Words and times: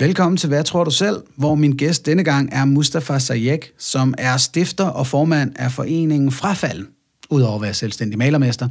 Velkommen 0.00 0.36
til 0.36 0.48
Hvad 0.48 0.64
tror 0.64 0.84
du 0.84 0.90
selv, 0.90 1.22
hvor 1.36 1.54
min 1.54 1.72
gæst 1.72 2.06
denne 2.06 2.24
gang 2.24 2.48
er 2.52 2.64
Mustafa 2.64 3.18
Sayek, 3.18 3.72
som 3.78 4.14
er 4.18 4.36
stifter 4.36 4.84
og 4.84 5.06
formand 5.06 5.52
af 5.56 5.72
foreningen 5.72 6.32
Frafalden, 6.32 6.86
udover 7.30 7.54
at 7.54 7.62
være 7.62 7.74
selvstændig 7.74 8.18
malermester. 8.18 8.68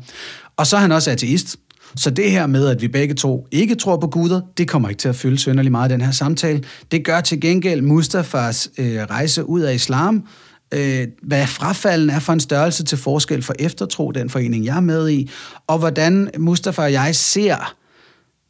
Og 0.58 0.68
så 0.68 0.76
er 0.76 0.80
han 0.80 0.92
også 0.92 1.12
ateist. 1.12 1.58
Så 1.96 2.10
det 2.10 2.32
her 2.32 2.48
med, 2.48 2.68
at 2.68 2.82
vi 2.82 2.88
begge 2.88 3.14
to 3.16 3.48
ikke 3.52 3.76
tror 3.76 3.98
på 3.98 4.08
guder, 4.08 4.42
det 4.58 4.68
kommer 4.68 4.90
ikke 4.90 5.00
til 5.00 5.10
at 5.10 5.16
fylde 5.16 5.38
sønderlig 5.38 5.72
meget 5.72 5.90
i 5.90 5.94
den 5.94 6.02
her 6.02 6.12
samtale. 6.12 6.64
Det 6.92 7.06
gør 7.06 7.22
til 7.22 7.42
gengæld 7.42 7.82
Mustafas 7.82 8.70
øh, 8.78 9.02
rejse 9.02 9.50
ud 9.50 9.62
af 9.62 9.74
islam, 9.74 10.28
øh, 10.74 11.08
hvad 11.24 11.48
frafalden 11.48 12.10
er 12.10 12.20
for 12.20 12.34
en 12.34 12.40
størrelse 12.40 12.84
til 12.84 12.98
forskel 12.98 13.44
for 13.44 13.54
eftertro, 13.60 14.12
den 14.12 14.30
forening 14.30 14.66
jeg 14.66 14.76
er 14.76 14.82
med 14.82 15.10
i, 15.10 15.30
og 15.68 15.80
hvordan 15.80 16.30
Mustafa 16.38 16.82
og 16.82 16.92
jeg 16.92 17.16
ser 17.16 17.76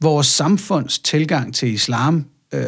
vores 0.01 0.27
samfunds 0.27 0.99
tilgang 0.99 1.55
til 1.55 1.73
islam 1.73 2.25
øh, 2.53 2.61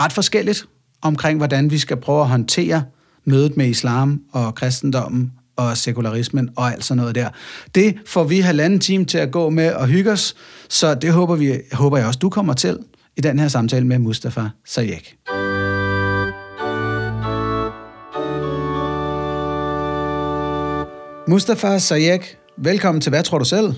ret 0.00 0.12
forskelligt 0.12 0.64
omkring, 1.02 1.38
hvordan 1.38 1.70
vi 1.70 1.78
skal 1.78 1.96
prøve 1.96 2.20
at 2.20 2.28
håndtere 2.28 2.84
mødet 3.24 3.56
med 3.56 3.66
islam 3.66 4.20
og 4.32 4.54
kristendommen 4.54 5.32
og 5.56 5.76
sekularismen 5.76 6.50
og 6.56 6.72
alt 6.72 6.84
sådan 6.84 6.96
noget 6.96 7.14
der. 7.14 7.28
Det 7.74 7.94
får 8.06 8.24
vi 8.24 8.40
halvanden 8.40 8.80
time 8.80 9.04
til 9.04 9.18
at 9.18 9.30
gå 9.30 9.50
med 9.50 9.72
og 9.72 9.86
hygge 9.86 10.12
os, 10.12 10.34
så 10.68 10.94
det 10.94 11.12
håber, 11.12 11.36
vi, 11.36 11.52
håber 11.72 11.98
jeg 11.98 12.06
også, 12.06 12.18
du 12.18 12.30
kommer 12.30 12.54
til 12.54 12.78
i 13.16 13.20
den 13.20 13.38
her 13.38 13.48
samtale 13.48 13.86
med 13.86 13.98
Mustafa 13.98 14.48
Sayek. 14.64 15.16
Mustafa 21.28 21.78
Sayek, 21.78 22.38
velkommen 22.56 23.00
til 23.00 23.10
Hvad 23.10 23.22
tror 23.22 23.38
du 23.38 23.44
selv? 23.44 23.74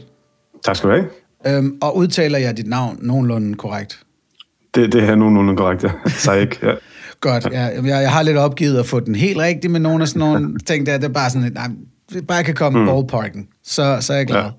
Tak 0.64 0.76
skal 0.76 0.90
du 0.90 0.94
have. 0.94 1.08
Øhm, 1.46 1.78
og 1.82 1.96
udtaler 1.96 2.38
jeg 2.38 2.56
dit 2.56 2.66
navn 2.66 2.98
nogenlunde 3.02 3.54
korrekt? 3.54 4.04
Det, 4.74 4.92
det 4.92 5.02
er 5.02 5.14
nogenlunde 5.14 5.56
korrekt, 5.56 5.84
ja. 5.84 5.90
Sayek, 6.06 6.62
ja. 6.62 6.74
Godt, 7.20 7.44
ja. 7.52 7.62
Jeg, 7.62 7.84
jeg 7.84 8.10
har 8.12 8.22
lidt 8.22 8.36
opgivet 8.36 8.78
at 8.78 8.86
få 8.86 9.00
den 9.00 9.14
helt 9.14 9.38
rigtig, 9.38 9.70
men 9.70 9.82
nogle 9.82 10.02
af 10.02 10.08
sådan 10.08 10.20
nogle 10.20 10.58
ting 10.58 10.86
der, 10.86 10.98
det 10.98 11.04
er 11.04 11.12
bare 11.12 11.30
sådan, 11.30 11.52
nej, 11.52 11.68
bare 12.28 12.44
kan 12.44 12.54
komme 12.54 12.80
mm. 12.80 12.86
ballparken, 12.86 13.48
så, 13.64 13.98
så 14.00 14.12
er 14.12 14.16
jeg 14.16 14.26
glad. 14.26 14.50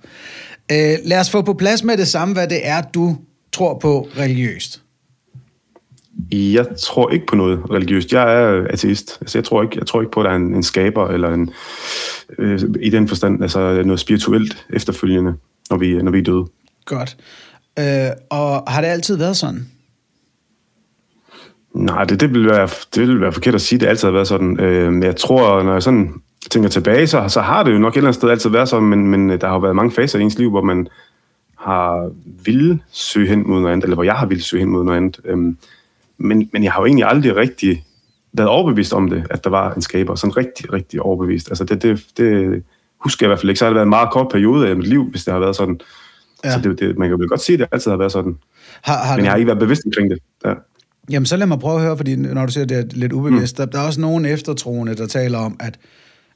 Ja. 0.70 0.94
Øh, 0.94 0.98
lad 1.06 1.20
os 1.20 1.30
få 1.30 1.42
på 1.42 1.54
plads 1.54 1.84
med 1.84 1.98
det 1.98 2.08
samme, 2.08 2.34
hvad 2.34 2.48
det 2.48 2.68
er, 2.68 2.82
du 2.82 3.18
tror 3.52 3.80
på 3.80 4.08
religiøst. 4.18 4.82
Jeg 6.32 6.66
tror 6.82 7.10
ikke 7.10 7.26
på 7.26 7.36
noget 7.36 7.62
religiøst. 7.72 8.14
Jeg 8.14 8.34
er 8.34 8.68
ateist. 8.70 9.18
Altså, 9.22 9.38
jeg, 9.38 9.46
tror 9.46 9.64
ikke, 9.64 9.78
jeg 9.80 9.88
tror 9.88 10.02
ikke 10.02 10.12
på, 10.12 10.20
at 10.20 10.26
der 10.26 10.32
er 10.32 10.36
en, 10.36 10.56
en 10.56 10.64
skaber, 10.64 11.08
eller 11.08 11.34
en, 11.34 11.50
øh, 12.40 12.62
i 12.82 12.90
den 12.90 13.08
forstand, 13.08 13.42
altså 13.42 13.84
noget 13.86 14.00
spirituelt 14.00 14.66
efterfølgende, 14.74 15.34
når 15.70 15.78
vi, 15.78 15.94
når 16.02 16.12
vi 16.12 16.20
er 16.20 16.24
døde. 16.24 16.46
Godt. 16.86 17.18
Øh, 17.80 18.12
og 18.30 18.72
har 18.72 18.82
det 18.82 18.88
altid 18.88 19.18
været 19.18 19.38
sådan? 19.38 19.68
Nej, 21.76 22.04
det, 22.04 22.20
det, 22.20 22.34
vil 22.34 22.46
være, 22.46 22.70
det 22.96 23.08
vil 23.08 23.22
være 23.22 23.32
forkert 23.32 23.56
at 23.56 23.62
sige, 23.62 23.80
det 23.80 23.88
altid 23.88 24.08
har 24.08 24.14
været 24.14 24.28
sådan. 24.28 24.60
Øh, 24.60 24.94
men 24.94 25.04
jeg 25.04 25.16
tror, 25.16 25.64
når 25.64 25.74
jeg 25.74 25.84
sådan 25.84 26.14
tænker 26.52 26.70
tilbage, 26.70 27.08
så, 27.08 27.28
så 27.28 27.42
har 27.42 27.64
det 27.64 27.74
jo 27.74 27.78
nok 27.78 27.94
et 27.94 27.98
eller 27.98 28.08
andet 28.08 28.16
sted 28.16 28.30
altid 28.30 28.50
været 28.50 28.70
sådan, 28.70 28.88
men, 28.88 29.08
men 29.08 29.30
der 29.30 29.48
har 29.48 29.54
jo 29.54 29.60
været 29.60 29.76
mange 29.76 29.92
faser 29.92 30.20
i 30.20 30.22
ens 30.22 30.38
liv, 30.38 30.50
hvor 30.50 30.62
man 30.62 30.88
har 31.58 32.12
ville 32.46 32.80
søge 32.92 33.28
hen 33.28 33.48
mod 33.48 33.62
noget 33.62 33.74
andet, 33.74 33.84
eller 33.84 33.96
hvor 33.96 34.04
jeg 34.04 34.14
har 34.14 34.26
ville 34.26 34.44
søge 34.44 34.60
hen 34.60 34.70
mod 34.70 34.84
noget 34.84 34.98
andet. 34.98 35.20
Øhm, 35.26 35.58
men, 36.18 36.50
men 36.54 36.64
jeg 36.64 36.72
har 36.72 36.82
jo 36.82 36.86
egentlig 36.86 37.06
aldrig 37.06 37.36
rigtig 37.36 37.86
været 38.34 38.50
overbevist 38.50 38.94
om 38.94 39.10
det, 39.10 39.28
at 39.30 39.44
der 39.44 39.50
var 39.50 39.74
en 39.74 39.82
skaber. 39.82 40.16
Sådan 40.16 40.38
rigtig, 40.38 40.74
rigtig 40.74 41.02
overbevist. 41.02 41.50
Altså 41.50 41.64
det, 41.64 41.82
det, 41.82 42.06
det 42.18 42.64
husker 43.00 43.26
jeg 43.26 43.28
i 43.28 43.30
hvert 43.30 43.40
fald 43.40 43.50
ikke. 43.50 43.60
Så 43.60 43.66
har 43.66 43.70
det 43.70 43.76
været 43.76 43.86
en 43.86 43.90
meget 43.90 44.12
kort 44.12 44.28
periode 44.32 44.68
af 44.68 44.76
mit 44.76 44.88
liv, 44.88 45.10
hvis 45.10 45.24
det 45.24 45.34
har 45.34 45.40
været 45.40 45.56
sådan. 45.56 45.80
Ja. 46.44 46.52
Så 46.52 46.60
det, 46.60 46.80
det, 46.80 46.98
man 46.98 47.10
kan 47.10 47.20
vel 47.20 47.28
godt 47.28 47.42
sige, 47.42 47.54
at 47.54 47.60
det 47.60 47.68
altid 47.72 47.92
har 47.92 47.98
været 47.98 48.12
sådan. 48.12 48.38
Har, 48.82 48.98
har 48.98 49.16
men 49.16 49.26
jeg 49.26 49.32
har 49.32 49.38
ikke 49.38 49.48
været 49.48 49.60
bevidst 49.60 49.82
omkring 49.86 50.10
det. 50.12 50.20
Ja. 50.46 50.54
Jamen, 51.10 51.26
så 51.26 51.38
lad 51.38 51.48
mig 51.48 51.60
prøve 51.60 51.76
at 51.76 51.82
høre, 51.82 51.98
fordi 51.98 52.16
når 52.16 52.46
du 52.46 52.52
siger, 52.52 52.66
det 52.66 52.78
er 52.78 52.84
lidt 52.92 53.14
ubevidst, 53.14 53.60
mm. 53.60 53.66
der, 53.66 53.72
der 53.72 53.80
er 53.80 53.88
også 53.88 54.02
nogle 54.02 54.30
eftertroende, 54.30 54.96
der 54.96 55.08
taler 55.08 55.38
om, 55.38 55.58
at, 55.60 55.80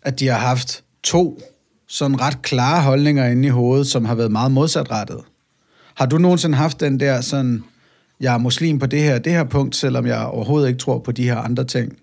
at 0.01 0.19
de 0.19 0.27
har 0.27 0.37
haft 0.37 0.83
to 1.03 1.41
sådan 1.87 2.21
ret 2.21 2.41
klare 2.41 2.81
holdninger 2.81 3.27
inde 3.27 3.47
i 3.47 3.51
hovedet, 3.51 3.87
som 3.87 4.05
har 4.05 4.15
været 4.15 4.31
meget 4.31 4.51
modsatrettet. 4.51 5.21
Har 5.95 6.05
du 6.05 6.17
nogensinde 6.17 6.57
haft 6.57 6.79
den 6.79 6.99
der 6.99 7.21
sådan, 7.21 7.63
jeg 8.19 8.33
er 8.33 8.37
muslim 8.37 8.79
på 8.79 8.85
det 8.85 9.01
her 9.01 9.19
det 9.19 9.31
her 9.31 9.43
punkt, 9.43 9.75
selvom 9.75 10.05
jeg 10.05 10.25
overhovedet 10.25 10.67
ikke 10.67 10.79
tror 10.79 10.99
på 10.99 11.11
de 11.11 11.23
her 11.23 11.37
andre 11.37 11.63
ting? 11.63 11.97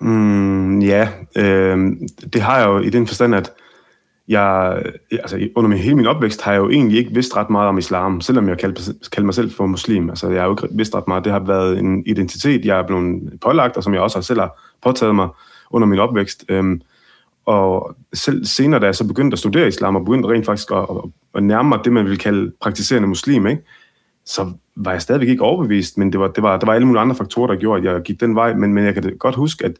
Mm, 0.00 0.80
ja, 0.80 1.08
øh, 1.36 1.78
det 2.32 2.42
har 2.42 2.58
jeg 2.58 2.66
jo 2.66 2.80
i 2.80 2.90
den 2.90 3.06
forstand, 3.06 3.34
at 3.34 3.52
jeg, 4.28 4.82
altså 5.12 5.48
under 5.56 5.68
min, 5.68 5.78
hele 5.78 5.96
min 5.96 6.06
opvækst 6.06 6.42
har 6.42 6.52
jeg 6.52 6.58
jo 6.58 6.70
egentlig 6.70 6.98
ikke 6.98 7.14
vidst 7.14 7.36
ret 7.36 7.50
meget 7.50 7.68
om 7.68 7.78
islam, 7.78 8.20
selvom 8.20 8.48
jeg 8.48 8.58
kaldte, 8.58 8.82
kaldte 9.12 9.24
mig 9.24 9.34
selv 9.34 9.50
for 9.50 9.66
muslim. 9.66 10.10
Altså 10.10 10.30
jeg 10.30 10.40
har 10.40 10.48
jo 10.48 10.52
ikke 10.52 10.76
vidst 10.76 10.94
ret 10.94 11.08
meget. 11.08 11.24
Det 11.24 11.32
har 11.32 11.40
været 11.40 11.78
en 11.78 12.02
identitet, 12.06 12.64
jeg 12.64 12.78
er 12.78 12.86
blevet 12.86 13.40
pålagt, 13.40 13.76
og 13.76 13.82
som 13.82 13.94
jeg 13.94 14.02
også 14.02 14.22
selv 14.22 14.40
har 14.40 14.60
påtaget 14.82 15.14
mig 15.14 15.28
under 15.70 15.88
min 15.88 15.98
opvækst. 15.98 16.44
Øhm, 16.48 16.80
og 17.46 17.96
selv 18.14 18.44
senere, 18.44 18.80
da 18.80 18.86
jeg 18.86 18.94
så 18.94 19.06
begyndte 19.06 19.34
at 19.34 19.38
studere 19.38 19.68
islam, 19.68 19.96
og 19.96 20.04
begyndte 20.04 20.28
rent 20.28 20.46
faktisk 20.46 20.70
at, 20.70 20.78
at, 20.78 21.10
at 21.34 21.42
nærme 21.42 21.68
mig 21.68 21.78
det, 21.84 21.92
man 21.92 22.04
vil 22.04 22.18
kalde 22.18 22.52
praktiserende 22.60 23.08
muslim, 23.08 23.46
ikke? 23.46 23.62
så 24.24 24.52
var 24.76 24.92
jeg 24.92 25.02
stadigvæk 25.02 25.28
ikke 25.28 25.42
overbevist, 25.42 25.98
men 25.98 26.12
det 26.12 26.20
var, 26.20 26.28
det 26.28 26.42
var, 26.42 26.58
der 26.58 26.66
var 26.66 26.74
alle 26.74 26.86
mulige 26.86 27.00
andre 27.00 27.16
faktorer, 27.16 27.46
der 27.46 27.56
gjorde, 27.56 27.88
at 27.88 27.94
jeg 27.94 28.02
gik 28.02 28.20
den 28.20 28.34
vej. 28.34 28.54
Men, 28.54 28.74
men 28.74 28.84
jeg 28.84 28.94
kan 28.94 29.16
godt 29.18 29.34
huske, 29.34 29.64
at, 29.64 29.72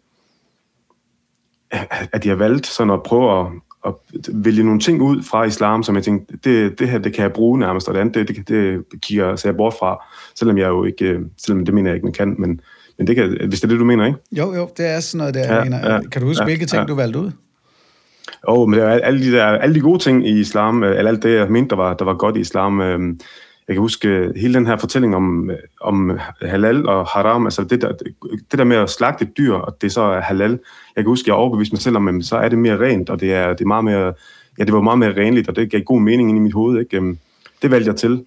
at 2.12 2.26
jeg 2.26 2.38
valgte 2.38 2.68
sådan 2.68 2.92
at 2.92 3.02
prøve 3.02 3.40
at, 3.40 3.46
at 3.86 3.94
vælge 4.32 4.62
nogle 4.62 4.80
ting 4.80 5.02
ud 5.02 5.22
fra 5.22 5.44
islam, 5.44 5.82
som 5.82 5.94
jeg 5.94 6.04
tænkte, 6.04 6.36
det, 6.44 6.78
det 6.78 6.88
her, 6.88 6.98
det 6.98 7.14
kan 7.14 7.22
jeg 7.22 7.32
bruge 7.32 7.58
nærmest, 7.58 7.88
og 7.88 7.94
det 7.94 8.00
andet, 8.00 8.14
det, 8.14 8.28
det, 8.28 8.48
det 8.48 9.00
kigger 9.02 9.40
jeg 9.44 9.56
bort 9.56 9.74
fra, 9.78 10.04
selvom 10.34 10.58
jeg 10.58 10.68
jo 10.68 10.84
ikke, 10.84 11.20
selvom 11.38 11.64
det 11.64 11.74
mener 11.74 11.90
jeg 11.90 11.94
ikke, 11.94 12.06
man 12.06 12.12
kan, 12.12 12.34
men, 12.38 12.60
men 12.98 13.06
det 13.06 13.16
kan, 13.16 13.36
hvis 13.48 13.60
det 13.60 13.64
er 13.64 13.68
det, 13.68 13.80
du 13.80 13.84
mener, 13.84 14.06
ikke? 14.06 14.18
Jo, 14.32 14.54
jo, 14.54 14.68
det 14.76 14.86
er 14.86 15.00
sådan 15.00 15.18
noget, 15.18 15.34
der 15.34 15.56
ja, 15.56 15.64
mener. 15.64 15.92
Ja, 15.92 16.00
kan 16.00 16.22
du 16.22 16.28
huske, 16.28 16.42
ja, 16.42 16.46
hvilke 16.46 16.66
ting, 16.66 16.80
ja. 16.80 16.86
du 16.86 16.94
valgte 16.94 17.18
ud? 17.18 17.30
Åh, 18.48 18.58
oh, 18.58 18.68
men 18.68 18.78
det 18.78 19.00
alle 19.02 19.26
de, 19.26 19.32
der, 19.32 19.46
alle 19.46 19.74
de 19.74 19.80
gode 19.80 19.98
ting 19.98 20.28
i 20.28 20.40
islam, 20.40 20.82
øh, 20.82 20.98
eller 20.98 21.10
alt 21.10 21.22
det, 21.22 21.34
jeg 21.34 21.50
mente, 21.50 21.70
der 21.70 21.76
var, 21.76 21.94
der 21.94 22.04
var 22.04 22.14
godt 22.14 22.36
i 22.36 22.40
islam, 22.40 22.80
øh, 22.80 23.16
jeg 23.68 23.74
kan 23.74 23.80
huske 23.80 24.08
øh, 24.08 24.34
hele 24.36 24.54
den 24.54 24.66
her 24.66 24.76
fortælling 24.76 25.16
om, 25.16 25.50
øh, 25.50 25.58
om 25.80 26.18
halal 26.42 26.88
og 26.88 27.06
haram, 27.06 27.46
altså 27.46 27.64
det 27.64 27.82
der, 27.82 27.92
det 28.50 28.58
der 28.58 28.64
med 28.64 28.76
at 28.76 28.90
slagte 28.90 29.24
et 29.24 29.38
dyr, 29.38 29.52
og 29.52 29.76
det 29.80 29.92
så 29.92 30.00
er 30.00 30.20
halal. 30.20 30.50
Jeg 30.96 31.04
kan 31.04 31.06
huske, 31.06 31.28
jeg 31.28 31.34
overbeviste 31.34 31.74
mig 31.74 31.80
selv 31.80 31.96
om, 31.96 32.08
at 32.08 32.24
så 32.24 32.36
er 32.36 32.48
det 32.48 32.58
mere 32.58 32.80
rent, 32.80 33.10
og 33.10 33.20
det 33.20 33.34
er, 33.34 33.48
det 33.48 33.60
er 33.60 33.66
meget 33.66 33.84
mere, 33.84 34.12
ja, 34.58 34.64
det 34.64 34.72
var 34.72 34.80
meget 34.80 34.98
mere 34.98 35.16
renligt, 35.16 35.48
og 35.48 35.56
det 35.56 35.70
gav 35.70 35.80
god 35.80 36.00
mening 36.00 36.28
ind 36.28 36.38
i 36.38 36.42
mit 36.42 36.52
hoved. 36.52 36.80
Ikke? 36.80 36.96
Øhm, 36.96 37.18
det 37.62 37.70
valgte 37.70 37.88
jeg 37.88 37.96
til, 37.96 38.24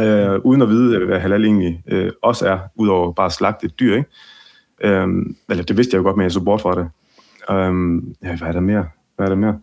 øh, 0.00 0.38
uden 0.44 0.62
at 0.62 0.68
vide, 0.68 0.96
øh, 0.96 1.06
hvad 1.06 1.20
halal 1.20 1.44
egentlig 1.44 1.82
øh, 1.86 2.10
også 2.22 2.48
er, 2.48 2.58
udover 2.74 3.12
bare 3.12 3.26
at 3.26 3.32
slagte 3.32 3.66
et 3.66 3.80
dyr. 3.80 3.96
Ikke? 3.96 4.08
Øh, 4.84 5.08
eller 5.50 5.64
det 5.64 5.76
vidste 5.76 5.94
jeg 5.94 5.98
jo 5.98 6.04
godt, 6.04 6.16
men 6.16 6.24
jeg 6.24 6.32
så 6.32 6.40
bort 6.40 6.60
fra 6.60 6.74
det. 6.74 6.88
Øh, 7.50 8.02
ja, 8.22 8.36
hvad 8.36 8.48
er 8.48 8.52
der 8.52 8.60
mere? 8.60 8.88
Hvad 9.16 9.26
er 9.26 9.30
der 9.30 9.36
mere? 9.36 9.60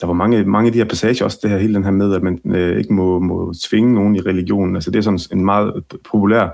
Der 0.00 0.06
var 0.06 0.14
mange, 0.14 0.44
mange 0.44 0.66
af 0.66 0.72
de 0.72 0.78
her 0.78 0.84
passager, 0.84 1.24
også 1.24 1.38
det 1.42 1.50
her, 1.50 1.58
hele 1.58 1.74
den 1.74 1.84
her 1.84 1.90
med, 1.90 2.14
at 2.14 2.22
man 2.22 2.40
øh, 2.44 2.78
ikke 2.78 2.92
må, 2.92 3.18
må 3.18 3.54
tvinge 3.62 3.94
nogen 3.94 4.16
i 4.16 4.20
religionen. 4.20 4.74
Altså 4.74 4.90
det 4.90 4.98
er 4.98 5.02
sådan 5.02 5.20
en 5.32 5.44
meget 5.44 5.84
populær 6.10 6.48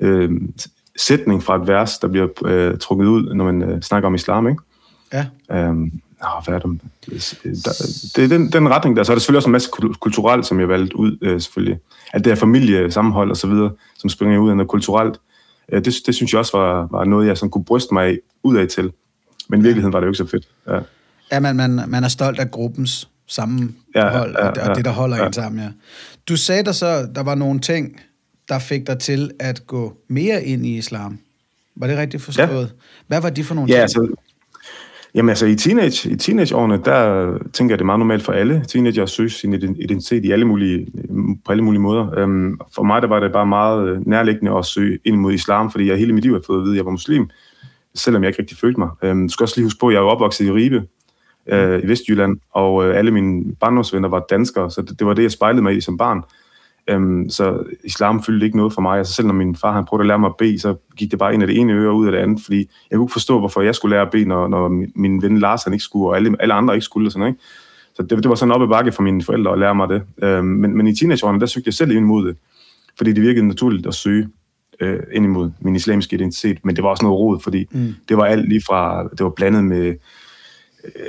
øh, 0.00 0.30
sætning 0.96 1.42
fra 1.42 1.56
et 1.56 1.68
vers, 1.68 1.98
der 1.98 2.08
bliver 2.08 2.28
øh, 2.44 2.78
trukket 2.78 3.06
ud, 3.06 3.34
når 3.34 3.44
man 3.44 3.62
øh, 3.62 3.82
snakker 3.82 4.06
om 4.06 4.14
islam, 4.14 4.48
ikke? 4.48 4.62
Ja. 5.12 5.26
Øhm, 5.50 5.92
åh, 6.24 6.44
hvad 6.44 6.54
er 6.54 6.58
det? 6.58 6.80
Der, 7.64 7.72
det 8.16 8.24
er 8.24 8.28
den, 8.28 8.52
den 8.52 8.68
retning 8.68 8.96
der. 8.96 9.02
Så 9.02 9.12
er 9.12 9.14
der 9.14 9.20
selvfølgelig 9.20 9.38
også 9.38 9.48
en 9.48 9.52
masse 9.52 9.70
kulturelt, 10.00 10.46
som 10.46 10.60
jeg 10.60 10.68
valgte 10.68 10.96
ud, 10.96 11.18
øh, 11.20 11.40
selvfølgelig. 11.40 11.78
Alt 12.12 12.24
det 12.24 12.32
her 12.32 12.40
familie, 12.40 12.90
sammenhold 12.90 13.30
og 13.30 13.36
så 13.36 13.46
videre, 13.46 13.70
som 13.98 14.10
springer 14.10 14.38
ud 14.38 14.50
af 14.50 14.56
noget 14.56 14.70
kulturelt. 14.70 15.20
Øh, 15.72 15.84
det, 15.84 15.94
det 16.06 16.14
synes 16.14 16.32
jeg 16.32 16.38
også 16.38 16.58
var, 16.58 16.88
var 16.90 17.04
noget, 17.04 17.26
jeg 17.26 17.38
sådan 17.38 17.50
kunne 17.50 17.64
bryste 17.64 17.94
mig 17.94 18.18
ud 18.42 18.56
af 18.56 18.68
til. 18.68 18.92
Men 19.48 19.60
i 19.60 19.62
virkeligheden 19.62 19.92
var 19.92 20.00
det 20.00 20.06
jo 20.06 20.10
ikke 20.10 20.18
så 20.18 20.26
fedt. 20.26 20.48
Ja. 20.68 20.78
Ja, 21.32 21.40
man, 21.40 21.56
man, 21.56 21.80
man 21.88 22.04
er 22.04 22.08
stolt 22.08 22.38
af 22.38 22.50
gruppens 22.50 23.08
sammenhold, 23.26 23.74
ja, 23.94 24.06
ja, 24.06 24.18
ja, 24.18 24.48
og, 24.48 24.54
det, 24.54 24.62
og 24.62 24.76
det, 24.76 24.84
der 24.84 24.90
holder 24.90 25.16
ja. 25.16 25.26
en 25.26 25.32
sammen, 25.32 25.62
ja. 25.62 25.70
Du 26.28 26.36
sagde 26.36 26.64
der 26.64 26.72
så, 26.72 27.08
der 27.14 27.22
var 27.22 27.34
nogle 27.34 27.60
ting, 27.60 28.00
der 28.48 28.58
fik 28.58 28.86
dig 28.86 28.98
til 28.98 29.30
at 29.40 29.66
gå 29.66 29.96
mere 30.08 30.44
ind 30.44 30.66
i 30.66 30.78
islam. 30.78 31.18
Var 31.76 31.86
det 31.86 31.98
rigtigt 31.98 32.22
forstået? 32.22 32.66
Ja. 32.66 32.84
Hvad 33.06 33.20
var 33.20 33.30
de 33.30 33.44
for 33.44 33.54
nogle 33.54 33.70
ja, 33.70 33.74
ting? 33.74 33.82
Altså, 33.82 34.14
jamen 35.14 35.28
altså 35.28 35.46
i, 35.46 35.56
teenage, 35.56 36.10
i 36.10 36.16
teenageårene, 36.16 36.80
der 36.84 37.38
tænker 37.52 37.72
jeg, 37.72 37.78
det 37.78 37.82
er 37.82 37.86
meget 37.86 37.98
normalt 37.98 38.22
for 38.22 38.32
alle 38.32 38.64
teenager 38.68 39.02
at 39.02 39.08
søge 39.08 39.30
sin 39.30 39.52
identitet 39.54 40.24
i 40.24 40.30
alle 40.30 40.44
mulige, 40.44 40.86
på 41.44 41.52
alle 41.52 41.64
mulige 41.64 41.80
måder. 41.80 42.24
Um, 42.24 42.60
for 42.74 42.82
mig 42.82 43.02
der 43.02 43.08
var 43.08 43.20
det 43.20 43.32
bare 43.32 43.46
meget 43.46 44.06
nærliggende 44.06 44.58
at 44.58 44.64
søge 44.64 44.98
ind 45.04 45.16
mod 45.16 45.32
islam, 45.32 45.70
fordi 45.70 45.88
jeg 45.88 45.98
hele 45.98 46.12
mit 46.12 46.24
liv 46.24 46.32
har 46.32 46.42
fået 46.46 46.58
at 46.58 46.64
vide, 46.64 46.74
at 46.74 46.76
jeg 46.76 46.84
var 46.84 46.90
muslim, 46.90 47.30
selvom 47.94 48.22
jeg 48.22 48.28
ikke 48.28 48.42
rigtig 48.42 48.58
følte 48.58 48.80
mig. 48.80 48.88
Um, 49.02 49.28
du 49.28 49.32
skal 49.32 49.44
også 49.44 49.56
lige 49.56 49.66
huske 49.66 49.80
på, 49.80 49.88
at 49.88 49.94
jeg 49.94 50.00
er 50.00 50.04
opvokset 50.04 50.46
i 50.46 50.50
Ribe, 50.52 50.82
øh, 51.46 51.84
i 51.84 51.88
Vestjylland, 51.88 52.38
og 52.50 52.88
øh, 52.88 52.98
alle 52.98 53.10
mine 53.10 53.54
barndomsvenner 53.60 54.08
var 54.08 54.26
danskere, 54.30 54.70
så 54.70 54.82
det, 54.82 54.98
det 54.98 55.06
var 55.06 55.14
det, 55.14 55.22
jeg 55.22 55.30
spejlede 55.30 55.62
mig 55.62 55.76
i 55.76 55.80
som 55.80 55.96
barn. 55.96 56.22
Øhm, 56.88 57.30
så 57.30 57.64
islam 57.84 58.22
fyldte 58.22 58.46
ikke 58.46 58.56
noget 58.56 58.72
for 58.72 58.80
mig. 58.80 58.98
Altså 58.98 59.14
selv 59.14 59.26
når 59.26 59.34
min 59.34 59.56
far 59.56 59.72
han 59.72 59.84
prøvede 59.84 60.02
at 60.02 60.06
lære 60.06 60.18
mig 60.18 60.26
at 60.26 60.36
bede, 60.38 60.58
så 60.58 60.74
gik 60.96 61.10
det 61.10 61.18
bare 61.18 61.34
ind 61.34 61.42
af 61.42 61.46
det 61.46 61.56
ene 61.56 61.72
øre 61.72 61.92
ud 61.92 62.06
af 62.06 62.12
det 62.12 62.18
andet, 62.18 62.40
fordi 62.44 62.58
jeg 62.90 62.96
kunne 62.96 63.04
ikke 63.04 63.12
forstå, 63.12 63.38
hvorfor 63.38 63.62
jeg 63.62 63.74
skulle 63.74 63.96
lære 63.96 64.02
at 64.02 64.10
bede, 64.10 64.24
når, 64.24 64.48
når 64.48 64.68
min, 64.94 65.22
ven 65.22 65.38
Lars 65.38 65.64
han 65.64 65.72
ikke 65.72 65.82
skulle, 65.82 66.08
og 66.08 66.16
alle, 66.16 66.36
alle 66.40 66.54
andre 66.54 66.74
ikke 66.74 66.84
skulle. 66.84 67.08
Og 67.08 67.12
sådan, 67.12 67.28
ikke? 67.28 67.40
Så 67.94 68.02
det, 68.02 68.10
det 68.10 68.28
var 68.28 68.34
sådan 68.34 68.52
op 68.52 68.62
ad 68.62 68.68
bakke 68.68 68.92
for 68.92 69.02
mine 69.02 69.22
forældre 69.22 69.52
at 69.52 69.58
lære 69.58 69.74
mig 69.74 69.88
det. 69.88 70.02
Øhm, 70.22 70.44
men, 70.46 70.76
men 70.76 70.86
i 70.86 70.96
teenageårene, 70.96 71.40
der 71.40 71.46
søgte 71.46 71.68
jeg 71.68 71.74
selv 71.74 71.90
ind 71.90 72.04
mod 72.04 72.28
det. 72.28 72.36
fordi 72.98 73.12
det 73.12 73.22
virkede 73.22 73.48
naturligt 73.48 73.86
at 73.86 73.94
søge 73.94 74.28
øh, 74.80 75.00
ind 75.12 75.24
imod 75.24 75.50
min 75.60 75.76
islamiske 75.76 76.14
identitet, 76.16 76.64
men 76.64 76.76
det 76.76 76.84
var 76.84 76.90
også 76.90 77.04
noget 77.04 77.18
rod, 77.18 77.40
fordi 77.40 77.66
mm. 77.70 77.94
det 78.08 78.16
var 78.16 78.24
alt 78.24 78.48
lige 78.48 78.62
fra, 78.66 79.08
det 79.08 79.24
var 79.24 79.30
blandet 79.30 79.64
med 79.64 79.86
øh, 80.84 81.06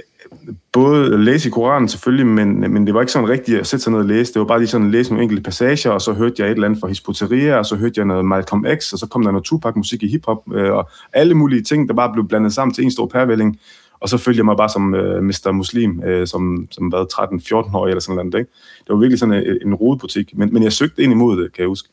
både 0.71 1.23
læse 1.23 1.49
i 1.49 1.51
Koranen 1.51 1.89
selvfølgelig, 1.89 2.27
men, 2.27 2.73
men 2.73 2.85
det 2.87 2.93
var 2.93 3.01
ikke 3.01 3.11
sådan 3.11 3.29
rigtigt 3.29 3.59
at 3.59 3.67
sætte 3.67 3.83
sig 3.83 3.91
ned 3.91 3.99
og 3.99 4.05
læse. 4.05 4.33
Det 4.33 4.39
var 4.39 4.45
bare 4.45 4.59
lige 4.59 4.67
sådan 4.67 4.87
at 4.87 4.91
læse 4.91 5.09
nogle 5.11 5.23
enkelte 5.23 5.43
passager, 5.43 5.91
og 5.91 6.01
så 6.01 6.13
hørte 6.13 6.35
jeg 6.37 6.47
et 6.47 6.51
eller 6.51 6.67
andet 6.67 6.79
fra 6.79 6.87
Hispoteria, 6.87 7.57
og 7.57 7.65
så 7.65 7.75
hørte 7.75 7.93
jeg 7.97 8.05
noget 8.05 8.25
Malcolm 8.25 8.65
X, 8.79 8.93
og 8.93 8.99
så 8.99 9.07
kom 9.07 9.23
der 9.23 9.31
noget 9.31 9.45
Tupac-musik 9.45 10.03
i 10.03 10.07
hiphop, 10.07 10.53
øh, 10.53 10.71
og 10.71 10.89
alle 11.13 11.33
mulige 11.33 11.61
ting, 11.61 11.87
der 11.87 11.93
bare 11.93 12.13
blev 12.13 12.27
blandet 12.27 12.53
sammen 12.53 12.73
til 12.73 12.83
en 12.83 12.91
stor 12.91 13.07
pærvælling. 13.07 13.59
Og 13.99 14.09
så 14.09 14.17
følte 14.17 14.37
jeg 14.37 14.45
mig 14.45 14.57
bare 14.57 14.69
som 14.69 14.95
øh, 14.95 15.23
Mr. 15.23 15.51
Muslim, 15.51 16.03
øh, 16.03 16.27
som, 16.27 16.67
som 16.71 16.91
var 16.91 17.03
13-14 17.13 17.77
år 17.77 17.87
eller 17.87 17.99
sådan 17.99 18.15
noget. 18.15 18.39
Ikke? 18.39 18.51
Det 18.79 18.89
var 18.89 18.95
virkelig 18.95 19.19
sådan 19.19 19.33
en, 19.33 19.67
en 19.67 19.75
rodebutik, 19.75 20.37
men, 20.37 20.53
men 20.53 20.63
jeg 20.63 20.73
søgte 20.73 21.03
ind 21.03 21.11
imod 21.11 21.43
det, 21.43 21.53
kan 21.53 21.61
jeg 21.61 21.67
huske. 21.67 21.89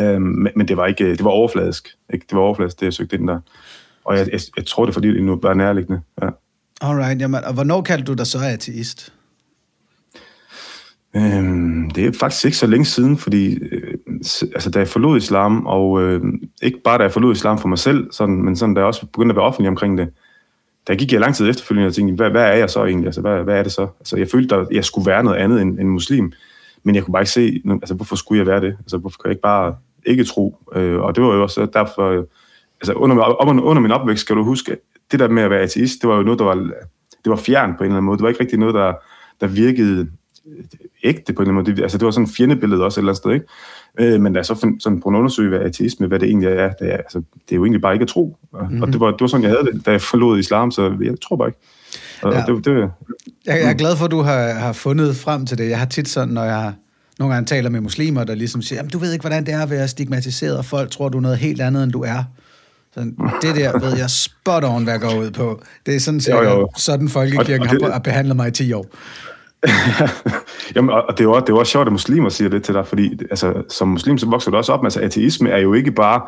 Øh, 0.00 0.22
men, 0.22 0.48
men 0.56 0.68
det 0.68 0.76
var 0.76 0.86
ikke, 0.86 1.10
det 1.10 1.24
var 1.24 1.30
overfladisk. 1.30 1.88
Ikke? 2.12 2.26
Det 2.30 2.36
var 2.36 2.42
overfladisk, 2.42 2.80
det 2.80 2.86
jeg 2.86 2.92
søgte 2.92 3.16
ind 3.16 3.28
der. 3.28 3.40
Og 4.04 4.18
jeg, 4.18 4.28
jeg, 4.32 4.40
jeg 4.56 4.66
tror 4.66 4.84
det 4.84 4.90
er 4.90 4.94
fordi, 4.94 5.08
det 5.08 5.22
nu 5.22 5.36
bare 5.36 5.56
nærliggende. 5.56 6.00
Ja. 6.22 6.28
Alright, 6.80 7.20
jamen, 7.20 7.44
og 7.44 7.54
hvornår 7.54 7.82
kaldte 7.82 8.04
du 8.04 8.14
dig 8.14 8.26
så 8.26 8.38
ateist? 8.38 9.12
Øhm, 11.16 11.90
det 11.90 12.06
er 12.06 12.12
faktisk 12.20 12.44
ikke 12.44 12.56
så 12.56 12.66
længe 12.66 12.84
siden, 12.84 13.18
fordi 13.18 13.54
øh, 13.54 13.94
altså, 14.54 14.70
da 14.70 14.78
jeg 14.78 14.88
forlod 14.88 15.16
islam, 15.16 15.66
og 15.66 16.02
øh, 16.02 16.20
ikke 16.62 16.80
bare 16.84 16.98
da 16.98 17.02
jeg 17.02 17.12
forlod 17.12 17.32
islam 17.32 17.58
for 17.58 17.68
mig 17.68 17.78
selv, 17.78 18.12
sådan, 18.12 18.42
men 18.42 18.56
sådan, 18.56 18.74
da 18.74 18.80
jeg 18.80 18.86
også 18.86 19.06
begyndte 19.06 19.32
at 19.32 19.36
være 19.36 19.44
offentlig 19.44 19.68
omkring 19.68 19.98
det, 19.98 20.08
der 20.86 20.94
gik 20.94 21.12
jeg 21.12 21.20
lang 21.20 21.34
tid 21.34 21.50
efterfølgende 21.50 21.86
og 21.86 21.94
tænkte, 21.94 22.14
hvad, 22.14 22.30
hvad 22.30 22.42
er 22.42 22.54
jeg 22.54 22.70
så 22.70 22.84
egentlig? 22.84 23.06
Altså, 23.06 23.20
hvad, 23.20 23.42
hvad 23.42 23.58
er 23.58 23.62
det 23.62 23.72
så? 23.72 23.88
Altså, 24.00 24.16
jeg 24.16 24.28
følte, 24.32 24.54
at 24.54 24.66
jeg 24.70 24.84
skulle 24.84 25.10
være 25.10 25.24
noget 25.24 25.36
andet 25.36 25.62
end, 25.62 25.80
end 25.80 25.88
muslim, 25.88 26.32
men 26.82 26.94
jeg 26.94 27.04
kunne 27.04 27.12
bare 27.12 27.22
ikke 27.22 27.30
se, 27.30 27.62
altså, 27.70 27.94
hvorfor 27.94 28.16
skulle 28.16 28.38
jeg 28.38 28.46
være 28.46 28.60
det? 28.60 28.76
Altså, 28.80 28.98
hvorfor 28.98 29.18
kan 29.18 29.28
jeg 29.28 29.32
ikke 29.32 29.42
bare 29.42 29.76
ikke 30.06 30.24
tro? 30.24 30.56
Øh, 30.74 31.00
og 31.00 31.14
det 31.14 31.24
var 31.24 31.34
jo 31.34 31.42
også 31.42 31.66
derfor, 31.72 32.26
altså, 32.80 32.92
under, 32.92 33.42
under, 33.48 33.62
under 33.62 33.82
min 33.82 33.90
opvækst, 33.90 34.20
skal 34.20 34.36
du 34.36 34.44
huske, 34.44 34.76
det 35.12 35.20
der 35.20 35.28
med 35.28 35.42
at 35.42 35.50
være 35.50 35.60
ateist, 35.60 36.02
det 36.02 36.10
var 36.10 36.16
jo 36.16 36.22
noget, 36.22 36.38
der 36.38 36.44
var, 36.44 36.54
det 36.54 37.30
var 37.30 37.36
fjern 37.36 37.70
på 37.70 37.78
en 37.78 37.84
eller 37.84 37.96
anden 37.96 38.06
måde. 38.06 38.18
Det 38.18 38.22
var 38.22 38.28
ikke 38.28 38.40
rigtig 38.40 38.58
noget, 38.58 38.74
der, 38.74 38.92
der 39.40 39.46
virkede 39.46 40.08
ægte 41.04 41.32
på 41.32 41.42
en 41.42 41.48
eller 41.48 41.58
anden 41.58 41.64
måde. 41.64 41.76
Det, 41.76 41.82
altså, 41.82 41.98
det 41.98 42.04
var 42.04 42.10
sådan 42.10 42.26
en 42.26 42.32
fjendebillede 42.32 42.84
også 42.84 43.00
et 43.00 43.02
eller 43.02 43.12
andet 43.12 43.16
sted, 43.16 43.32
ikke? 43.32 44.14
Øh, 44.14 44.20
men 44.20 44.32
da 44.32 44.38
jeg 44.38 44.46
så 44.46 44.54
fandt 44.54 44.82
sådan 44.82 45.00
på 45.00 45.08
en 45.08 45.14
undersøge, 45.14 45.48
hvad 45.48 45.60
ateisme, 45.60 46.06
hvad 46.06 46.18
det 46.18 46.28
egentlig 46.28 46.48
er, 46.48 46.72
det 46.72 46.92
er, 46.92 46.96
altså, 46.96 47.18
det 47.18 47.52
er 47.52 47.56
jo 47.56 47.64
egentlig 47.64 47.82
bare 47.82 47.92
ikke 47.92 48.02
at 48.02 48.08
tro. 48.08 48.36
Og, 48.52 48.64
mm-hmm. 48.64 48.82
og 48.82 48.88
det, 48.88 49.00
var, 49.00 49.10
det 49.10 49.20
var 49.20 49.26
sådan, 49.26 49.42
jeg 49.42 49.50
havde 49.50 49.72
det, 49.72 49.86
da 49.86 49.90
jeg 49.90 50.00
forlod 50.00 50.38
islam, 50.38 50.70
så 50.70 50.96
jeg 51.02 51.14
tror 51.22 51.36
bare 51.36 51.48
ikke. 51.48 51.58
Og 52.22 52.32
ja. 52.32 52.44
det, 52.46 52.64
det, 52.64 52.72
jeg, 52.76 52.90
jeg 53.46 53.70
er 53.70 53.74
glad 53.74 53.96
for, 53.96 54.04
at 54.04 54.10
du 54.10 54.20
har, 54.20 54.52
har 54.52 54.72
fundet 54.72 55.16
frem 55.16 55.46
til 55.46 55.58
det. 55.58 55.68
Jeg 55.68 55.78
har 55.78 55.86
tit 55.86 56.08
sådan, 56.08 56.34
når 56.34 56.44
jeg 56.44 56.72
nogle 57.18 57.34
gange 57.34 57.46
taler 57.46 57.70
med 57.70 57.80
muslimer, 57.80 58.24
der 58.24 58.34
ligesom 58.34 58.62
siger, 58.62 58.88
du 58.88 58.98
ved 58.98 59.12
ikke, 59.12 59.22
hvordan 59.22 59.46
det 59.46 59.54
er 59.54 59.62
at 59.62 59.70
være 59.70 59.88
stigmatiseret, 59.88 60.58
og 60.58 60.64
folk 60.64 60.90
tror, 60.90 61.08
du 61.08 61.18
er 61.18 61.22
noget 61.22 61.38
helt 61.38 61.60
andet, 61.60 61.82
end 61.82 61.92
du 61.92 62.02
er. 62.02 62.24
Sådan, 62.96 63.16
det 63.42 63.56
der 63.56 63.78
ved 63.78 63.96
jeg 63.96 64.10
spot 64.10 64.64
on, 64.64 64.84
hvad 64.84 64.92
jeg 64.92 65.00
går 65.00 65.20
ud 65.20 65.30
på. 65.30 65.62
Det 65.86 65.96
er 65.96 66.00
sådan, 66.00 66.20
jo, 66.20 66.42
jo. 66.42 66.68
sådan 66.76 67.08
folkekirken 67.08 67.68
og, 67.68 67.74
og 67.74 67.80
det, 67.80 67.92
har 67.92 67.98
behandlet 67.98 68.36
mig 68.36 68.48
i 68.48 68.50
10 68.50 68.72
år. 68.72 68.86
Jamen, 70.74 70.90
og 70.90 71.04
det 71.10 71.20
er, 71.20 71.24
jo, 71.24 71.34
det 71.34 71.42
er 71.42 71.52
jo 71.52 71.58
også 71.58 71.72
sjovt, 71.72 71.86
at 71.86 71.92
muslimer 71.92 72.28
siger 72.28 72.48
det 72.48 72.62
til 72.64 72.74
dig, 72.74 72.86
fordi 72.86 73.18
altså, 73.30 73.62
som 73.68 73.88
muslim, 73.88 74.18
så 74.18 74.26
vokser 74.26 74.50
du 74.50 74.56
også 74.56 74.72
op 74.72 74.82
med, 74.82 74.86
altså 74.86 75.00
ateisme 75.00 75.50
er 75.50 75.58
jo 75.58 75.74
ikke 75.74 75.92
bare 75.92 76.20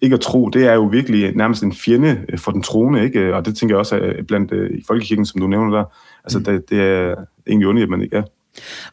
ikke 0.00 0.14
at 0.14 0.20
tro, 0.20 0.48
det 0.48 0.66
er 0.66 0.74
jo 0.74 0.84
virkelig 0.84 1.36
nærmest 1.36 1.62
en 1.62 1.74
fjende 1.74 2.18
for 2.36 2.52
den 2.52 2.62
troende, 2.62 3.04
ikke? 3.04 3.34
Og 3.34 3.46
det 3.46 3.56
tænker 3.56 3.74
jeg 3.74 3.78
også 3.78 3.96
er 3.96 4.22
blandt 4.28 4.52
uh, 4.52 4.78
i 4.78 4.84
folkekirken, 4.86 5.26
som 5.26 5.40
du 5.40 5.46
nævner 5.46 5.76
der. 5.76 5.84
Altså, 6.24 6.38
mm. 6.38 6.44
det, 6.44 6.70
det 6.70 6.80
er 6.80 7.14
egentlig 7.46 7.68
underligt, 7.68 7.86
at 7.86 7.90
man 7.90 8.02
ikke 8.02 8.16
er. 8.16 8.22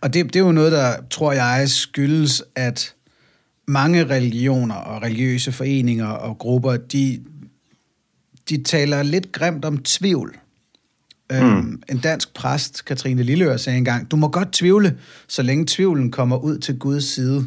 Og 0.02 0.14
det, 0.14 0.26
det 0.26 0.36
er 0.36 0.46
jo 0.46 0.52
noget, 0.52 0.72
der, 0.72 0.94
tror 1.12 1.32
jeg, 1.32 1.70
skyldes, 1.70 2.44
at 2.56 2.94
mange 3.68 4.10
religioner 4.10 4.76
og 4.76 5.02
religiøse 5.02 5.52
foreninger 5.52 6.08
og 6.08 6.38
grupper, 6.38 6.78
de, 6.78 7.20
de 8.50 8.64
taler 8.64 9.04
lidt 9.04 9.32
grimt 9.32 9.66
om 9.66 9.78
tvivl. 9.78 10.38
Mm. 11.30 11.36
Øhm, 11.36 11.82
en 11.90 11.98
dansk 11.98 12.34
præst, 12.34 12.86
Katrine 12.86 13.24
Lilleør, 13.24 13.58
sagde 13.58 13.78
engang, 13.78 14.12
du 14.12 14.16
må 14.16 14.28
godt 14.28 14.52
tvivle, 14.52 14.98
så 15.28 15.42
længe 15.42 15.66
tvivlen 15.68 16.12
kommer 16.12 16.38
ud 16.38 16.58
til 16.58 16.80
Guds 16.80 17.04
side. 17.04 17.46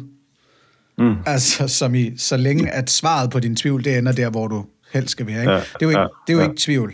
Mm. 0.97 1.15
Altså, 1.25 1.67
som 1.67 1.95
i, 1.95 2.17
så 2.17 2.37
længe 2.37 2.71
at 2.71 2.89
svaret 2.89 3.29
på 3.29 3.39
din 3.39 3.55
tvivl, 3.55 3.83
det 3.83 3.97
ender 3.97 4.11
der, 4.11 4.29
hvor 4.29 4.47
du 4.47 4.65
helst 4.93 5.09
skal 5.09 5.27
være. 5.27 5.41
Ikke? 5.41 5.51
Ja, 5.51 5.59
det 5.59 5.65
er 5.81 5.85
jo 5.85 5.89
ikke, 5.89 5.99
ja, 5.99 6.07
det 6.27 6.33
er 6.33 6.37
jo 6.37 6.39
ja. 6.39 6.49
ikke 6.49 6.61
tvivl. 6.61 6.93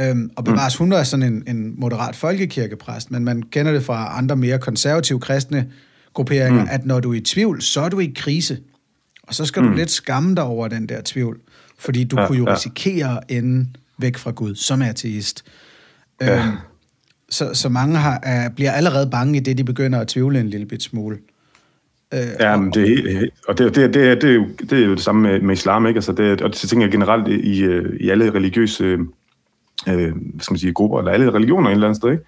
Øhm, 0.00 0.30
og 0.36 0.44
bevares, 0.44 0.80
mm. 0.80 0.84
hun 0.84 0.92
er 0.92 1.02
sådan 1.02 1.32
en, 1.32 1.56
en 1.56 1.80
moderat 1.80 2.16
folkekirkepræst, 2.16 3.10
men 3.10 3.24
man 3.24 3.42
kender 3.42 3.72
det 3.72 3.82
fra 3.82 4.18
andre 4.18 4.36
mere 4.36 4.58
konservative 4.58 5.20
kristne 5.20 5.70
grupperinger, 6.16 6.62
mm. 6.62 6.68
at 6.70 6.86
når 6.86 7.00
du 7.00 7.12
er 7.12 7.16
i 7.16 7.20
tvivl, 7.20 7.62
så 7.62 7.80
er 7.80 7.88
du 7.88 8.00
i 8.00 8.12
krise. 8.16 8.58
Og 9.22 9.34
så 9.34 9.44
skal 9.44 9.62
mm. 9.62 9.68
du 9.68 9.74
lidt 9.74 9.90
skamme 9.90 10.34
dig 10.34 10.44
over 10.44 10.68
den 10.68 10.88
der 10.88 11.00
tvivl, 11.04 11.40
fordi 11.78 12.04
du 12.04 12.20
ja, 12.20 12.26
kunne 12.26 12.38
jo 12.38 12.44
ja. 12.48 12.54
risikere 12.54 13.16
at 13.16 13.36
ende 13.36 13.66
væk 13.98 14.16
fra 14.16 14.30
Gud 14.30 14.54
som 14.54 14.82
ateist. 14.82 15.44
Ja. 16.20 16.46
Øhm, 16.46 16.56
så, 17.30 17.54
så 17.54 17.68
mange 17.68 17.96
har, 17.96 18.20
er, 18.22 18.48
bliver 18.48 18.72
allerede 18.72 19.10
bange 19.10 19.36
i 19.36 19.40
det, 19.40 19.58
de 19.58 19.64
begynder 19.64 20.00
at 20.00 20.08
tvivle 20.08 20.40
en 20.40 20.48
lille 20.48 20.66
bit 20.66 20.82
smule. 20.82 21.18
Øh, 22.14 22.20
ja, 22.40 22.56
men 22.56 22.72
det, 22.72 23.30
og 23.48 23.58
det, 23.58 23.74
det, 23.74 23.94
det, 23.94 24.22
det, 24.22 24.30
er 24.30 24.34
jo, 24.34 24.46
det 24.70 24.72
er 24.72 24.86
jo 24.86 24.94
det 24.94 25.02
samme 25.02 25.22
med, 25.22 25.40
med 25.40 25.54
islam, 25.54 25.86
ikke? 25.86 25.98
Altså 25.98 26.12
det, 26.12 26.42
og 26.42 26.50
det 26.50 26.56
tænker 26.56 26.86
jeg 26.86 26.92
generelt 26.92 27.28
i, 27.28 27.64
i 28.00 28.10
alle 28.10 28.34
religiøse 28.34 28.84
øh, 28.84 28.98
hvad 29.86 30.40
skal 30.40 30.52
man 30.52 30.58
sige, 30.58 30.72
grupper, 30.72 30.98
eller 30.98 31.12
alle 31.12 31.32
religioner 31.32 31.68
et 31.68 31.72
eller 31.72 31.86
andet 31.86 31.96
sted, 31.96 32.10
ikke? 32.10 32.24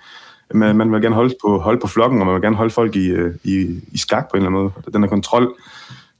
Man, 0.54 0.76
man 0.76 0.92
vil 0.92 1.02
gerne 1.02 1.14
holde 1.14 1.34
på, 1.42 1.58
holde 1.58 1.80
på 1.80 1.86
flokken, 1.86 2.20
og 2.20 2.26
man 2.26 2.34
vil 2.34 2.42
gerne 2.42 2.56
holde 2.56 2.70
folk 2.70 2.96
i, 2.96 3.08
øh, 3.08 3.34
i, 3.44 3.80
i 3.92 3.98
skak 3.98 4.30
på 4.30 4.36
en 4.36 4.42
eller 4.42 4.48
anden 4.48 4.62
måde. 4.62 4.92
Den 4.92 5.02
her 5.02 5.08
kontrol, 5.08 5.54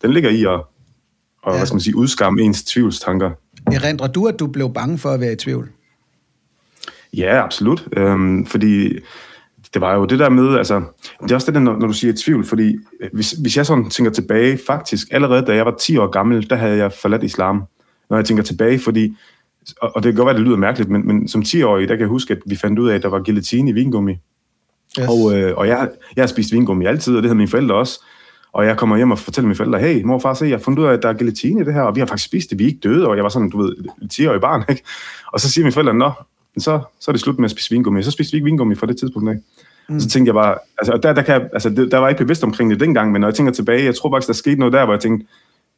den 0.03 0.13
ligger 0.13 0.31
i 0.31 0.45
at, 0.45 0.49
og, 0.49 1.53
ja. 1.53 1.57
hvad 1.57 1.67
skal 1.67 1.75
man 1.75 1.81
sige, 1.81 1.97
udskamme 1.97 2.43
ens 2.43 2.65
tvivlstanker. 2.65 3.31
Erindrer 3.67 4.07
du, 4.07 4.27
at 4.27 4.39
du 4.39 4.47
blev 4.47 4.73
bange 4.73 4.99
for 4.99 5.09
at 5.09 5.21
være 5.21 5.33
i 5.33 5.37
tvivl? 5.37 5.69
Ja, 7.17 7.45
absolut. 7.45 7.89
Øhm, 7.97 8.47
fordi 8.47 8.99
det 9.75 9.81
var 9.81 9.95
jo 9.95 10.05
det 10.05 10.19
der 10.19 10.29
med, 10.29 10.59
altså, 10.59 10.83
det 11.23 11.31
er 11.31 11.35
også 11.35 11.47
det 11.47 11.55
der, 11.55 11.61
når, 11.61 11.77
når 11.77 11.87
du 11.87 11.93
siger 11.93 12.13
tvivl, 12.25 12.45
fordi 12.45 12.77
hvis, 13.13 13.33
hvis 13.33 13.57
jeg 13.57 13.67
sådan 13.67 13.91
tænker 13.91 14.13
tilbage, 14.13 14.59
faktisk 14.67 15.09
allerede 15.11 15.47
da 15.47 15.55
jeg 15.55 15.67
var 15.67 15.75
10 15.81 15.97
år 15.97 16.07
gammel, 16.07 16.51
der 16.51 16.57
havde 16.57 16.77
jeg 16.77 16.93
forladt 16.93 17.25
islam. 17.25 17.65
Når 18.11 18.17
jeg 18.17 18.27
tænker 18.27 18.43
tilbage, 18.43 18.79
fordi, 18.79 19.17
og, 19.81 19.97
og 19.97 20.03
det 20.03 20.13
kan 20.13 20.17
godt 20.17 20.27
være, 20.27 20.37
det 20.37 20.47
lyder 20.47 20.57
mærkeligt, 20.57 20.91
men, 20.91 21.07
men 21.07 21.29
som 21.29 21.43
10-årig, 21.43 21.89
der 21.89 21.95
kan 21.95 22.01
jeg 22.01 22.09
huske, 22.09 22.33
at 22.35 22.39
vi 22.47 22.57
fandt 22.57 22.79
ud 22.79 22.89
af, 22.89 22.95
at 22.95 23.03
der 23.03 23.09
var 23.09 23.21
gelatine 23.21 23.71
i 23.71 23.73
vingummi. 23.73 24.13
Yes. 25.01 25.09
Og, 25.09 25.39
øh, 25.39 25.57
og 25.57 25.69
jeg, 25.69 25.91
jeg 26.17 26.23
har 26.23 26.27
spist 26.27 26.53
vingummi 26.53 26.87
altid, 26.87 27.17
og 27.17 27.23
det 27.23 27.29
havde 27.29 27.37
mine 27.37 27.49
forældre 27.49 27.75
også. 27.75 28.05
Og 28.53 28.67
jeg 28.67 28.77
kommer 28.77 28.97
hjem 28.97 29.11
og 29.11 29.19
fortæller 29.19 29.49
mine 29.49 29.57
forældre, 29.57 29.79
hey, 29.79 30.03
mor 30.03 30.15
og 30.15 30.23
far, 30.23 30.35
se, 30.35 30.45
jeg 30.45 30.57
har 30.57 30.63
fundet 30.63 30.83
ud 30.83 30.87
af, 30.87 30.93
at 30.93 31.03
der 31.03 31.09
er 31.09 31.13
gelatine 31.13 31.61
i 31.61 31.65
det 31.65 31.75
her, 31.75 31.83
og 31.83 31.95
vi 31.95 32.01
har 32.01 32.07
faktisk 32.07 32.29
spist 32.29 32.51
det, 32.51 32.59
vi 32.59 32.65
er 32.65 32.69
ikke 32.69 32.81
døde, 32.83 33.09
og 33.09 33.17
jeg 33.17 33.25
var 33.25 33.31
sådan, 33.31 33.51
du 33.51 33.63
ved, 33.63 33.75
10-årig 34.13 34.41
barn, 34.41 34.65
ikke? 34.69 34.83
Og 35.33 35.41
så 35.41 35.51
siger 35.51 35.65
mine 35.65 35.73
forældre, 35.73 35.95
nå, 35.95 36.11
så, 36.59 36.81
så 37.01 37.11
er 37.11 37.13
det 37.13 37.21
slut 37.21 37.39
med 37.39 37.45
at 37.45 37.51
spise 37.51 37.71
vingummi. 37.71 38.03
Så 38.03 38.11
spiste 38.11 38.33
vi 38.33 38.37
ikke 38.37 38.45
vingummi 38.45 38.75
fra 38.75 38.87
det 38.87 38.97
tidspunkt 38.97 39.31
af. 39.31 39.37
Mm. 39.89 40.01
Så 40.01 40.09
tænkte 40.09 40.29
jeg 40.29 40.35
bare, 40.35 40.59
altså, 40.79 40.99
der, 41.03 41.13
der, 41.13 41.23
kan, 41.23 41.49
altså, 41.53 41.71
der 41.91 41.99
var 41.99 42.09
ikke 42.09 42.25
bevidst 42.25 42.45
omkring 42.45 42.71
det 42.71 42.81
dengang, 42.81 43.13
men 43.13 43.21
når 43.21 43.29
jeg 43.29 43.35
tænker 43.35 43.53
tilbage, 43.53 43.85
jeg 43.85 43.95
tror 43.95 44.11
faktisk, 44.11 44.27
der 44.27 44.35
skete 44.35 44.57
noget 44.57 44.73
der, 44.73 44.85
hvor 44.85 44.95
jeg 44.95 45.01
tænkte, 45.01 45.27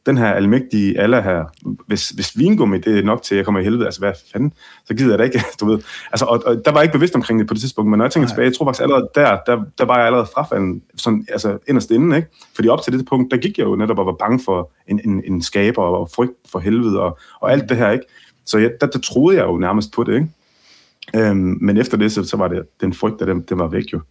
den 0.05 0.17
her 0.17 0.33
almægtige 0.33 0.99
Allah 0.99 1.23
her, 1.23 1.43
hvis, 1.87 2.09
hvis 2.09 2.37
vingummi 2.37 2.77
det 2.77 2.99
er 2.99 3.03
nok 3.03 3.21
til, 3.23 3.35
at 3.35 3.37
jeg 3.37 3.45
kommer 3.45 3.61
i 3.61 3.63
helvede, 3.63 3.85
altså 3.85 3.99
hvad 3.99 4.13
fanden, 4.31 4.53
så 4.85 4.93
gider 4.93 5.09
jeg 5.09 5.19
da 5.19 5.23
ikke, 5.23 5.43
du 5.59 5.65
ved. 5.65 5.79
Altså, 6.11 6.25
og, 6.25 6.43
og 6.45 6.61
der 6.65 6.71
var 6.71 6.79
jeg 6.79 6.83
ikke 6.83 6.93
bevidst 6.93 7.15
omkring 7.15 7.39
det 7.39 7.47
på 7.47 7.53
det 7.53 7.61
tidspunkt, 7.61 7.89
men 7.89 7.97
når 7.97 8.05
jeg 8.05 8.11
tænker 8.11 8.27
Nej. 8.27 8.33
tilbage, 8.33 8.45
jeg 8.45 8.55
tror 8.55 8.65
faktisk 8.65 8.81
allerede 8.81 9.09
der, 9.15 9.37
der, 9.45 9.63
der 9.77 9.85
var 9.85 9.97
jeg 9.97 10.05
allerede 10.05 10.27
frafalden, 10.33 10.81
sådan, 10.95 11.25
altså 11.29 11.57
inderst 11.67 11.91
inden, 11.91 12.13
ikke? 12.13 12.27
Fordi 12.55 12.67
op 12.67 12.81
til 12.81 12.93
det 12.93 13.05
punkt, 13.05 13.31
der 13.31 13.37
gik 13.37 13.57
jeg 13.57 13.65
jo 13.65 13.75
netop 13.75 13.99
og 13.99 14.05
var 14.05 14.15
bange 14.19 14.39
for 14.45 14.71
en, 14.87 15.01
en, 15.05 15.23
en 15.25 15.41
skaber 15.41 15.83
og 15.83 16.09
frygt 16.15 16.33
for 16.51 16.59
helvede 16.59 17.01
og, 17.01 17.19
og 17.41 17.51
alt 17.51 17.69
det 17.69 17.77
her, 17.77 17.91
ikke? 17.91 18.05
Så 18.45 18.57
jeg, 18.57 18.71
der, 18.81 18.87
der 18.87 18.99
troede 18.99 19.37
jeg 19.37 19.45
jo 19.45 19.57
nærmest 19.57 19.91
på 19.93 20.03
det, 20.03 20.13
ikke? 20.13 20.27
Øhm, 21.15 21.57
men 21.61 21.77
efter 21.77 21.97
det, 21.97 22.11
så, 22.11 22.23
så 22.23 22.37
var 22.37 22.47
det 22.47 22.61
den 22.81 22.93
frygt, 22.93 23.19
der 23.19 23.25
den, 23.25 23.41
den 23.41 23.59
var 23.59 23.67
væk 23.67 23.93
jo. 23.93 24.01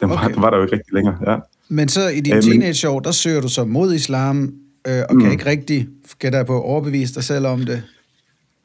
Den 0.00 0.10
var, 0.10 0.16
okay. 0.16 0.34
den 0.34 0.42
var 0.42 0.50
der 0.50 0.56
jo 0.56 0.62
ikke 0.62 0.76
rigtig 0.76 0.94
længere, 0.94 1.16
ja. 1.26 1.36
Men 1.68 1.88
så 1.88 2.08
i 2.08 2.20
din 2.20 2.34
øhm, 2.34 2.42
teenageår, 2.42 3.00
der 3.00 3.10
søger 3.10 3.40
du 3.40 3.48
så 3.48 3.64
mod 3.64 3.94
islam, 3.94 4.52
øh, 4.88 5.04
og 5.08 5.14
mm. 5.14 5.20
kan 5.20 5.32
ikke 5.32 5.46
rigtig, 5.46 5.88
gætte 6.18 6.44
på, 6.46 6.62
overbevise 6.62 7.14
dig 7.14 7.24
selv 7.24 7.46
om 7.46 7.60
det? 7.60 7.82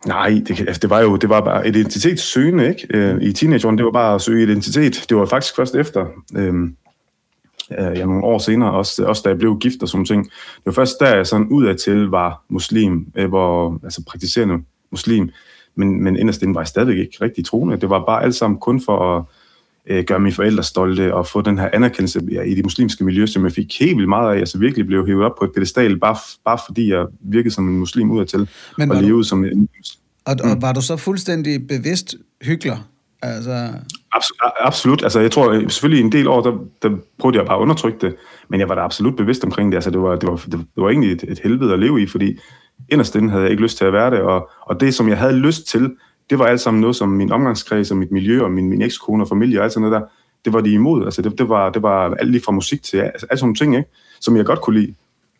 Nej, 0.05 0.41
det, 0.47 0.59
altså, 0.59 0.79
det 0.79 0.89
var 0.89 1.01
jo 1.01 1.15
det 1.15 1.29
var 1.29 1.41
bare 1.41 1.67
identitetssøgende, 1.67 2.69
ikke? 2.69 2.87
Øh, 2.89 3.21
I 3.21 3.33
teenageårene, 3.33 3.77
det 3.77 3.85
var 3.85 3.91
bare 3.91 4.15
at 4.15 4.21
søge 4.21 4.43
identitet. 4.43 5.05
Det 5.09 5.17
var 5.17 5.25
faktisk 5.25 5.55
først 5.55 5.75
efter, 5.75 6.05
øh, 6.35 6.53
ja, 7.71 8.05
nogle 8.05 8.23
år 8.23 8.37
senere, 8.37 8.71
også, 8.71 9.05
også 9.05 9.21
da 9.25 9.29
jeg 9.29 9.37
blev 9.37 9.57
gift 9.59 9.81
og 9.81 9.89
sådan 9.89 10.05
ting. 10.05 10.23
Det 10.23 10.65
var 10.65 10.71
først 10.71 10.99
der, 10.99 11.15
jeg 11.15 11.27
sådan 11.27 11.47
udadtil 11.47 12.05
var 12.05 12.43
muslim, 12.49 13.07
øh, 13.15 13.29
hvor, 13.29 13.79
altså 13.83 14.03
praktiserende 14.07 14.63
muslim, 14.91 15.29
men, 15.75 16.03
men 16.03 16.17
inderst 16.17 16.41
inden 16.41 16.55
var 16.55 16.61
jeg 16.61 16.67
stadigvæk 16.67 16.97
ikke 16.97 17.17
rigtig 17.21 17.45
troende. 17.45 17.77
Det 17.77 17.89
var 17.89 18.05
bare 18.05 18.23
alt 18.23 18.35
sammen 18.35 18.59
kun 18.59 18.81
for 18.81 19.17
at 19.17 19.23
øh, 19.89 20.03
gøre 20.03 20.19
mine 20.19 20.35
forældre 20.35 20.63
stolte 20.63 21.13
og 21.13 21.27
få 21.27 21.41
den 21.41 21.57
her 21.57 21.69
anerkendelse 21.73 22.21
ja, 22.31 22.41
i 22.41 22.55
de 22.55 22.63
muslimske 22.63 23.03
miljøer, 23.03 23.25
som 23.25 23.43
jeg 23.43 23.51
fik 23.51 23.79
helt 23.79 23.95
vildt 23.97 24.09
meget 24.09 24.35
af. 24.35 24.39
Altså 24.39 24.57
virkelig 24.57 24.87
blev 24.87 25.05
hævet 25.07 25.25
op 25.25 25.35
på 25.39 25.45
et 25.45 25.51
pedestal, 25.53 25.99
bare, 25.99 26.15
bare 26.45 26.59
fordi 26.67 26.91
jeg 26.91 27.05
virkede 27.21 27.53
som 27.53 27.67
en 27.67 27.79
muslim 27.79 28.11
udadtil, 28.11 28.49
Men 28.77 28.91
og 28.91 28.97
levede 28.97 29.17
du, 29.17 29.23
som 29.23 29.45
en 29.45 29.69
og, 30.25 30.35
og 30.43 30.55
mm. 30.55 30.61
var 30.61 30.73
du 30.73 30.81
så 30.81 30.97
fuldstændig 30.97 31.67
bevidst 31.67 32.15
hyggelig? 32.41 32.77
Altså... 33.21 33.69
Absolut, 34.11 34.51
absolut. 34.59 35.03
Altså, 35.03 35.19
jeg 35.19 35.31
tror 35.31 35.69
selvfølgelig 35.69 36.05
en 36.05 36.11
del 36.11 36.27
år, 36.27 36.41
der, 36.41 36.51
der 36.81 36.97
prøvede 37.19 37.37
jeg 37.37 37.45
bare 37.47 37.57
at 37.57 37.61
undertrykke 37.61 37.97
det, 38.01 38.15
men 38.49 38.59
jeg 38.59 38.69
var 38.69 38.75
da 38.75 38.81
absolut 38.81 39.15
bevidst 39.15 39.43
omkring 39.43 39.71
det. 39.71 39.77
Altså, 39.77 39.89
det 39.89 40.01
var, 40.01 40.15
det 40.15 40.29
var, 40.29 40.35
det 40.51 40.65
var 40.75 40.89
egentlig 40.89 41.11
et, 41.11 41.23
et 41.27 41.39
helvede 41.39 41.73
at 41.73 41.79
leve 41.79 42.01
i, 42.01 42.07
fordi 42.07 42.39
inderst 42.89 43.15
inde 43.15 43.29
havde 43.29 43.43
jeg 43.43 43.51
ikke 43.51 43.63
lyst 43.63 43.77
til 43.77 43.85
at 43.85 43.93
være 43.93 44.11
det, 44.11 44.19
og, 44.19 44.49
og 44.61 44.79
det, 44.79 44.93
som 44.93 45.09
jeg 45.09 45.17
havde 45.17 45.33
lyst 45.33 45.67
til, 45.67 45.91
det 46.29 46.39
var 46.39 46.45
alt 46.45 46.61
sammen 46.61 46.81
noget, 46.81 46.95
som 46.95 47.09
min 47.09 47.31
omgangskreds 47.31 47.91
og 47.91 47.97
mit 47.97 48.11
miljø 48.11 48.43
og 48.43 48.51
min, 48.51 48.69
min 48.69 48.81
ekskone 48.81 49.23
og 49.23 49.27
familie 49.27 49.59
og 49.59 49.63
alt 49.63 49.73
sådan 49.73 49.89
noget 49.89 50.01
der, 50.01 50.07
det 50.45 50.53
var 50.53 50.61
de 50.61 50.71
imod. 50.71 51.05
Altså, 51.05 51.21
det, 51.21 51.37
det, 51.37 51.49
var, 51.49 51.69
det 51.69 51.81
var 51.81 52.13
alt 52.13 52.31
lige 52.31 52.41
fra 52.41 52.51
musik 52.51 52.83
til 52.83 52.97
altså, 52.97 53.27
alt 53.29 53.39
sådan 53.39 53.47
nogle 53.47 53.55
ting, 53.55 53.75
ikke? 53.75 53.89
som 54.21 54.37
jeg 54.37 54.45
godt 54.45 54.61
kunne 54.61 54.79
lide. 54.79 54.93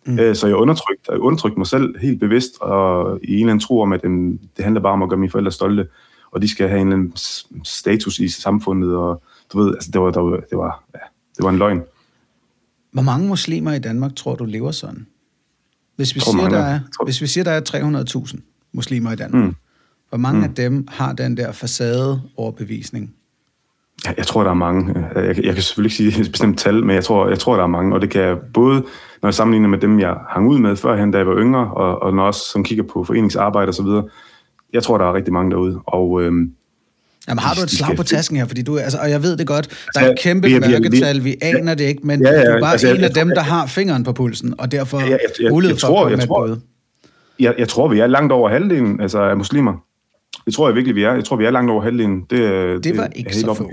Mm. 0.05 0.19
Øh, 0.19 0.35
så 0.35 0.47
jeg 0.47 0.55
undertrykte, 0.55 1.11
jeg 1.11 1.19
undertrykte 1.19 1.57
mig 1.59 1.67
selv 1.67 1.97
helt 1.99 2.19
bevidst, 2.19 2.61
og 2.61 3.19
i 3.23 3.33
en 3.33 3.39
eller 3.39 3.51
anden 3.51 3.59
tro 3.59 3.81
om, 3.81 3.93
at 3.93 4.01
den, 4.01 4.39
det 4.57 4.63
handler 4.63 4.81
bare 4.81 4.93
om 4.93 5.03
at 5.03 5.09
gøre 5.09 5.19
mine 5.19 5.31
forældre 5.31 5.51
stolte, 5.51 5.87
og 6.31 6.41
de 6.41 6.47
skal 6.47 6.69
have 6.69 6.81
en 6.81 6.87
eller 6.87 6.97
anden 6.97 7.13
status 7.63 8.19
i 8.19 8.27
samfundet, 8.27 8.95
og 8.95 9.23
du 9.53 9.59
ved, 9.59 9.73
altså, 9.73 9.89
det 9.93 10.01
var, 10.01 10.11
det 10.11 10.21
var, 10.21 10.39
det 10.49 10.57
var, 10.57 10.83
ja, 10.93 10.99
det 11.37 11.43
var 11.43 11.49
en 11.49 11.57
løgn. 11.57 11.81
Hvor 12.91 13.01
mange 13.01 13.27
muslimer 13.27 13.73
i 13.73 13.79
Danmark 13.79 14.15
tror 14.15 14.35
du 14.35 14.45
lever 14.45 14.71
sådan? 14.71 15.07
Hvis 15.95 16.15
vi, 16.15 16.19
tror, 16.19 16.31
siger, 16.31 16.49
der 16.49 16.57
er, 16.57 16.79
tror... 16.97 17.05
hvis 17.05 17.21
vi 17.21 17.27
siger, 17.27 17.43
der 17.43 17.51
er 17.51 17.61
300.000 18.25 18.69
muslimer 18.73 19.11
i 19.11 19.15
Danmark, 19.15 19.45
mm. 19.45 19.55
Hvor 20.13 20.17
mange 20.17 20.39
mm. 20.39 20.43
af 20.43 20.49
dem 20.55 20.87
har 20.87 21.13
den 21.13 21.37
der 21.37 21.51
facade 21.51 22.21
overbevisning? 22.37 23.13
Jeg, 24.05 24.13
jeg 24.17 24.25
tror, 24.27 24.43
der 24.43 24.49
er 24.49 24.53
mange. 24.53 25.07
Jeg, 25.15 25.45
jeg 25.45 25.53
kan 25.53 25.63
selvfølgelig 25.63 25.99
ikke 25.99 26.11
sige 26.11 26.21
et 26.21 26.31
bestemt 26.31 26.59
tal, 26.59 26.85
men 26.85 26.95
jeg 26.95 27.03
tror, 27.03 27.29
jeg 27.29 27.39
tror, 27.39 27.55
der 27.55 27.63
er 27.63 27.67
mange. 27.67 27.95
Og 27.95 28.01
det 28.01 28.09
kan 28.09 28.21
jeg 28.21 28.37
både, 28.53 28.83
når 29.21 29.29
jeg 29.29 29.33
sammenligner 29.33 29.69
med 29.69 29.77
dem, 29.77 29.99
jeg 29.99 30.15
hang 30.29 30.47
ud 30.47 30.59
med 30.59 30.75
førhen, 30.75 31.11
da 31.11 31.17
jeg 31.17 31.27
var 31.27 31.37
yngre, 31.37 31.71
og, 31.73 32.01
og 32.01 32.13
når 32.13 32.23
jeg 32.23 32.27
også 32.27 32.49
som 32.51 32.63
kigger 32.63 32.83
på 32.83 33.03
foreningsarbejde 33.03 33.69
og 33.69 33.73
så 33.73 33.83
videre. 33.83 34.03
Jeg 34.73 34.83
tror, 34.83 34.97
der 34.97 35.05
er 35.05 35.13
rigtig 35.13 35.33
mange 35.33 35.51
derude. 35.51 35.79
Og, 35.85 36.21
øhm, 36.21 36.51
Jamen 37.27 37.39
har 37.39 37.53
du 37.53 37.61
et 37.61 37.71
slag 37.71 37.97
på 37.97 38.03
tasken 38.03 38.37
her? 38.37 38.45
Fordi 38.45 38.61
du, 38.61 38.77
altså, 38.77 38.97
og 39.01 39.09
jeg 39.09 39.23
ved 39.23 39.37
det 39.37 39.47
godt, 39.47 39.87
der 39.93 40.01
er 40.01 40.11
et 40.11 40.19
kæmpe 40.19 40.47
vi, 40.47 40.59
mørketal, 40.59 41.23
vi 41.23 41.35
aner 41.41 41.75
det 41.75 41.83
ikke, 41.83 42.07
men 42.07 42.21
ja, 42.25 42.31
ja, 42.31 42.41
du 42.41 42.51
er 42.51 42.59
bare 42.59 42.71
altså, 42.71 42.87
en 42.87 42.97
jeg, 42.97 43.03
af 43.03 43.13
dem, 43.13 43.29
der 43.29 43.41
har 43.41 43.65
fingeren 43.65 44.03
på 44.03 44.13
pulsen, 44.13 44.53
og 44.57 44.71
derfor 44.71 44.99
ja, 44.99 45.05
jeg, 45.05 45.19
jeg, 45.39 45.51
mulighed 45.51 45.77
for 45.77 45.87
tror, 45.87 45.99
at 45.99 46.03
komme 46.03 46.17
jeg, 46.17 46.27
tror, 46.27 46.57
jeg, 47.39 47.55
jeg 47.57 47.67
tror, 47.69 47.87
vi 47.87 47.99
er 47.99 48.07
langt 48.07 48.31
over 48.31 48.49
halvdelen 48.49 49.01
altså, 49.01 49.21
af 49.21 49.37
muslimer. 49.37 49.73
Det 50.45 50.53
tror 50.53 50.67
jeg 50.67 50.75
virkelig, 50.75 50.95
vi 50.95 51.03
er. 51.03 51.13
Jeg 51.13 51.25
tror, 51.25 51.35
vi 51.35 51.45
er 51.45 51.51
langt 51.51 51.71
over 51.71 51.81
halvdelen. 51.81 52.21
Det, 52.21 52.83
det 52.83 52.97
var 52.97 53.07
det, 53.07 53.17
ikke 53.17 53.35
så 53.35 53.53
få. 53.53 53.69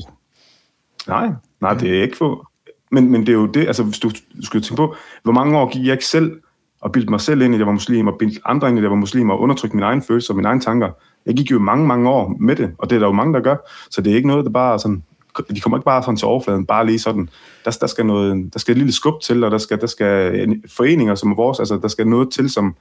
Nej, 1.08 1.28
nej, 1.60 1.74
det 1.74 1.98
er 1.98 2.02
ikke 2.02 2.16
få. 2.16 2.46
Men, 2.90 3.10
men 3.10 3.20
det 3.20 3.28
er 3.28 3.32
jo 3.32 3.46
det, 3.46 3.66
altså 3.66 3.82
hvis 3.82 3.98
du, 3.98 4.10
skal 4.40 4.62
tænke 4.62 4.76
på, 4.76 4.94
hvor 5.22 5.32
mange 5.32 5.58
år 5.58 5.72
gik 5.72 5.86
jeg 5.86 5.92
ikke 5.92 6.06
selv 6.06 6.40
og 6.80 6.92
bildte 6.92 7.10
mig 7.10 7.20
selv 7.20 7.42
ind 7.42 7.54
i, 7.54 7.56
at 7.56 7.58
jeg 7.58 7.66
var 7.66 7.72
muslim, 7.72 8.06
og 8.06 8.18
bildte 8.18 8.40
andre 8.44 8.68
ind 8.68 8.78
i, 8.78 8.80
at 8.80 8.82
jeg 8.82 8.90
var 8.90 8.96
muslim, 8.96 9.30
og 9.30 9.40
undertrykte 9.40 9.76
mine 9.76 9.86
egne 9.86 10.02
følelser 10.02 10.32
og 10.32 10.36
mine 10.36 10.48
egne 10.48 10.60
tanker. 10.60 10.90
Jeg 11.26 11.34
gik 11.34 11.50
jo 11.50 11.58
mange, 11.58 11.86
mange 11.86 12.10
år 12.10 12.36
med 12.40 12.56
det, 12.56 12.72
og 12.78 12.90
det 12.90 12.96
er 12.96 13.00
der 13.00 13.06
jo 13.06 13.12
mange, 13.12 13.34
der 13.34 13.40
gør. 13.40 13.56
Så 13.90 14.00
det 14.00 14.12
er 14.12 14.16
ikke 14.16 14.28
noget, 14.28 14.44
der 14.44 14.50
bare 14.50 14.78
sådan, 14.78 15.02
de 15.54 15.60
kommer 15.60 15.78
ikke 15.78 15.84
bare 15.84 16.02
sådan 16.02 16.16
til 16.16 16.26
overfladen, 16.26 16.66
bare 16.66 16.86
lige 16.86 16.98
sådan. 16.98 17.28
Der, 17.64 17.76
der, 17.80 17.86
skal, 17.86 18.06
noget, 18.06 18.52
der 18.52 18.58
skal 18.58 18.72
et 18.72 18.78
lille 18.78 18.92
skub 18.92 19.20
til, 19.22 19.44
og 19.44 19.50
der 19.50 19.58
skal, 19.58 19.80
der 19.80 19.86
skal 19.86 20.60
foreninger 20.68 21.14
som 21.14 21.36
vores, 21.36 21.58
altså 21.58 21.78
der 21.82 21.88
skal 21.88 22.06
noget 22.06 22.30
til, 22.30 22.50
som 22.50 22.76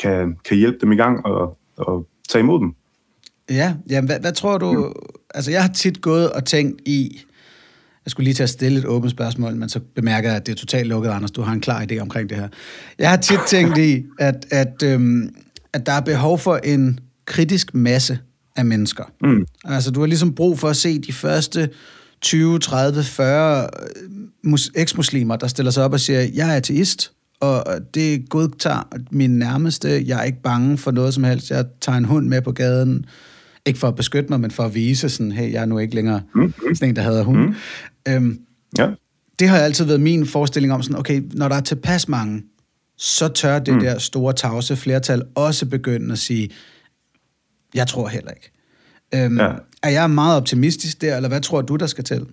kan, 0.00 0.38
kan 0.44 0.56
hjælpe 0.56 0.78
dem 0.80 0.92
i 0.92 0.96
gang 0.96 1.26
og, 1.26 1.58
og 1.76 2.06
tage 2.28 2.40
imod 2.40 2.60
dem. 2.60 2.74
Ja, 3.50 3.74
jamen, 3.90 4.08
hvad, 4.08 4.20
hvad 4.20 4.32
tror 4.32 4.58
du... 4.58 4.72
Mm. 4.72 4.92
Altså, 5.34 5.50
jeg 5.50 5.62
har 5.62 5.72
tit 5.72 6.00
gået 6.00 6.32
og 6.32 6.44
tænkt 6.44 6.80
i... 6.86 7.20
Jeg 8.04 8.10
skulle 8.10 8.24
lige 8.24 8.34
til 8.34 8.42
at 8.42 8.50
stille 8.50 8.78
et 8.78 8.84
åbent 8.84 9.10
spørgsmål, 9.10 9.56
men 9.56 9.68
så 9.68 9.80
bemærker 9.94 10.28
jeg, 10.28 10.36
at 10.36 10.46
det 10.46 10.52
er 10.52 10.56
totalt 10.56 10.88
lukket, 10.88 11.10
Anders. 11.10 11.30
Du 11.30 11.42
har 11.42 11.52
en 11.52 11.60
klar 11.60 11.86
idé 11.90 11.98
omkring 11.98 12.30
det 12.30 12.38
her. 12.38 12.48
Jeg 12.98 13.10
har 13.10 13.16
tit 13.16 13.40
tænkt 13.46 13.78
i, 13.78 14.04
at, 14.18 14.46
at, 14.50 14.82
øhm, 14.84 15.34
at 15.72 15.86
der 15.86 15.92
er 15.92 16.00
behov 16.00 16.38
for 16.38 16.56
en 16.56 17.00
kritisk 17.26 17.74
masse 17.74 18.18
af 18.56 18.64
mennesker. 18.64 19.04
Mm. 19.22 19.46
Altså, 19.64 19.90
du 19.90 20.00
har 20.00 20.06
ligesom 20.06 20.34
brug 20.34 20.58
for 20.58 20.68
at 20.68 20.76
se 20.76 20.98
de 20.98 21.12
første 21.12 21.70
20, 22.20 22.58
30, 22.58 23.04
40 23.04 23.68
eksmuslimer, 24.74 25.36
der 25.36 25.46
stiller 25.46 25.70
sig 25.70 25.84
op 25.84 25.92
og 25.92 26.00
siger, 26.00 26.20
jeg 26.34 26.50
er 26.52 26.56
ateist, 26.56 27.12
og 27.40 27.64
det 27.94 28.28
godtager 28.28 28.82
min 29.10 29.38
nærmeste. 29.38 30.04
Jeg 30.06 30.18
er 30.18 30.22
ikke 30.22 30.42
bange 30.42 30.78
for 30.78 30.90
noget 30.90 31.14
som 31.14 31.24
helst. 31.24 31.50
Jeg 31.50 31.64
tager 31.80 31.98
en 31.98 32.04
hund 32.04 32.28
med 32.28 32.42
på 32.42 32.52
gaden. 32.52 33.04
Ikke 33.66 33.78
for 33.78 33.88
at 33.88 33.96
beskytte 33.96 34.30
mig, 34.30 34.40
men 34.40 34.50
for 34.50 34.62
at 34.62 34.74
vise 34.74 35.08
sådan, 35.08 35.32
hey, 35.32 35.52
jeg 35.52 35.62
er 35.62 35.66
nu 35.66 35.78
ikke 35.78 35.94
længere 35.94 36.22
mm. 36.34 36.54
sådan 36.74 36.88
en, 36.88 36.96
der 36.96 37.02
havde 37.02 37.24
hund. 37.24 37.38
Mm. 37.38 37.54
Øhm, 38.08 38.40
ja. 38.78 38.90
Det 39.38 39.48
har 39.48 39.58
altid 39.58 39.84
været 39.84 40.00
min 40.00 40.26
forestilling 40.26 40.72
om 40.72 40.82
sådan, 40.82 40.98
okay, 40.98 41.22
når 41.32 41.48
der 41.48 41.56
er 41.56 41.60
tilpas 41.60 42.08
mange, 42.08 42.42
så 42.98 43.28
tør 43.28 43.58
det 43.58 43.74
mm. 43.74 43.80
der 43.80 43.98
store 43.98 44.32
tavse 44.32 44.76
flertal 44.76 45.22
også 45.34 45.66
begynde 45.66 46.12
at 46.12 46.18
sige, 46.18 46.50
jeg 47.74 47.86
tror 47.86 48.08
heller 48.08 48.30
ikke. 48.30 48.50
Øhm, 49.14 49.38
ja. 49.38 49.52
Er 49.82 49.90
jeg 49.90 50.10
meget 50.10 50.36
optimistisk 50.36 51.00
der, 51.00 51.16
eller 51.16 51.28
hvad 51.28 51.40
tror 51.40 51.62
du, 51.62 51.76
der 51.76 51.86
skal 51.86 52.04
til? 52.04 52.26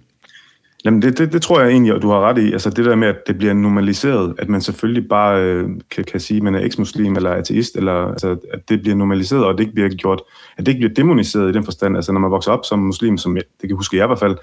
Jamen 0.85 1.01
det, 1.01 1.17
det, 1.17 1.33
det 1.33 1.41
tror 1.41 1.61
jeg 1.61 1.69
egentlig, 1.69 1.95
at 1.95 2.01
du 2.01 2.09
har 2.09 2.19
ret 2.19 2.37
i. 2.37 2.53
Altså 2.53 2.69
det 2.69 2.85
der 2.85 2.95
med, 2.95 3.07
at 3.07 3.27
det 3.27 3.37
bliver 3.37 3.53
normaliseret, 3.53 4.35
at 4.37 4.49
man 4.49 4.61
selvfølgelig 4.61 5.09
bare 5.09 5.43
øh, 5.43 5.69
kan, 5.91 6.03
kan 6.03 6.19
sige, 6.19 6.37
at 6.37 6.43
man 6.43 6.55
er 6.55 6.59
eksmuslim 6.59 7.15
eller 7.15 7.29
ateist, 7.29 7.75
eller 7.75 7.93
altså, 7.93 8.37
at 8.53 8.69
det 8.69 8.81
bliver 8.81 8.95
normaliseret, 8.95 9.45
og 9.45 9.53
det 9.53 9.59
ikke 9.59 9.73
bliver 9.73 9.89
gjort, 9.89 10.21
at 10.57 10.65
det 10.65 10.71
ikke 10.71 10.79
bliver 10.79 10.93
demoniseret 10.93 11.49
i 11.49 11.53
den 11.53 11.63
forstand. 11.63 11.95
Altså 11.95 12.11
når 12.11 12.19
man 12.19 12.31
vokser 12.31 12.51
op 12.51 12.65
som 12.65 12.79
muslim, 12.79 13.17
som 13.17 13.35
jeg, 13.35 13.43
det 13.61 13.69
kan 13.69 13.77
huske 13.77 13.97
jeg 13.97 14.03
i 14.03 14.07
hvert 14.07 14.19
fald, 14.19 14.37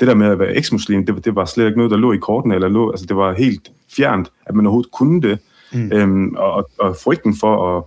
det 0.00 0.08
der 0.08 0.14
med 0.14 0.26
at 0.26 0.38
være 0.38 0.56
eksmuslim, 0.56 1.06
det, 1.06 1.24
det 1.24 1.36
var 1.36 1.44
slet 1.44 1.66
ikke 1.66 1.78
noget, 1.78 1.90
der 1.90 1.96
lå 1.96 2.12
i 2.12 2.16
kortene, 2.16 2.54
eller 2.54 2.68
lå, 2.68 2.90
altså 2.90 3.06
det 3.06 3.16
var 3.16 3.32
helt 3.32 3.70
fjernt, 3.96 4.28
at 4.46 4.54
man 4.54 4.66
overhovedet 4.66 4.92
kunne 4.92 5.22
det. 5.22 5.38
Mm. 5.72 5.92
Øhm, 5.92 6.34
og, 6.34 6.70
og 6.78 6.96
frygten 7.04 7.36
for 7.40 7.76
at, 7.76 7.84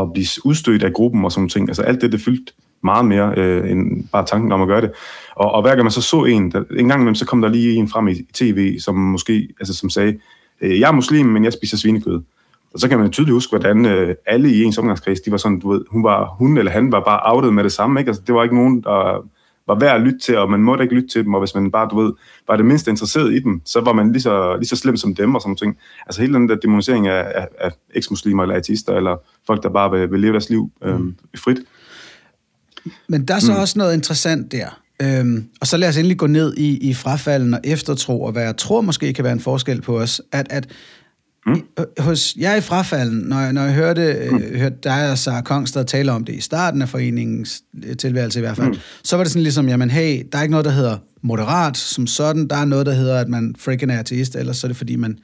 at 0.00 0.12
blive 0.12 0.26
udstødt 0.44 0.82
af 0.82 0.92
gruppen 0.92 1.24
og 1.24 1.32
sådan 1.32 1.48
ting, 1.48 1.68
altså 1.68 1.82
alt 1.82 2.00
det, 2.00 2.12
det 2.12 2.20
fyldte 2.20 2.52
meget 2.82 3.04
mere 3.04 3.34
øh, 3.36 3.70
end 3.70 4.08
bare 4.12 4.26
tanken 4.26 4.52
om 4.52 4.62
at 4.62 4.68
gøre 4.68 4.80
det. 4.80 4.92
Og, 5.34 5.52
og 5.52 5.62
hver 5.62 5.70
gang 5.70 5.84
man 5.84 5.90
så 5.90 6.02
så 6.02 6.24
en, 6.24 6.52
der, 6.52 6.62
en 6.70 6.88
gang 6.88 7.00
imellem, 7.00 7.14
så 7.14 7.26
kom 7.26 7.42
der 7.42 7.48
lige 7.48 7.74
en 7.74 7.88
frem 7.88 8.08
i 8.08 8.14
tv, 8.34 8.78
som 8.78 8.94
måske, 8.94 9.48
altså 9.60 9.74
som 9.74 9.90
sagde, 9.90 10.18
øh, 10.60 10.80
jeg 10.80 10.88
er 10.88 10.92
muslim, 10.92 11.26
men 11.26 11.44
jeg 11.44 11.52
spiser 11.52 11.76
svinekød. 11.76 12.20
Og 12.74 12.80
så 12.80 12.88
kan 12.88 12.98
man 12.98 13.10
tydeligt 13.10 13.34
huske, 13.34 13.50
hvordan 13.50 13.86
øh, 13.86 14.14
alle 14.26 14.50
i 14.50 14.62
ens 14.62 14.78
omgangskreds, 14.78 15.20
de 15.20 15.30
var 15.30 15.36
sådan, 15.36 15.60
du 15.60 15.72
ved, 15.72 15.84
hun, 15.90 16.04
var, 16.04 16.34
hun 16.38 16.58
eller 16.58 16.72
han 16.72 16.92
var 16.92 17.00
bare 17.00 17.20
outet 17.34 17.54
med 17.54 17.64
det 17.64 17.72
samme, 17.72 18.00
ikke? 18.00 18.08
Altså, 18.08 18.22
det 18.26 18.34
var 18.34 18.42
ikke 18.42 18.54
nogen, 18.54 18.80
der 18.80 19.26
var 19.66 19.74
værd 19.74 19.96
at 19.96 20.00
lytte 20.00 20.18
til, 20.18 20.38
og 20.38 20.50
man 20.50 20.60
måtte 20.60 20.84
ikke 20.84 20.94
lytte 20.94 21.08
til 21.08 21.24
dem, 21.24 21.34
og 21.34 21.40
hvis 21.40 21.54
man 21.54 21.70
bare, 21.70 21.88
du 21.90 22.00
ved, 22.00 22.12
var 22.48 22.56
det 22.56 22.66
mindste 22.66 22.90
interesseret 22.90 23.32
i 23.32 23.38
dem, 23.38 23.60
så 23.64 23.80
var 23.80 23.92
man 23.92 24.12
lige 24.12 24.22
så, 24.22 24.56
lige 24.56 24.68
så 24.68 24.76
slem 24.76 24.96
som 24.96 25.14
dem 25.14 25.34
og 25.34 25.40
sådan 25.40 25.56
ting. 25.56 25.78
Altså 26.06 26.20
hele 26.20 26.34
den 26.34 26.48
der 26.48 26.54
demonisering 26.54 27.08
af, 27.08 27.32
af, 27.34 27.48
af 27.58 27.70
eksmuslimer 27.94 28.42
eller 28.42 28.54
ateister, 28.54 28.96
eller 28.96 29.16
folk, 29.46 29.62
der 29.62 29.68
bare 29.68 29.90
vil, 29.90 30.10
vil 30.10 30.20
leve 30.20 30.32
deres 30.32 30.50
liv 30.50 30.70
øh, 30.84 31.00
mm. 31.00 31.14
frit. 31.36 31.58
Men 33.08 33.24
der 33.24 33.34
er 33.34 33.38
så 33.38 33.52
mm. 33.52 33.58
også 33.58 33.78
noget 33.78 33.94
interessant 33.94 34.52
der. 34.52 34.80
Øhm, 35.02 35.44
og 35.60 35.66
så 35.66 35.76
lad 35.76 35.88
os 35.88 35.96
endelig 35.96 36.18
gå 36.18 36.26
ned 36.26 36.54
i, 36.56 36.76
i 36.90 36.94
frafalden 36.94 37.54
og 37.54 37.60
eftertro, 37.64 38.22
og 38.22 38.32
hvad 38.32 38.42
jeg 38.42 38.56
tror 38.56 38.80
måske 38.80 39.12
kan 39.12 39.24
være 39.24 39.32
en 39.32 39.40
forskel 39.40 39.80
på 39.80 40.00
os, 40.00 40.20
at, 40.32 40.46
at 40.50 40.68
Mm. 41.46 41.62
Hos 41.98 42.34
jeg 42.36 42.58
i 42.58 42.60
frafalden, 42.60 43.18
når 43.18 43.40
jeg, 43.40 43.52
når 43.52 43.62
jeg 43.62 43.74
hørte, 43.74 44.28
mm. 44.30 44.36
øh, 44.36 44.60
hørte 44.60 44.76
dig 44.84 45.10
og 45.10 45.18
Sarah 45.18 45.42
Kongstad 45.42 45.84
tale 45.84 46.12
om 46.12 46.24
det 46.24 46.34
i 46.34 46.40
starten 46.40 46.82
af 46.82 46.88
foreningens 46.88 47.62
øh, 47.84 47.96
tilværelse 47.96 48.38
i 48.38 48.42
hvert 48.42 48.56
fald, 48.56 48.68
mm. 48.68 48.78
så 49.04 49.16
var 49.16 49.24
det 49.24 49.32
sådan 49.32 49.42
ligesom, 49.42 49.68
jamen 49.68 49.90
hey, 49.90 50.26
der 50.32 50.38
er 50.38 50.42
ikke 50.42 50.50
noget, 50.50 50.64
der 50.64 50.70
hedder 50.70 50.98
moderat 51.22 51.76
som 51.76 52.06
sådan, 52.06 52.48
der 52.48 52.56
er 52.56 52.64
noget, 52.64 52.86
der 52.86 52.92
hedder, 52.92 53.20
at 53.20 53.28
man 53.28 53.54
freaking 53.58 53.92
er 53.92 53.98
ateist, 53.98 54.36
ellers 54.36 54.56
så 54.56 54.66
er 54.66 54.68
det 54.68 54.76
fordi, 54.76 54.96
man 54.96 55.18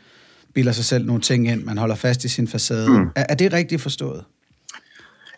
bilder 0.54 0.72
sig 0.72 0.84
selv 0.84 1.06
nogle 1.06 1.22
ting 1.22 1.48
ind, 1.48 1.64
man 1.64 1.78
holder 1.78 1.94
fast 1.94 2.24
i 2.24 2.28
sin 2.28 2.48
facade. 2.48 2.88
Mm. 2.88 3.06
Er, 3.16 3.24
er 3.28 3.34
det 3.34 3.52
rigtigt 3.52 3.80
forstået? 3.80 4.24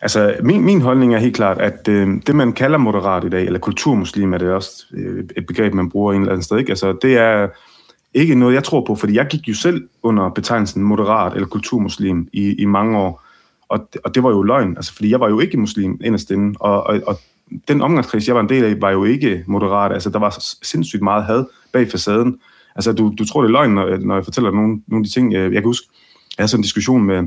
Altså, 0.01 0.35
min, 0.43 0.61
min 0.61 0.81
holdning 0.81 1.15
er 1.15 1.19
helt 1.19 1.35
klart, 1.35 1.57
at 1.57 1.87
øh, 1.87 2.07
det, 2.27 2.35
man 2.35 2.53
kalder 2.53 2.77
moderat 2.77 3.23
i 3.23 3.29
dag, 3.29 3.45
eller 3.45 3.59
kulturmuslim, 3.59 4.33
er 4.33 4.37
det 4.37 4.51
også 4.51 4.85
øh, 4.93 5.23
et 5.37 5.45
begreb, 5.47 5.73
man 5.73 5.89
bruger 5.89 6.13
en 6.13 6.21
eller 6.21 6.31
anden 6.31 6.43
sted, 6.43 6.57
ikke? 6.57 6.71
Altså, 6.71 6.97
det 7.01 7.17
er 7.17 7.47
ikke 8.13 8.35
noget, 8.35 8.53
jeg 8.53 8.63
tror 8.63 8.85
på, 8.85 8.95
fordi 8.95 9.15
jeg 9.15 9.27
gik 9.27 9.47
jo 9.47 9.53
selv 9.53 9.87
under 10.03 10.29
betegnelsen 10.29 10.83
moderat 10.83 11.33
eller 11.33 11.47
kulturmuslim 11.47 12.27
i, 12.33 12.53
i 12.53 12.65
mange 12.65 12.97
år, 12.97 13.23
og, 13.69 13.89
og 14.03 14.15
det 14.15 14.23
var 14.23 14.29
jo 14.29 14.41
løgn, 14.41 14.77
altså, 14.77 14.93
fordi 14.93 15.11
jeg 15.11 15.19
var 15.19 15.29
jo 15.29 15.39
ikke 15.39 15.57
muslim 15.57 16.01
inderst 16.03 16.31
inde, 16.31 16.55
og, 16.59 16.83
og, 16.83 16.99
og 17.07 17.19
den 17.67 17.81
omgangskreds, 17.81 18.27
jeg 18.27 18.35
var 18.35 18.41
en 18.41 18.49
del 18.49 18.63
af, 18.63 18.81
var 18.81 18.91
jo 18.91 19.03
ikke 19.03 19.43
moderat, 19.47 19.93
altså 19.93 20.09
der 20.09 20.19
var 20.19 20.37
sindssygt 20.63 21.01
meget 21.01 21.25
had 21.25 21.45
bag 21.73 21.91
facaden. 21.91 22.37
Altså, 22.75 22.93
du, 22.93 23.13
du 23.19 23.25
tror, 23.25 23.41
det 23.41 23.47
er 23.47 23.51
løgn, 23.51 23.71
når, 23.71 23.97
når 23.97 24.15
jeg 24.15 24.23
fortæller 24.23 24.51
nogle, 24.51 24.81
nogle 24.87 25.01
af 25.01 25.03
de 25.03 25.11
ting, 25.11 25.33
jeg, 25.33 25.41
jeg 25.41 25.61
kan 25.61 25.63
huske, 25.63 25.87
jeg 26.37 26.43
havde 26.43 26.47
sådan 26.47 26.59
en 26.59 26.63
diskussion 26.63 27.03
med, 27.03 27.23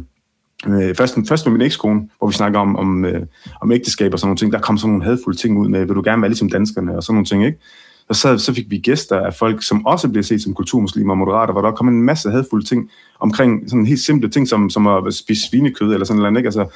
Øh, 0.66 0.94
først, 0.94 1.18
først 1.28 1.46
med 1.46 1.52
min 1.52 1.62
ekskone, 1.62 2.08
hvor 2.18 2.28
vi 2.28 2.34
snakker 2.34 2.58
om, 2.58 2.76
om, 2.76 3.04
øh, 3.04 3.26
om 3.60 3.72
ægteskab 3.72 4.12
og 4.12 4.18
sådan 4.18 4.28
nogle 4.28 4.36
ting, 4.36 4.52
der 4.52 4.60
kom 4.60 4.78
sådan 4.78 4.90
nogle 4.90 5.04
hadfulde 5.04 5.38
ting 5.38 5.58
ud 5.58 5.68
med, 5.68 5.84
vil 5.84 5.96
du 5.96 6.02
gerne 6.04 6.22
være 6.22 6.28
ligesom 6.28 6.50
danskerne 6.50 6.96
og 6.96 7.02
sådan 7.02 7.14
nogle 7.14 7.26
ting, 7.26 7.44
ikke? 7.46 7.58
Og 8.08 8.16
så, 8.16 8.38
så 8.38 8.54
fik 8.54 8.70
vi 8.70 8.78
gæster 8.78 9.20
af 9.20 9.34
folk, 9.34 9.62
som 9.62 9.86
også 9.86 10.08
bliver 10.08 10.22
set 10.22 10.42
som 10.42 10.54
kulturmuslimer 10.54 11.12
og 11.12 11.18
moderater, 11.18 11.52
hvor 11.52 11.62
der 11.62 11.70
kom 11.70 11.88
en 11.88 12.02
masse 12.02 12.30
hadfulde 12.30 12.66
ting 12.66 12.90
omkring 13.20 13.70
sådan 13.70 13.86
helt 13.86 14.00
simple 14.00 14.28
ting, 14.28 14.48
som, 14.48 14.70
som 14.70 14.86
at 14.86 15.14
spise 15.14 15.48
svinekød 15.48 15.92
eller 15.92 16.06
sådan 16.06 16.22
noget, 16.22 16.36
ikke? 16.36 16.46
Altså, 16.46 16.66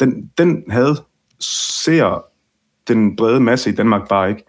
den, 0.00 0.30
den 0.38 0.64
had 0.68 0.96
ser 1.40 2.24
den 2.88 3.16
brede 3.16 3.40
masse 3.40 3.70
i 3.70 3.74
Danmark 3.74 4.08
bare 4.08 4.30
ikke. 4.30 4.44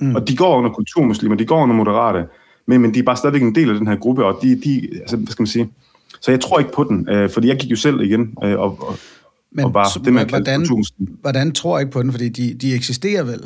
Mm. 0.00 0.14
Og 0.14 0.28
de 0.28 0.36
går 0.36 0.56
under 0.58 0.70
kulturmuslimer, 0.70 1.36
de 1.36 1.44
går 1.44 1.62
under 1.62 1.76
moderate, 1.76 2.26
men, 2.66 2.80
men 2.80 2.94
de 2.94 2.98
er 2.98 3.02
bare 3.02 3.16
stadigvæk 3.16 3.42
en 3.42 3.54
del 3.54 3.70
af 3.70 3.74
den 3.74 3.86
her 3.86 3.96
gruppe, 3.96 4.24
og 4.24 4.38
de, 4.42 4.60
de 4.64 4.88
altså, 5.00 5.16
hvad 5.16 5.26
skal 5.26 5.42
man 5.42 5.46
sige, 5.46 5.72
så 6.20 6.30
jeg 6.30 6.40
tror 6.40 6.58
ikke 6.58 6.72
på 6.72 6.84
den, 6.84 7.08
øh, 7.08 7.30
fordi 7.30 7.48
jeg 7.48 7.56
gik 7.56 7.70
jo 7.70 7.76
selv 7.76 8.00
igen 8.00 8.34
øh, 8.44 8.58
og, 8.58 8.78
og, 8.80 8.96
Men 9.52 9.64
og 9.64 9.74
var 9.74 10.00
det, 10.04 10.12
man 10.12 10.28
hvordan, 10.28 10.66
hvordan 11.20 11.52
tror 11.52 11.78
jeg 11.78 11.82
ikke 11.82 11.92
på 11.92 12.02
den? 12.02 12.12
Fordi 12.12 12.28
de, 12.28 12.54
de 12.54 12.74
eksisterer 12.74 13.22
vel? 13.22 13.40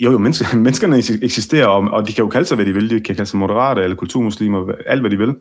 Jo, 0.00 0.12
jo, 0.12 0.18
mennesker, 0.18 0.56
menneskerne 0.66 0.96
eksisterer, 1.22 1.66
og, 1.66 1.90
og 1.90 2.08
de 2.08 2.12
kan 2.12 2.24
jo 2.24 2.28
kalde 2.28 2.46
sig, 2.46 2.54
hvad 2.54 2.66
de 2.66 2.74
vil. 2.74 2.90
De 2.90 3.00
kan 3.00 3.16
kalde 3.16 3.30
sig 3.30 3.38
moderate 3.38 3.82
eller 3.82 3.96
kulturmuslimer, 3.96 4.72
alt 4.86 5.00
hvad 5.00 5.10
de 5.10 5.18
vil. 5.18 5.34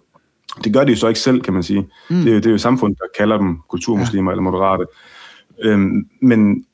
Det 0.63 0.73
gør 0.73 0.83
de 0.83 0.91
jo 0.91 0.97
så 0.97 1.07
ikke 1.07 1.19
selv, 1.19 1.41
kan 1.41 1.53
man 1.53 1.63
sige. 1.63 1.89
Mm. 2.09 2.15
Det, 2.15 2.27
er 2.27 2.31
jo, 2.31 2.37
det 2.37 2.45
er 2.45 2.51
jo 2.51 2.57
samfundet, 2.57 2.99
der 2.99 3.05
kalder 3.17 3.37
dem 3.37 3.57
kulturmuslimer 3.69 4.31
ja. 4.31 4.33
eller 4.33 4.43
moderate. 4.43 4.85
Øhm, 5.63 6.09
men 6.21 6.65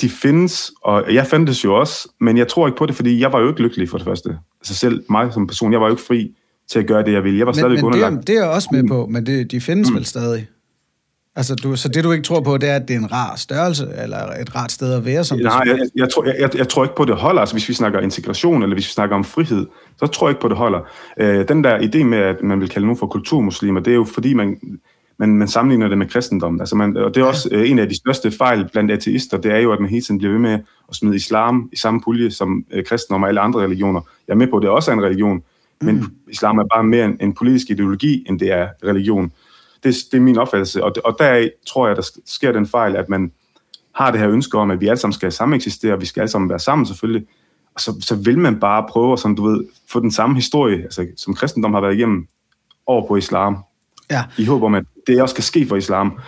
de 0.00 0.08
findes, 0.08 0.72
og 0.82 1.14
jeg 1.14 1.26
fandtes 1.26 1.64
jo 1.64 1.74
også, 1.74 2.08
men 2.20 2.38
jeg 2.38 2.48
tror 2.48 2.66
ikke 2.66 2.78
på 2.78 2.86
det, 2.86 2.94
fordi 2.94 3.20
jeg 3.20 3.32
var 3.32 3.40
jo 3.40 3.48
ikke 3.48 3.62
lykkelig 3.62 3.88
for 3.88 3.98
det 3.98 4.04
første. 4.04 4.38
Altså 4.60 4.74
selv 4.74 5.04
mig 5.10 5.32
som 5.32 5.46
person, 5.46 5.72
jeg 5.72 5.80
var 5.80 5.86
jo 5.86 5.92
ikke 5.92 6.02
fri 6.02 6.34
til 6.70 6.78
at 6.78 6.86
gøre 6.86 7.04
det, 7.04 7.12
jeg 7.12 7.24
ville. 7.24 7.38
Jeg 7.38 7.46
var 7.46 7.52
stadig 7.52 7.70
men 7.70 7.84
underlagt. 7.84 8.16
Det, 8.16 8.26
det 8.26 8.36
er 8.36 8.40
jeg 8.40 8.50
også 8.50 8.68
med 8.72 8.88
på, 8.88 9.06
men 9.06 9.26
det, 9.26 9.50
de 9.50 9.60
findes 9.60 9.90
mm. 9.90 9.96
vel 9.96 10.04
stadig? 10.04 10.48
Altså, 11.36 11.54
du, 11.54 11.76
så 11.76 11.88
det 11.88 12.04
du 12.04 12.12
ikke 12.12 12.24
tror 12.24 12.40
på, 12.40 12.56
det 12.56 12.68
er, 12.68 12.76
at 12.76 12.88
det 12.88 12.94
er 12.94 12.98
en 12.98 13.12
rar 13.12 13.36
størrelse, 13.36 13.88
eller 14.02 14.16
et 14.16 14.56
rart 14.56 14.72
sted 14.72 14.94
at 14.94 15.04
være? 15.04 15.24
Som 15.24 15.38
Nej, 15.38 15.62
jeg, 15.66 15.78
jeg, 15.78 15.88
jeg, 15.96 16.10
tror, 16.10 16.24
jeg, 16.24 16.34
jeg, 16.40 16.56
jeg 16.56 16.68
tror 16.68 16.84
ikke 16.84 16.96
på, 16.96 17.04
det 17.04 17.16
holder. 17.16 17.40
Altså, 17.40 17.54
hvis 17.54 17.68
vi 17.68 17.74
snakker 17.74 18.00
integration, 18.00 18.62
eller 18.62 18.76
hvis 18.76 18.86
vi 18.86 18.92
snakker 18.92 19.16
om 19.16 19.24
frihed, 19.24 19.66
så 19.98 20.06
tror 20.06 20.26
jeg 20.26 20.30
ikke 20.30 20.40
på, 20.40 20.48
det 20.48 20.56
holder. 20.56 20.80
Øh, 21.20 21.48
den 21.48 21.64
der 21.64 21.78
idé 21.78 22.04
med, 22.04 22.18
at 22.18 22.42
man 22.42 22.60
vil 22.60 22.68
kalde 22.68 22.86
nogen 22.86 22.98
for 22.98 23.06
kulturmuslimer, 23.06 23.80
det 23.80 23.90
er 23.90 23.94
jo 23.94 24.04
fordi, 24.04 24.34
man, 24.34 24.56
man, 25.18 25.28
man 25.28 25.48
sammenligner 25.48 25.88
det 25.88 25.98
med 25.98 26.06
kristendom. 26.06 26.60
Altså 26.60 26.76
man, 26.76 26.96
og 26.96 27.14
det 27.14 27.20
er 27.20 27.24
også 27.24 27.48
øh, 27.52 27.70
en 27.70 27.78
af 27.78 27.88
de 27.88 27.96
største 27.96 28.30
fejl 28.30 28.68
blandt 28.72 28.90
ateister, 28.90 29.36
det 29.36 29.52
er 29.52 29.58
jo, 29.58 29.72
at 29.72 29.80
man 29.80 29.90
hele 29.90 30.02
tiden 30.02 30.18
bliver 30.18 30.32
ved 30.32 30.40
med 30.40 30.58
at 30.88 30.96
smide 30.96 31.16
islam 31.16 31.68
i 31.72 31.76
samme 31.76 32.00
pulje 32.00 32.30
som 32.30 32.64
øh, 32.72 32.84
kristendom 32.84 33.22
og 33.22 33.28
alle 33.28 33.40
andre 33.40 33.60
religioner. 33.60 34.00
Jeg 34.28 34.34
er 34.34 34.38
med 34.38 34.46
på, 34.46 34.56
at 34.56 34.62
det 34.62 34.70
også 34.70 34.90
er 34.90 34.94
en 34.94 35.02
religion, 35.02 35.42
men 35.80 35.96
mm. 35.96 36.14
islam 36.28 36.58
er 36.58 36.64
bare 36.74 36.84
mere 36.84 37.04
en, 37.04 37.16
en 37.20 37.34
politisk 37.34 37.70
ideologi, 37.70 38.24
end 38.28 38.40
det 38.40 38.52
er 38.52 38.68
religion. 38.84 39.32
Det, 39.84 39.94
det 40.12 40.16
er 40.16 40.20
min 40.20 40.38
opfattelse, 40.38 40.84
og, 40.84 40.92
og 41.04 41.16
der 41.18 41.48
tror 41.66 41.86
jeg, 41.86 41.96
der 41.96 42.10
sker 42.26 42.52
den 42.52 42.66
fejl, 42.66 42.96
at 42.96 43.08
man 43.08 43.32
har 43.94 44.10
det 44.10 44.20
her 44.20 44.30
ønske 44.30 44.58
om, 44.58 44.70
at 44.70 44.80
vi 44.80 44.88
alle 44.88 44.98
sammen 45.00 45.12
skal 45.12 45.32
sammen 45.32 45.56
eksistere, 45.56 46.00
vi 46.00 46.06
skal 46.06 46.20
alle 46.20 46.30
sammen 46.30 46.50
være 46.50 46.58
sammen 46.58 46.86
selvfølgelig, 46.86 47.26
og 47.74 47.80
så, 47.80 47.96
så 48.00 48.14
vil 48.14 48.38
man 48.38 48.60
bare 48.60 48.86
prøve, 48.88 49.18
som 49.18 49.36
du 49.36 49.44
ved, 49.44 49.64
få 49.90 50.00
den 50.00 50.10
samme 50.10 50.36
historie, 50.36 50.82
altså, 50.82 51.06
som 51.16 51.34
kristendom 51.34 51.74
har 51.74 51.80
været 51.80 51.94
igennem, 51.94 52.26
over 52.86 53.08
på 53.08 53.16
islam. 53.16 53.56
Ja. 54.10 54.24
I 54.38 54.44
håb 54.44 54.62
om, 54.62 54.74
at 54.74 54.84
det 55.06 55.22
også 55.22 55.34
kan 55.34 55.44
ske 55.44 55.66
for 55.68 55.76
islam. 55.76 56.18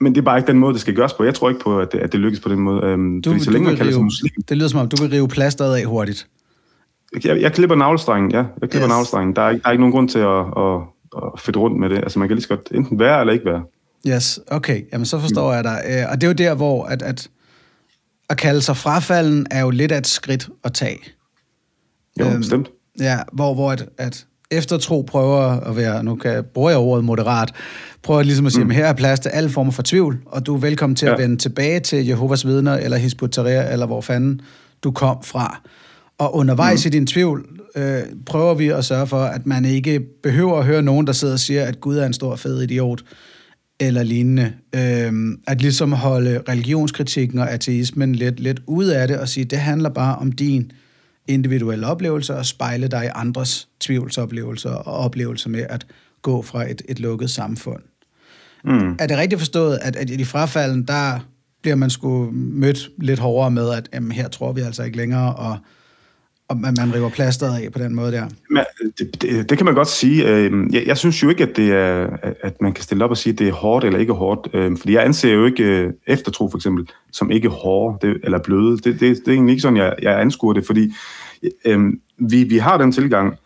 Men 0.00 0.14
det 0.14 0.20
er 0.20 0.24
bare 0.24 0.38
ikke 0.38 0.46
den 0.46 0.58
måde, 0.58 0.72
det 0.72 0.80
skal 0.80 0.94
gøres 0.94 1.12
på. 1.12 1.24
Jeg 1.24 1.34
tror 1.34 1.48
ikke 1.48 1.60
på, 1.60 1.80
at 1.80 1.92
det, 1.92 1.98
at 1.98 2.12
det 2.12 2.20
lykkes 2.20 2.40
på 2.40 2.48
den 2.48 2.58
måde. 2.58 2.86
Øhm, 2.86 3.22
du, 3.22 3.30
fordi 3.30 3.44
så 3.44 3.50
længe 3.50 3.68
man 3.68 3.76
kalder 3.76 3.92
rive, 3.92 4.04
muslim, 4.04 4.30
det 4.48 4.56
lyder 4.56 4.68
som 4.68 4.80
om, 4.80 4.88
du 4.88 5.02
vil 5.02 5.10
rive 5.10 5.28
plasteret 5.28 5.76
af 5.76 5.84
hurtigt. 5.84 6.28
Jeg, 7.24 7.40
jeg 7.40 7.52
klipper 7.52 7.76
navlestrengen, 7.76 8.30
ja. 8.30 8.44
Jeg 8.60 8.70
klipper 8.70 8.88
yes. 8.88 8.88
navlestrengen. 8.88 9.36
Der 9.36 9.42
er, 9.42 9.52
der 9.52 9.60
er 9.64 9.70
ikke 9.70 9.80
nogen 9.80 9.92
grund 9.92 10.08
til 10.08 10.18
at, 10.18 10.40
at, 10.56 10.80
at 11.16 11.40
fedte 11.40 11.58
rundt 11.58 11.80
med 11.80 11.88
det. 11.90 11.96
Altså, 11.96 12.18
man 12.18 12.28
kan 12.28 12.36
lige 12.36 12.42
så 12.42 12.48
godt 12.48 12.68
enten 12.74 12.98
være 12.98 13.20
eller 13.20 13.32
ikke 13.32 13.44
være. 13.44 13.62
Yes, 14.08 14.40
okay. 14.50 14.82
Jamen, 14.92 15.04
så 15.04 15.18
forstår 15.18 15.52
jeg 15.52 15.64
dig. 15.64 15.82
Øh, 15.88 16.04
og 16.10 16.20
det 16.20 16.26
er 16.26 16.28
jo 16.28 16.34
der, 16.34 16.54
hvor 16.54 16.84
at, 16.84 17.02
at, 17.02 17.28
at 18.28 18.36
kalde 18.36 18.60
sig 18.60 18.76
frafalden 18.76 19.46
er 19.50 19.60
jo 19.60 19.70
lidt 19.70 19.92
af 19.92 19.98
et 19.98 20.06
skridt 20.06 20.48
at 20.64 20.72
tage. 20.72 20.98
Jo, 22.20 22.24
øhm, 22.24 22.38
bestemt. 22.38 22.70
Ja, 23.00 23.18
hvor, 23.32 23.54
hvor 23.54 23.72
at, 23.72 23.88
at 23.98 24.26
eftertro 24.50 25.02
prøver 25.02 25.40
at 25.40 25.76
være, 25.76 26.04
nu 26.04 26.14
kan 26.14 26.32
jeg, 26.32 26.46
bruge 26.46 26.70
jeg 26.70 26.78
ordet 26.78 27.04
moderat, 27.04 27.52
prøver 28.02 28.22
ligesom 28.22 28.46
at 28.46 28.52
sige, 28.52 28.64
mm. 28.64 28.70
at 28.70 28.76
her 28.76 28.86
er 28.86 28.92
plads 28.92 29.20
til 29.20 29.28
alle 29.28 29.50
former 29.50 29.72
for 29.72 29.82
tvivl, 29.82 30.18
og 30.26 30.46
du 30.46 30.54
er 30.54 30.58
velkommen 30.58 30.96
til 30.96 31.06
ja. 31.06 31.12
at 31.12 31.18
vende 31.20 31.36
tilbage 31.36 31.80
til 31.80 32.06
Jehovas 32.06 32.46
vidner, 32.46 32.74
eller 32.74 32.98
Hisbut-Tahrir, 32.98 33.72
eller 33.72 33.86
hvor 33.86 34.00
fanden 34.00 34.40
du 34.84 34.90
kom 34.90 35.22
fra. 35.22 35.60
Og 36.18 36.34
undervejs 36.34 36.84
mm. 36.84 36.88
i 36.88 36.90
din 36.90 37.06
tvivl, 37.06 37.46
øh, 37.76 38.02
prøver 38.26 38.54
vi 38.54 38.68
at 38.68 38.84
sørge 38.84 39.06
for, 39.06 39.20
at 39.20 39.46
man 39.46 39.64
ikke 39.64 40.00
behøver 40.22 40.58
at 40.58 40.64
høre 40.64 40.82
nogen, 40.82 41.06
der 41.06 41.12
sidder 41.12 41.34
og 41.34 41.40
siger, 41.40 41.64
at 41.64 41.80
Gud 41.80 41.96
er 41.96 42.06
en 42.06 42.12
stor 42.12 42.36
fed 42.36 42.62
idiot, 42.62 43.04
eller 43.80 44.02
lignende. 44.02 44.52
Øh, 44.74 45.38
at 45.46 45.60
ligesom 45.60 45.92
holde 45.92 46.42
religionskritikken 46.48 47.38
og 47.38 47.50
ateismen 47.50 48.14
lidt, 48.14 48.40
lidt 48.40 48.60
ud 48.66 48.86
af 48.86 49.08
det, 49.08 49.18
og 49.18 49.28
sige, 49.28 49.44
det 49.44 49.58
handler 49.58 49.88
bare 49.88 50.16
om 50.16 50.32
din 50.32 50.72
individuelle 51.28 51.86
oplevelser, 51.86 52.34
og 52.34 52.46
spejle 52.46 52.88
dig 52.88 53.04
i 53.04 53.08
andres 53.14 53.68
tvivlsoplevelser 53.80 54.70
og 54.70 54.94
oplevelser 54.94 55.50
med 55.50 55.66
at 55.68 55.86
gå 56.22 56.42
fra 56.42 56.70
et, 56.70 56.82
et 56.88 57.00
lukket 57.00 57.30
samfund. 57.30 57.82
Mm. 58.64 58.96
Er 58.98 59.06
det 59.06 59.18
rigtigt 59.18 59.40
forstået, 59.40 59.78
at, 59.82 59.96
at 59.96 60.10
i 60.10 60.16
de 60.16 60.24
frafalden, 60.24 60.82
der 60.82 61.18
bliver 61.62 61.76
man 61.76 61.90
sgu 61.90 62.30
mødt 62.32 62.90
lidt 62.98 63.18
hårdere 63.18 63.50
med, 63.50 63.70
at 63.70 63.88
jamen, 63.94 64.12
her 64.12 64.28
tror 64.28 64.52
vi 64.52 64.60
altså 64.60 64.82
ikke 64.82 64.96
længere, 64.96 65.34
og 65.34 65.58
og 66.48 66.56
man, 66.56 66.74
man 66.78 66.94
river 66.94 67.08
plasteret 67.08 67.62
af 67.62 67.72
på 67.72 67.78
den 67.78 67.94
måde 67.94 68.12
der. 68.12 68.26
Men, 68.50 68.64
øh, 68.82 68.90
det, 68.98 69.22
det, 69.22 69.50
det 69.50 69.58
kan 69.58 69.64
man 69.64 69.74
godt 69.74 69.88
sige. 69.88 70.28
Øh, 70.28 70.74
jeg, 70.74 70.86
jeg 70.86 70.98
synes 70.98 71.22
jo 71.22 71.28
ikke, 71.28 71.42
at, 71.42 71.56
det 71.56 71.72
er, 71.72 72.08
at 72.42 72.60
man 72.60 72.72
kan 72.72 72.84
stille 72.84 73.04
op 73.04 73.10
og 73.10 73.16
sige, 73.16 73.32
at 73.32 73.38
det 73.38 73.48
er 73.48 73.52
hårdt 73.52 73.84
eller 73.84 73.98
ikke 73.98 74.12
hårdt. 74.12 74.48
Øh, 74.54 74.78
fordi 74.78 74.92
jeg 74.92 75.04
anser 75.04 75.32
jo 75.32 75.44
ikke 75.44 75.92
eftertro 76.06 76.50
for 76.50 76.58
eksempel 76.58 76.88
som 77.12 77.30
ikke 77.30 77.48
hårde 77.48 78.06
det, 78.06 78.20
eller 78.24 78.38
bløde. 78.38 78.76
Det, 78.76 78.84
det, 78.84 79.00
det 79.00 79.28
er 79.28 79.32
egentlig 79.32 79.52
ikke 79.52 79.62
sådan, 79.62 79.76
jeg, 79.76 79.94
jeg 80.02 80.20
anskuer 80.20 80.52
det, 80.52 80.66
fordi 80.66 80.92
øhm, 81.64 82.00
vi, 82.18 82.44
vi 82.44 82.58
har 82.58 82.78
den 82.78 82.92
tilgang, 82.92 83.36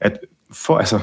at 0.00 0.18
for, 0.52 0.78
altså, 0.78 1.00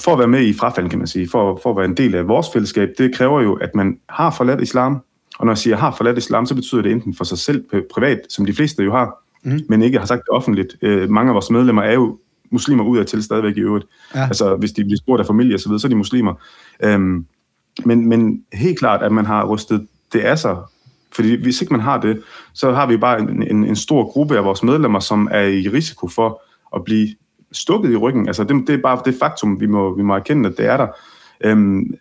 for 0.00 0.12
at 0.12 0.18
være 0.18 0.28
med 0.28 0.40
i 0.40 0.54
frafald, 0.54 0.88
kan 0.88 0.98
man 0.98 1.08
sige, 1.08 1.28
for, 1.28 1.60
for 1.62 1.70
at 1.70 1.76
være 1.76 1.84
en 1.84 1.96
del 1.96 2.14
af 2.14 2.28
vores 2.28 2.46
fællesskab, 2.52 2.88
det 2.98 3.14
kræver 3.14 3.40
jo, 3.40 3.54
at 3.54 3.74
man 3.74 3.98
har 4.08 4.30
forladt 4.30 4.60
islam. 4.60 4.98
Og 5.38 5.46
når 5.46 5.52
jeg 5.52 5.58
siger 5.58 5.76
har 5.76 5.94
forladt 5.96 6.18
islam, 6.18 6.46
så 6.46 6.54
betyder 6.54 6.82
det 6.82 6.92
enten 6.92 7.14
for 7.14 7.24
sig 7.24 7.38
selv 7.38 7.64
privat, 7.94 8.20
som 8.28 8.46
de 8.46 8.52
fleste 8.52 8.82
jo 8.82 8.92
har, 8.92 9.14
mm. 9.44 9.60
men 9.68 9.82
ikke 9.82 9.98
har 9.98 10.06
sagt 10.06 10.20
det 10.20 10.28
offentligt. 10.30 10.76
Øh, 10.82 11.10
mange 11.10 11.30
af 11.30 11.34
vores 11.34 11.50
medlemmer 11.50 11.82
er 11.82 11.92
jo 11.92 12.18
muslimer 12.50 12.84
ud 12.84 12.98
af 12.98 13.06
til 13.06 13.22
stadigvæk 13.22 13.56
i 13.56 13.60
øvrigt. 13.60 13.86
Ja. 14.14 14.26
Altså, 14.26 14.56
hvis 14.56 14.72
de 14.72 14.84
bliver 14.84 14.98
spurgt 14.98 15.20
af 15.20 15.26
familie 15.26 15.54
og 15.56 15.60
så 15.60 15.68
videre, 15.68 15.80
så 15.80 15.86
er 15.86 15.88
de 15.88 15.96
muslimer. 15.96 16.34
Øhm, 16.82 17.26
men, 17.84 18.06
men 18.06 18.44
helt 18.52 18.78
klart, 18.78 19.02
at 19.02 19.12
man 19.12 19.26
har 19.26 19.46
rystet 19.46 19.86
det 20.12 20.20
af 20.20 20.38
sig. 20.38 20.56
Fordi 21.12 21.42
hvis 21.42 21.60
ikke 21.60 21.72
man 21.72 21.80
har 21.80 22.00
det, 22.00 22.22
så 22.52 22.72
har 22.72 22.86
vi 22.86 22.96
bare 22.96 23.20
en, 23.20 23.42
en, 23.42 23.64
en 23.64 23.76
stor 23.76 24.12
gruppe 24.12 24.36
af 24.36 24.44
vores 24.44 24.62
medlemmer, 24.62 25.00
som 25.00 25.28
er 25.30 25.42
i 25.42 25.68
risiko 25.68 26.08
for 26.08 26.42
at 26.76 26.84
blive 26.84 27.08
stukket 27.52 27.92
i 27.92 27.96
ryggen. 27.96 28.26
Altså, 28.26 28.44
det, 28.44 28.66
det 28.66 28.74
er 28.74 28.82
bare 28.82 29.02
det 29.04 29.14
faktum, 29.18 29.60
vi 29.60 29.66
må, 29.66 29.96
vi 29.96 30.02
må 30.02 30.14
erkende, 30.14 30.48
at 30.48 30.56
det 30.56 30.66
er 30.66 30.76
der. 30.76 30.86
Øhm, 31.40 31.94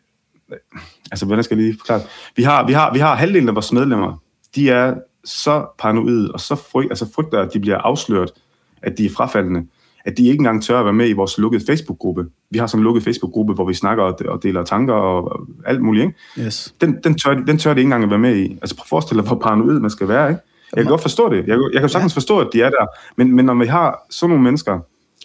altså, 1.11 1.25
hvordan 1.25 1.43
skal 1.43 1.57
jeg 1.57 1.65
lige 1.65 1.77
forklare 1.77 2.01
Vi 2.35 2.43
har, 2.43 2.67
vi 2.67 2.73
har, 2.73 2.93
vi 2.93 2.99
har 2.99 3.15
halvdelen 3.15 3.49
af 3.49 3.55
vores 3.55 3.73
medlemmer, 3.73 4.17
de 4.55 4.69
er 4.69 4.95
så 5.29 5.65
paranoid 5.79 6.27
og 6.27 6.39
så 6.39 6.55
frygt, 6.55 6.91
altså 6.91 7.13
frygter, 7.15 7.39
at 7.39 7.53
de 7.53 7.59
bliver 7.59 7.77
afsløret, 7.77 8.33
at 8.81 8.97
de 8.97 9.05
er 9.05 9.09
frafaldende, 9.09 9.65
at 10.05 10.17
de 10.17 10.23
ikke 10.23 10.39
engang 10.39 10.63
tør 10.63 10.79
at 10.79 10.85
være 10.85 10.93
med 10.93 11.09
i 11.09 11.13
vores 11.13 11.37
lukkede 11.37 11.65
Facebook-gruppe. 11.65 12.25
Vi 12.49 12.57
har 12.57 12.67
sådan 12.67 12.79
en 12.79 12.83
lukket 12.83 13.03
Facebook-gruppe, 13.03 13.53
hvor 13.53 13.65
vi 13.65 13.73
snakker 13.73 14.03
og 14.29 14.43
deler 14.43 14.63
tanker 14.63 14.93
og 14.93 15.47
alt 15.65 15.81
muligt. 15.81 16.03
Ikke? 16.05 16.45
Yes. 16.47 16.73
Den, 16.81 16.97
den, 17.03 17.17
tør, 17.17 17.33
den 17.33 17.57
tør 17.57 17.73
de 17.73 17.79
ikke 17.79 17.87
engang 17.87 18.03
at 18.03 18.09
være 18.09 18.19
med 18.19 18.35
i. 18.35 18.51
Altså 18.51 18.75
prøv 18.75 18.83
at 18.83 18.89
forestille 18.89 19.21
dig, 19.21 19.27
hvor 19.27 19.39
paranoid 19.39 19.79
man 19.79 19.89
skal 19.89 20.07
være. 20.07 20.29
Ikke? 20.29 20.41
Jeg 20.75 20.83
kan 20.83 20.89
godt 20.89 21.01
forstå 21.01 21.29
det. 21.29 21.47
Jeg, 21.47 21.59
jeg 21.73 21.81
kan 21.81 21.89
sagtens 21.89 22.13
ja. 22.13 22.17
forstå, 22.17 22.39
at 22.39 22.47
de 22.53 22.61
er 22.61 22.69
der. 22.69 22.85
Men, 23.15 23.35
men 23.35 23.45
når 23.45 23.53
vi 23.53 23.65
har 23.65 24.05
sådan 24.09 24.29
nogle 24.29 24.43
mennesker, 24.43 24.79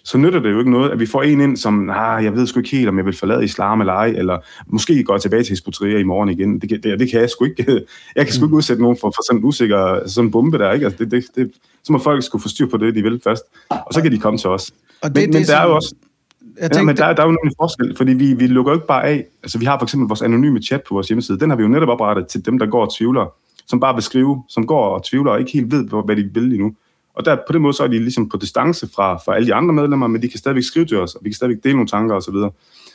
så 0.05 0.19
nytter 0.19 0.41
det 0.41 0.53
jo 0.53 0.59
ikke 0.59 0.71
noget, 0.71 0.91
at 0.91 1.01
vi 1.01 1.07
får 1.07 1.23
en 1.23 1.41
ind, 1.41 1.57
som, 1.57 1.91
ah, 1.91 2.25
jeg 2.25 2.37
ved 2.37 2.47
sgu 2.47 2.61
ikke 2.61 2.77
helt, 2.77 2.89
om 2.89 2.97
jeg 2.97 3.07
vil 3.07 3.17
forlade 3.17 3.45
islam 3.45 3.81
eller 3.81 3.93
ej, 3.93 4.07
eller 4.07 4.39
måske 4.67 5.05
gå 5.05 5.19
tilbage 5.19 5.43
til 5.43 5.51
Hizbut 5.51 5.81
i 5.81 6.03
morgen 6.03 6.29
igen. 6.29 6.59
Det, 6.61 6.71
det, 6.71 7.01
det 7.01 7.11
kan 7.11 7.21
jeg 7.21 7.31
sgu 7.31 7.45
ikke. 7.45 7.65
Jeg 8.17 8.27
kan 8.27 8.35
sgu 8.35 8.45
ikke 8.45 8.53
mm. 8.53 8.57
udsætte 8.57 8.83
nogen 8.83 8.97
for, 9.01 9.11
for 9.11 9.23
sådan 9.27 9.41
en 9.41 9.45
usikker 9.45 10.09
sådan 10.09 10.27
en 10.27 10.31
bombe 10.31 10.59
der, 10.59 10.73
ikke? 10.73 10.87
Altså, 10.87 11.05
det, 11.05 11.11
det, 11.11 11.25
det, 11.37 11.51
så 11.85 11.93
må 11.93 11.99
folk 11.99 12.25
skulle 12.25 12.43
få 12.43 12.49
styr 12.49 12.67
på 12.67 12.77
det, 12.77 12.95
de 12.95 13.03
vil 13.03 13.21
først, 13.25 13.45
og 13.69 13.95
så 13.95 14.03
kan 14.03 14.13
de 14.13 14.19
komme 14.19 14.39
til 14.39 14.51
os. 14.51 14.73
Og 15.03 15.15
det, 15.15 15.17
men, 15.17 15.33
det, 15.33 15.41
men 15.41 15.47
der 15.47 15.57
er 15.57 15.67
jo 15.67 15.75
også... 15.75 15.95
Jeg 16.61 16.63
tænkte, 16.63 16.79
ja, 16.79 16.85
men 16.85 16.97
der, 16.97 17.13
der 17.13 17.23
er 17.23 17.27
jo 17.27 17.33
nogle 17.33 17.53
forskel, 17.61 17.97
fordi 17.97 18.13
vi, 18.13 18.35
vi 18.35 18.47
lukker 18.47 18.73
jo 18.73 18.77
ikke 18.77 18.87
bare 18.87 19.05
af. 19.05 19.25
Altså, 19.43 19.59
vi 19.59 19.65
har 19.65 19.79
for 19.79 19.85
eksempel 19.85 20.09
vores 20.09 20.23
anonyme 20.23 20.63
chat 20.63 20.83
på 20.89 20.95
vores 20.95 21.09
hjemmeside. 21.09 21.39
Den 21.39 21.51
har 21.51 21.57
vi 21.57 21.63
jo 21.63 21.69
netop 21.69 21.89
oprettet 21.89 22.27
til 22.27 22.47
dem, 22.47 22.59
der 22.59 22.67
går 22.67 22.87
og 22.87 22.95
tvivler, 22.99 23.33
som 23.67 23.81
bare 23.81 23.95
vil 23.95 24.03
skrive, 24.03 24.43
som 24.49 24.67
går 24.67 24.85
og 24.85 25.05
tvivler 25.05 25.33
og 25.33 25.41
ikke 25.41 25.53
helt 25.53 25.73
ved, 25.73 26.05
hvad 26.05 26.17
de 26.17 26.31
vil 26.35 26.53
endnu. 26.53 26.75
Og 27.15 27.25
der, 27.25 27.37
på 27.47 27.53
den 27.53 27.63
måde 27.63 27.75
så 27.75 27.83
er 27.83 27.89
de 27.89 27.99
ligesom 27.99 28.29
på 28.29 28.37
distance 28.37 28.89
fra, 28.95 29.17
fra 29.17 29.35
alle 29.37 29.47
de 29.47 29.55
andre 29.55 29.75
medlemmer, 29.75 30.07
men 30.07 30.23
de 30.23 30.29
kan 30.29 30.39
stadigvæk 30.39 30.63
skrive 30.63 30.87
til 30.87 30.97
os, 30.97 31.15
og 31.15 31.21
vi 31.25 31.31
kan 31.31 31.35
stadigvæk 31.35 31.65
dele 31.65 31.75
nogle 31.75 31.89
tanker 31.89 32.15
osv. 32.15 32.35
Så, 32.35 32.51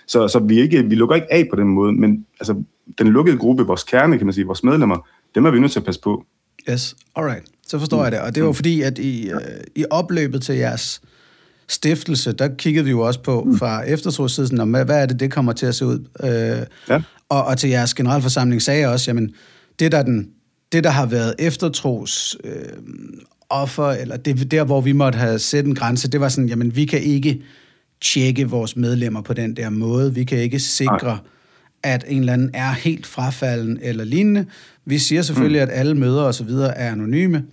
så, 0.08 0.27
så 0.27 0.39
vi, 0.39 0.60
ikke, 0.60 0.84
vi 0.84 0.95
lukker 0.95 1.15
ikke 1.15 1.34
af 1.34 1.47
på 1.49 1.55
den 1.55 1.67
måde, 1.67 1.93
men 1.93 2.25
altså, 2.39 2.63
den 2.97 3.08
lukkede 3.08 3.38
gruppe, 3.38 3.63
vores 3.63 3.84
kerne, 3.84 4.17
kan 4.17 4.27
man 4.27 4.34
sige, 4.34 4.45
vores 4.45 4.63
medlemmer, 4.63 5.08
dem 5.36 5.45
er 5.45 5.51
vi 5.51 5.60
nødt 5.60 5.71
til 5.71 5.79
at 5.79 5.86
passe 5.86 6.01
på. 6.01 6.25
Yes, 6.69 6.95
alright. 7.15 7.45
Så 7.67 7.79
forstår 7.79 7.97
mm. 7.97 8.03
jeg 8.03 8.12
det. 8.12 8.19
Og 8.21 8.36
det 8.36 8.43
var 8.43 8.49
mm. 8.49 8.55
fordi, 8.55 8.82
at 8.82 8.97
i, 8.97 9.29
øh, 9.29 9.39
i 9.75 9.86
opløbet 9.89 10.41
til 10.41 10.55
jeres 10.55 11.01
stiftelse, 11.67 12.32
der 12.32 12.47
kiggede 12.47 12.86
vi 12.86 12.91
jo 12.91 12.99
også 12.99 13.21
på 13.21 13.43
mm. 13.43 13.58
fra 13.58 13.82
eftertrosiden, 13.82 14.69
hvad, 14.69 14.86
hvad 14.86 15.01
er 15.01 15.05
det, 15.05 15.19
det 15.19 15.32
kommer 15.32 15.53
til 15.53 15.65
at 15.65 15.75
se 15.75 15.86
ud? 15.86 16.05
Øh, 16.23 16.65
ja. 16.89 17.01
og, 17.29 17.45
og 17.45 17.58
til 17.58 17.69
jeres 17.69 17.93
generalforsamling 17.93 18.62
sagde 18.62 18.79
jeg 18.79 18.89
også, 18.89 19.10
jamen, 19.10 19.34
det 19.79 19.91
der, 19.91 20.03
den, 20.03 20.29
det, 20.71 20.84
der 20.84 20.89
har 20.89 21.05
været 21.05 21.36
eftertros 21.39 22.38
øh, 22.43 22.51
offer, 23.49 23.88
eller 23.88 24.17
det 24.17 24.51
der, 24.51 24.63
hvor 24.63 24.81
vi 24.81 24.91
måtte 24.91 25.19
have 25.19 25.39
sat 25.39 25.65
en 25.65 25.75
grænse, 25.75 26.07
det 26.07 26.21
var 26.21 26.29
sådan, 26.29 26.49
jamen 26.49 26.75
vi 26.75 26.85
kan 26.85 27.01
ikke 27.01 27.41
tjekke 28.01 28.49
vores 28.49 28.75
medlemmer 28.75 29.21
på 29.21 29.33
den 29.33 29.55
der 29.55 29.69
måde. 29.69 30.13
Vi 30.13 30.23
kan 30.23 30.38
ikke 30.38 30.59
sikre, 30.59 31.07
Nej. 31.07 31.17
at 31.83 32.05
en 32.07 32.19
eller 32.19 32.33
anden 32.33 32.49
er 32.53 32.71
helt 32.71 33.07
frafalden 33.07 33.79
eller 33.81 34.03
lignende. 34.03 34.45
Vi 34.85 34.97
siger 34.97 35.21
selvfølgelig, 35.21 35.62
mm. 35.62 35.69
at 35.69 35.79
alle 35.79 35.95
møder 35.95 36.21
og 36.21 36.35
så 36.35 36.43
videre 36.43 36.77
er 36.77 36.91
anonyme, 36.91 37.43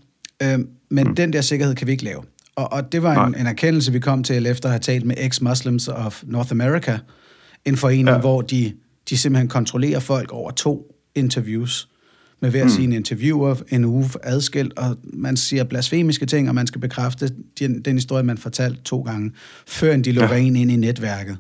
øh, 0.43 0.59
men 0.91 1.07
mm. 1.07 1.15
den 1.15 1.33
der 1.33 1.41
sikkerhed 1.41 1.75
kan 1.75 1.87
vi 1.87 1.93
ikke 1.93 2.05
lave. 2.05 2.23
Og, 2.57 2.73
og 2.73 2.93
det 2.93 3.03
var 3.03 3.27
en, 3.27 3.35
en 3.35 3.47
erkendelse, 3.47 3.93
vi 3.93 4.01
kom 4.01 4.23
til 4.23 4.47
efter 4.47 4.69
at 4.69 4.73
have 4.73 4.81
talt 4.81 5.05
med 5.05 5.17
ex-Muslims 5.17 5.89
of 5.89 6.23
North 6.27 6.53
America, 6.53 6.99
en 7.65 7.77
forening, 7.77 8.09
ja. 8.09 8.19
hvor 8.19 8.43
de, 8.43 8.73
de 9.11 9.17
simpelthen 9.19 9.49
kontrollerer 9.49 10.01
folk 10.01 10.33
over 10.33 10.51
to 10.51 10.95
interviews 11.15 11.89
med 12.41 12.51
hver 12.51 12.65
mm. 12.65 12.71
sine 12.71 12.97
interviewer 12.97 13.55
en 13.69 13.85
uge 13.85 14.09
adskilt, 14.23 14.79
og 14.79 14.97
man 15.03 15.37
siger 15.37 15.65
blasfemiske 15.65 16.27
ting, 16.27 16.49
og 16.49 16.55
man 16.55 16.67
skal 16.67 16.81
bekræfte 16.81 17.31
den, 17.59 17.83
den 17.83 17.97
historie, 17.97 18.23
man 18.23 18.39
fortalte 18.39 18.83
to 18.83 19.01
gange, 19.01 19.33
før 19.67 19.97
de 19.97 20.13
lukker 20.13 20.37
ja. 20.37 20.43
en 20.43 20.57
ind 20.57 20.71
i 20.71 20.77
netværket. 20.77 21.37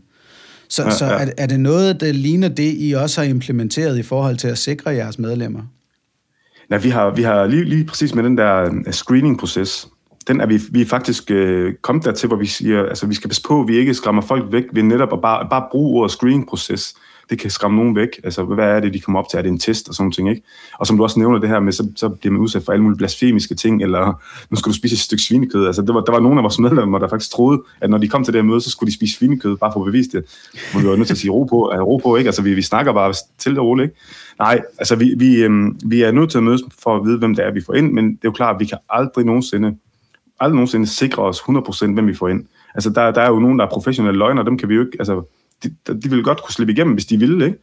Så, 0.68 0.82
ja, 0.82 0.88
ja. 0.88 0.94
så 0.94 1.04
er, 1.04 1.26
er 1.38 1.46
det 1.46 1.60
noget, 1.60 2.00
der 2.00 2.12
ligner 2.12 2.48
det, 2.48 2.74
I 2.78 2.92
også 2.92 3.20
har 3.20 3.28
implementeret 3.28 3.98
i 3.98 4.02
forhold 4.02 4.36
til 4.36 4.48
at 4.48 4.58
sikre 4.58 4.90
jeres 4.90 5.18
medlemmer? 5.18 5.62
Nej, 6.70 6.78
vi 6.78 6.88
har, 6.88 7.10
vi 7.10 7.22
har 7.22 7.46
lige, 7.46 7.64
lige 7.64 7.84
præcis 7.84 8.14
med 8.14 8.24
den 8.24 8.38
der 8.38 8.62
øh, 8.86 8.92
screening-proces, 8.92 9.88
den 10.28 10.40
er 10.40 10.46
vi, 10.46 10.60
vi 10.70 10.80
er 10.80 10.86
faktisk 10.86 11.30
øh, 11.30 11.74
kommet 11.82 12.04
dertil, 12.04 12.26
hvor 12.26 12.36
vi 12.36 12.46
siger, 12.46 12.82
altså 12.82 13.06
vi 13.06 13.14
skal 13.14 13.28
passe 13.28 13.42
på, 13.42 13.60
at 13.60 13.68
vi 13.68 13.76
ikke 13.76 13.94
skræmmer 13.94 14.22
folk 14.22 14.52
væk 14.52 14.64
ved 14.72 14.82
netop 14.82 15.12
at 15.12 15.18
bare, 15.22 15.46
bare 15.50 15.68
bruge 15.70 16.00
ordet 16.00 16.12
screening-proces 16.12 16.94
det 17.30 17.38
kan 17.38 17.50
skræmme 17.50 17.76
nogen 17.76 17.96
væk. 17.96 18.08
Altså, 18.24 18.44
hvad 18.44 18.64
er 18.64 18.80
det, 18.80 18.94
de 18.94 19.00
kommer 19.00 19.20
op 19.20 19.28
til? 19.30 19.36
Er 19.38 19.42
det 19.42 19.48
en 19.48 19.58
test 19.58 19.88
og 19.88 19.94
sådan 19.94 20.12
ting, 20.12 20.30
ikke? 20.30 20.42
Og 20.78 20.86
som 20.86 20.96
du 20.96 21.02
også 21.02 21.18
nævner 21.18 21.38
det 21.38 21.48
her 21.48 21.60
med, 21.60 21.72
så, 21.72 21.88
så 21.96 22.08
bliver 22.08 22.32
man 22.32 22.40
udsat 22.40 22.62
for 22.64 22.72
alle 22.72 22.82
mulige 22.82 22.98
blasfemiske 22.98 23.54
ting, 23.54 23.82
eller 23.82 24.20
nu 24.50 24.56
skal 24.56 24.72
du 24.72 24.76
spise 24.76 24.94
et 24.94 24.98
stykke 24.98 25.22
svinekød. 25.22 25.66
Altså, 25.66 25.82
der 25.82 25.92
var, 25.92 26.00
der 26.00 26.12
var 26.12 26.20
nogle 26.20 26.38
af 26.38 26.42
vores 26.42 26.58
medlemmer, 26.58 26.98
der 26.98 27.08
faktisk 27.08 27.30
troede, 27.30 27.62
at 27.80 27.90
når 27.90 27.98
de 27.98 28.08
kom 28.08 28.24
til 28.24 28.32
det 28.32 28.42
her 28.42 28.48
møde, 28.48 28.60
så 28.60 28.70
skulle 28.70 28.90
de 28.90 28.94
spise 28.94 29.16
svinekød, 29.18 29.56
bare 29.56 29.72
for 29.72 29.80
at 29.80 29.86
bevise 29.86 30.10
det. 30.10 30.24
Men 30.74 30.82
vi 30.82 30.88
var 30.88 30.96
nødt 30.96 31.06
til 31.06 31.14
at 31.14 31.18
sige 31.18 31.30
ro 31.30 31.44
på, 31.44 31.64
at 31.64 31.86
ro 31.86 31.96
på, 31.96 32.16
ikke? 32.16 32.28
Altså, 32.28 32.42
vi, 32.42 32.54
vi 32.54 32.62
snakker 32.62 32.92
bare 32.92 33.14
til 33.38 33.58
og 33.58 33.66
roligt, 33.66 33.88
ikke? 33.88 34.00
Nej, 34.38 34.62
altså, 34.78 34.96
vi, 34.96 35.14
vi, 35.18 35.42
øhm, 35.42 35.78
vi 35.84 36.02
er 36.02 36.10
nødt 36.10 36.30
til 36.30 36.38
at 36.38 36.44
mødes 36.44 36.62
for 36.82 36.96
at 36.96 37.04
vide, 37.04 37.18
hvem 37.18 37.34
det 37.34 37.44
er, 37.44 37.50
vi 37.50 37.60
får 37.60 37.74
ind, 37.74 37.92
men 37.92 38.04
det 38.04 38.14
er 38.14 38.18
jo 38.24 38.32
klart, 38.32 38.54
at 38.54 38.60
vi 38.60 38.64
kan 38.64 38.78
aldrig 38.90 39.24
nogensinde, 39.24 39.76
aldrig 40.40 40.54
nogensinde 40.54 40.86
sikre 40.86 41.22
os 41.22 41.40
100% 41.40 41.92
hvem 41.92 42.06
vi 42.06 42.14
får 42.14 42.28
ind. 42.28 42.44
Altså, 42.74 42.90
der, 42.90 43.10
der 43.10 43.20
er 43.20 43.30
jo 43.30 43.38
nogen, 43.38 43.58
der 43.58 43.64
er 43.64 43.70
professionelle 43.70 44.18
løgner, 44.18 44.42
dem 44.42 44.58
kan 44.58 44.68
vi 44.68 44.74
jo 44.74 44.80
ikke, 44.80 44.96
altså, 44.98 45.22
de, 45.64 46.00
de 46.02 46.10
vil 46.10 46.22
godt 46.22 46.42
kunne 46.42 46.52
slippe 46.52 46.72
igennem, 46.72 46.94
hvis 46.94 47.06
de 47.06 47.18
ville, 47.18 47.46
ikke? 47.46 47.58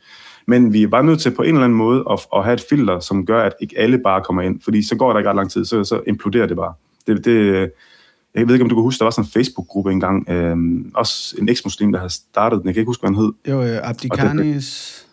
Men 0.48 0.74
vi 0.74 0.84
er 0.84 0.88
bare 0.88 1.04
nødt 1.04 1.22
til 1.22 1.32
på 1.32 1.42
en 1.42 1.50
eller 1.50 1.64
anden 1.64 1.78
måde 1.78 2.04
at, 2.12 2.20
at 2.36 2.44
have 2.44 2.54
et 2.54 2.64
filter, 2.70 3.00
som 3.00 3.26
gør, 3.26 3.44
at 3.44 3.54
ikke 3.62 3.80
alle 3.80 3.98
bare 3.98 4.22
kommer 4.22 4.42
ind. 4.42 4.62
Fordi 4.64 4.88
så 4.88 4.96
går 4.96 5.12
der 5.12 5.20
ikke 5.20 5.30
ret 5.30 5.36
lang 5.36 5.52
tid, 5.52 5.66
så, 5.66 5.84
så 5.84 6.02
imploderer 6.08 6.48
det 6.48 6.58
bare. 6.58 6.74
Det, 7.08 7.26
det, 7.26 7.70
jeg 8.36 8.48
ved 8.48 8.56
ikke, 8.56 8.64
om 8.64 8.70
du 8.70 8.76
kan 8.76 8.82
huske, 8.82 9.00
der 9.00 9.06
var 9.06 9.12
sådan 9.12 9.26
en 9.26 9.32
Facebook-gruppe 9.32 9.92
engang. 9.92 10.30
Øh, 10.30 10.58
også 10.94 11.36
en 11.40 11.50
eks-muslim, 11.50 11.92
der 11.92 12.00
har 12.00 12.08
startet 12.08 12.60
den. 12.60 12.68
Jeg 12.68 12.74
kan 12.74 12.82
ikke 12.82 12.90
huske, 12.90 13.02
hvad 13.02 13.10
han 13.10 13.16
hed. 13.16 13.32
Jo, 13.50 13.62
øh. 13.62 13.88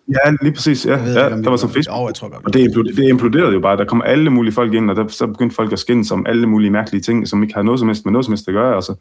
Ja, 0.09 0.31
lige 0.43 0.53
præcis. 0.53 0.87
Ja, 0.87 1.05
ved, 1.05 1.15
ja 1.15 1.29
der 1.29 1.51
var 1.51 1.57
så 1.57 1.69
Facebook. 1.69 2.01
Oh, 2.01 2.07
jeg 2.07 2.15
tror 2.15 2.29
godt, 2.29 2.45
og 2.45 2.53
det 2.53 2.61
imploderede, 2.61 3.03
det 3.03 3.09
imploderede 3.09 3.53
jo 3.53 3.61
bare. 3.61 3.77
Der 3.77 3.85
kom 3.85 4.03
alle 4.07 4.31
mulige 4.31 4.53
folk 4.53 4.75
ind, 4.75 4.91
og 4.91 4.97
der, 4.97 5.09
så 5.09 5.27
begyndte 5.27 5.57
folk 5.57 5.73
at 5.73 5.79
skændes 5.79 6.11
om 6.11 6.27
alle 6.27 6.47
mulige 6.47 6.71
mærkelige 6.71 7.03
ting, 7.03 7.29
som 7.29 7.43
ikke 7.43 7.55
har 7.55 7.63
noget 7.63 7.81
som 7.81 7.89
helst 7.89 8.05
med 8.05 8.13
noget 8.13 8.25
som 8.25 8.33
helst 8.33 8.49
at 8.49 8.55
gøre. 8.55 8.77
Og 8.77 8.83
så, 8.83 8.95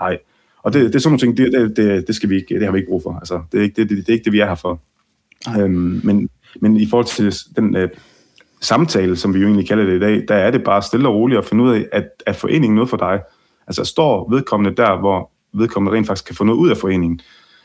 ej, 0.00 0.18
og 0.62 0.72
det, 0.72 0.84
det 0.84 0.94
er 0.94 0.98
sådan 0.98 1.10
nogle 1.10 1.18
ting, 1.18 1.36
det, 1.36 1.52
det, 1.52 1.76
det, 1.76 2.06
det, 2.06 2.14
skal 2.14 2.28
vi 2.28 2.36
ikke, 2.36 2.54
det 2.54 2.64
har 2.64 2.72
vi 2.72 2.78
ikke 2.78 2.88
brug 2.88 3.02
for. 3.02 3.18
Altså, 3.18 3.42
det, 3.52 3.58
er 3.58 3.62
ikke, 3.62 3.82
det, 3.82 3.90
det, 3.90 3.98
det 3.98 4.08
er 4.08 4.12
ikke 4.12 4.24
det, 4.24 4.32
vi 4.32 4.40
er 4.40 4.46
her 4.46 4.54
for. 4.54 4.80
Øhm, 5.58 6.00
men, 6.04 6.28
men 6.60 6.76
i 6.76 6.86
forhold 6.86 7.06
til 7.06 7.34
den 7.56 7.76
øh, 7.76 7.88
samtale, 8.60 9.16
som 9.16 9.34
vi 9.34 9.38
jo 9.38 9.46
egentlig 9.46 9.68
kalder 9.68 9.84
det 9.84 9.96
i 9.96 9.98
dag, 9.98 10.24
der 10.28 10.34
er 10.34 10.50
det 10.50 10.64
bare 10.64 10.82
stille 10.82 11.08
og 11.08 11.14
roligt 11.14 11.38
at 11.38 11.44
finde 11.44 11.64
ud 11.64 11.74
af, 11.74 11.86
at, 11.92 12.08
at 12.26 12.36
foreningen 12.36 12.74
noget 12.74 12.90
for 12.90 12.96
dig. 12.96 13.20
Altså 13.66 13.84
står 13.84 14.30
vedkommende 14.30 14.76
der, 14.76 14.98
hvor 14.98 15.30
vedkommende 15.54 15.96
rent 15.96 16.06
faktisk 16.06 16.26
kan 16.26 16.36
få 16.36 16.44
noget 16.44 16.58
ud 16.58 16.70
af 16.70 16.76
foreningen? 16.76 17.20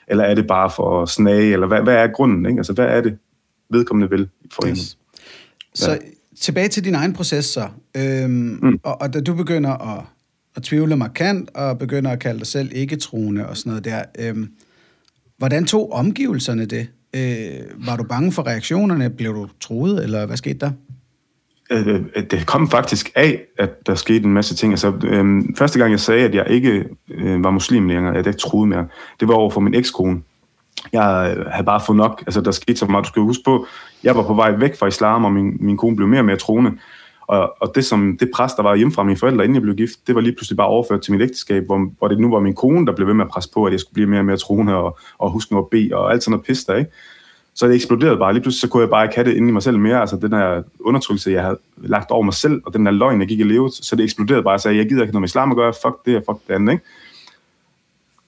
Eller 0.08 0.24
er 0.24 0.36
det 0.36 0.48
bare 0.48 0.70
for 0.70 1.02
at 1.02 1.10
snage? 1.10 1.54
Eller 1.54 1.68
hvad, 1.68 1.82
hvad 1.82 1.96
er 1.96 2.08
grunden? 2.08 2.46
Ikke? 2.46 2.60
Altså, 2.60 2.74
hvad 2.74 2.86
er 2.86 3.02
det, 3.02 3.18
vedkommende 3.70 4.10
vil 4.10 4.30
i 4.42 4.48
foreningen? 4.54 4.82
Yes. 4.82 4.98
Så 5.74 5.92
ja. 5.92 5.98
tilbage 6.42 6.68
til 6.68 6.86
din 6.86 6.96
egen 6.96 7.14
proces 7.14 7.46
så. 7.46 7.70
Øhm, 7.98 8.60
mm. 8.62 8.80
og, 8.84 9.02
og 9.02 9.14
da 9.14 9.22
du 9.22 9.34
begynder 9.34 9.98
at 9.98 10.04
og 10.58 10.64
tvivle 10.64 10.96
markant 10.96 11.50
og 11.56 11.80
begynder 11.80 12.12
at 12.12 12.20
kalde 12.20 12.40
dig 12.40 12.48
selv 12.48 12.70
ikke-troende 12.74 13.48
og 13.48 13.58
sådan 13.58 13.70
noget 13.70 13.86
der. 13.86 14.04
Øhm, 14.20 14.52
hvordan 15.38 15.66
tog 15.66 15.92
omgivelserne 15.92 16.66
det? 16.66 16.88
Øh, 17.16 17.88
var 17.88 17.96
du 17.96 18.04
bange 18.04 18.32
for 18.32 18.48
reaktionerne? 18.48 19.10
Blev 19.10 19.34
du 19.34 19.48
troet, 19.60 20.04
eller 20.04 20.26
hvad 20.26 20.38
skete 20.38 20.60
der? 20.60 20.72
Øh, 21.72 21.88
øh, 21.88 22.24
det 22.32 22.46
kom 22.46 22.70
faktisk 22.70 23.12
af, 23.16 23.42
at 23.58 23.88
der 23.88 23.96
skete 23.96 24.26
en 24.26 24.34
masse 24.34 24.56
ting. 24.56 24.74
Altså, 24.74 24.94
øh, 25.04 25.44
første 25.58 25.80
gang 25.80 25.92
jeg 25.92 26.00
sagde, 26.00 26.26
at 26.26 26.36
jeg 26.36 26.46
ikke 26.50 26.86
øh, 27.10 27.44
var 27.44 27.52
muslim 27.52 27.88
længere, 27.88 28.10
at 28.10 28.26
jeg 28.26 28.28
ikke 28.28 28.40
troede 28.40 28.68
mere, 28.68 28.88
det 29.20 29.28
var 29.28 29.34
over 29.34 29.50
for 29.50 29.62
min 29.62 29.74
ekskone. 29.74 30.22
Jeg 30.94 31.36
øh, 31.38 31.46
havde 31.46 31.66
bare 31.66 31.82
fået 31.86 31.98
nok. 31.98 32.24
Altså, 32.28 32.42
der 32.42 32.52
skete 32.52 32.78
så 32.78 32.86
meget, 32.86 33.06
du 33.06 33.08
skal 33.08 33.22
huske 33.22 33.44
på. 33.46 33.66
Jeg 34.04 34.16
var 34.16 34.24
på 34.24 34.34
vej 34.34 34.52
væk 34.52 34.80
fra 34.80 34.88
islam, 34.88 35.26
og 35.26 35.32
min, 35.32 35.58
min 35.60 35.78
kone 35.78 35.96
blev 35.96 36.08
mere 36.08 36.22
og 36.22 36.26
mere 36.26 36.38
troende. 36.38 36.72
Og, 37.28 37.62
og 37.62 37.72
det, 37.76 37.86
som, 37.86 38.18
det 38.20 38.32
pres, 38.36 38.54
der 38.54 38.64
var 38.64 38.76
hjemme 38.76 38.94
fra 38.94 39.04
mine 39.04 39.18
forældre, 39.18 39.44
inden 39.44 39.56
jeg 39.56 39.62
blev 39.62 39.76
gift, 39.76 40.08
det 40.08 40.16
var 40.16 40.22
lige 40.22 40.34
pludselig 40.34 40.58
bare 40.58 40.68
overført 40.68 41.02
til 41.02 41.14
mit 41.14 41.22
ægteskab, 41.22 41.66
hvor, 41.66 41.90
hvor 41.98 42.08
det 42.08 42.20
nu 42.20 42.32
var 42.32 42.40
min 42.40 42.56
kone, 42.56 42.86
der 42.86 42.96
blev 42.96 43.08
ved 43.08 43.14
med 43.14 43.26
at 43.26 43.32
presse 43.32 43.50
på, 43.54 43.66
at 43.66 43.72
jeg 43.72 43.80
skulle 43.80 43.94
blive 43.94 44.08
mere 44.08 44.20
og 44.20 44.26
mere 44.26 44.38
troende 44.38 44.76
og, 44.76 45.00
og 45.18 45.32
huske 45.32 45.54
noget 45.54 45.66
at 45.66 45.70
bede 45.70 45.96
og 45.96 46.12
alt 46.12 46.24
sådan 46.24 46.32
noget 46.32 46.46
pis 46.46 46.66
der, 46.66 46.76
ikke? 46.76 46.92
Så 47.54 47.68
det 47.68 47.76
eksploderede 47.76 48.18
bare. 48.18 48.34
Lige 48.34 48.42
pludselig 48.42 48.62
så 48.62 48.68
kunne 48.68 48.82
jeg 48.82 48.90
bare 48.90 49.06
ikke 49.06 49.16
have 49.16 49.30
det 49.30 49.38
inde 49.38 49.50
i 49.50 49.52
mig 49.52 49.64
selv 49.64 49.80
mere. 49.80 50.02
Altså 50.02 50.16
den 50.16 50.32
der 50.32 50.64
undertrykkelse, 50.80 51.32
jeg 51.32 51.44
havde 51.44 51.58
lagt 51.78 52.12
over 52.12 52.24
mig 52.24 52.34
selv, 52.34 52.62
og 52.66 52.74
den 52.74 52.86
der 52.86 52.92
løgn, 52.92 53.20
jeg 53.20 53.28
gik 53.28 53.40
i 53.40 53.44
levet, 53.44 53.74
så 53.74 53.96
det 53.96 54.04
eksploderede 54.04 54.44
bare. 54.44 54.52
Jeg 54.52 54.62
sagde, 54.62 54.78
jeg 54.78 54.90
gider 54.90 55.02
ikke 55.02 55.14
noget 55.14 55.22
med 55.22 55.30
islam 55.30 55.52
at 55.52 55.58
gøre, 55.58 55.74
fuck 55.74 56.06
det 56.06 56.18
og 56.18 56.24
fuck 56.30 56.48
det 56.48 56.54
andet, 56.54 56.74
ikke? 56.74 56.86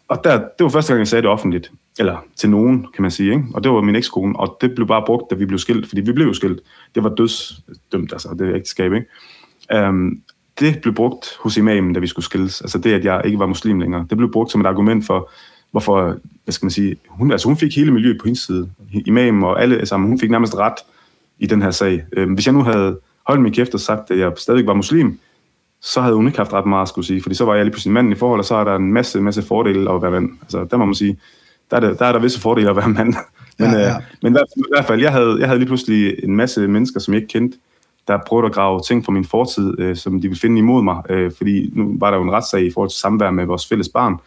Og 0.07 0.23
der, 0.23 0.37
det 0.37 0.63
var 0.63 0.69
første 0.69 0.93
gang, 0.93 0.99
jeg 0.99 1.07
sagde 1.07 1.21
det 1.21 1.29
offentligt. 1.29 1.71
Eller 1.99 2.17
til 2.35 2.49
nogen, 2.49 2.87
kan 2.95 3.01
man 3.01 3.11
sige. 3.11 3.31
Ikke? 3.31 3.43
Og 3.53 3.63
det 3.63 3.71
var 3.71 3.81
min 3.81 3.95
ekskone. 3.95 4.39
Og 4.39 4.57
det 4.61 4.75
blev 4.75 4.87
bare 4.87 5.03
brugt, 5.05 5.31
da 5.31 5.35
vi 5.35 5.45
blev 5.45 5.59
skilt. 5.59 5.87
Fordi 5.87 6.01
vi 6.01 6.11
blev 6.11 6.27
jo 6.27 6.33
skilt. 6.33 6.61
Det 6.95 7.03
var 7.03 7.09
dødsdømt, 7.09 8.13
altså 8.13 8.35
det 8.39 8.55
ægteskab. 8.55 8.93
Ikke? 8.93 9.87
Um, 9.87 10.21
det 10.59 10.81
blev 10.81 10.93
brugt 10.93 11.37
hos 11.39 11.57
imamen, 11.57 11.93
da 11.93 11.99
vi 11.99 12.07
skulle 12.07 12.25
skilles. 12.25 12.61
Altså 12.61 12.77
det, 12.77 12.93
at 12.93 13.05
jeg 13.05 13.21
ikke 13.25 13.39
var 13.39 13.45
muslim 13.45 13.79
længere. 13.79 14.05
Det 14.09 14.17
blev 14.17 14.31
brugt 14.31 14.51
som 14.51 14.61
et 14.61 14.65
argument 14.65 15.05
for, 15.05 15.31
hvorfor, 15.71 16.17
hvad 16.43 16.51
skal 16.51 16.65
man 16.65 16.71
sige, 16.71 16.95
hun, 17.07 17.31
altså 17.31 17.47
hun 17.47 17.57
fik 17.57 17.75
hele 17.75 17.91
miljøet 17.91 18.17
på 18.17 18.25
hendes 18.25 18.41
side. 18.41 18.69
Imamen 19.05 19.43
og 19.43 19.61
alle 19.61 19.85
sammen, 19.85 20.09
hun 20.09 20.19
fik 20.19 20.31
nærmest 20.31 20.55
ret 20.55 20.73
i 21.39 21.45
den 21.45 21.61
her 21.61 21.71
sag. 21.71 22.05
Um, 22.17 22.33
hvis 22.33 22.45
jeg 22.45 22.53
nu 22.53 22.63
havde 22.63 22.99
holdt 23.27 23.41
min 23.41 23.53
kæft 23.53 23.73
og 23.73 23.79
sagt, 23.79 24.11
at 24.11 24.19
jeg 24.19 24.31
stadig 24.37 24.67
var 24.67 24.73
muslim, 24.73 25.19
så 25.81 26.01
havde 26.01 26.15
hun 26.15 26.27
ikke 26.27 26.37
haft 26.37 26.53
ret 26.53 26.65
meget 26.65 26.81
at 26.81 26.87
skulle 26.87 27.05
sige, 27.05 27.21
fordi 27.21 27.35
så 27.35 27.45
var 27.45 27.55
jeg 27.55 27.65
lige 27.65 27.71
pludselig 27.71 27.93
manden 27.93 28.11
i 28.13 28.15
forhold, 28.15 28.39
og 28.39 28.45
så 28.45 28.55
er 28.55 28.63
der 28.63 28.75
en 28.75 28.93
masse, 28.93 29.21
masse 29.21 29.41
fordele 29.41 29.91
at 29.91 30.01
være 30.01 30.11
mand. 30.11 30.29
Altså, 30.41 30.67
der 30.71 30.77
må 30.77 30.85
man 30.85 30.95
sige, 30.95 31.19
der 31.71 31.77
er, 31.77 31.81
der, 31.81 31.93
der 31.93 32.05
er 32.05 32.11
der 32.11 32.19
visse 32.19 32.41
fordele 32.41 32.69
at 32.69 32.75
være 32.75 32.89
mand. 32.89 33.13
men, 33.59 33.71
ja, 33.71 33.79
ja. 33.79 33.95
Øh, 33.95 34.01
men 34.23 34.37
i 34.55 34.63
hvert 34.75 34.85
fald, 34.85 35.01
jeg 35.01 35.11
havde, 35.11 35.37
jeg 35.39 35.47
havde 35.47 35.59
lige 35.59 35.67
pludselig 35.67 36.23
en 36.23 36.35
masse 36.35 36.67
mennesker, 36.67 36.99
som 36.99 37.13
jeg 37.13 37.21
ikke 37.21 37.31
kendte, 37.31 37.57
der 38.07 38.19
prøvede 38.27 38.45
at 38.45 38.53
grave 38.53 38.81
ting 38.87 39.05
fra 39.05 39.11
min 39.11 39.25
fortid, 39.25 39.79
øh, 39.79 39.95
som 39.95 40.21
de 40.21 40.27
ville 40.27 40.39
finde 40.39 40.57
imod 40.57 40.83
mig, 40.83 41.03
øh, 41.09 41.31
fordi 41.37 41.71
nu 41.73 41.95
var 41.99 42.11
der 42.11 42.17
jo 42.17 42.23
en 42.23 42.31
retssag 42.31 42.65
i 42.65 42.71
forhold 42.71 42.89
til 42.89 42.99
samvær 42.99 43.31
med 43.31 43.45
vores 43.45 43.67
fælles 43.67 43.89
barn. 43.89 44.17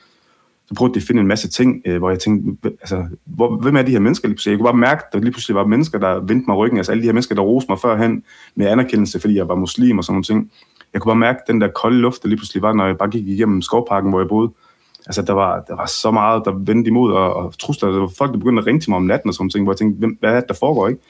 Så 0.66 0.74
prøvede 0.74 0.94
de 0.94 1.00
at 1.00 1.06
finde 1.06 1.20
en 1.20 1.26
masse 1.26 1.48
ting, 1.48 1.82
øh, 1.86 1.98
hvor 1.98 2.10
jeg 2.10 2.18
tænkte, 2.18 2.70
altså, 2.80 3.06
hvor, 3.24 3.56
hvem 3.56 3.76
er 3.76 3.82
de 3.82 3.92
her 3.92 3.98
mennesker 3.98 4.28
lige 4.28 4.34
pludselig? 4.34 4.52
Jeg 4.52 4.58
kunne 4.58 4.66
bare 4.66 4.76
mærke, 4.76 5.02
at 5.06 5.12
der 5.12 5.18
lige 5.18 5.32
pludselig 5.32 5.54
var 5.54 5.66
mennesker, 5.66 5.98
der 5.98 6.20
vendte 6.20 6.44
mig 6.48 6.56
ryggen, 6.56 6.78
altså 6.78 6.92
alle 6.92 7.02
de 7.02 7.06
her 7.06 7.12
mennesker, 7.12 7.34
der 7.34 7.42
roste 7.42 7.72
mig 7.72 7.80
førhen 7.80 8.22
med 8.54 8.66
anerkendelse, 8.66 9.20
fordi 9.20 9.34
jeg 9.34 9.48
var 9.48 9.54
muslim 9.54 9.98
og 9.98 10.04
sådan 10.04 10.14
nogle 10.14 10.24
ting 10.24 10.50
jeg 10.92 11.00
kunne 11.00 11.10
bare 11.10 11.18
mærke 11.18 11.40
den 11.46 11.60
der 11.60 11.68
kolde 11.68 11.98
luft, 11.98 12.22
der 12.22 12.28
lige 12.28 12.36
pludselig 12.36 12.62
var, 12.62 12.72
når 12.72 12.86
jeg 12.86 12.98
bare 12.98 13.10
gik 13.10 13.28
igennem 13.28 13.62
skovparken, 13.62 14.10
hvor 14.10 14.20
jeg 14.20 14.28
boede. 14.28 14.50
Altså, 15.06 15.22
der 15.22 15.32
var, 15.32 15.64
der 15.68 15.76
var 15.76 15.86
så 15.86 16.10
meget, 16.10 16.42
der 16.44 16.52
vendte 16.52 16.88
imod, 16.88 17.12
og, 17.12 17.34
og 17.34 17.58
trusler. 17.58 17.90
Der 17.90 18.00
var 18.00 18.10
folk, 18.18 18.32
der 18.32 18.38
begyndte 18.38 18.60
at 18.60 18.66
ringe 18.66 18.80
til 18.80 18.90
mig 18.90 18.96
om 18.96 19.02
natten 19.02 19.28
og 19.28 19.34
sådan 19.34 19.50
ting, 19.50 19.64
hvor 19.64 19.72
jeg 19.72 19.78
tænkte, 19.78 19.98
hvem, 19.98 20.16
hvad 20.20 20.30
er 20.30 20.40
det, 20.40 20.48
der 20.48 20.54
foregår, 20.54 20.88
ikke? 20.88 21.00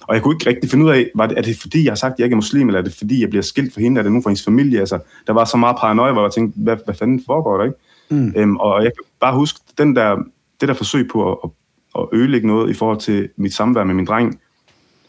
Og 0.00 0.14
jeg 0.14 0.22
kunne 0.22 0.34
ikke 0.34 0.50
rigtig 0.50 0.70
finde 0.70 0.84
ud 0.84 0.90
af, 0.90 1.10
var 1.14 1.26
det, 1.26 1.38
er 1.38 1.42
det 1.42 1.56
fordi, 1.60 1.84
jeg 1.84 1.90
har 1.90 1.96
sagt, 1.96 2.12
at 2.12 2.18
jeg 2.18 2.24
ikke 2.24 2.34
er 2.34 2.36
muslim, 2.36 2.68
eller 2.68 2.80
er 2.80 2.84
det 2.84 2.94
fordi, 2.94 3.20
jeg 3.20 3.30
bliver 3.30 3.42
skilt 3.42 3.74
for 3.74 3.80
hende, 3.80 3.98
er 3.98 4.02
det 4.02 4.12
nogen 4.12 4.22
fra 4.22 4.30
hendes 4.30 4.44
familie? 4.44 4.80
Altså, 4.80 4.98
der 5.26 5.32
var 5.32 5.44
så 5.44 5.56
meget 5.56 5.76
paranoia, 5.76 6.12
hvor 6.12 6.22
jeg 6.22 6.32
tænkte, 6.32 6.60
hvad, 6.60 6.76
hvad 6.84 6.94
fanden 6.94 7.22
foregår 7.26 7.56
der, 7.56 7.64
ikke? 7.64 7.76
Mm. 8.08 8.32
Øhm, 8.36 8.56
og 8.56 8.84
jeg 8.84 8.92
kan 8.96 9.04
bare 9.20 9.34
huske, 9.34 9.60
den 9.78 9.96
der, 9.96 10.16
det 10.60 10.68
der 10.68 10.74
forsøg 10.74 11.08
på 11.12 11.32
at, 11.32 11.38
at, 11.44 11.50
at 11.98 12.08
ødelægge 12.12 12.46
noget 12.46 12.70
i 12.70 12.74
forhold 12.74 12.98
til 12.98 13.28
mit 13.36 13.54
samvær 13.54 13.84
med 13.84 13.94
min 13.94 14.06
dreng, 14.06 14.40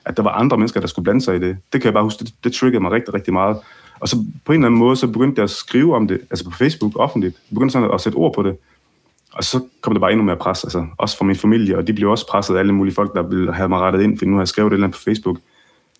at 0.05 0.17
der 0.17 0.23
var 0.23 0.31
andre 0.31 0.57
mennesker, 0.57 0.79
der 0.79 0.87
skulle 0.87 1.03
blande 1.03 1.21
sig 1.21 1.35
i 1.35 1.39
det. 1.39 1.57
Det 1.73 1.81
kan 1.81 1.85
jeg 1.85 1.93
bare 1.93 2.03
huske, 2.03 2.25
det, 2.25 2.33
det 2.43 2.53
triggede 2.53 2.79
mig 2.79 2.91
rigtig, 2.91 3.13
rigtig 3.13 3.33
meget. 3.33 3.57
Og 3.99 4.09
så 4.09 4.17
på 4.45 4.51
en 4.51 4.59
eller 4.59 4.67
anden 4.67 4.79
måde, 4.79 4.95
så 4.95 5.07
begyndte 5.07 5.39
jeg 5.39 5.43
at 5.43 5.49
skrive 5.49 5.95
om 5.95 6.07
det, 6.07 6.21
altså 6.29 6.45
på 6.45 6.51
Facebook 6.51 6.91
offentligt, 6.95 7.37
begyndte 7.49 7.73
sådan 7.73 7.89
at 7.93 8.01
sætte 8.01 8.15
ord 8.15 8.33
på 8.33 8.43
det. 8.43 8.55
Og 9.33 9.43
så 9.43 9.63
kom 9.81 9.93
det 9.93 10.01
bare 10.01 10.11
endnu 10.11 10.25
mere 10.25 10.35
pres, 10.35 10.63
altså 10.63 10.85
også 10.97 11.17
fra 11.17 11.25
min 11.25 11.35
familie, 11.35 11.77
og 11.77 11.87
de 11.87 11.93
blev 11.93 12.09
også 12.09 12.27
presset 12.27 12.55
af 12.55 12.59
alle 12.59 12.73
mulige 12.73 12.95
folk, 12.95 13.15
der 13.15 13.21
ville 13.21 13.53
have 13.53 13.69
mig 13.69 13.79
rettet 13.79 14.01
ind, 14.01 14.17
for 14.17 14.25
nu 14.25 14.33
har 14.33 14.41
jeg 14.41 14.47
skrevet 14.47 14.71
det 14.71 14.77
eller 14.77 14.87
på 14.87 14.99
Facebook. 14.99 15.37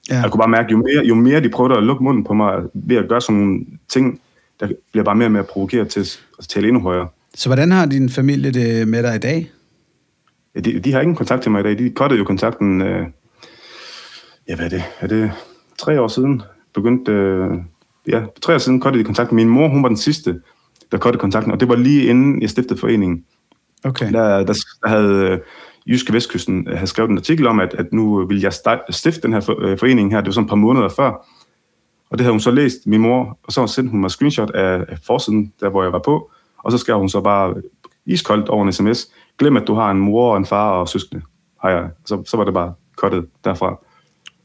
Ja. 0.10 0.22
Jeg 0.22 0.32
kunne 0.32 0.40
bare 0.40 0.50
mærke, 0.50 0.72
jo 0.72 0.78
mere, 0.78 1.06
jo 1.06 1.16
mere 1.16 1.44
de 1.44 1.50
prøvede 1.50 1.78
at 1.78 1.84
lukke 1.84 2.04
munden 2.04 2.24
på 2.24 2.34
mig 2.34 2.64
ved 2.74 2.98
at 2.98 3.10
gøre 3.10 3.22
sådan 3.22 3.42
nogle 3.42 3.66
ting, 3.90 4.22
der 4.60 4.68
bliver 4.92 5.04
bare 5.04 5.16
mere 5.16 5.28
og 5.28 5.32
mere 5.32 5.44
provokeret 5.44 5.90
til 5.90 6.00
at 6.40 6.48
tale 6.50 6.68
endnu 6.68 6.82
højere. 6.82 7.08
Så 7.36 7.50
hvordan 7.50 7.72
har 7.72 7.86
din 7.86 8.10
familie 8.10 8.52
det 8.52 8.88
med 8.88 9.04
dig 9.04 9.16
i 9.16 9.20
dag? 9.20 9.52
Ja, 10.56 10.60
de, 10.60 10.80
de 10.80 10.94
har 10.94 11.02
ingen 11.02 11.16
kontakt 11.16 11.42
til 11.42 11.52
mig 11.52 11.60
i 11.60 11.64
dag. 11.64 11.78
De 11.78 11.90
kottede 11.90 12.20
jo 12.20 12.26
kontakten, 12.26 12.82
øh, 12.82 13.08
ja 14.48 14.56
hvad 14.56 14.66
er 14.66 14.70
det, 14.70 14.84
er 15.00 15.08
det 15.08 15.32
tre 15.78 16.02
år 16.02 16.08
siden, 16.08 16.42
begyndte, 16.74 17.12
øh, 17.12 17.52
ja, 18.08 18.24
tre 18.42 18.54
år 18.54 18.58
siden 18.58 18.80
kottede 18.80 19.04
de 19.04 19.06
kontakten. 19.06 19.36
Min 19.36 19.50
mor, 19.50 19.68
hun 19.68 19.84
var 19.84 19.90
den 19.90 19.98
sidste, 19.98 20.42
der 20.92 20.98
kottede 20.98 21.22
kontakten, 21.22 21.52
og 21.52 21.60
det 21.60 21.70
var 21.70 21.76
lige 21.76 22.06
inden 22.06 22.42
jeg 22.42 22.50
stiftede 22.50 22.80
foreningen. 22.80 23.24
Okay. 23.84 24.12
Der, 24.12 24.44
der, 24.44 24.54
der 24.84 24.88
havde 24.88 25.30
øh, 25.30 25.40
Jyske 25.88 26.14
Vestkysten 26.14 26.68
øh, 26.68 26.74
havde 26.74 26.88
skrevet 26.88 27.10
en 27.10 27.18
artikel 27.18 27.48
om, 27.48 27.60
at, 27.60 27.74
at 27.74 27.94
nu 27.94 28.26
vil 28.26 28.42
jeg 28.42 28.54
stifte 28.90 29.22
den 29.22 29.34
her 29.34 29.56
øh, 29.60 29.78
forening 29.78 30.12
her. 30.12 30.22
Det 30.22 30.28
var 30.28 30.32
sådan 30.32 30.46
et 30.46 30.50
par 30.50 30.56
måneder 30.56 30.90
før. 30.90 31.28
Og 32.10 32.18
det 32.18 32.22
havde 32.22 32.34
hun 32.34 32.40
så 32.40 32.52
læst, 32.52 32.88
min 32.88 33.02
mor, 33.02 33.40
og 33.44 33.54
så 33.54 33.68
sendte 33.68 33.92
hun 33.92 34.02
mig 34.02 34.12
screenshot 34.12 34.50
af, 34.50 34.86
af 34.88 34.98
forsiden, 35.08 35.54
der 35.60 35.70
hvor 35.70 35.84
jeg 35.84 35.92
var 35.92 36.02
på. 36.06 36.32
Og 36.58 36.72
så 36.72 36.78
skrev 36.78 37.00
hun 37.00 37.10
så 37.10 37.22
bare 37.22 37.56
iskoldt 38.06 38.50
over 38.50 38.66
en 38.66 38.74
sms. 38.74 39.08
Glem, 39.38 39.58
at 39.58 39.68
du 39.68 39.74
har 39.74 39.92
en 39.92 40.00
mor 40.00 40.32
og 40.32 40.38
en 40.38 40.46
far 40.46 40.72
og 40.72 40.90
søskende. 40.90 41.22
Har 41.62 41.70
jeg. 41.70 41.90
Så, 42.06 42.24
så 42.26 42.38
var 42.38 42.44
det 42.44 42.54
bare 42.54 42.74
kottet 42.98 43.26
derfra. 43.44 43.80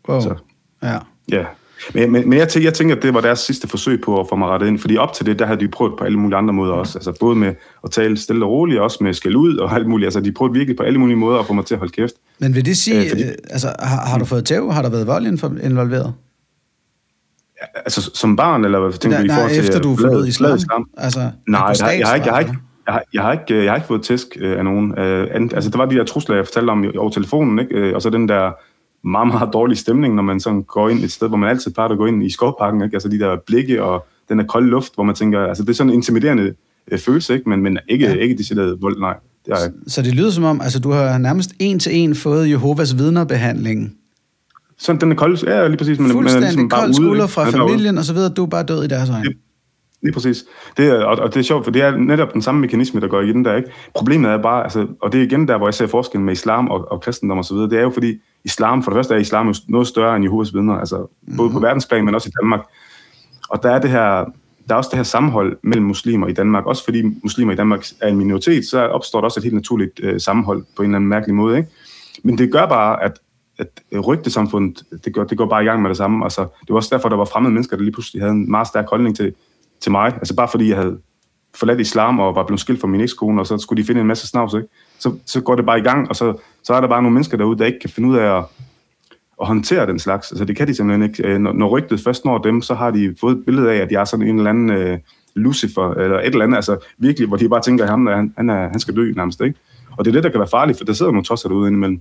Wow. 0.09 0.21
Så. 0.21 0.35
Ja. 0.83 0.99
Ja, 1.33 1.47
men, 1.95 2.12
men, 2.12 2.29
men 2.29 2.38
jeg, 2.38 2.49
tænker, 2.49 2.67
jeg 2.67 2.75
tænker, 2.75 2.97
at 2.97 3.03
det 3.03 3.14
var 3.14 3.21
deres 3.21 3.38
sidste 3.38 3.69
forsøg 3.69 4.01
på 4.01 4.21
at 4.21 4.27
få 4.29 4.37
mig 4.37 4.49
rettet 4.49 4.67
ind, 4.67 4.79
fordi 4.79 4.97
op 4.97 5.12
til 5.12 5.27
det, 5.27 5.38
der 5.38 5.47
havde 5.47 5.61
de 5.61 5.69
prøvet 5.69 5.99
på 5.99 6.05
alle 6.05 6.19
mulige 6.19 6.37
andre 6.37 6.55
måder 6.55 6.73
også. 6.73 6.99
Altså 6.99 7.12
både 7.21 7.37
med 7.37 7.55
at 7.85 7.91
tale 7.91 8.17
stille 8.17 8.45
og 8.45 8.51
roligt, 8.51 8.81
også 8.81 9.05
med 9.05 9.14
skæld 9.14 9.37
ud 9.37 9.57
og 9.57 9.75
alt 9.75 9.87
muligt. 9.87 10.07
Altså 10.07 10.21
de 10.21 10.33
prøvede 10.33 10.55
virkelig 10.55 10.77
på 10.77 10.83
alle 10.83 10.99
mulige 10.99 11.17
måder 11.17 11.38
at 11.38 11.47
få 11.47 11.53
mig 11.53 11.67
til 11.67 11.75
at 11.75 11.79
holde 11.79 11.93
kæft. 11.93 12.14
Men 12.38 12.55
vil 12.55 12.64
det 12.64 12.77
sige, 12.77 13.03
øh, 13.03 13.09
fordi, 13.09 13.23
altså 13.51 13.73
har, 13.79 14.07
har 14.07 14.19
du 14.19 14.25
fået 14.25 14.45
tæv? 14.45 14.73
Har 14.73 14.83
der 14.83 14.91
været 14.91 15.07
vold 15.07 15.27
involveret? 15.62 16.14
Altså 17.75 18.11
som 18.14 18.37
barn, 18.37 18.64
eller 18.64 18.81
hvad 18.81 18.93
tænker 18.93 19.19
du 19.19 19.25
i 19.25 19.29
forhold 19.29 19.51
til... 19.51 19.61
efter 19.61 19.81
du 19.81 19.97
forlod 19.97 20.27
islam? 20.27 20.57
islam? 20.57 20.88
Altså, 20.97 21.31
Nej, 21.49 21.61
jeg, 21.61 21.99
jeg, 21.99 22.09
har 22.09 22.14
ikke, 22.14 22.27
jeg, 22.27 22.35
har 22.35 22.41
ikke, 22.41 22.55
jeg 22.87 22.95
har, 22.95 23.03
jeg, 23.14 23.23
har 23.23 23.33
ikke, 23.33 23.64
jeg 23.64 23.71
har 23.71 23.77
ikke 23.77 23.87
fået 23.87 24.03
tæsk 24.03 24.37
øh, 24.41 24.59
af 24.59 24.64
nogen. 24.64 24.99
Øh, 24.99 25.49
altså, 25.55 25.71
der 25.71 25.79
var 25.79 25.87
de 25.87 25.97
der 25.97 26.05
trusler, 26.05 26.37
jeg 26.37 26.45
fortalte 26.45 26.71
om 26.71 26.93
over 26.99 27.11
telefonen, 27.11 27.59
ikke? 27.59 27.75
Øh, 27.75 27.95
og 27.95 28.03
så 28.03 28.11
den 28.11 28.29
der 28.29 28.53
meget, 29.09 29.29
meget 29.29 29.51
dårlig 29.53 29.79
stemning, 29.79 30.14
når 30.14 30.23
man 30.23 30.40
sådan 30.40 30.62
går 30.62 30.88
ind 30.88 31.05
et 31.05 31.12
sted, 31.12 31.29
hvor 31.29 31.37
man 31.37 31.51
altid 31.51 31.71
plejer 31.71 31.88
at 31.90 31.99
gå 31.99 32.07
ind 32.07 32.23
i 32.23 32.31
skovparken, 32.31 32.83
ikke? 32.83 32.94
altså 32.94 33.09
de 33.09 33.18
der 33.18 33.37
blikke 33.47 33.83
og 33.83 34.07
den 34.29 34.38
der 34.38 34.44
kolde 34.44 34.68
luft, 34.68 34.94
hvor 34.94 35.05
man 35.05 35.14
tænker, 35.14 35.40
altså 35.40 35.62
det 35.62 35.71
er 35.71 35.75
sådan 35.75 35.90
en 35.90 35.94
intimiderende 35.94 36.55
øh, 36.92 36.99
følelse, 36.99 37.35
ikke? 37.35 37.49
Men, 37.49 37.62
men 37.62 37.79
ikke, 37.88 38.07
ja. 38.07 38.14
ikke 38.14 38.38
decideret 38.38 38.83
vold, 38.83 39.01
nej. 39.01 39.16
Det 39.47 39.53
er, 39.53 39.57
så, 39.57 39.71
så 39.87 40.03
det 40.03 40.14
lyder 40.14 40.31
som 40.31 40.44
om, 40.44 40.61
altså 40.61 40.81
du 40.81 40.90
har 40.90 41.18
nærmest 41.18 41.51
en 41.59 41.79
til 41.79 41.97
en 41.97 42.14
fået 42.14 42.51
Jehovas 42.51 42.99
vidnerbehandling. 42.99 43.94
Sådan 44.79 45.01
den 45.01 45.12
er 45.12 45.16
kold, 45.16 45.38
ja 45.47 45.66
lige 45.66 45.77
præcis. 45.77 45.99
Men, 45.99 46.11
Fuldstændig 46.11 46.57
man 46.57 46.64
er 46.64 46.66
ligesom 46.66 46.68
kold 46.68 46.94
skulder 46.94 47.27
fra 47.27 47.51
familien, 47.51 47.99
og 47.99 48.05
så 48.05 48.12
videre, 48.12 48.33
du 48.33 48.42
er 48.42 48.47
bare 48.47 48.62
død 48.62 48.85
i 48.85 48.87
deres 48.87 49.11
øjne. 49.11 49.25
Lige 50.02 50.12
præcis. 50.12 50.44
Det 50.76 50.87
er, 50.87 51.04
og, 51.04 51.18
og 51.18 51.34
det 51.34 51.40
er 51.40 51.44
sjovt, 51.44 51.64
for 51.64 51.70
det 51.70 51.82
er 51.82 51.96
netop 51.96 52.32
den 52.32 52.42
samme 52.42 52.61
mekanisme, 52.61 53.00
der 53.00 53.08
går 53.08 53.20
igen 53.20 53.44
der, 53.44 53.56
ikke? 53.56 53.70
Problemet 53.94 54.30
er 54.30 54.42
bare, 54.42 54.62
altså, 54.62 54.87
og 55.00 55.12
det 55.12 55.20
er 55.20 55.24
igen 55.24 55.48
der, 55.48 55.56
hvor 55.56 55.66
jeg 55.66 55.74
ser 55.74 55.87
forskellen 55.87 56.24
med 56.24 56.32
islam 56.32 56.68
og, 56.68 56.92
og 56.92 57.00
kristendom 57.00 57.38
og 57.38 57.44
så 57.44 57.54
videre, 57.54 57.70
det 57.70 57.78
er 57.78 57.82
jo 57.82 57.90
fordi, 57.90 58.18
islam, 58.44 58.82
for 58.82 58.90
det 58.90 58.96
første 58.96 59.14
er 59.14 59.18
islam 59.18 59.48
jo 59.48 59.54
noget 59.68 59.87
større 59.87 60.16
end 60.16 60.24
Jehovas 60.24 60.54
vidner, 60.54 60.74
altså 60.74 60.96
mm-hmm. 60.96 61.37
både 61.37 61.50
på 61.50 61.58
mhm. 61.58 61.62
verdensplan, 61.62 62.04
men 62.04 62.14
også 62.14 62.28
i 62.28 62.32
Danmark. 62.42 62.61
Og 63.48 63.62
der 63.62 63.70
er 63.70 63.80
det 63.80 63.90
her, 63.90 64.24
der 64.68 64.74
er 64.74 64.78
også 64.78 64.90
det 64.90 64.96
her 64.96 65.04
sammenhold 65.04 65.58
mellem 65.62 65.87
muslimer 65.87 66.26
i 66.26 66.32
Danmark, 66.32 66.66
også 66.66 66.84
fordi 66.84 67.02
muslimer 67.22 67.52
i 67.52 67.56
Danmark 67.56 67.84
er 68.00 68.08
en 68.08 68.16
minoritet, 68.16 68.64
så 68.64 68.78
opstår 68.78 69.20
der 69.20 69.24
også 69.24 69.40
et 69.40 69.44
helt 69.44 69.54
naturligt 69.54 70.00
øh, 70.02 70.20
sammenhold 70.20 70.64
på 70.76 70.82
en 70.82 70.88
eller 70.88 70.96
anden 70.96 71.08
mærkelig 71.08 71.34
måde, 71.34 71.56
ikke? 71.58 71.68
Men 72.22 72.38
det 72.38 72.52
gør 72.52 72.66
bare, 72.66 73.02
at 73.02 73.20
at 73.58 74.06
rygtesamfundet, 74.06 74.82
det 75.04 75.14
går, 75.14 75.24
det 75.24 75.38
går 75.38 75.46
bare 75.46 75.62
i 75.62 75.66
gang 75.66 75.82
med 75.82 75.88
det 75.88 75.96
samme. 75.96 76.24
Altså, 76.24 76.40
det 76.42 76.68
var 76.68 76.76
også 76.76 76.88
derfor, 76.92 77.08
der 77.08 77.16
var 77.16 77.24
fremmede 77.24 77.54
mennesker, 77.54 77.76
der 77.76 77.82
lige 77.82 77.92
pludselig 77.92 78.22
havde 78.22 78.32
en 78.32 78.50
meget 78.50 78.66
stærk 78.66 78.88
holdning 78.88 79.16
til, 79.16 79.34
til 79.81 79.93
mig. 79.93 80.12
Altså 80.14 80.37
bare 80.37 80.49
fordi 80.49 80.69
jeg 80.69 80.77
havde 80.77 80.99
forladt 81.55 81.81
islam 81.81 82.21
og 82.21 82.35
var 82.35 82.47
blevet 82.47 82.61
skilt 82.61 82.81
fra 82.81 82.88
min 82.88 83.01
ekskone, 83.01 83.41
og 83.43 83.47
så 83.47 83.59
skulle 83.59 83.83
de 83.83 83.87
finde 83.87 84.01
en 84.01 84.07
masse 84.07 84.27
snavs, 84.27 84.55
ikke? 84.55 84.69
Så, 84.99 85.12
så 85.27 85.41
går 85.41 85.55
det 85.55 85.67
bare 85.67 85.79
i 85.79 85.83
gang, 85.83 86.09
og 86.09 86.17
så, 86.17 86.35
så 86.62 86.75
er 86.75 86.81
der 86.81 86.88
bare 86.88 87.03
nogle 87.03 87.14
mennesker 87.14 87.37
derude, 87.37 87.59
der 87.59 87.67
ikke 87.67 87.79
kan 87.79 87.91
finde 87.91 88.09
ud 88.09 88.17
af 88.17 88.38
at, 88.38 88.45
at 89.41 89.47
håndtere 89.47 89.87
den 89.87 89.99
slags. 89.99 90.33
Altså 90.33 90.45
det 90.45 90.57
kan 90.57 90.69
de 90.69 90.75
simpelthen 90.75 91.11
ikke. 91.11 91.29
Øh, 91.29 91.38
når, 91.38 91.53
når 91.53 91.69
rygtet 91.69 92.01
først 92.01 92.25
når 92.25 92.38
dem, 92.38 92.62
så 92.62 92.75
har 92.75 92.91
de 92.91 93.14
fået 93.21 93.37
et 93.37 93.45
billede 93.45 93.73
af, 93.73 93.77
at 93.77 93.93
jeg 93.93 94.01
er 94.01 94.05
sådan 94.05 94.27
en 94.27 94.37
eller 94.37 94.51
anden 94.51 94.93
uh, 94.93 94.99
Lucifer, 95.35 95.91
eller 95.91 96.19
et 96.19 96.27
eller 96.27 96.45
andet, 96.45 96.57
altså 96.57 96.77
virkelig, 96.99 97.29
hvor 97.29 97.37
de 97.37 97.49
bare 97.49 97.62
tænker, 97.62 97.85
at 97.85 97.91
han, 97.91 98.07
han, 98.07 98.35
han, 98.37 98.51
er, 98.51 98.69
han 98.69 98.81
skal 98.81 98.97
dø 98.97 99.12
nærmest, 99.12 99.41
ikke? 99.41 99.59
Og 99.99 100.05
det 100.05 100.11
er 100.11 100.12
det, 100.12 100.25
der 100.25 100.31
kan 100.31 100.41
være 100.41 100.49
farligt, 100.49 100.79
for 100.79 100.85
der 100.85 100.93
sidder 100.93 101.12
nogle 101.12 101.25
tosser 101.25 101.49
derude 101.49 101.69
indimellem. 101.69 102.01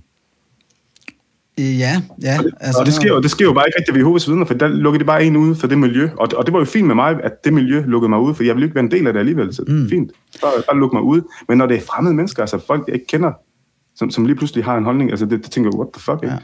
Ja, 1.58 2.02
ja. 2.22 2.38
Og 2.38 2.44
det, 2.44 2.52
altså, 2.60 2.80
og 2.80 2.86
det, 2.86 2.94
sker, 2.94 3.08
jo, 3.08 3.20
det 3.20 3.30
sker 3.30 3.44
jo 3.44 3.52
bare 3.52 3.64
ikke 3.68 3.78
rigtig 3.78 3.94
ved 3.94 4.00
Jehovas 4.00 4.28
vidner, 4.28 4.44
for 4.44 4.54
der 4.54 4.68
lukkede 4.68 5.00
de 5.00 5.06
bare 5.06 5.24
en 5.24 5.36
ude 5.36 5.54
for 5.54 5.66
det 5.66 5.78
miljø. 5.78 6.08
Og, 6.18 6.28
og 6.36 6.46
det 6.46 6.52
var 6.52 6.58
jo 6.58 6.64
fint 6.64 6.86
med 6.86 6.94
mig, 6.94 7.16
at 7.24 7.44
det 7.44 7.52
miljø 7.52 7.82
lukkede 7.86 8.08
mig 8.08 8.20
ud, 8.20 8.34
for 8.34 8.42
jeg 8.42 8.54
ville 8.54 8.66
ikke 8.66 8.74
være 8.74 8.84
en 8.84 8.90
del 8.90 9.06
af 9.06 9.12
det 9.12 9.20
alligevel. 9.20 9.54
Så 9.54 9.64
mm. 9.68 9.88
fint, 9.88 10.12
bare, 10.42 10.52
bare 10.68 10.78
lukke 10.78 10.96
mig 10.96 11.02
ud. 11.02 11.20
Men 11.48 11.58
når 11.58 11.66
det 11.66 11.76
er 11.76 11.80
fremmede 11.80 12.14
mennesker, 12.14 12.42
altså 12.42 12.58
folk, 12.66 12.84
jeg 12.86 12.94
ikke 12.94 13.06
kender, 13.06 13.32
som, 13.96 14.10
som 14.10 14.24
lige 14.24 14.36
pludselig 14.36 14.64
har 14.64 14.76
en 14.76 14.84
holdning, 14.84 15.10
altså 15.10 15.26
det, 15.26 15.44
det 15.44 15.50
tænker 15.50 15.70
jeg, 15.70 15.78
what 15.78 15.88
the 15.94 16.02
fuck, 16.02 16.22
ikke? 16.22 16.34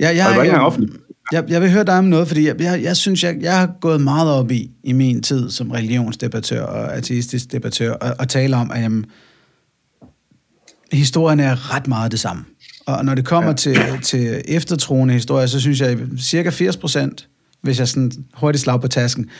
Ja, 0.00 0.10
ja 0.10 0.26
jeg, 0.26 0.36
jeg, 0.36 0.46
jeg, 0.46 0.88
jeg, 1.32 1.44
jeg 1.48 1.62
vil 1.62 1.70
høre 1.70 1.84
dig 1.84 1.98
om 1.98 2.04
noget, 2.04 2.28
fordi 2.28 2.46
jeg, 2.46 2.60
jeg, 2.60 2.82
jeg 2.82 2.96
synes, 2.96 3.24
jeg, 3.24 3.36
jeg 3.40 3.58
har 3.58 3.70
gået 3.80 4.00
meget 4.00 4.30
op 4.30 4.50
i, 4.50 4.70
i 4.84 4.92
min 4.92 5.22
tid 5.22 5.50
som 5.50 5.70
religionsdebattør 5.70 6.62
og 6.62 6.96
ateistisk 6.96 7.52
debattør, 7.52 7.92
og, 7.92 8.14
og 8.18 8.28
tale 8.28 8.56
om, 8.56 8.70
at 8.70 8.82
jamen, 8.82 9.06
historien 10.92 11.40
er 11.40 11.74
ret 11.74 11.88
meget 11.88 12.12
det 12.12 12.20
samme. 12.20 12.44
Og 12.96 13.04
når 13.04 13.14
det 13.14 13.24
kommer 13.24 13.50
ja. 13.50 13.56
til, 13.56 13.78
til 14.02 14.42
eftertroende 14.44 15.14
historier, 15.14 15.46
så 15.46 15.60
synes 15.60 15.80
jeg, 15.80 15.88
at 15.88 15.98
cirka 16.18 16.50
80 16.50 16.76
procent, 16.76 17.28
hvis 17.62 17.78
jeg 17.78 17.88
sådan 17.88 18.12
hurtigt 18.34 18.62
slag 18.62 18.80
på 18.80 18.88
tasken, 18.88 19.30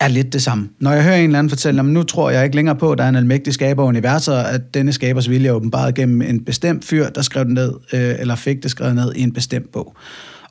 er 0.00 0.08
lidt 0.08 0.32
det 0.32 0.42
samme. 0.42 0.68
Når 0.80 0.92
jeg 0.92 1.04
hører 1.04 1.16
en 1.16 1.24
eller 1.24 1.38
anden 1.38 1.50
fortælle, 1.50 1.80
at 1.80 1.86
nu 1.86 2.02
tror 2.02 2.30
jeg 2.30 2.44
ikke 2.44 2.56
længere 2.56 2.76
på, 2.76 2.92
at 2.92 2.98
der 2.98 3.04
er 3.04 3.08
en 3.08 3.16
almægtig 3.16 3.54
skaber 3.54 3.82
af 3.82 3.86
universet, 3.86 4.34
at 4.34 4.74
denne 4.74 4.92
skabers 4.92 5.30
vilje 5.30 5.48
er 5.48 5.52
åbenbart 5.52 5.94
gennem 5.94 6.22
en 6.22 6.44
bestemt 6.44 6.84
fyr, 6.84 7.08
der 7.08 7.22
skrev 7.22 7.44
den 7.44 7.54
ned, 7.54 7.72
øh, 7.92 8.14
eller 8.18 8.34
fik 8.34 8.62
det 8.62 8.70
skrevet 8.70 8.94
ned 8.94 9.12
i 9.16 9.20
en 9.20 9.32
bestemt 9.32 9.72
bog. 9.72 9.96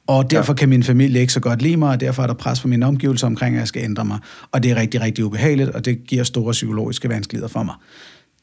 Og 0.07 0.31
derfor 0.31 0.53
kan 0.53 0.69
min 0.69 0.83
familie 0.83 1.21
ikke 1.21 1.33
så 1.33 1.39
godt 1.39 1.61
lide 1.61 1.77
mig, 1.77 1.89
og 1.89 1.99
derfor 1.99 2.23
er 2.23 2.27
der 2.27 2.33
pres 2.33 2.59
på 2.59 2.67
mine 2.67 2.85
omgivelser 2.85 3.27
omkring, 3.27 3.55
at 3.55 3.59
jeg 3.59 3.67
skal 3.67 3.83
ændre 3.83 4.05
mig. 4.05 4.19
Og 4.51 4.63
det 4.63 4.71
er 4.71 4.75
rigtig, 4.75 5.01
rigtig 5.01 5.25
ubehageligt, 5.25 5.69
og 5.69 5.85
det 5.85 6.07
giver 6.07 6.23
store 6.23 6.51
psykologiske 6.51 7.09
vanskeligheder 7.09 7.47
for 7.47 7.63
mig. 7.63 7.75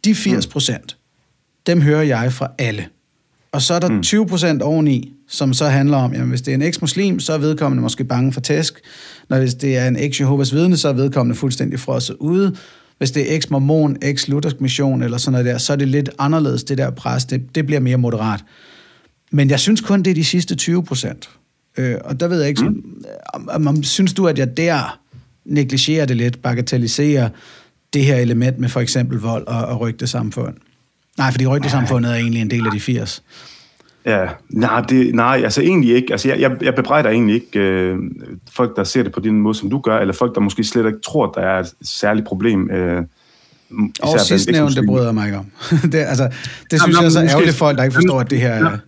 De 0.05 0.15
80 0.15 0.47
procent, 0.47 0.97
dem 1.67 1.81
hører 1.81 2.03
jeg 2.03 2.33
fra 2.33 2.49
alle. 2.59 2.87
Og 3.55 3.63
så 3.63 3.75
er 3.75 3.79
der 3.79 3.89
mm. 3.89 4.03
20 4.03 4.27
procent 4.27 4.63
oveni, 4.63 5.13
som 5.29 5.55
så 5.55 5.65
handler 5.67 5.97
om, 5.97 6.13
jamen 6.13 6.29
hvis 6.29 6.43
det 6.43 6.51
er 6.51 6.55
en 6.55 6.63
eks-muslim, 6.63 7.21
så 7.21 7.33
er 7.33 7.39
vedkommende 7.39 7.83
måske 7.83 8.05
bange 8.05 8.33
for 8.33 8.41
tæsk. 8.41 8.81
Når 9.29 9.39
hvis 9.39 9.55
det 9.55 9.77
er 9.77 9.89
en 9.89 9.97
eks-Jehovas 9.97 10.55
vidne, 10.55 10.77
så 10.77 10.89
er 10.89 10.93
vedkommende 10.93 11.37
fuldstændig 11.37 11.81
frosset 11.81 12.17
ude. 12.21 12.57
Hvis 12.99 13.11
det 13.11 13.33
er 13.33 13.37
eks-mormon, 13.37 13.97
eks-luthersk 14.03 14.61
mission 14.61 15.03
eller 15.03 15.19
sådan 15.19 15.33
noget 15.33 15.47
der, 15.47 15.59
så 15.59 15.73
er 15.73 15.77
det 15.77 15.89
lidt 15.89 16.11
anderledes, 16.19 16.65
det 16.65 16.79
der 16.79 16.91
pres. 16.91 17.25
Det, 17.25 17.55
det 17.55 17.67
bliver 17.67 17.81
mere 17.81 17.97
moderat. 17.97 18.45
Men 19.33 19.51
jeg 19.51 19.61
synes 19.61 19.81
kun, 19.81 20.03
det 20.03 20.11
er 20.11 20.15
de 20.15 20.25
sidste 20.25 20.55
20 20.55 20.85
procent. 20.85 21.31
Øh, 21.79 21.97
og 22.05 22.21
der 22.21 22.29
ved 22.29 22.41
jeg 22.41 22.49
ikke, 22.49 22.65
mm. 22.65 23.05
om, 23.35 23.49
om, 23.53 23.67
om, 23.67 23.83
synes 23.83 24.13
du, 24.13 24.29
at 24.29 24.39
jeg 24.39 24.57
der 24.57 25.01
negligerer 25.45 26.07
det 26.07 26.17
lidt, 26.17 26.43
bagatelliserer 26.43 27.29
det 27.93 28.05
her 28.05 28.17
element 28.17 28.59
med 28.59 28.69
for 28.69 28.81
eksempel 28.81 29.19
vold 29.19 29.47
og, 29.47 29.65
og 29.65 29.81
rygtesamfund? 29.81 30.55
Nej, 31.19 31.31
fordi 31.31 31.47
rygtesamfundet 31.47 32.13
er 32.13 32.17
egentlig 32.17 32.43
en 32.43 32.51
del 32.51 32.67
af 32.67 32.73
de 32.73 32.81
80. 32.81 33.23
Ja, 34.07 34.27
nej, 34.51 34.81
det, 34.81 35.15
nej, 35.15 35.41
altså 35.45 35.61
egentlig 35.61 35.95
ikke. 35.95 36.13
Altså 36.13 36.29
jeg, 36.29 36.41
jeg, 36.41 36.57
jeg 36.63 36.75
bebrejder 36.75 37.11
egentlig 37.11 37.35
ikke 37.35 37.61
øh, 37.61 37.99
folk, 38.53 38.77
der 38.77 38.85
ser 38.85 39.03
det 39.03 39.13
på 39.13 39.21
den 39.21 39.41
måde, 39.41 39.55
som 39.55 39.71
du 39.71 39.79
gør, 39.79 39.99
eller 39.99 40.15
folk, 40.15 40.35
der 40.35 40.41
måske 40.41 40.65
slet 40.65 40.87
ikke 40.87 40.99
tror, 41.05 41.27
at 41.27 41.33
der 41.35 41.41
er 41.41 41.61
et 41.61 41.73
særligt 41.83 42.27
problem. 42.27 42.71
Øh, 42.71 43.03
og 44.03 44.21
sidst 44.21 44.51
nævnt, 44.51 44.77
det 44.77 44.87
bryder 44.87 45.05
jeg 45.05 45.15
mig 45.15 45.27
ikke 45.27 45.39
om. 45.39 45.47
det, 45.93 45.99
altså, 45.99 46.25
det 46.71 46.81
synes 46.81 46.83
jamen, 46.83 46.97
jeg 46.97 47.05
er 47.05 47.11
så 47.11 47.37
ærgerligt 47.37 47.57
folk, 47.57 47.79
der 47.79 47.85
ikke 47.85 47.95
forstår, 47.95 48.21
at 48.21 48.31
det 48.31 48.41
her 48.41 48.51
er... 48.51 48.79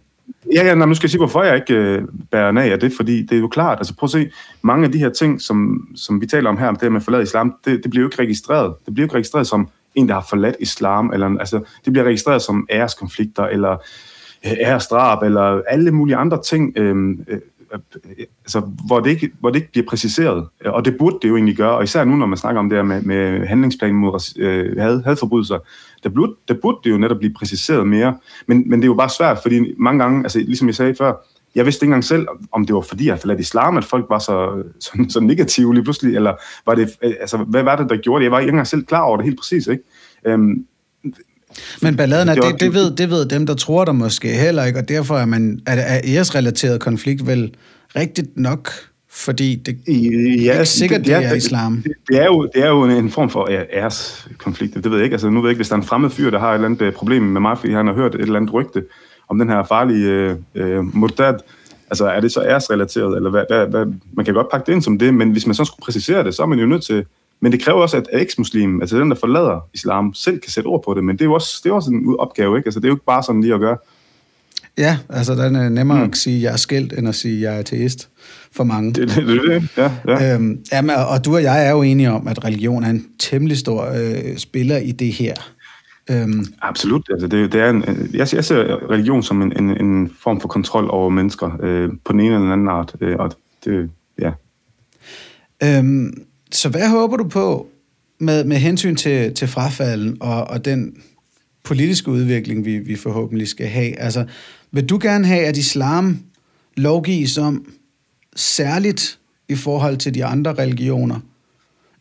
Ja, 0.54 0.64
ja, 0.66 0.74
nej, 0.74 0.86
nu 0.86 0.94
skal 0.94 1.06
jeg 1.06 1.10
sige, 1.10 1.18
hvorfor 1.18 1.42
jeg 1.42 1.54
ikke 1.54 1.74
øh, 1.74 2.02
bærer 2.30 2.60
af 2.60 2.72
af 2.72 2.80
det, 2.80 2.92
fordi 2.96 3.22
det 3.22 3.36
er 3.36 3.40
jo 3.40 3.48
klart, 3.48 3.78
altså 3.78 3.94
prøv 3.94 4.06
at 4.06 4.10
se, 4.10 4.30
mange 4.62 4.84
af 4.84 4.92
de 4.92 4.98
her 4.98 5.08
ting, 5.08 5.40
som, 5.40 5.88
som 5.96 6.20
vi 6.20 6.26
taler 6.26 6.50
om 6.50 6.58
her, 6.58 6.72
det 6.72 6.92
med 6.92 7.00
at 7.00 7.04
forlade 7.04 7.22
islam, 7.22 7.54
det, 7.64 7.80
det 7.82 7.90
bliver 7.90 8.02
jo 8.02 8.08
ikke 8.08 8.22
registreret. 8.22 8.74
Det 8.86 8.94
bliver 8.94 9.04
jo 9.04 9.06
ikke 9.06 9.14
registreret 9.14 9.46
som 9.46 9.68
en, 9.96 10.09
der 10.09 10.14
har 10.14 10.26
forladt 10.28 10.56
islam, 10.61 11.11
eller 11.12 11.38
altså, 11.38 11.61
det 11.85 11.92
bliver 11.92 12.04
registreret 12.04 12.42
som 12.42 12.66
æreskonflikter, 12.70 13.44
eller 13.44 13.72
øh, 14.46 14.52
æresdrab, 14.61 15.22
eller 15.22 15.62
alle 15.68 15.90
mulige 15.90 16.16
andre 16.16 16.42
ting, 16.42 16.72
øhm, 16.76 17.24
øh, 17.28 17.40
øh, 17.74 18.26
altså, 18.44 18.61
hvor, 18.87 19.00
det 19.00 19.11
ikke, 19.11 19.30
hvor 19.40 19.50
det 19.50 19.56
ikke 19.56 19.72
bliver 19.72 19.87
præciseret. 19.87 20.48
Og 20.64 20.85
det 20.85 20.96
burde 20.98 21.18
det 21.22 21.28
jo 21.28 21.37
egentlig 21.37 21.56
gøre, 21.56 21.76
og 21.76 21.85
især 21.85 22.04
nu, 22.04 22.16
når 22.16 22.26
man 22.26 22.38
snakker 22.38 22.61
om 22.61 22.68
det 22.68 22.78
her 22.78 22.82
med, 22.82 23.02
med 23.02 23.46
handlingsplanen 23.46 23.96
mod 23.96 24.35
øh, 24.38 24.76
had, 24.78 25.02
hadforbrydelser, 25.04 25.59
der 26.02 26.09
burde, 26.09 26.32
der 26.48 26.54
burde 26.62 26.78
det 26.85 26.90
jo 26.90 26.98
netop 26.98 27.18
blive 27.18 27.35
præciseret 27.35 27.87
mere. 27.87 28.16
Men, 28.46 28.70
men 28.70 28.80
det 28.80 28.85
er 28.85 28.90
jo 28.90 28.94
bare 28.94 29.11
svært, 29.11 29.38
fordi 29.42 29.74
mange 29.78 30.02
gange, 30.02 30.22
altså 30.22 30.38
ligesom 30.38 30.68
jeg 30.68 30.74
sagde 30.74 30.94
før, 30.94 31.12
jeg 31.57 31.64
vidste 31.64 31.85
ikke 31.85 31.90
engang 31.90 32.05
selv, 32.05 32.27
om 32.53 32.66
det 32.66 32.75
var 32.75 32.81
fordi, 32.81 33.07
jeg 33.07 33.19
forladt 33.21 33.40
islam, 33.40 33.77
at 33.77 33.85
folk 33.85 34.07
var 34.09 34.19
så, 34.19 34.62
så, 34.81 35.07
så 35.09 35.21
negative 35.21 35.75
lige 35.75 35.85
pludselig, 35.85 36.16
eller 36.16 36.33
var 36.66 36.75
det, 36.75 36.90
altså, 37.21 37.37
hvad 37.37 37.62
var 37.62 37.77
det, 37.77 37.90
der 37.90 37.97
gjorde 37.97 38.21
det? 38.21 38.25
Jeg 38.25 38.33
var 38.33 38.40
ikke 38.40 38.51
engang 38.51 38.66
selv 38.66 38.85
klar 38.85 39.01
over 39.01 39.16
det 39.16 39.25
helt 39.25 39.38
præcis, 39.38 39.66
ikke? 39.66 39.83
Øhm, 40.27 40.64
men 41.83 41.97
balladen 41.97 42.29
er, 42.29 42.35
det, 42.35 42.45
det, 42.45 42.61
det, 42.61 42.75
ved, 42.75 42.97
det 42.97 43.11
ved 43.11 43.27
dem, 43.27 43.47
der 43.47 43.55
tror 43.55 43.85
der 43.85 43.92
måske 43.92 44.29
heller 44.29 44.64
ikke, 44.64 44.79
og 44.79 44.88
derfor 44.88 45.16
er, 45.19 45.25
man, 45.27 45.61
er, 45.66 45.75
er 45.75 46.01
æresrelateret 46.05 46.81
konflikt 46.81 47.27
vel 47.27 47.55
rigtigt 47.97 48.37
nok, 48.37 48.71
fordi 49.11 49.55
det 49.55 49.79
ja, 49.88 50.53
er 50.53 50.53
ikke 50.53 50.66
sikkert, 50.66 50.99
det, 50.99 51.07
det, 51.07 51.14
er, 51.14 51.21
det 51.21 51.31
er 51.31 51.35
islam. 51.35 51.83
Det, 51.83 51.92
det, 52.09 52.23
er 52.23 52.27
jo, 52.27 52.51
det 52.55 52.62
er 52.62 52.69
jo 52.69 52.85
en 52.85 53.11
form 53.11 53.31
for 53.31 53.49
æreskonflikt, 53.73 54.75
det 54.75 54.85
ved 54.85 54.97
jeg 54.99 55.05
ikke. 55.05 55.14
Altså, 55.14 55.31
nu 55.31 55.40
ved 55.40 55.49
jeg 55.49 55.53
ikke, 55.53 55.59
hvis 55.59 55.69
der 55.69 55.77
er 55.77 55.81
en 55.81 55.87
fremmed 55.87 56.11
fyr, 56.11 56.31
der 56.31 56.38
har 56.38 56.51
et 56.51 56.55
eller 56.55 56.69
andet 56.69 56.83
øh, 56.83 56.92
problem 56.92 57.23
med 57.23 57.40
mig, 57.40 57.59
fordi 57.59 57.73
han 57.73 57.87
har 57.87 57.95
hørt 57.95 58.14
et 58.14 58.21
eller 58.21 58.37
andet 58.37 58.53
rygte, 58.53 58.85
om 59.28 59.38
den 59.38 59.48
her 59.48 59.62
farlige 59.62 60.08
øh, 60.08 60.36
øh, 60.54 60.96
murtad, 60.96 61.34
altså 61.90 62.06
er 62.06 62.20
det 62.20 62.32
så 62.32 62.42
æresrelateret, 62.42 63.16
eller 63.16 63.30
hvad, 63.30 63.44
hvad, 63.48 63.66
hvad, 63.66 63.86
man 64.12 64.24
kan 64.24 64.34
godt 64.34 64.50
pakke 64.50 64.66
det 64.66 64.72
ind 64.72 64.82
som 64.82 64.98
det, 64.98 65.14
men 65.14 65.30
hvis 65.30 65.46
man 65.46 65.54
så 65.54 65.64
skulle 65.64 65.82
præcisere 65.82 66.24
det, 66.24 66.34
så 66.34 66.42
er 66.42 66.46
man 66.46 66.58
jo 66.58 66.66
nødt 66.66 66.84
til, 66.84 67.04
men 67.40 67.52
det 67.52 67.62
kræver 67.62 67.82
også, 67.82 67.96
at 67.96 68.08
eks-muslim, 68.12 68.80
altså 68.80 68.98
den, 68.98 69.10
der 69.10 69.16
forlader 69.16 69.68
islam, 69.74 70.14
selv 70.14 70.38
kan 70.40 70.50
sætte 70.50 70.66
ord 70.68 70.82
på 70.84 70.94
det, 70.94 71.04
men 71.04 71.16
det 71.16 71.20
er 71.20 71.26
jo 71.26 71.34
også, 71.34 71.60
det 71.64 71.70
er 71.70 71.74
også 71.74 71.90
en 71.90 72.16
opgave, 72.18 72.56
ikke? 72.56 72.66
Altså 72.66 72.80
det 72.80 72.84
er 72.84 72.88
jo 72.88 72.94
ikke 72.94 73.04
bare 73.04 73.22
sådan 73.22 73.40
lige 73.40 73.54
at 73.54 73.60
gøre. 73.60 73.76
Ja, 74.78 74.98
altså 75.08 75.34
den 75.34 75.56
er 75.56 75.68
nemmere 75.68 75.98
mm. 75.98 76.10
at 76.10 76.16
sige, 76.16 76.36
at 76.36 76.42
jeg 76.42 76.52
er 76.52 76.56
skilt, 76.56 76.92
end 76.92 77.08
at 77.08 77.14
sige, 77.14 77.36
at 77.36 77.42
jeg 77.42 77.54
er 77.54 77.58
ateist 77.58 78.08
for 78.52 78.64
mange. 78.64 78.92
Det 78.92 79.02
er 79.02 79.24
det, 79.24 79.26
det, 79.26 79.68
ja. 79.76 79.90
ja. 80.08 80.34
Øhm, 80.34 80.58
jamen, 80.72 80.96
og 80.96 81.24
du 81.24 81.34
og 81.34 81.42
jeg 81.42 81.66
er 81.66 81.70
jo 81.70 81.82
enige 81.82 82.10
om, 82.10 82.28
at 82.28 82.44
religion 82.44 82.84
er 82.84 82.90
en 82.90 83.06
temmelig 83.18 83.58
stor 83.58 83.84
øh, 83.84 84.36
spiller 84.36 84.76
i 84.76 84.92
det 84.92 85.12
her. 85.12 85.34
Øhm. 86.11 86.45
Absolut. 86.62 87.09
Altså 87.11 87.27
det, 87.27 87.53
det 87.53 87.61
er 87.61 87.71
en, 87.71 87.85
jeg, 88.12 88.35
jeg 88.35 88.45
ser 88.45 88.90
religion 88.90 89.23
som 89.23 89.42
en, 89.42 89.62
en, 89.62 89.85
en 89.85 90.11
form 90.23 90.40
for 90.40 90.49
kontrol 90.49 90.90
over 90.90 91.11
mennesker 91.11 91.59
øh, 91.62 91.90
på 92.05 92.12
den 92.12 92.21
ene 92.21 92.35
eller 92.35 92.53
anden 92.53 92.69
art. 92.69 92.97
Øh, 93.01 93.16
og 93.19 93.33
det, 93.64 93.90
ja, 94.19 94.31
Øhm, 95.62 96.27
så 96.53 96.69
hvad 96.69 96.88
håber 96.88 97.16
du 97.16 97.29
på 97.29 97.69
med, 98.19 98.45
med 98.45 98.57
hensyn 98.57 98.97
til, 98.97 99.35
til 99.35 99.49
frafalden 99.49 100.16
og, 100.21 100.45
og 100.45 100.64
den 100.64 100.97
politiske 101.64 102.11
udvikling, 102.11 102.64
vi, 102.64 102.79
vi 102.79 102.97
forhåbentlig 102.97 103.49
skal 103.49 103.66
have? 103.66 103.99
Altså, 103.99 104.27
vil 104.71 104.88
du 104.88 104.99
gerne 105.03 105.27
have, 105.27 105.45
at 105.45 105.57
islam 105.57 106.19
lovgives 106.77 107.38
om 107.38 107.73
særligt 108.37 109.19
i 109.49 109.55
forhold 109.55 109.97
til 109.97 110.14
de 110.14 110.25
andre 110.25 110.55
religioner? 110.55 111.21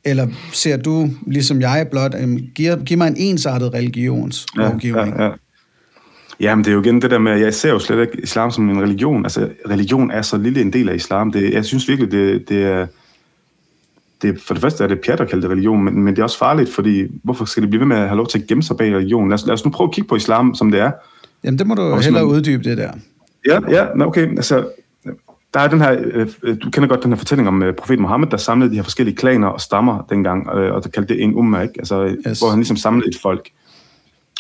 Eller 0.06 0.28
ser 0.54 0.78
du, 0.78 1.10
ligesom 1.28 1.62
jeg 1.62 1.88
blot, 1.92 2.16
øhm, 2.22 2.40
giv, 2.56 2.72
giv 2.86 2.98
mig 2.98 3.08
en 3.08 3.18
ensartet 3.18 3.74
religionslovgivning? 3.74 5.16
Ja, 5.16 5.24
ja, 5.24 5.30
ja. 5.30 5.34
Jamen, 6.40 6.66
det 6.66 6.72
er 6.72 6.76
jo 6.76 6.82
igen 6.82 7.02
det 7.02 7.12
der 7.12 7.20
med, 7.20 7.32
at 7.32 7.42
jeg 7.42 7.54
ser 7.54 7.70
jo 7.70 7.80
slet 7.80 8.02
ikke 8.02 8.24
islam 8.24 8.52
som 8.52 8.70
en 8.70 8.82
religion. 8.82 9.26
Altså, 9.26 9.50
religion 9.70 10.12
er 10.12 10.22
så 10.22 10.38
lille 10.38 10.62
en 10.62 10.74
del 10.74 10.90
af 10.90 10.96
islam. 10.96 11.32
Det, 11.32 11.54
jeg 11.54 11.66
synes 11.66 11.88
virkelig, 11.88 12.12
det, 12.12 12.50
det 12.50 12.64
er... 12.64 12.88
Det, 14.22 14.42
for 14.42 14.54
det 14.54 14.62
første 14.62 14.84
er 14.84 14.88
det 14.88 15.02
pjat 15.06 15.20
at 15.20 15.30
kalde 15.30 15.42
det 15.42 15.52
religion, 15.52 15.84
men, 15.84 16.04
men 16.04 16.16
det 16.16 16.20
er 16.20 16.24
også 16.24 16.38
farligt, 16.38 16.74
fordi 16.74 17.08
hvorfor 17.24 17.46
skal 17.46 17.62
det 17.62 17.70
blive 17.70 17.80
ved 17.80 17.88
med 17.88 17.98
at 17.98 18.08
have 18.08 18.18
lov 18.18 18.28
til 18.28 18.40
at 18.40 18.48
gemme 18.48 18.64
sig 18.64 18.78
bag 18.78 18.96
religion? 18.96 19.30
Lad 19.30 19.34
os, 19.34 19.46
lad 19.46 19.54
os 19.54 19.66
nu 19.66 19.72
prøve 19.72 19.88
at 19.88 19.94
kigge 19.94 20.08
på 20.08 20.16
islam, 20.16 20.56
som 20.56 20.72
det 20.72 20.80
er. 20.80 20.92
Jamen, 21.44 21.60
det 21.60 21.68
må 21.68 21.76
du 21.76 21.96
hellere 21.96 22.26
man, 22.26 22.36
uddybe, 22.36 22.64
det 22.64 22.78
der. 22.78 22.92
Ja, 23.48 23.60
ja, 23.70 24.06
okay. 24.06 24.28
Altså, 24.28 24.68
der 25.56 25.62
er 25.62 25.68
den 25.68 25.82
her, 25.82 25.98
øh, 26.44 26.58
du 26.64 26.70
kender 26.70 26.88
godt 26.88 27.04
den 27.04 27.12
her 27.12 27.18
fortælling 27.18 27.48
om 27.48 27.64
øh, 27.64 27.76
profeten 27.76 28.02
Mohammed, 28.02 28.28
der 28.28 28.38
samlede 28.38 28.72
de 28.72 28.76
her 28.76 28.84
forskellige 28.84 29.16
klaner 29.16 29.48
og 29.48 29.62
stammer 29.62 30.06
dengang, 30.10 30.50
øh, 30.50 30.74
og 30.74 30.84
der 30.84 30.90
kaldte 30.90 31.14
det 31.14 31.24
en 31.24 31.36
umma, 31.36 31.62
ikke? 31.62 31.74
Altså, 31.78 32.16
yes. 32.28 32.40
hvor 32.40 32.50
han 32.50 32.60
ligesom 32.60 32.78
samlede 32.78 33.08
et 33.08 33.16
folk. 33.22 33.50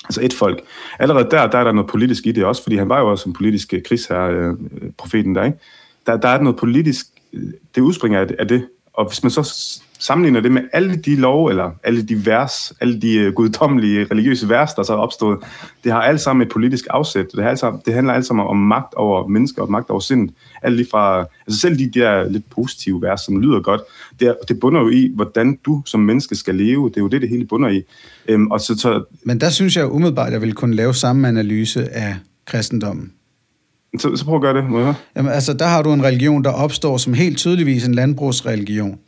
Altså 0.03 0.21
et 0.23 0.33
folk. 0.33 0.61
Allerede 0.99 1.27
der, 1.31 1.47
der 1.47 1.57
er 1.57 1.63
der 1.63 1.71
noget 1.71 1.89
politisk 1.89 2.27
i 2.27 2.31
det 2.31 2.45
også, 2.45 2.63
fordi 2.63 2.75
han 2.75 2.89
var 2.89 2.99
jo 2.99 3.11
også 3.11 3.29
en 3.29 3.33
politisk 3.33 3.73
krigsherre, 3.87 4.57
profeten 4.97 5.35
der, 5.35 5.43
ikke? 5.43 5.57
Der, 6.05 6.17
der 6.17 6.29
er 6.29 6.41
noget 6.41 6.59
politisk, 6.59 7.05
det 7.75 7.81
udspringer 7.81 8.19
af 8.19 8.27
det, 8.27 8.35
af 8.39 8.47
det. 8.47 8.67
Og 8.93 9.05
hvis 9.05 9.23
man 9.23 9.31
så 9.31 9.43
sammenligner 10.05 10.39
det 10.39 10.51
med 10.51 10.61
alle 10.73 10.95
de 10.95 11.15
lov, 11.15 11.47
eller 11.47 11.71
alle 11.83 12.01
de 12.01 12.25
vers, 12.25 12.73
alle 12.81 13.01
de 13.01 13.27
uh, 13.27 13.33
guddommelige 13.33 14.07
religiøse 14.11 14.49
vers, 14.49 14.73
der 14.73 14.83
så 14.83 14.93
er 14.93 14.97
opstået, 14.97 15.39
det 15.83 15.91
har 15.91 16.01
alt 16.01 16.21
sammen 16.21 16.47
et 16.47 16.51
politisk 16.53 16.85
afsæt. 16.89 17.25
Det, 17.31 17.43
har 17.43 17.49
alt 17.49 17.59
sammen, 17.59 17.81
det 17.85 17.93
handler 17.93 18.13
alt 18.13 18.25
sammen 18.25 18.45
om 18.47 18.57
magt 18.57 18.93
over 18.93 19.27
mennesker 19.27 19.61
og 19.61 19.71
magt 19.71 19.89
over 19.89 19.99
sindet. 19.99 20.35
Alt 20.61 20.75
lige 20.75 20.87
fra, 20.91 21.25
altså 21.47 21.59
selv 21.59 21.79
de 21.79 21.99
der 21.99 22.29
lidt 22.29 22.49
positive 22.49 23.01
vers, 23.01 23.21
som 23.21 23.41
lyder 23.41 23.59
godt, 23.59 23.81
det, 24.19 24.27
er, 24.27 24.33
det 24.47 24.59
bunder 24.59 24.81
jo 24.81 24.89
i, 24.89 25.11
hvordan 25.15 25.59
du 25.65 25.81
som 25.85 25.99
menneske 25.99 26.35
skal 26.35 26.55
leve. 26.55 26.89
Det 26.89 26.97
er 26.97 27.01
jo 27.01 27.07
det, 27.07 27.21
det 27.21 27.29
hele 27.29 27.45
bunder 27.45 27.69
i. 27.69 27.81
Um, 28.33 28.51
og 28.51 28.61
så, 28.61 28.77
så, 28.77 29.03
Men 29.23 29.41
der 29.41 29.49
synes 29.49 29.77
jeg 29.77 29.91
umiddelbart, 29.91 30.27
at 30.27 30.33
jeg 30.33 30.41
vil 30.41 30.53
kunne 30.53 30.75
lave 30.75 30.93
samme 30.93 31.27
analyse 31.27 31.89
af 31.89 32.15
kristendommen. 32.45 33.11
Så, 33.99 34.15
så 34.15 34.25
prøv 34.25 34.35
at 34.35 34.41
gøre 34.41 34.53
det, 34.53 34.69
må 34.69 34.77
jeg 34.77 34.85
høre? 34.85 34.95
Jamen, 35.15 35.31
altså, 35.31 35.53
der 35.53 35.65
har 35.65 35.81
du 35.81 35.93
en 35.93 36.03
religion, 36.03 36.43
der 36.43 36.49
opstår 36.49 36.97
som 36.97 37.13
helt 37.13 37.37
tydeligvis 37.37 37.87
en 37.87 37.95
landbrugsreligion. 37.95 38.99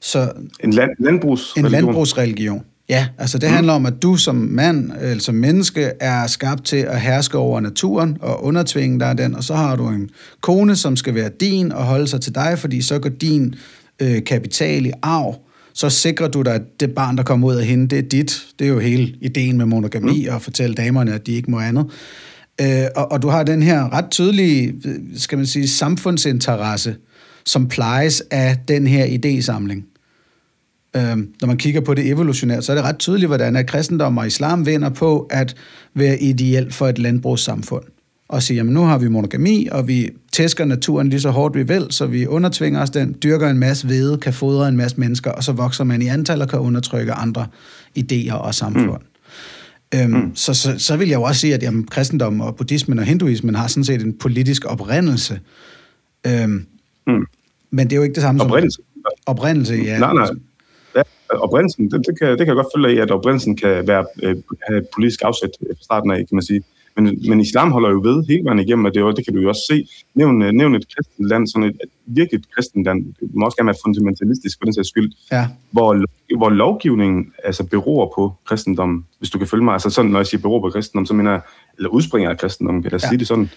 Så 0.00 0.32
en 0.64 0.72
land, 0.72 0.90
landbrugsreligion? 0.98 1.66
En 1.66 1.72
landbrugsreligion. 1.72 2.64
Ja, 2.88 3.08
altså 3.18 3.38
det 3.38 3.48
mm. 3.48 3.54
handler 3.54 3.72
om, 3.72 3.86
at 3.86 4.02
du 4.02 4.16
som 4.16 4.34
mand, 4.34 4.92
eller 5.00 5.22
som 5.22 5.34
menneske, 5.34 5.90
er 6.00 6.26
skabt 6.26 6.64
til 6.64 6.76
at 6.76 7.00
herske 7.00 7.38
over 7.38 7.60
naturen 7.60 8.16
og 8.20 8.44
undertvinge 8.44 9.00
dig 9.00 9.18
den, 9.18 9.34
og 9.34 9.44
så 9.44 9.54
har 9.54 9.76
du 9.76 9.88
en 9.88 10.10
kone, 10.40 10.76
som 10.76 10.96
skal 10.96 11.14
være 11.14 11.30
din 11.40 11.72
og 11.72 11.84
holde 11.84 12.06
sig 12.06 12.20
til 12.20 12.34
dig, 12.34 12.58
fordi 12.58 12.82
så 12.82 12.98
går 12.98 13.08
din 13.08 13.54
øh, 14.02 14.24
kapital 14.24 14.86
i 14.86 14.92
arv, 15.02 15.36
så 15.74 15.90
sikrer 15.90 16.28
du 16.28 16.42
dig, 16.42 16.54
at 16.54 16.62
det 16.80 16.94
barn, 16.94 17.16
der 17.16 17.22
kommer 17.22 17.48
ud 17.48 17.54
af 17.54 17.66
hende, 17.66 17.88
det 17.88 17.98
er 17.98 18.08
dit. 18.08 18.46
Det 18.58 18.64
er 18.64 18.68
jo 18.68 18.78
hele 18.78 19.14
ideen 19.20 19.58
med 19.58 19.66
monogami, 19.66 20.26
mm. 20.28 20.34
at 20.34 20.42
fortælle 20.42 20.74
damerne, 20.74 21.14
at 21.14 21.26
de 21.26 21.32
ikke 21.32 21.50
må 21.50 21.58
andet. 21.58 21.86
Øh, 22.60 22.86
og, 22.96 23.12
og 23.12 23.22
du 23.22 23.28
har 23.28 23.42
den 23.42 23.62
her 23.62 23.92
ret 23.92 24.10
tydelige, 24.10 24.74
skal 25.16 25.38
man 25.38 25.46
sige, 25.46 25.68
samfundsinteresse, 25.68 26.96
som 27.44 27.68
plejes 27.68 28.22
af 28.30 28.58
den 28.68 28.86
her 28.86 29.06
idésamling. 29.06 29.94
Øhm, 30.96 31.32
når 31.40 31.46
man 31.46 31.56
kigger 31.56 31.80
på 31.80 31.94
det 31.94 32.06
evolutionært, 32.08 32.64
så 32.64 32.72
er 32.72 32.76
det 32.76 32.84
ret 32.84 32.98
tydeligt, 32.98 33.28
hvordan 33.28 33.56
at 33.56 33.66
kristendom 33.66 34.18
og 34.18 34.26
islam 34.26 34.66
vinder 34.66 34.88
på 34.88 35.26
at 35.30 35.56
være 35.94 36.22
ideelt 36.22 36.74
for 36.74 36.88
et 36.88 36.98
landbrugssamfund. 36.98 37.84
Og 38.28 38.42
sige, 38.42 38.56
jamen 38.56 38.74
nu 38.74 38.80
har 38.80 38.98
vi 38.98 39.08
monogami, 39.08 39.68
og 39.72 39.88
vi 39.88 40.10
tæsker 40.32 40.64
naturen 40.64 41.08
lige 41.08 41.20
så 41.20 41.30
hårdt 41.30 41.56
vi 41.56 41.62
vil, 41.62 41.86
så 41.90 42.06
vi 42.06 42.26
undertvinger 42.26 42.80
os 42.80 42.90
den, 42.90 43.16
dyrker 43.22 43.48
en 43.48 43.58
masse 43.58 43.86
hvede, 43.86 44.18
kan 44.18 44.32
fodre 44.32 44.68
en 44.68 44.76
masse 44.76 45.00
mennesker, 45.00 45.30
og 45.30 45.44
så 45.44 45.52
vokser 45.52 45.84
man 45.84 46.02
i 46.02 46.06
antal 46.06 46.42
og 46.42 46.48
kan 46.48 46.58
undertrykke 46.58 47.12
andre 47.12 47.46
idéer 47.98 48.32
og 48.32 48.54
samfund. 48.54 49.02
Mm. 49.92 49.98
Øhm, 49.98 50.10
mm. 50.10 50.36
Så, 50.36 50.54
så, 50.54 50.78
så 50.78 50.96
vil 50.96 51.08
jeg 51.08 51.16
jo 51.16 51.22
også 51.22 51.40
sige, 51.40 51.54
at 51.54 51.62
jamen, 51.62 51.86
kristendom 51.86 52.40
og 52.40 52.56
buddhismen 52.56 52.98
og 52.98 53.04
hinduismen 53.04 53.54
har 53.54 53.66
sådan 53.66 53.84
set 53.84 54.02
en 54.02 54.12
politisk 54.12 54.64
oprindelse. 54.64 55.40
Øhm, 56.26 56.66
mm. 57.08 57.26
Men 57.70 57.86
det 57.86 57.92
er 57.92 57.96
jo 57.96 58.02
ikke 58.02 58.14
det 58.14 58.22
samme 58.22 58.42
oprindelse. 58.42 58.76
som... 58.76 59.04
Oprindelse. 59.26 59.74
ja. 59.74 59.98
Nej, 59.98 60.12
nej. 60.14 60.28
Ja, 60.96 61.02
oprindelsen, 61.30 61.90
det, 61.90 62.06
det, 62.06 62.18
kan, 62.18 62.28
det 62.28 62.38
kan 62.38 62.46
jeg 62.46 62.56
godt 62.56 62.72
følge 62.76 62.94
i, 62.94 62.98
at 62.98 63.10
oprindelsen 63.10 63.56
kan 63.56 63.86
være, 63.88 64.06
øh, 64.22 64.36
have 64.68 64.78
et 64.78 64.88
politisk 64.94 65.20
afsæt 65.24 65.50
fra 65.60 65.82
starten 65.82 66.10
af, 66.10 66.16
kan 66.16 66.36
man 66.38 66.42
sige. 66.42 66.62
Men, 66.96 67.18
men 67.28 67.40
islam 67.40 67.72
holder 67.72 67.90
jo 67.90 68.00
ved 68.04 68.24
hele 68.28 68.44
vejen 68.44 68.58
igennem, 68.58 68.84
og 68.84 68.94
det, 68.94 69.16
det 69.16 69.24
kan 69.24 69.34
du 69.34 69.40
jo 69.40 69.48
også 69.48 69.62
se. 69.70 69.88
Nævn, 70.14 70.42
øh, 70.42 70.52
nævn 70.52 70.74
et 70.74 70.86
kristent 70.94 71.28
land, 71.28 71.46
sådan 71.46 71.68
et, 71.68 71.76
et 71.82 71.90
virkelig 72.06 72.40
kristent 72.54 72.84
land, 72.84 73.04
det 73.20 73.34
må 73.34 73.44
også 73.44 73.56
gerne 73.56 73.66
være 73.66 73.82
fundamentalistisk 73.84 74.60
på 74.60 74.64
den 74.64 74.74
sags 74.74 74.88
skyld, 74.88 75.12
ja. 75.32 75.48
hvor, 75.70 76.04
hvor 76.36 76.50
lovgivningen 76.50 77.32
altså 77.44 77.64
beror 77.64 78.12
på 78.16 78.32
kristendommen, 78.44 79.06
hvis 79.18 79.30
du 79.30 79.38
kan 79.38 79.46
følge 79.46 79.64
mig. 79.64 79.72
Altså 79.72 79.90
sådan, 79.90 80.10
når 80.10 80.18
jeg 80.18 80.26
siger 80.26 80.40
beror 80.40 80.60
på 80.60 80.70
kristendom, 80.70 81.06
så 81.06 81.14
mener 81.14 81.30
jeg, 81.30 81.40
eller 81.76 81.88
udspringer 81.88 82.30
af 82.30 82.38
kristendommen, 82.38 82.82
kan 82.82 82.92
jeg 82.92 83.02
ja. 83.02 83.08
sige 83.08 83.18
det 83.18 83.26
sådan. 83.26 83.50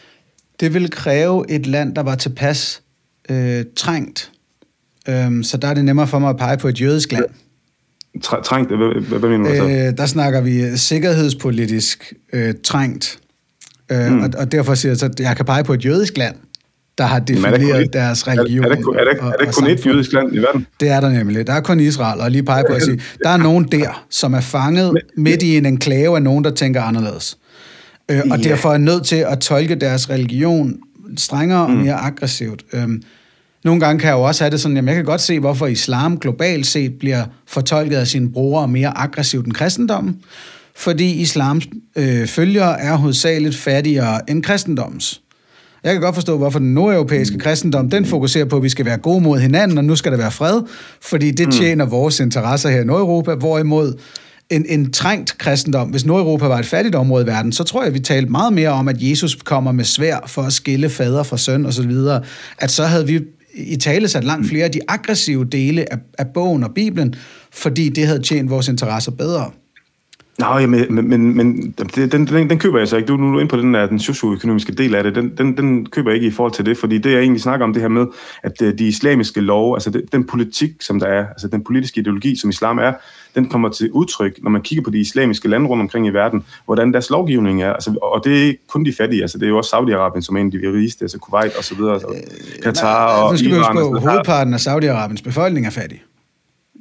Det 0.59 0.73
vil 0.73 0.91
kræve 0.91 1.51
et 1.51 1.67
land, 1.67 1.95
der 1.95 2.03
var 2.03 2.15
tilpas 2.15 2.83
øh, 3.29 3.65
trængt. 3.75 4.31
Øhm, 5.09 5.43
så 5.43 5.57
der 5.57 5.67
er 5.67 5.73
det 5.73 5.85
nemmere 5.85 6.07
for 6.07 6.19
mig 6.19 6.29
at 6.29 6.37
pege 6.37 6.57
på 6.57 6.67
et 6.67 6.81
jødisk 6.81 7.11
land. 7.11 7.25
Trængt? 8.21 8.71
Hvad, 8.71 9.01
hvad, 9.07 9.19
hvad 9.19 9.29
mener 9.29 9.49
du 9.49 9.55
så? 9.55 9.63
Øh, 9.63 9.97
der 9.97 10.05
snakker 10.05 10.41
vi 10.41 10.77
sikkerhedspolitisk 10.77 12.13
øh, 12.33 12.53
trængt. 12.63 13.19
Øh, 13.91 14.11
mm. 14.11 14.21
og, 14.21 14.29
og 14.37 14.51
derfor 14.51 14.75
siger 14.75 14.89
jeg 14.89 14.97
så, 14.97 15.05
at 15.05 15.19
jeg 15.19 15.35
kan 15.35 15.45
pege 15.45 15.63
på 15.63 15.73
et 15.73 15.85
jødisk 15.85 16.17
land, 16.17 16.35
der 16.97 17.03
har 17.03 17.19
defineret 17.19 17.81
et, 17.81 17.93
deres 17.93 18.27
religion. 18.27 18.65
Er, 18.65 18.69
er, 18.69 18.75
det, 18.75 18.85
er, 18.85 19.03
det, 19.03 19.33
er 19.39 19.45
det 19.45 19.55
kun 19.55 19.67
et 19.67 19.85
jødisk 19.85 20.13
land 20.13 20.35
i 20.35 20.37
verden? 20.37 20.67
Det 20.79 20.89
er 20.89 20.99
der 20.99 21.09
nemlig. 21.09 21.47
Der 21.47 21.53
er 21.53 21.61
kun 21.61 21.79
Israel, 21.79 22.21
og 22.21 22.31
lige 22.31 22.43
pege 22.43 22.63
på 22.69 22.73
at 22.73 22.83
sige, 22.83 23.01
der 23.23 23.29
er 23.29 23.37
nogen 23.37 23.63
der, 23.63 24.05
som 24.09 24.33
er 24.33 24.41
fanget 24.41 25.01
midt 25.17 25.43
i 25.43 25.57
en 25.57 25.65
enklave 25.65 26.15
af 26.15 26.21
nogen, 26.21 26.43
der 26.43 26.51
tænker 26.51 26.81
anderledes. 26.81 27.37
Øh, 28.11 28.21
og 28.31 28.39
ja. 28.39 28.49
derfor 28.49 28.73
er 28.73 28.77
nødt 28.77 29.05
til 29.05 29.15
at 29.15 29.39
tolke 29.39 29.75
deres 29.75 30.09
religion 30.09 30.79
strengere 31.17 31.61
og 31.61 31.71
mm. 31.71 31.77
mere 31.77 31.93
aggressivt. 31.93 32.63
Øhm, 32.73 33.03
nogle 33.63 33.79
gange 33.79 33.99
kan 33.99 34.09
jeg 34.09 34.15
jo 34.15 34.21
også 34.21 34.43
have 34.43 34.51
det 34.51 34.61
sådan, 34.61 34.77
at 34.77 34.85
jeg 34.85 34.95
kan 34.95 35.05
godt 35.05 35.21
se, 35.21 35.39
hvorfor 35.39 35.67
islam 35.67 36.17
globalt 36.17 36.67
set 36.67 36.93
bliver 36.99 37.25
fortolket 37.47 37.95
af 37.95 38.07
sine 38.07 38.31
brugere 38.31 38.67
mere 38.67 38.97
aggressivt 38.97 39.45
end 39.45 39.53
kristendommen. 39.53 40.17
Fordi 40.75 41.21
islams 41.21 41.67
øh, 41.95 42.27
følgere 42.27 42.81
er 42.81 42.95
hovedsageligt 42.95 43.55
fattigere 43.55 44.29
end 44.29 44.43
kristendommens. 44.43 45.21
Jeg 45.83 45.93
kan 45.93 46.01
godt 46.01 46.15
forstå, 46.15 46.37
hvorfor 46.37 46.59
den 46.59 46.73
nordeuropæiske 46.73 47.35
mm. 47.35 47.39
kristendom, 47.39 47.89
den 47.89 48.05
fokuserer 48.05 48.45
på, 48.45 48.57
at 48.57 48.63
vi 48.63 48.69
skal 48.69 48.85
være 48.85 48.97
gode 48.97 49.21
mod 49.21 49.39
hinanden, 49.39 49.77
og 49.77 49.85
nu 49.85 49.95
skal 49.95 50.11
der 50.11 50.17
være 50.17 50.31
fred, 50.31 50.61
fordi 51.01 51.31
det 51.31 51.45
mm. 51.45 51.51
tjener 51.51 51.85
vores 51.85 52.19
interesser 52.19 52.69
her 52.69 52.81
i 52.81 52.85
Nordeuropa, 52.85 53.33
hvorimod 53.33 53.93
en, 54.51 54.65
en 54.69 54.91
trængt 54.91 55.37
kristendom, 55.37 55.89
hvis 55.89 56.05
Nordeuropa 56.05 56.47
var 56.47 56.59
et 56.59 56.65
fattigt 56.65 56.95
område 56.95 57.23
i 57.23 57.27
verden, 57.27 57.51
så 57.51 57.63
tror 57.63 57.81
jeg, 57.81 57.87
at 57.87 57.93
vi 57.93 57.99
talte 57.99 58.31
meget 58.31 58.53
mere 58.53 58.69
om, 58.69 58.87
at 58.87 58.95
Jesus 58.99 59.35
kommer 59.35 59.71
med 59.71 59.83
svær 59.83 60.19
for 60.27 60.41
at 60.41 60.53
skille 60.53 60.89
fader 60.89 61.23
fra 61.23 61.37
søn 61.37 61.65
osv., 61.65 61.91
at 62.57 62.71
så 62.71 62.83
havde 62.83 63.07
vi 63.07 63.21
i 63.53 63.75
tale 63.75 64.07
sat 64.07 64.23
langt 64.23 64.47
flere 64.47 64.65
af 64.65 64.71
de 64.71 64.79
aggressive 64.87 65.45
dele 65.45 65.93
af, 65.93 65.97
af 66.17 66.27
bogen 66.27 66.63
og 66.63 66.71
Bibelen, 66.75 67.15
fordi 67.53 67.89
det 67.89 68.07
havde 68.07 68.21
tjent 68.21 68.49
vores 68.49 68.67
interesser 68.67 69.11
bedre. 69.11 69.51
Nej, 70.39 70.65
men, 70.65 71.09
men, 71.09 71.37
men 71.37 71.75
den, 71.95 72.27
den, 72.27 72.49
den 72.49 72.59
køber 72.59 72.79
jeg 72.79 72.87
så 72.87 72.97
ikke. 72.97 73.07
Du, 73.07 73.17
nu 73.17 73.27
er 73.27 73.31
du 73.31 73.39
inde 73.39 73.49
på 73.49 73.57
den, 73.57 73.73
der, 73.73 73.85
den 73.85 73.99
socioøkonomiske 73.99 74.71
del 74.71 74.95
af 74.95 75.03
det. 75.03 75.15
Den, 75.15 75.37
den, 75.37 75.57
den 75.57 75.85
køber 75.85 76.09
jeg 76.09 76.15
ikke 76.15 76.27
i 76.27 76.31
forhold 76.31 76.53
til 76.53 76.65
det, 76.65 76.77
fordi 76.77 76.97
det, 76.97 77.11
jeg 77.11 77.19
egentlig 77.19 77.41
snakker 77.41 77.65
om, 77.65 77.73
det 77.73 77.81
her 77.81 77.89
med, 77.89 78.05
at 78.43 78.61
øh, 78.61 78.77
de 78.77 78.87
islamiske 78.87 79.41
love, 79.41 79.75
altså 79.75 79.89
det, 79.89 80.03
den 80.11 80.27
politik, 80.27 80.71
som 80.79 80.99
der 80.99 81.07
er, 81.07 81.27
altså 81.27 81.47
den 81.47 81.63
politiske 81.63 81.99
ideologi, 81.99 82.35
som 82.35 82.49
islam 82.49 82.77
er, 82.77 82.93
den 83.35 83.49
kommer 83.49 83.69
til 83.69 83.91
udtryk, 83.91 84.39
når 84.43 84.49
man 84.49 84.61
kigger 84.61 84.83
på 84.83 84.89
de 84.89 84.99
islamiske 84.99 85.47
lande 85.47 85.67
rundt 85.67 85.81
omkring 85.81 86.07
i 86.07 86.09
verden, 86.09 86.43
hvordan 86.65 86.93
deres 86.93 87.09
lovgivning 87.09 87.63
er. 87.63 87.73
Altså, 87.73 87.95
og 88.01 88.21
det 88.23 88.41
er 88.41 88.43
ikke 88.43 88.67
kun 88.67 88.85
de 88.85 88.93
fattige, 88.97 89.21
altså 89.21 89.37
det 89.37 89.45
er 89.45 89.49
jo 89.49 89.57
også 89.57 89.75
Saudi-Arabien, 89.75 90.21
som 90.21 90.35
er 90.35 90.39
en 90.39 90.45
af 90.45 90.51
de 90.51 90.77
rigeste, 90.77 91.03
altså 91.03 91.19
Kuwait 91.19 91.55
og 91.57 91.63
så 91.63 91.75
videre, 91.75 91.93
altså 91.93 92.07
Qatar 92.63 93.07
og 93.07 93.31
Nu 93.31 93.37
skal 93.37 93.51
vi 93.51 93.55
huske 93.55 93.73
på, 93.73 93.99
hovedparten 93.99 94.53
af 94.53 94.67
Saudi-Arabiens 94.67 95.23
befolkning 95.23 95.65
er 95.65 95.69
fattig. 95.69 96.01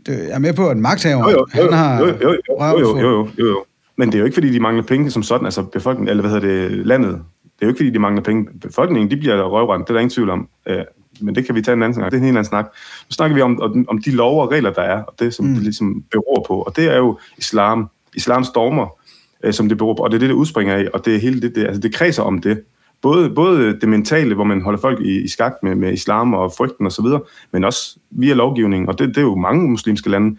Jeg 0.09 0.31
er 0.31 0.39
med 0.39 0.55
på, 0.55 0.69
at 0.69 0.77
magthaveren, 0.77 1.31
jo, 1.33 1.47
jo, 1.55 1.63
jo, 1.63 1.71
han 1.71 1.79
har 1.79 2.01
jo, 2.01 2.07
jo, 2.07 2.13
jo, 2.23 2.37
jo, 2.51 2.79
jo, 2.79 2.99
jo, 2.99 3.29
jo, 3.39 3.47
jo. 3.47 3.65
Men 3.97 4.09
det 4.09 4.15
er 4.15 4.19
jo 4.19 4.25
ikke, 4.25 4.35
fordi 4.35 4.53
de 4.53 4.61
mangler 4.61 4.83
penge 4.83 5.11
som 5.11 5.23
sådan, 5.23 5.45
altså 5.45 5.63
befolkningen, 5.63 6.09
eller 6.09 6.23
hvad 6.23 6.41
hedder 6.41 6.69
det, 6.69 6.87
landet. 6.87 7.13
Det 7.43 7.63
er 7.63 7.67
jo 7.67 7.69
ikke, 7.69 7.79
fordi 7.79 7.91
de 7.91 7.99
mangler 7.99 8.23
penge. 8.23 8.49
Befolkningen, 8.61 9.11
de 9.11 9.17
bliver 9.17 9.43
røvrendt, 9.43 9.89
det 9.89 9.93
er 9.93 9.95
der 9.95 10.01
ingen 10.01 10.15
tvivl 10.15 10.31
om. 10.31 10.49
Øh, 10.67 10.85
men 11.21 11.35
det 11.35 11.47
kan 11.47 11.55
vi 11.55 11.63
tage 11.63 11.73
en 11.73 11.83
anden 11.83 12.01
gang. 12.01 12.11
Det 12.11 12.17
er 12.17 12.21
en 12.21 12.25
helt 12.25 12.39
anden 12.39 12.49
snak. 12.49 12.65
Nu 13.09 13.13
snakker 13.13 13.35
vi 13.35 13.43
om, 13.43 13.85
om, 13.89 13.99
de 13.99 14.11
lov 14.11 14.43
og 14.43 14.51
regler, 14.51 14.73
der 14.73 14.83
er, 14.83 15.03
og 15.03 15.15
det, 15.19 15.35
som 15.35 15.47
mm. 15.47 15.55
det 15.55 15.63
ligesom 15.63 16.05
beror 16.11 16.45
på. 16.49 16.63
Og 16.63 16.77
det 16.77 16.85
er 16.85 16.97
jo 16.97 17.19
islam. 17.39 17.91
Islams 18.15 18.47
stormer, 18.47 18.87
øh, 19.45 19.53
som 19.53 19.69
det 19.69 19.79
beror 19.79 19.95
på. 19.95 20.03
Og 20.03 20.11
det 20.11 20.17
er 20.17 20.21
det, 20.21 20.29
det 20.29 20.35
udspringer 20.35 20.75
af. 20.75 20.89
Og 20.95 21.05
det 21.05 21.15
er 21.15 21.19
hele 21.19 21.41
det, 21.41 21.55
det, 21.55 21.67
altså 21.67 21.81
det 21.81 21.95
kredser 21.95 22.23
om 22.23 22.41
det. 22.41 22.63
Både, 23.03 23.31
både 23.31 23.81
det 23.81 23.89
mentale, 23.89 24.35
hvor 24.35 24.45
man 24.45 24.63
holder 24.63 24.81
folk 24.81 25.01
i, 25.01 25.21
i 25.21 25.29
skak 25.29 25.53
med, 25.63 25.75
med 25.75 25.93
islam 25.93 26.35
og 26.35 26.53
frygten 26.59 26.87
osv., 26.87 27.05
men 27.53 27.65
også 27.65 27.97
via 28.11 28.35
lovgivningen, 28.35 28.89
og 28.89 28.99
det, 28.99 29.09
det 29.09 29.17
er 29.17 29.23
jo 29.23 29.35
mange 29.35 29.71
muslimske 29.71 30.11
lande. 30.11 30.39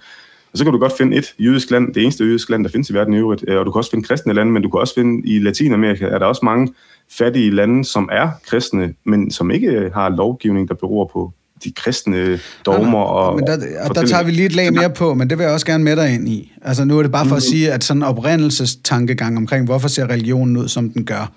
Og 0.51 0.57
så 0.57 0.63
kan 0.63 0.73
du 0.73 0.79
godt 0.79 0.97
finde 0.97 1.17
et 1.17 1.33
jødisk 1.39 1.71
land, 1.71 1.93
det 1.93 2.03
eneste 2.03 2.23
jødiske 2.23 2.51
land, 2.51 2.63
der 2.63 2.69
findes 2.69 2.89
i 2.89 2.93
verden 2.93 3.13
i 3.13 3.17
øvrigt, 3.17 3.49
og 3.49 3.65
du 3.65 3.71
kan 3.71 3.79
også 3.79 3.91
finde 3.91 4.07
kristne 4.07 4.33
lande, 4.33 4.51
men 4.51 4.63
du 4.63 4.69
kan 4.69 4.79
også 4.79 4.93
finde 4.93 5.27
i 5.27 5.39
Latinamerika, 5.39 6.05
er 6.05 6.19
der 6.19 6.25
også 6.25 6.45
mange 6.45 6.73
fattige 7.09 7.51
lande, 7.51 7.85
som 7.85 8.09
er 8.11 8.29
kristne, 8.47 8.93
men 9.05 9.31
som 9.31 9.51
ikke 9.51 9.91
har 9.93 10.09
lovgivning, 10.09 10.67
der 10.67 10.73
beror 10.73 11.09
på 11.13 11.33
de 11.63 11.71
kristne 11.71 12.39
dogmer 12.65 12.99
og 12.99 13.35
men 13.35 13.47
der, 13.47 13.57
og 13.89 13.95
der 13.95 14.05
tager 14.05 14.23
vi 14.23 14.31
lige 14.31 14.45
et 14.45 14.55
lag 14.55 14.73
mere 14.73 14.89
på, 14.89 15.13
men 15.13 15.29
det 15.29 15.37
vil 15.37 15.43
jeg 15.43 15.53
også 15.53 15.65
gerne 15.65 15.83
med 15.83 15.95
dig 15.95 16.13
ind 16.13 16.29
i. 16.29 16.53
Altså 16.61 16.85
nu 16.85 16.97
er 16.97 17.01
det 17.01 17.11
bare 17.11 17.25
for 17.25 17.35
at 17.35 17.43
mhm. 17.45 17.51
sige, 17.51 17.71
at 17.71 17.83
sådan 17.83 17.99
en 17.99 18.03
oprindelsestankegang 18.03 19.37
omkring, 19.37 19.65
hvorfor 19.65 19.87
ser 19.87 20.09
religionen 20.09 20.57
ud, 20.57 20.67
som 20.67 20.89
den 20.89 21.05
gør. 21.05 21.31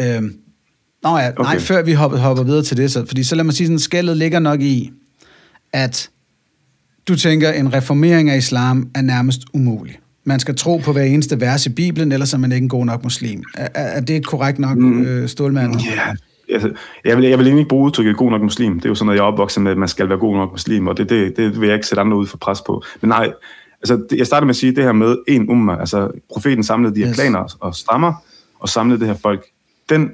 Øhm, 0.00 0.36
nå 1.02 1.18
ja, 1.18 1.30
okay. 1.30 1.42
nej, 1.42 1.58
før 1.58 1.82
vi 1.82 1.92
hopper, 1.92 2.18
hopper 2.18 2.42
videre 2.42 2.62
til 2.62 2.76
det, 2.76 2.92
så, 2.92 3.06
fordi 3.06 3.24
så 3.24 3.34
lad 3.34 3.44
mig 3.44 3.54
sige, 3.54 3.66
sådan 3.66 3.78
skældet 3.78 4.16
ligger 4.16 4.38
nok 4.38 4.60
i, 4.60 4.92
at 5.72 6.10
du 7.08 7.16
tænker, 7.16 7.52
en 7.52 7.72
reformering 7.74 8.30
af 8.30 8.36
islam 8.36 8.90
er 8.94 9.00
nærmest 9.00 9.40
umulig. 9.54 9.98
Man 10.24 10.40
skal 10.40 10.56
tro 10.56 10.76
på 10.76 10.92
hver 10.92 11.02
eneste 11.02 11.40
vers 11.40 11.66
i 11.66 11.68
Bibelen, 11.68 12.12
ellers 12.12 12.32
er 12.32 12.38
man 12.38 12.52
ikke 12.52 12.64
en 12.64 12.68
god 12.68 12.86
nok 12.86 13.02
muslim. 13.02 13.42
Er, 13.54 13.68
er 13.74 14.00
det 14.00 14.26
korrekt 14.26 14.58
nok, 14.58 14.78
mm. 14.78 15.02
øh, 15.02 15.28
Stålmand? 15.28 15.80
Ja, 15.80 15.90
yeah 15.90 16.16
altså, 16.48 16.72
jeg, 17.04 17.16
vil, 17.16 17.24
jeg 17.24 17.38
vil 17.38 17.46
egentlig 17.46 17.60
ikke 17.60 17.68
bruge 17.68 17.86
udtrykket 17.86 18.16
god 18.16 18.30
nok 18.30 18.42
muslim. 18.42 18.74
Det 18.74 18.84
er 18.84 18.88
jo 18.88 18.94
sådan 18.94 19.06
noget, 19.06 19.18
jeg 19.18 19.22
er 19.22 19.26
opvokset 19.32 19.62
med, 19.62 19.72
at 19.72 19.78
man 19.78 19.88
skal 19.88 20.08
være 20.08 20.18
god 20.18 20.36
nok 20.36 20.52
muslim, 20.52 20.86
og 20.86 20.96
det, 20.96 21.08
det, 21.08 21.36
det 21.36 21.60
vil 21.60 21.66
jeg 21.66 21.74
ikke 21.74 21.86
sætte 21.86 22.00
andre 22.00 22.16
ud 22.16 22.26
for 22.26 22.38
pres 22.38 22.60
på. 22.60 22.82
Men 23.00 23.08
nej, 23.08 23.32
altså, 23.80 23.96
det, 24.10 24.18
jeg 24.18 24.26
starter 24.26 24.46
med 24.46 24.50
at 24.50 24.56
sige 24.56 24.76
det 24.76 24.84
her 24.84 24.92
med 24.92 25.16
en 25.28 25.50
umma, 25.50 25.76
altså 25.80 26.10
profeten 26.32 26.64
samlede 26.64 26.94
de 26.94 27.00
her 27.00 27.08
yes. 27.08 27.16
klaner 27.16 27.56
og 27.60 27.74
stammer, 27.74 28.12
og 28.60 28.68
samlede 28.68 29.00
det 29.00 29.08
her 29.08 29.14
folk. 29.14 29.44
Den, 29.88 30.10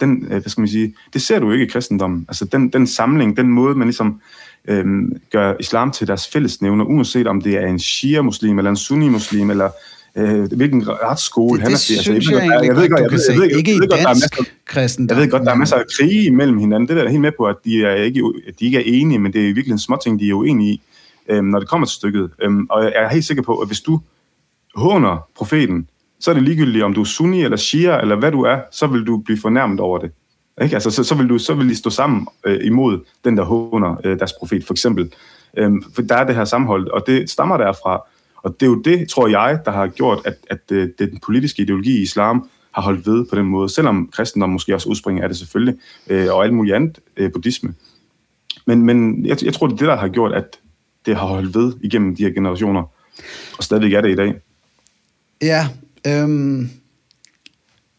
den, 0.00 0.24
øh, 0.24 0.28
hvad 0.28 0.42
skal 0.50 0.60
man 0.60 0.68
sige, 0.68 0.94
det 1.12 1.22
ser 1.22 1.38
du 1.38 1.52
ikke 1.52 1.64
i 1.64 1.68
kristendommen. 1.68 2.24
Altså 2.28 2.44
den, 2.44 2.68
den 2.68 2.86
samling, 2.86 3.36
den 3.36 3.48
måde, 3.48 3.74
man 3.74 3.86
ligesom 3.86 4.20
øhm, 4.68 5.20
gør 5.32 5.54
islam 5.60 5.92
til 5.92 6.06
deres 6.06 6.28
fællesnævner, 6.28 6.84
uanset 6.84 7.26
om 7.26 7.40
det 7.42 7.54
er 7.54 7.66
en 7.66 7.78
shia-muslim, 7.78 8.58
eller 8.58 8.70
en 8.70 8.76
sunni-muslim, 8.76 9.50
eller 9.50 9.70
øh, 10.16 10.52
hvilken 10.56 10.88
retsskole 10.88 11.58
det, 11.58 11.62
han 11.62 11.72
er 11.72 11.76
til. 11.76 11.94
Altså, 11.94 12.12
jeg, 12.12 12.42
jeg, 12.42 12.54
jeg, 12.54 12.66
jeg 12.66 12.76
ved 12.76 12.88
godt, 12.88 13.12
jeg, 13.12 13.40
jeg, 13.40 13.50
jeg, 13.50 13.58
ikke 13.58 13.74
i 13.74 13.78
dansk 13.78 14.38
kristendom. 14.66 15.16
Jeg 15.16 15.24
ved 15.24 15.30
godt, 15.30 15.42
der 15.42 15.50
er 15.50 15.56
masser 15.56 15.76
af 15.76 15.84
krige 15.98 16.24
imellem 16.24 16.58
hinanden. 16.58 16.88
Det 16.88 16.98
er 16.98 17.02
jeg 17.02 17.10
helt 17.10 17.20
med 17.20 17.32
på, 17.36 17.44
at 17.44 17.56
de, 17.64 17.84
er 17.84 17.94
ikke, 17.94 18.22
at 18.48 18.54
de 18.60 18.64
ikke 18.64 18.78
er 18.78 18.82
enige, 18.86 19.18
men 19.18 19.32
det 19.32 19.40
er 19.40 19.54
virkelig 19.54 19.72
en 19.72 19.78
småting, 19.78 20.20
de 20.20 20.28
er 20.28 20.34
uenige 20.34 20.72
i, 20.72 20.82
øhm, 21.28 21.46
når 21.46 21.58
det 21.58 21.68
kommer 21.68 21.86
til 21.86 21.94
stykket. 21.94 22.30
Øhm, 22.42 22.66
og 22.70 22.84
jeg 22.84 22.92
er 22.96 23.08
helt 23.08 23.24
sikker 23.24 23.42
på, 23.42 23.58
at 23.58 23.68
hvis 23.68 23.80
du 23.80 24.00
håner 24.74 25.28
profeten, 25.36 25.88
så 26.20 26.30
er 26.30 26.34
det 26.34 26.42
ligegyldigt, 26.42 26.84
om 26.84 26.94
du 26.94 27.00
er 27.00 27.04
sunni 27.04 27.44
eller 27.44 27.56
shia, 27.56 28.00
eller 28.00 28.16
hvad 28.16 28.32
du 28.32 28.42
er, 28.42 28.58
så 28.70 28.86
vil 28.86 29.06
du 29.06 29.18
blive 29.18 29.38
fornærmet 29.38 29.80
over 29.80 29.98
det. 29.98 30.10
Ikke? 30.62 30.76
Altså, 30.76 30.90
så, 30.90 31.04
så, 31.04 31.14
vil 31.14 31.28
du, 31.28 31.38
så 31.38 31.54
vil 31.54 31.68
de 31.68 31.76
stå 31.76 31.90
sammen 31.90 32.26
øh, 32.44 32.60
imod 32.62 33.00
den, 33.24 33.36
der 33.36 33.44
håner 33.44 33.96
øh, 34.04 34.18
deres 34.18 34.32
profet, 34.32 34.64
for 34.64 34.74
eksempel. 34.74 35.12
Øhm, 35.56 35.82
for 35.94 36.02
der 36.02 36.14
er 36.14 36.24
det 36.24 36.34
her 36.34 36.44
sammenhold, 36.44 36.88
og 36.88 37.04
det 37.06 37.30
stammer 37.30 37.56
derfra. 37.56 38.02
Og 38.42 38.60
det 38.60 38.66
er 38.66 38.70
jo 38.70 38.80
det, 38.82 39.08
tror 39.08 39.28
jeg, 39.28 39.60
der 39.64 39.70
har 39.70 39.86
gjort, 39.86 40.20
at, 40.24 40.34
at 40.50 40.72
øh, 40.72 40.88
den 40.98 41.18
politiske 41.26 41.62
ideologi 41.62 41.98
i 41.98 42.02
islam 42.02 42.48
har 42.72 42.82
holdt 42.82 43.06
ved 43.06 43.26
på 43.30 43.36
den 43.36 43.46
måde, 43.46 43.68
selvom 43.68 44.08
kristendom 44.12 44.50
måske 44.50 44.74
også 44.74 44.88
udspringer 44.88 45.22
af 45.22 45.28
det 45.28 45.38
selvfølgelig, 45.38 45.74
øh, 46.08 46.26
og 46.30 46.44
alt 46.44 46.54
muligt 46.54 46.76
andet 46.76 46.98
øh, 47.16 47.32
buddhisme. 47.32 47.74
Men, 48.66 48.82
men 48.82 49.26
jeg, 49.26 49.44
jeg 49.44 49.54
tror, 49.54 49.66
det 49.66 49.74
er 49.74 49.78
det, 49.78 49.88
der 49.88 49.96
har 49.96 50.08
gjort, 50.08 50.32
at 50.32 50.58
det 51.06 51.16
har 51.16 51.26
holdt 51.26 51.54
ved 51.54 51.72
igennem 51.82 52.16
de 52.16 52.22
her 52.22 52.30
generationer, 52.30 52.82
og 53.58 53.64
stadigvæk 53.64 53.92
er 53.92 54.00
det 54.00 54.10
i 54.10 54.14
dag. 54.14 54.34
Ja, 55.42 55.68
øhm, 56.06 56.70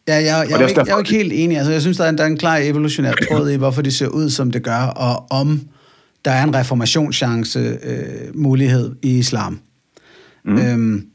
Ja, 0.07 0.15
jeg, 0.15 0.25
jeg, 0.25 0.49
jeg, 0.49 0.61
er 0.61 0.67
ikke, 0.67 0.81
jeg 0.87 0.93
er 0.93 0.97
ikke 0.97 1.11
helt 1.11 1.33
enig. 1.33 1.57
Altså, 1.57 1.71
jeg 1.71 1.81
synes, 1.81 1.97
der 1.97 2.03
er 2.03 2.09
en, 2.09 2.17
der 2.17 2.23
er 2.23 2.27
en 2.27 2.37
klar 2.37 2.57
evolutionær 2.57 3.13
tråd 3.29 3.49
i, 3.49 3.55
hvorfor 3.55 3.81
det 3.81 3.93
ser 3.93 4.07
ud, 4.07 4.29
som 4.29 4.51
det 4.51 4.63
gør, 4.63 4.81
og 4.81 5.31
om 5.31 5.61
der 6.25 6.31
er 6.31 6.43
en 6.43 6.55
reformationschance 6.55 7.59
øh, 7.59 8.35
mulighed 8.35 8.95
i 9.01 9.17
islam. 9.17 9.59
Mm. 10.45 10.57
Øhm, 10.57 11.05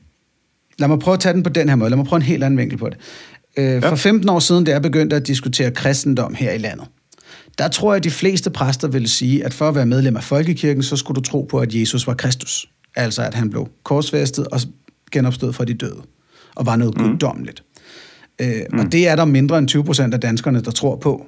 lad 0.79 0.89
mig 0.89 0.99
prøve 0.99 1.15
at 1.15 1.21
tage 1.21 1.33
den 1.33 1.43
på 1.43 1.51
den 1.51 1.69
her 1.69 1.77
måde. 1.77 1.91
Lad 1.91 1.97
mig 1.97 2.07
prøve 2.07 2.17
en 2.17 2.23
helt 2.23 2.45
anden 2.45 2.59
vinkel 2.59 2.79
på 2.79 2.89
det. 2.89 2.99
Øh, 3.57 3.65
ja. 3.65 3.91
For 3.91 3.97
15 3.97 4.29
år 4.29 4.39
siden, 4.39 4.65
da 4.65 4.71
jeg 4.71 4.83
begyndte 4.83 5.17
at 5.17 5.27
diskutere 5.27 5.71
kristendom 5.71 6.35
her 6.35 6.53
i 6.53 6.59
landet, 6.59 6.87
der 7.59 7.69
tror 7.69 7.93
jeg, 7.93 7.97
at 7.97 8.05
de 8.05 8.11
fleste 8.11 8.51
præster 8.51 8.89
ville 8.89 9.09
sige, 9.09 9.45
at 9.45 9.55
for 9.55 9.69
at 9.69 9.75
være 9.75 9.87
medlem 9.87 10.17
af 10.17 10.25
folkekirken, 10.25 10.83
så 10.83 10.97
skulle 10.97 11.17
du 11.17 11.21
tro 11.21 11.43
på, 11.51 11.59
at 11.59 11.75
Jesus 11.75 12.07
var 12.07 12.15
Kristus. 12.15 12.69
Altså, 12.97 13.23
at 13.23 13.35
han 13.35 13.51
blev 13.51 13.69
korsfæstet 13.85 14.47
og 14.47 14.61
genopstod 15.13 15.53
fra 15.53 15.65
de 15.65 15.75
døde, 15.75 16.03
og 16.55 16.67
var 16.67 16.77
noget 16.77 16.99
mm. 16.99 17.05
guddommeligt. 17.05 17.63
Øh, 18.41 18.49
mm. 18.73 18.79
Og 18.79 18.93
det 18.93 19.09
er 19.09 19.17
der 19.17 19.25
mindre 19.25 19.59
end 19.59 19.69
20 19.69 19.85
procent 19.85 20.15
af 20.15 20.21
danskerne, 20.21 20.61
der 20.61 20.71
tror 20.71 20.97
på. 20.97 21.27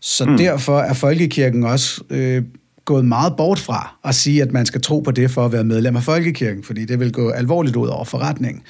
Så 0.00 0.24
mm. 0.24 0.36
derfor 0.36 0.80
er 0.80 0.92
folkekirken 0.92 1.64
også 1.64 2.02
øh, 2.10 2.42
gået 2.84 3.04
meget 3.04 3.34
bort 3.36 3.58
fra 3.58 3.96
at 4.04 4.14
sige, 4.14 4.42
at 4.42 4.52
man 4.52 4.66
skal 4.66 4.80
tro 4.80 5.00
på 5.00 5.10
det 5.10 5.30
for 5.30 5.44
at 5.44 5.52
være 5.52 5.64
medlem 5.64 5.96
af 5.96 6.02
folkekirken, 6.02 6.64
fordi 6.64 6.84
det 6.84 7.00
vil 7.00 7.12
gå 7.12 7.30
alvorligt 7.30 7.76
ud 7.76 7.88
over 7.88 8.04
forretningen. 8.04 8.62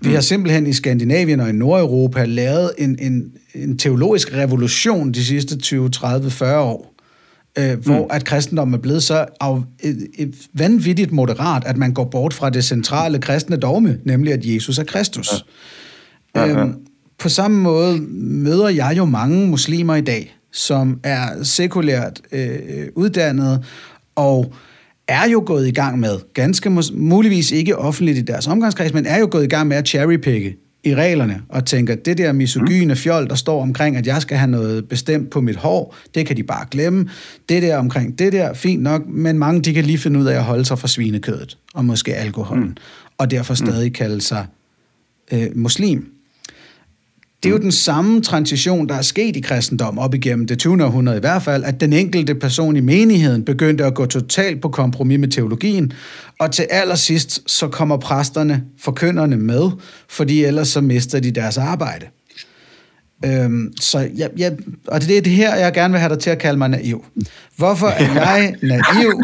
Vi 0.00 0.10
har 0.10 0.18
mm. 0.18 0.22
simpelthen 0.22 0.66
i 0.66 0.72
Skandinavien 0.72 1.40
og 1.40 1.48
i 1.48 1.52
Nordeuropa 1.52 2.24
lavet 2.24 2.70
en, 2.78 2.98
en, 3.00 3.32
en 3.54 3.78
teologisk 3.78 4.34
revolution 4.34 5.12
de 5.12 5.24
sidste 5.24 5.58
20, 5.58 5.88
30, 5.88 6.30
40 6.30 6.60
år, 6.60 6.93
øh, 7.58 7.78
hvor 7.84 7.98
mm. 7.98 8.10
at 8.10 8.24
kristendommen 8.24 8.74
er 8.74 8.78
blevet 8.78 9.02
så 9.02 9.26
af, 9.40 9.62
et, 9.80 10.08
et 10.18 10.34
vanvittigt 10.52 11.12
moderat, 11.12 11.64
at 11.66 11.76
man 11.76 11.94
går 11.94 12.04
bort 12.04 12.34
fra 12.34 12.50
det 12.50 12.64
centrale 12.64 13.18
kristne 13.18 13.56
dogme, 13.56 13.98
nemlig 14.04 14.32
at 14.32 14.46
Jesus 14.46 14.78
er 14.78 14.84
Kristus. 14.84 15.32
Ja. 15.32 16.40
Ja, 16.40 16.46
ja. 16.46 16.60
Øhm, 16.60 16.74
på 17.18 17.28
samme 17.28 17.60
måde 17.60 18.00
møder 18.18 18.68
jeg 18.68 18.94
jo 18.96 19.04
mange 19.04 19.48
muslimer 19.48 19.94
i 19.94 20.00
dag, 20.00 20.36
som 20.52 21.00
er 21.02 21.42
sekulært 21.42 22.20
øh, 22.32 22.88
uddannet 22.94 23.64
og 24.14 24.52
er 25.08 25.28
jo 25.28 25.42
gået 25.46 25.68
i 25.68 25.70
gang 25.70 25.98
med, 25.98 26.18
ganske 26.34 26.70
muligvis 26.92 27.50
ikke 27.50 27.78
offentligt 27.78 28.18
i 28.18 28.22
deres 28.22 28.46
omgangskreds, 28.46 28.92
men 28.92 29.06
er 29.06 29.18
jo 29.18 29.28
gået 29.30 29.44
i 29.44 29.48
gang 29.48 29.68
med 29.68 29.76
at 29.76 29.88
cherrypicke 29.88 30.56
i 30.84 30.94
reglerne 30.94 31.42
og 31.48 31.64
tænker, 31.64 31.94
det 31.94 32.18
der 32.18 32.32
misogyne 32.32 32.96
fjol, 32.96 33.28
der 33.28 33.34
står 33.34 33.62
omkring, 33.62 33.96
at 33.96 34.06
jeg 34.06 34.22
skal 34.22 34.36
have 34.36 34.50
noget 34.50 34.88
bestemt 34.88 35.30
på 35.30 35.40
mit 35.40 35.56
hår, 35.56 35.96
det 36.14 36.26
kan 36.26 36.36
de 36.36 36.42
bare 36.42 36.66
glemme. 36.70 37.08
Det 37.48 37.62
der 37.62 37.76
omkring 37.76 38.18
det 38.18 38.32
der, 38.32 38.54
fint 38.54 38.82
nok, 38.82 39.02
men 39.08 39.38
mange 39.38 39.62
de 39.62 39.74
kan 39.74 39.84
lige 39.84 39.98
finde 39.98 40.20
ud 40.20 40.26
af 40.26 40.36
at 40.36 40.44
holde 40.44 40.64
sig 40.64 40.78
fra 40.78 40.88
svinekødet 40.88 41.58
og 41.74 41.84
måske 41.84 42.14
alkoholen, 42.14 42.64
mm. 42.64 42.76
og 43.18 43.30
derfor 43.30 43.54
stadig 43.54 43.92
kalde 43.92 44.20
sig 44.20 44.46
øh, 45.32 45.46
muslim. 45.54 46.13
Det 47.44 47.50
er 47.50 47.54
jo 47.54 47.62
den 47.62 47.72
samme 47.72 48.22
transition, 48.22 48.88
der 48.88 48.94
er 48.94 49.02
sket 49.02 49.36
i 49.36 49.40
kristendom 49.40 49.98
op 49.98 50.14
igennem 50.14 50.46
det 50.46 50.58
20. 50.58 50.84
århundrede 50.84 51.16
i 51.16 51.20
hvert 51.20 51.42
fald, 51.42 51.64
at 51.64 51.80
den 51.80 51.92
enkelte 51.92 52.34
person 52.34 52.76
i 52.76 52.80
menigheden 52.80 53.44
begyndte 53.44 53.84
at 53.84 53.94
gå 53.94 54.06
totalt 54.06 54.62
på 54.62 54.68
kompromis 54.68 55.18
med 55.18 55.28
teologien, 55.28 55.92
og 56.40 56.52
til 56.52 56.66
allersidst 56.70 57.50
så 57.50 57.68
kommer 57.68 57.96
præsterne, 57.96 58.64
forkynderne 58.78 59.36
med, 59.36 59.70
fordi 60.08 60.44
ellers 60.44 60.68
så 60.68 60.80
mister 60.80 61.20
de 61.20 61.30
deres 61.30 61.58
arbejde. 61.58 62.06
Øhm, 63.24 63.72
så 63.80 64.08
jeg, 64.16 64.30
jeg, 64.36 64.52
og 64.86 65.00
det 65.00 65.18
er 65.18 65.22
det 65.22 65.32
her, 65.32 65.56
jeg 65.56 65.72
gerne 65.72 65.92
vil 65.92 66.00
have 66.00 66.14
dig 66.14 66.18
til 66.18 66.30
at 66.30 66.38
kalde 66.38 66.58
mig 66.58 66.68
naiv. 66.68 67.04
Hvorfor 67.56 67.86
er 67.86 68.12
jeg 68.14 68.54
naiv? 68.62 69.22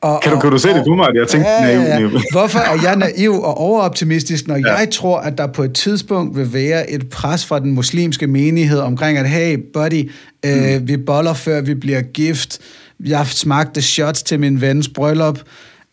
Og, 0.00 0.20
kan, 0.22 0.32
du, 0.32 0.40
kan 0.40 0.50
du 0.50 0.58
se 0.58 0.68
og, 0.70 0.74
det 0.74 0.84
på 0.88 0.94
mig? 0.94 1.08
Jeg 1.14 1.28
tænkte 1.28 1.50
ja, 1.50 1.60
naiv, 1.60 2.08
naiv. 2.08 2.20
Hvorfor 2.32 2.58
er 2.58 2.82
jeg 2.82 2.96
naiv 2.96 3.32
og 3.32 3.58
overoptimistisk, 3.58 4.48
når 4.48 4.56
ja. 4.56 4.74
jeg 4.74 4.90
tror, 4.90 5.18
at 5.18 5.38
der 5.38 5.46
på 5.46 5.62
et 5.62 5.72
tidspunkt 5.72 6.36
vil 6.36 6.52
være 6.52 6.90
et 6.90 7.08
pres 7.08 7.46
fra 7.46 7.58
den 7.58 7.72
muslimske 7.72 8.26
menighed 8.26 8.78
omkring, 8.78 9.18
at 9.18 9.28
hey, 9.28 9.58
buddy, 9.72 10.10
øh, 10.46 10.80
mm. 10.80 10.88
vi 10.88 10.96
boller 10.96 11.34
før 11.34 11.60
vi 11.60 11.74
bliver 11.74 12.02
gift. 12.02 12.58
Jeg 13.04 13.26
smagte 13.26 13.82
shots 13.82 14.22
til 14.22 14.40
min 14.40 14.60
vens 14.60 14.88
bryllup. 14.88 15.38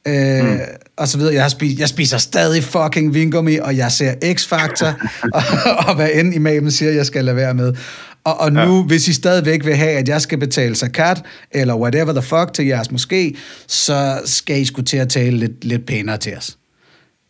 Øh, 0.07 0.43
mm. 0.43 0.59
Og 0.97 1.07
så 1.07 1.17
videre. 1.17 1.33
Jeg, 1.33 1.51
spis, 1.51 1.79
jeg 1.79 1.89
spiser 1.89 2.17
stadig 2.17 2.63
fucking 2.63 3.13
vingummi, 3.13 3.55
og 3.57 3.77
jeg 3.77 3.91
ser 3.91 4.13
X-Factor, 4.13 5.07
og, 5.37 5.43
og 5.87 5.95
hvad 5.95 6.09
end 6.13 6.33
imamen 6.33 6.71
siger, 6.71 6.91
jeg 6.91 7.05
skal 7.05 7.25
lade 7.25 7.35
være 7.35 7.53
med. 7.53 7.75
Og, 8.23 8.39
og 8.39 8.53
nu, 8.53 8.77
ja. 8.77 8.83
hvis 8.83 9.07
I 9.07 9.13
stadigvæk 9.13 9.65
vil 9.65 9.75
have, 9.75 9.91
at 9.91 10.09
jeg 10.09 10.21
skal 10.21 10.37
betale 10.37 10.75
zakat, 10.75 11.23
eller 11.51 11.75
whatever 11.75 12.13
the 12.13 12.21
fuck 12.21 12.53
til 12.53 12.65
jeres 12.65 12.91
måske, 12.91 13.35
så 13.67 14.21
skal 14.25 14.61
I 14.61 14.65
skulle 14.65 14.85
til 14.85 14.97
at 14.97 15.09
tale 15.09 15.37
lidt, 15.37 15.65
lidt 15.65 15.85
pænere 15.85 16.17
til 16.17 16.37
os. 16.37 16.57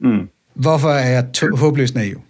Mm. 0.01 0.27
Hvorfor 0.55 0.89
er 0.89 1.09
jeg 1.09 1.25
håbløst 1.57 1.95
naiv? 1.95 2.21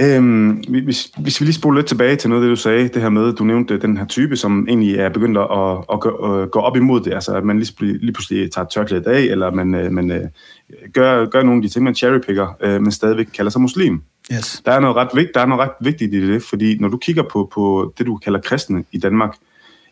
Øhm, 0.00 0.50
hvis, 0.84 1.10
hvis 1.18 1.40
vi 1.40 1.46
lige 1.46 1.54
spoler 1.54 1.78
lidt 1.78 1.86
tilbage 1.86 2.16
til 2.16 2.30
noget 2.30 2.42
af 2.42 2.46
det, 2.46 2.56
du 2.56 2.62
sagde, 2.62 2.88
det 2.88 3.02
her 3.02 3.08
med, 3.08 3.32
du 3.32 3.44
nævnte 3.44 3.78
den 3.78 3.96
her 3.96 4.06
type, 4.06 4.36
som 4.36 4.66
egentlig 4.68 4.96
er 4.96 5.08
begyndt 5.08 5.38
at, 5.38 5.84
at, 5.92 6.00
gå, 6.00 6.08
at 6.08 6.50
gå 6.50 6.58
op 6.58 6.76
imod 6.76 7.00
det, 7.00 7.14
altså 7.14 7.34
at 7.36 7.44
man 7.44 7.58
lige, 7.58 7.72
lige 7.80 8.12
pludselig 8.12 8.52
tager 8.52 8.66
tørklædet 8.66 9.06
af, 9.06 9.20
eller 9.20 9.50
man, 9.50 9.74
øh, 9.74 9.92
man 9.92 10.10
øh, 10.10 10.20
gør, 10.92 11.26
gør 11.26 11.42
nogle 11.42 11.58
af 11.58 11.62
de 11.62 11.68
ting, 11.68 11.84
man 11.84 11.94
cherrypicker, 11.94 12.56
øh, 12.60 12.82
men 12.82 12.92
stadigvæk 12.92 13.26
kalder 13.34 13.50
sig 13.50 13.60
muslim. 13.60 14.02
Yes. 14.32 14.62
Der, 14.66 14.72
er 14.72 14.80
noget 14.80 14.96
ret 14.96 15.08
vigtigt, 15.14 15.34
der 15.34 15.40
er 15.40 15.46
noget 15.46 15.62
ret 15.62 15.74
vigtigt 15.80 16.14
i 16.14 16.32
det, 16.32 16.42
fordi 16.42 16.78
når 16.78 16.88
du 16.88 16.96
kigger 16.96 17.22
på, 17.22 17.50
på 17.54 17.94
det, 17.98 18.06
du 18.06 18.16
kalder 18.16 18.40
kristne 18.40 18.84
i 18.92 18.98
Danmark, 18.98 19.34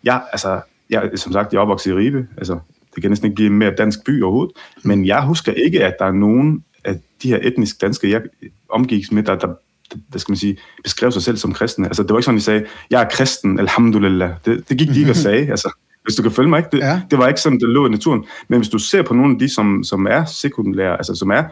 jeg, 0.05 0.23
altså, 0.33 0.61
jeg, 0.91 1.11
som 1.17 1.33
sagt, 1.33 1.53
jeg 1.53 1.59
er 1.59 1.63
opvokset 1.63 1.91
i 1.91 1.95
Ribe, 1.95 2.27
altså, 2.37 2.59
det 2.95 3.03
kan 3.03 3.11
næsten 3.11 3.27
ikke 3.27 3.35
blive 3.35 3.47
en 3.47 3.59
mere 3.59 3.75
dansk 3.79 4.05
by 4.05 4.23
overhovedet, 4.23 4.57
men 4.85 5.07
jeg 5.07 5.27
husker 5.27 5.53
ikke, 5.53 5.85
at 5.85 5.95
der 5.99 6.05
er 6.05 6.13
nogen 6.13 6.65
af 6.85 7.01
de 7.23 7.29
her 7.29 7.39
etnisk 7.43 7.81
danske, 7.81 8.11
jeg 8.11 8.23
omgik 8.69 9.13
med, 9.13 9.23
der, 9.23 9.35
der 9.35 9.55
hvad 10.09 10.21
skal 10.21 10.33
man 10.33 10.37
sige, 10.37 10.57
beskrev 10.83 11.13
sig 11.13 11.23
selv 11.23 11.37
som 11.37 11.53
kristne. 11.53 11.87
Altså, 11.87 12.03
det 12.03 12.11
var 12.11 12.19
ikke 12.19 12.25
sådan, 12.25 12.39
de 12.39 12.43
sagde, 12.43 12.65
jeg 12.91 13.03
er 13.03 13.09
kristen, 13.09 13.59
alhamdulillah. 13.59 14.31
Det, 14.45 14.69
det 14.69 14.79
gik 14.79 14.89
de 14.89 14.99
ikke 14.99 15.11
at 15.11 15.17
sige. 15.27 15.51
Altså, 15.51 15.77
hvis 16.05 16.15
du 16.15 16.23
kan 16.23 16.33
følge 16.33 16.49
mig, 16.49 16.59
ikke? 16.59 16.69
Det, 16.73 16.79
ja. 16.79 17.01
det 17.11 17.19
var 17.19 17.29
ikke 17.29 17.41
sådan, 17.41 17.61
det 17.61 17.69
lå 17.69 17.87
i 17.87 17.91
naturen. 17.91 18.25
Men 18.49 18.59
hvis 18.59 18.69
du 18.69 18.79
ser 18.79 19.03
på 19.03 19.15
nogle 19.15 19.33
af 19.33 19.39
de, 19.39 19.55
som, 19.55 19.85
som 19.85 20.07
er 20.07 20.25
sekundære, 20.25 20.97
altså 20.97 21.15
som 21.15 21.31
er, 21.31 21.45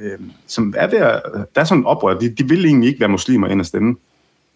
øh, 0.00 0.18
som 0.46 0.74
er 0.76 0.86
ved 0.86 0.98
at, 0.98 1.22
der 1.54 1.60
er 1.60 1.64
sådan 1.64 1.80
en 1.82 1.86
oprør, 1.86 2.18
de, 2.18 2.28
de 2.28 2.48
vil 2.48 2.64
egentlig 2.64 2.88
ikke 2.88 3.00
være 3.00 3.08
muslimer 3.08 3.48
ind 3.48 3.60
at 3.60 3.66
stemme 3.66 3.96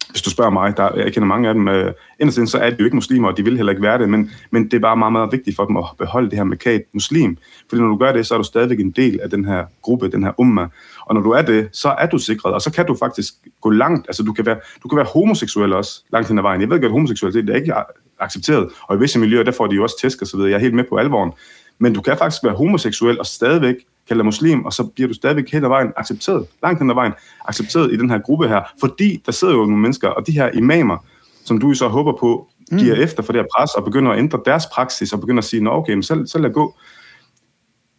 hvis 0.09 0.21
du 0.21 0.29
spørger 0.29 0.51
mig, 0.51 0.77
der, 0.77 0.89
jeg 0.95 1.13
kender 1.13 1.27
mange 1.27 1.47
af 1.47 1.53
dem, 1.53 1.67
øh, 1.67 1.93
inderst 2.19 2.51
så 2.51 2.57
er 2.57 2.69
de 2.69 2.75
jo 2.79 2.85
ikke 2.85 2.95
muslimer, 2.95 3.27
og 3.27 3.37
de 3.37 3.43
vil 3.43 3.55
heller 3.55 3.71
ikke 3.71 3.83
være 3.83 3.97
det, 3.97 4.09
men, 4.09 4.31
men 4.51 4.63
det 4.63 4.73
er 4.73 4.79
bare 4.79 4.97
meget, 4.97 5.11
meget 5.11 5.31
vigtigt 5.31 5.55
for 5.55 5.65
dem 5.65 5.77
at 5.77 5.83
beholde 5.97 6.29
det 6.29 6.37
her 6.37 6.43
markat 6.43 6.81
muslim. 6.93 7.37
Fordi 7.69 7.81
når 7.81 7.87
du 7.87 7.97
gør 7.97 8.11
det, 8.11 8.27
så 8.27 8.33
er 8.33 8.37
du 8.37 8.43
stadigvæk 8.43 8.79
en 8.79 8.91
del 8.91 9.19
af 9.19 9.29
den 9.29 9.45
her 9.45 9.65
gruppe, 9.81 10.11
den 10.11 10.23
her 10.23 10.31
umma. 10.37 10.67
Og 11.05 11.15
når 11.15 11.21
du 11.21 11.31
er 11.31 11.41
det, 11.41 11.69
så 11.71 11.89
er 11.89 12.05
du 12.05 12.17
sikret, 12.17 12.53
og 12.53 12.61
så 12.61 12.71
kan 12.71 12.85
du 12.85 12.95
faktisk 12.95 13.33
gå 13.61 13.69
langt. 13.69 14.07
Altså, 14.07 14.23
du 14.23 14.33
kan 14.33 14.45
være, 14.45 14.57
du 14.83 14.87
kan 14.87 14.97
være 14.97 15.05
homoseksuel 15.13 15.73
også, 15.73 16.03
langt 16.11 16.27
hen 16.27 16.37
ad 16.37 16.41
vejen. 16.41 16.61
Jeg 16.61 16.69
ved 16.69 16.77
godt, 16.77 16.85
at 16.85 16.91
homoseksualitet 16.91 17.49
er 17.49 17.55
ikke 17.55 17.73
accepteret, 18.19 18.69
og 18.81 18.95
i 18.95 18.99
visse 18.99 19.19
miljøer, 19.19 19.43
der 19.43 19.51
får 19.51 19.67
de 19.67 19.75
jo 19.75 19.83
også 19.83 20.01
tæsk 20.01 20.21
og 20.21 20.27
så 20.27 20.37
videre. 20.37 20.51
Jeg 20.51 20.55
er 20.55 20.61
helt 20.61 20.73
med 20.73 20.83
på 20.89 20.97
alvoren. 20.97 21.31
Men 21.79 21.93
du 21.93 22.01
kan 22.01 22.17
faktisk 22.17 22.43
være 22.43 22.53
homoseksuel 22.53 23.19
og 23.19 23.25
stadigvæk 23.25 23.75
kalder 24.07 24.23
dig 24.23 24.25
muslim, 24.25 24.65
og 24.65 24.73
så 24.73 24.83
bliver 24.83 25.07
du 25.07 25.13
stadigvæk 25.13 25.51
hen 25.51 25.63
ad 25.63 25.69
vejen 25.69 25.93
accepteret, 25.97 26.45
langt 26.63 26.79
hen 26.79 26.89
ad 26.89 26.95
vejen, 26.95 27.13
accepteret 27.47 27.93
i 27.93 27.97
den 27.97 28.09
her 28.09 28.17
gruppe 28.17 28.47
her, 28.47 28.61
fordi 28.79 29.21
der 29.25 29.31
sidder 29.31 29.53
jo 29.53 29.59
nogle 29.59 29.77
mennesker, 29.77 30.09
og 30.09 30.27
de 30.27 30.31
her 30.31 30.49
imamer, 30.53 30.97
som 31.45 31.59
du 31.59 31.73
så 31.73 31.87
håber 31.87 32.13
på, 32.19 32.47
giver 32.69 32.95
mm. 32.95 33.01
efter 33.01 33.23
for 33.23 33.33
det 33.33 33.41
her 33.41 33.47
pres, 33.57 33.71
og 33.75 33.83
begynder 33.83 34.11
at 34.11 34.19
ændre 34.19 34.39
deres 34.45 34.63
praksis, 34.73 35.13
og 35.13 35.19
begynder 35.19 35.41
at 35.41 35.45
sige, 35.45 35.63
nå 35.63 35.71
okay, 35.71 35.93
men 35.93 36.03
så, 36.03 36.23
så 36.25 36.37
lad 36.37 36.49
gå. 36.49 36.75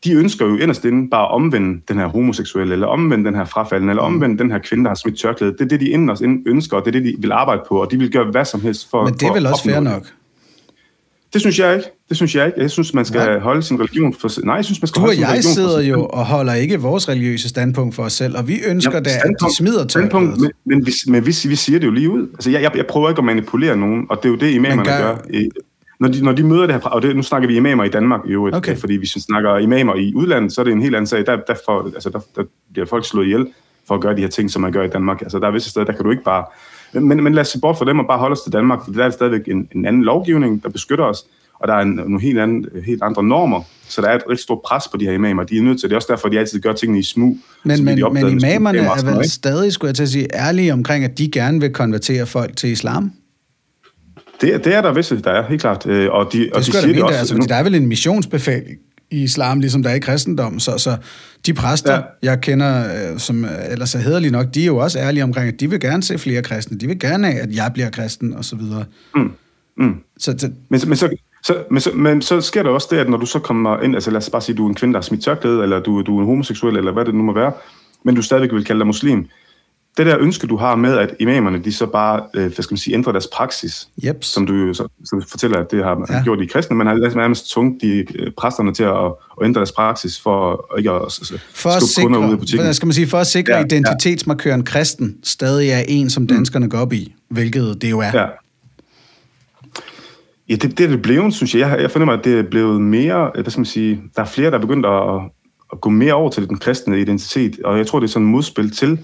De 0.07 0.13
ønsker 0.13 0.47
jo 0.47 0.57
inderst 0.57 0.85
inde 0.85 1.11
bare 1.11 1.25
at 1.25 1.31
omvende 1.31 1.81
den 1.89 1.99
her 1.99 2.07
homoseksuelle, 2.07 2.73
eller 2.73 2.87
omvende 2.87 3.25
den 3.25 3.35
her 3.35 3.45
frafaldende, 3.45 3.91
eller 3.91 4.09
mm. 4.09 4.15
omvende 4.15 4.39
den 4.39 4.51
her 4.51 4.59
kvinde, 4.59 4.85
der 4.85 4.91
har 4.91 4.95
smidt 4.95 5.19
tørklæde. 5.19 5.53
Det 5.53 5.61
er 5.61 5.65
det, 5.65 5.81
de 5.81 5.89
inderst 5.89 6.23
inde 6.23 6.43
ønsker, 6.51 6.77
og 6.77 6.85
det 6.85 6.97
er 6.97 7.01
det, 7.01 7.05
de 7.05 7.17
vil 7.19 7.33
arbejde 7.33 7.63
på, 7.69 7.83
og 7.83 7.91
de 7.91 7.99
vil 7.99 8.13
gøre 8.13 8.31
hvad 8.31 8.45
som 8.45 8.61
helst 8.61 8.91
for 8.91 9.05
Men 9.05 9.15
det 9.15 9.23
er 9.23 9.33
vel 9.33 9.47
også 9.47 9.65
fair 9.65 9.81
nok? 9.81 10.07
Det 11.33 11.41
synes 11.41 11.59
jeg 11.59 11.75
ikke. 11.77 11.89
Det 12.09 12.17
synes 12.17 12.35
jeg 12.35 12.47
ikke. 12.47 12.61
Jeg 12.61 12.71
synes, 12.71 12.95
man 12.95 13.05
skal 13.05 13.21
Nej. 13.21 13.39
holde 13.39 13.63
sin 13.63 13.81
religion 13.81 14.15
for 14.15 14.45
Nej, 14.45 14.55
jeg 14.55 14.65
synes, 14.65 14.83
man 14.83 14.89
skal 14.89 15.01
du 15.01 15.07
holde 15.07 15.27
og 15.29 15.35
jeg 15.35 15.45
sidder 15.45 15.81
jo 15.81 16.07
og 16.07 16.27
holder 16.27 16.55
ikke 16.55 16.81
vores 16.81 17.09
religiøse 17.09 17.49
standpunkt 17.49 17.95
for 17.95 18.03
os 18.03 18.13
selv, 18.13 18.37
og 18.37 18.49
vi 18.49 18.59
ønsker 18.67 18.93
ja, 18.93 19.01
da, 19.01 19.11
at 19.11 19.35
de 19.41 19.57
smider 19.57 19.89
standpunkt, 19.89 20.41
men, 20.41 20.51
men, 20.65 20.87
vi, 20.87 20.93
men 21.07 21.27
vi, 21.27 21.35
vi 21.49 21.57
siger 21.57 21.79
det 21.79 21.87
jo 21.87 21.93
lige 21.93 22.11
ud. 22.11 22.29
Altså, 22.35 22.51
jeg, 22.51 22.63
jeg, 22.63 22.77
jeg 22.77 22.87
prøver 22.87 23.09
ikke 23.09 23.19
at 23.19 23.25
manipulere 23.25 23.77
nogen, 23.77 24.07
og 24.11 24.17
det 24.17 24.25
er 24.25 24.33
jo 24.33 24.37
det, 24.37 24.51
imamerne 24.51 24.85
gør. 24.85 24.99
gør. 24.99 25.41
Når 26.01 26.09
de, 26.09 26.25
når 26.25 26.33
de 26.33 26.43
møder 26.43 26.67
det 26.67 26.75
her, 26.75 26.81
og 26.81 27.03
det, 27.03 27.17
nu 27.17 27.23
snakker 27.23 27.49
vi 27.49 27.57
imamer 27.57 27.85
i 27.85 27.89
Danmark 27.89 28.21
i 28.27 28.31
øvrigt, 28.31 28.57
okay. 28.57 28.77
fordi 28.77 28.97
hvis 28.97 29.17
vi 29.17 29.21
snakker 29.21 29.57
imamer 29.57 29.95
i 29.95 30.15
udlandet, 30.15 30.53
så 30.53 30.61
er 30.61 30.65
det 30.65 30.73
en 30.73 30.83
helt 30.83 30.97
anden 30.97 31.07
sag. 31.07 31.27
Der, 31.27 31.37
der, 31.47 31.55
får, 31.67 31.85
altså, 31.95 32.11
der, 32.11 32.21
der 32.37 32.43
bliver 32.73 32.87
folk 32.87 33.07
slået 33.07 33.25
ihjel 33.25 33.47
for 33.89 33.95
at 33.95 34.01
gøre 34.01 34.17
de 34.17 34.21
her 34.21 34.29
ting, 34.29 34.51
som 34.51 34.63
man 34.63 34.73
gør 34.73 34.83
i 34.83 34.89
Danmark. 34.89 35.23
Altså, 35.23 35.39
der 35.39 35.47
er 35.47 35.51
visse 35.51 35.71
steder, 35.71 35.87
der 35.87 35.93
kan 35.93 36.05
du 36.05 36.11
ikke 36.11 36.25
bare... 36.25 36.45
Men, 36.93 37.23
men 37.23 37.35
lad 37.35 37.41
os 37.41 37.49
se 37.49 37.61
bort 37.61 37.79
fra 37.79 37.85
dem 37.85 37.99
og 37.99 38.07
bare 38.07 38.19
holde 38.19 38.33
os 38.33 38.41
til 38.41 38.53
Danmark, 38.53 38.85
for 38.85 38.93
der 38.93 39.05
er 39.05 39.11
stadigvæk 39.11 39.49
en, 39.49 39.69
en 39.75 39.87
anden 39.87 40.03
lovgivning, 40.03 40.63
der 40.63 40.69
beskytter 40.69 41.05
os 41.05 41.25
og 41.59 41.69
der 41.69 41.75
er 41.75 41.81
en, 41.81 41.89
nogle 41.89 42.21
helt, 42.21 42.39
anden, 42.39 42.67
helt 42.85 43.03
andre 43.03 43.23
normer, 43.23 43.63
så 43.89 44.01
der 44.01 44.09
er 44.09 44.15
et 44.15 44.23
rigtig 44.31 44.43
stort 44.43 44.59
pres 44.65 44.89
på 44.89 44.97
de 44.97 45.05
her 45.05 45.13
imamer. 45.13 45.45
De 45.45 45.59
er 45.59 45.63
nødt 45.63 45.81
til, 45.81 45.89
det 45.89 45.95
er 45.95 45.97
også 45.97 46.09
derfor, 46.11 46.29
de 46.29 46.39
altid 46.39 46.61
gør 46.61 46.73
tingene 46.73 46.99
i 46.99 47.03
smug. 47.03 47.39
Men, 47.65 47.85
men, 47.85 48.03
men 48.13 48.29
imamerne 48.29 48.79
er 48.79 49.17
vel 49.17 49.31
stadig, 49.31 49.73
skulle 49.73 49.89
jeg 49.89 49.95
til 49.95 50.03
at 50.03 50.09
sige, 50.09 50.27
ærlige 50.35 50.73
omkring, 50.73 51.05
at 51.05 51.19
de 51.19 51.31
gerne 51.31 51.61
vil 51.61 51.73
konvertere 51.73 52.27
folk 52.27 52.57
til 52.57 52.71
islam? 52.71 53.13
Det, 54.41 54.65
det 54.65 54.75
er 54.75 54.83
der 54.83 54.93
visse, 54.93 55.23
der 55.23 55.31
er, 55.31 55.49
helt 55.49 55.61
klart. 55.61 55.87
Øh, 55.87 56.13
og 56.13 56.33
de, 56.33 56.39
det 56.39 56.53
og 56.53 56.61
de 56.61 56.65
siger 56.65 56.87
det 56.87 57.03
også. 57.03 57.19
Altså, 57.19 57.47
der 57.49 57.55
er 57.55 57.63
vel 57.63 57.75
en 57.75 57.87
missionsbefal 57.87 58.63
i 59.11 59.23
islam, 59.23 59.61
ligesom 59.61 59.83
der 59.83 59.91
er 59.91 59.95
i 59.95 59.99
kristendom. 59.99 60.59
Så, 60.59 60.79
så 60.79 60.97
de 61.47 61.55
præster, 61.55 61.93
ja. 61.93 62.01
jeg 62.23 62.41
kender, 62.41 62.85
øh, 63.13 63.19
som 63.19 63.47
ellers 63.71 63.95
er 63.95 63.99
hederlige 63.99 64.31
nok, 64.31 64.47
de 64.55 64.63
er 64.63 64.67
jo 64.67 64.77
også 64.77 64.99
ærlige 64.99 65.25
omkring, 65.25 65.49
at 65.49 65.61
de 65.61 65.71
vil 65.71 65.81
gerne 65.81 66.03
se 66.03 66.19
flere 66.19 66.43
kristne. 66.43 66.79
De 66.79 66.87
vil 66.87 66.99
gerne 66.99 67.27
have, 67.27 67.41
at 67.41 67.57
jeg 67.57 67.71
bliver 67.75 67.91
kristen, 67.91 68.35
og 68.35 68.45
så 68.45 68.57
videre. 68.57 68.85
Mm. 69.15 69.33
Mm. 69.77 69.95
Så, 70.19 70.51
men, 70.69 70.81
men 70.87 70.97
så, 70.97 71.09
så, 71.43 71.57
men, 71.71 71.81
så, 71.81 71.91
men 71.95 72.23
så 72.23 72.41
sker 72.41 72.63
der 72.63 72.71
også 72.71 72.89
det, 72.91 72.97
at 72.97 73.09
når 73.09 73.17
du 73.19 73.27
så 73.27 73.39
kommer 73.39 73.81
ind, 73.81 73.95
altså 73.95 74.11
lad 74.11 74.19
os 74.19 74.31
bare 74.31 74.43
sige, 74.43 74.57
du 74.57 74.65
er 74.65 74.69
en 74.69 74.75
kvinde, 74.75 74.93
der 74.95 74.99
har 74.99 75.03
smidt 75.03 75.23
tørklæde, 75.23 75.63
eller 75.63 75.81
du, 75.81 76.03
du 76.03 76.17
er 76.17 76.21
en 76.21 76.27
homoseksuel, 76.27 76.77
eller 76.77 76.93
hvad 76.93 77.05
det 77.05 77.15
nu 77.15 77.23
må 77.23 77.35
være, 77.35 77.53
men 78.05 78.15
du 78.15 78.23
stadigvæk 78.23 78.53
vil 78.53 78.65
kalde 78.65 78.79
dig 78.79 78.87
muslim. 78.87 79.27
Det 79.97 80.07
der 80.07 80.19
ønske, 80.19 80.47
du 80.47 80.57
har 80.57 80.77
med, 80.77 80.99
at 80.99 81.15
imamerne, 81.21 81.59
de 81.59 81.73
så 81.73 81.87
bare, 81.87 82.23
øh, 82.35 82.43
hvad 82.43 82.63
skal 82.63 82.73
man 82.73 82.79
sige, 82.79 82.95
ændrer 82.95 83.13
deres 83.13 83.29
praksis, 83.33 83.89
yep. 84.05 84.25
som 84.25 84.47
du 84.47 84.75
så, 84.75 84.89
som 85.05 85.23
fortæller, 85.23 85.59
at 85.59 85.71
det 85.71 85.85
har 85.85 86.07
ja. 86.09 86.23
gjort 86.23 86.41
i 86.41 86.47
kristne, 86.47 86.77
men 86.77 86.87
har 86.87 87.15
nærmest 87.17 87.53
tvunget 87.53 87.83
de 87.83 88.05
øh, 88.15 88.33
præsterne 88.37 88.75
til 88.75 88.83
at, 88.83 89.05
at 89.41 89.45
ændre 89.45 89.59
deres 89.59 89.73
praksis 89.73 90.21
for 90.21 90.71
ikke 90.79 90.91
at, 90.91 91.03
at 91.03 91.41
for 91.55 91.71
at 91.71 91.83
sikre, 91.83 92.05
kunder 92.05 92.29
ud 92.29 92.33
af 92.33 92.39
butikken. 92.39 92.75
Skal 92.75 92.87
man 92.87 92.93
sige, 92.93 93.07
for 93.07 93.19
at 93.19 93.27
sikre 93.27 93.55
ja, 93.55 93.65
identitetsmarkøren 93.65 94.65
kristen 94.65 95.17
stadig 95.23 95.71
er 95.71 95.83
en, 95.89 96.11
som 96.11 96.23
mm. 96.23 96.27
danskerne 96.27 96.69
går 96.69 96.79
op 96.79 96.93
i, 96.93 97.15
hvilket 97.29 97.83
det 97.83 97.91
jo 97.91 98.01
er. 98.01 98.11
Ja. 98.15 98.27
Ja, 100.49 100.55
det, 100.55 100.79
det 100.79 100.85
er 100.85 100.89
det 100.89 101.03
blevet, 101.03 101.35
synes 101.35 101.55
jeg. 101.55 101.61
Jeg, 101.61 101.81
jeg 101.81 101.91
fornemmer, 101.91 102.15
at 102.15 102.25
det 102.25 102.39
er 102.39 102.43
blevet 102.43 102.81
mere, 102.81 103.31
hvad 103.35 103.51
skal 103.51 103.61
man 103.61 103.67
sige, 103.67 104.03
der 104.17 104.23
er 104.23 104.27
flere, 104.27 104.51
der 104.51 104.57
er 104.57 104.61
begyndt 104.61 104.87
at, 104.87 105.21
at 105.73 105.81
gå 105.81 105.91
mere 105.91 106.15
over 106.15 106.31
til 106.31 106.49
den 106.49 106.59
kristne 106.59 107.01
identitet, 107.01 107.59
og 107.65 107.79
jeg 107.79 107.87
tror, 107.87 108.01
det 108.01 108.07
er 108.07 108.11
sådan 108.11 108.27
et 108.27 108.31
modspil 108.33 108.71
til, 108.71 108.99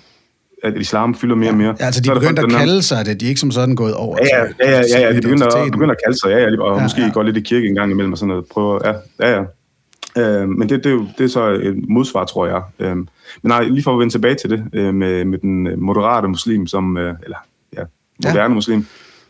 at 0.63 0.77
islam 0.77 1.15
fylder 1.15 1.35
mere 1.35 1.51
og 1.51 1.57
mere. 1.57 1.77
Ja, 1.81 1.85
altså 1.85 2.01
de 2.01 2.11
er 2.11 2.15
begyndt 2.15 2.39
at 2.39 2.51
kalde 2.51 2.83
sig 2.83 3.07
det, 3.07 3.21
de 3.21 3.25
er 3.25 3.29
ikke 3.29 3.41
som 3.41 3.51
sådan 3.51 3.77
gået 3.77 3.95
over 3.95 4.19
ja, 4.33 4.39
ja, 4.39 4.45
ja, 4.61 4.71
ja, 4.71 4.83
ja, 4.99 5.01
ja, 5.01 5.17
de 5.17 5.21
begynder, 5.21 5.65
begynder 5.73 5.95
at 5.95 6.01
kalde 6.05 6.19
sig, 6.19 6.29
ja, 6.31 6.39
ja, 6.39 6.61
og 6.61 6.77
ja, 6.77 6.83
måske 6.83 7.01
ja. 7.01 7.11
går 7.11 7.23
lidt 7.23 7.37
i 7.37 7.41
kirke 7.41 7.69
en 7.69 7.75
gang 7.75 7.91
imellem 7.91 8.13
og 8.13 8.19
sådan 8.19 8.29
noget. 8.29 8.45
Prøver, 8.47 8.79
ja, 8.85 8.95
ja, 9.29 9.37
ja. 9.37 9.45
Øh, 10.19 10.49
men 10.49 10.69
det, 10.69 10.85
det, 10.85 10.87
er 10.87 10.95
jo, 10.95 11.07
det 11.19 11.25
er 11.25 11.29
så 11.29 11.49
et 11.49 11.89
modsvar, 11.89 12.25
tror 12.25 12.47
jeg. 12.47 12.63
Øh, 12.79 12.97
men 12.97 13.07
nej, 13.43 13.63
lige 13.63 13.83
for 13.83 13.93
at 13.93 13.99
vende 13.99 14.15
tilbage 14.15 14.35
til 14.35 14.51
det, 14.51 14.65
øh, 14.73 14.95
med, 14.95 15.25
med 15.25 15.39
den 15.39 15.85
moderate 15.85 16.29
muslim, 16.29 16.67
som, 16.67 16.97
øh, 16.97 17.15
eller 17.23 17.37
ja, 17.77 17.83
moderne 18.25 18.43
ja. 18.43 18.49
muslim, 18.49 18.87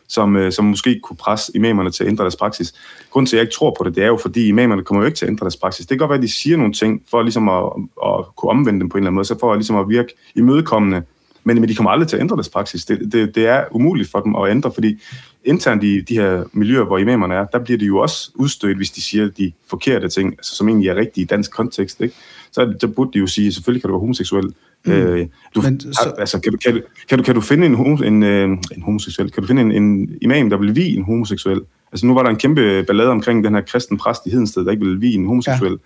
som, 0.08 0.36
øh, 0.36 0.52
som 0.52 0.64
måske 0.64 1.00
kunne 1.02 1.16
presse 1.16 1.52
imamerne 1.54 1.90
til 1.90 2.04
at 2.04 2.10
ændre 2.10 2.24
deres 2.24 2.36
praksis. 2.36 2.74
Grunden 3.10 3.26
til, 3.26 3.36
at 3.36 3.38
jeg 3.38 3.42
ikke 3.42 3.54
tror 3.54 3.76
på 3.78 3.84
det, 3.84 3.94
det 3.94 4.04
er 4.04 4.06
jo, 4.06 4.16
fordi 4.16 4.46
imamerne 4.46 4.84
kommer 4.84 5.02
jo 5.02 5.06
ikke 5.06 5.16
til 5.16 5.24
at 5.24 5.30
ændre 5.30 5.44
deres 5.44 5.56
praksis. 5.56 5.86
Det 5.86 5.88
kan 5.88 5.98
godt 5.98 6.08
være, 6.08 6.18
at 6.18 6.22
de 6.22 6.32
siger 6.32 6.56
nogle 6.56 6.72
ting, 6.72 7.02
for 7.10 7.22
ligesom 7.22 7.48
at, 7.48 7.64
at 8.06 8.36
kunne 8.36 8.50
omvende 8.50 8.80
dem 8.80 8.88
på 8.88 8.98
en 8.98 9.02
eller 9.02 9.08
anden 9.08 9.14
måde, 9.14 9.24
så 9.24 9.38
for 9.40 9.52
at, 9.52 9.58
ligesom 9.58 9.76
at 9.76 9.88
virke 9.88 10.14
imødekommende, 10.36 11.02
men, 11.44 11.60
men 11.60 11.68
de 11.68 11.74
kommer 11.74 11.90
aldrig 11.90 12.08
til 12.08 12.16
at 12.16 12.20
ændre 12.20 12.36
deres 12.36 12.48
praksis. 12.48 12.84
Det, 12.84 13.12
det, 13.12 13.34
det 13.34 13.46
er 13.46 13.64
umuligt 13.70 14.10
for 14.10 14.20
dem 14.20 14.36
at 14.36 14.50
ændre, 14.50 14.72
fordi 14.74 15.00
internt 15.44 15.84
i 15.84 16.00
de 16.00 16.14
her 16.14 16.44
miljøer, 16.52 16.84
hvor 16.84 16.98
imamerne 16.98 17.34
er, 17.34 17.44
der 17.44 17.58
bliver 17.58 17.78
de 17.78 17.84
jo 17.84 17.98
også 17.98 18.30
udstødt, 18.34 18.76
hvis 18.76 18.90
de 18.90 19.02
siger 19.02 19.28
de 19.28 19.52
forkerte 19.70 20.08
ting, 20.08 20.32
altså, 20.32 20.56
som 20.56 20.68
egentlig 20.68 20.88
er 20.88 20.94
rigtige 20.94 21.24
i 21.24 21.26
dansk 21.26 21.50
kontekst. 21.50 22.00
Ikke? 22.00 22.14
Så 22.52 22.74
der 22.80 22.86
burde 22.86 23.10
de 23.12 23.18
jo 23.18 23.26
sige, 23.26 23.52
selvfølgelig 23.52 23.82
kan 23.82 23.88
du 23.88 23.94
være 23.94 24.00
homoseksuel, 24.00 24.52
Mm. 24.86 24.92
Øh, 24.92 25.26
du, 25.54 25.62
Men, 25.62 25.80
så... 25.80 26.14
altså, 26.18 26.40
kan, 26.40 26.52
du, 26.52 26.58
kan, 26.58 26.74
du, 26.74 26.80
kan, 27.08 27.18
du, 27.18 27.24
kan 27.24 27.34
du 27.34 27.40
finde 27.40 27.66
en, 27.66 27.74
homo, 27.74 27.96
en, 27.96 28.22
øh, 28.22 28.48
en 28.48 28.82
homoseksuel, 28.82 29.30
kan 29.30 29.42
du 29.42 29.46
finde 29.46 29.62
en, 29.62 29.72
en 29.72 30.16
imam, 30.22 30.50
der 30.50 30.56
vil 30.56 30.76
vie 30.76 30.96
en 30.96 31.04
homoseksuel? 31.04 31.60
Altså 31.92 32.06
nu 32.06 32.14
var 32.14 32.22
der 32.22 32.30
en 32.30 32.36
kæmpe 32.36 32.84
ballade 32.86 33.08
omkring 33.08 33.44
den 33.44 33.54
her 33.54 33.60
kristen 33.60 33.98
præst 33.98 34.26
i 34.26 34.30
Hedensted, 34.30 34.64
der 34.64 34.70
ikke 34.70 34.84
ville 34.84 35.00
vie 35.00 35.14
en 35.14 35.26
homoseksuel. 35.26 35.72
Ja. 35.72 35.76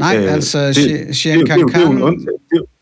Nej, 0.00 0.18
øh, 0.18 0.32
altså, 0.32 0.72
Shen 1.12 1.46
Khan 1.46 1.68
Det 1.68 1.76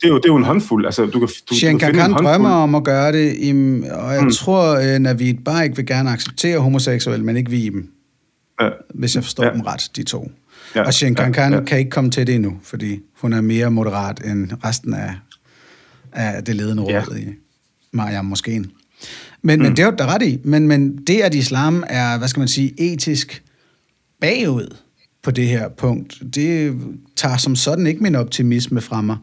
er 0.02 0.18
jo 0.26 0.36
en 0.36 0.44
håndfuld. 0.44 0.86
Altså, 0.86 1.06
du 1.06 1.18
kan, 1.18 1.28
du, 1.50 1.54
Shen 1.54 1.78
Khan 1.78 2.12
drømmer 2.12 2.50
om 2.50 2.74
at 2.74 2.84
gøre 2.84 3.12
det, 3.12 3.36
i, 3.38 3.50
og 3.90 4.14
jeg 4.14 4.22
mm. 4.22 4.30
tror, 4.30 4.74
at 4.74 5.02
Navid 5.02 5.34
bare 5.34 5.64
ikke 5.64 5.76
vil 5.76 5.86
gerne 5.86 6.10
acceptere 6.10 6.58
homoseksuelle, 6.58 7.24
men 7.24 7.36
ikke 7.36 7.50
vie 7.50 7.70
dem. 7.70 7.90
Ja. 8.60 8.68
Hvis 8.94 9.14
jeg 9.14 9.24
forstår 9.24 9.44
ja. 9.44 9.52
dem 9.52 9.60
ret, 9.60 9.90
de 9.96 10.02
to. 10.02 10.30
Ja. 10.74 10.82
Og 10.82 10.94
Shen 10.94 11.14
Khan 11.14 11.52
ja. 11.52 11.60
kan 11.60 11.78
ikke 11.78 11.90
komme 11.90 12.10
til 12.10 12.26
det 12.26 12.34
endnu, 12.34 12.52
fordi 12.62 13.00
hun 13.20 13.32
er 13.32 13.40
mere 13.40 13.70
moderat 13.70 14.20
end 14.24 14.50
resten 14.64 14.94
af 14.94 15.14
af 16.12 16.44
det 16.44 16.56
ledende 16.56 16.82
råd 16.82 17.14
ja. 17.14 17.18
i 17.18 17.34
Mariam 17.92 18.24
Moskeen. 18.24 18.70
Men, 19.42 19.58
mm. 19.58 19.62
men 19.62 19.76
det 19.76 19.82
er 19.82 19.86
jo 19.86 19.94
der 19.98 20.06
ret 20.06 20.22
i. 20.22 20.38
Men, 20.44 20.68
men 20.68 20.96
det, 20.96 21.20
at 21.20 21.34
islam 21.34 21.84
er, 21.86 22.18
hvad 22.18 22.28
skal 22.28 22.40
man 22.40 22.48
sige, 22.48 22.92
etisk 22.92 23.42
bagud 24.20 24.76
på 25.28 25.32
det 25.32 25.48
her 25.48 25.68
punkt, 25.68 26.22
det 26.34 26.80
tager 27.16 27.36
som 27.36 27.56
sådan 27.56 27.86
ikke 27.86 28.02
min 28.02 28.14
optimisme 28.14 28.80
fra 28.80 29.00
mig. 29.00 29.16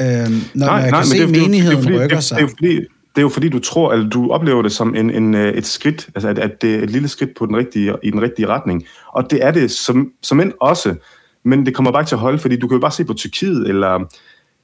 Øhm, 0.00 0.06
når 0.54 0.66
nej, 0.66 0.74
jeg 0.74 0.90
nej, 0.90 1.00
kan 1.00 1.08
se, 1.08 1.22
at 1.22 1.30
menigheden 1.30 1.78
det, 1.78 1.88
det, 1.88 2.00
rykker 2.00 2.20
sig. 2.20 2.38
Det, 2.38 2.46
det, 2.46 2.52
er 2.52 2.56
fordi, 2.56 2.74
det 2.76 3.16
er 3.16 3.22
jo 3.22 3.28
fordi, 3.28 3.48
du 3.48 3.58
tror, 3.58 3.92
eller 3.92 4.08
du 4.08 4.30
oplever 4.30 4.62
det 4.62 4.72
som 4.72 4.94
en, 4.94 5.10
en, 5.10 5.34
øh, 5.34 5.54
et 5.54 5.66
skridt, 5.66 6.08
altså 6.14 6.28
at, 6.28 6.38
at 6.38 6.62
det 6.62 6.74
er 6.74 6.82
et 6.82 6.90
lille 6.90 7.08
skridt 7.08 7.30
på 7.38 7.46
den 7.46 7.56
rigtige, 7.56 7.94
i 8.02 8.10
den 8.10 8.22
rigtige 8.22 8.46
retning. 8.46 8.84
Og 9.12 9.30
det 9.30 9.44
er 9.44 9.50
det 9.50 9.70
som, 9.70 10.12
som 10.22 10.40
end 10.40 10.52
også, 10.60 10.94
men 11.44 11.66
det 11.66 11.74
kommer 11.74 11.92
bare 11.92 12.02
ikke 12.02 12.08
til 12.08 12.14
at 12.14 12.20
holde, 12.20 12.38
fordi 12.38 12.56
du 12.56 12.68
kan 12.68 12.74
jo 12.74 12.80
bare 12.80 12.92
se 12.92 13.04
på 13.04 13.14
Tyrkiet, 13.14 13.68
eller 13.68 14.10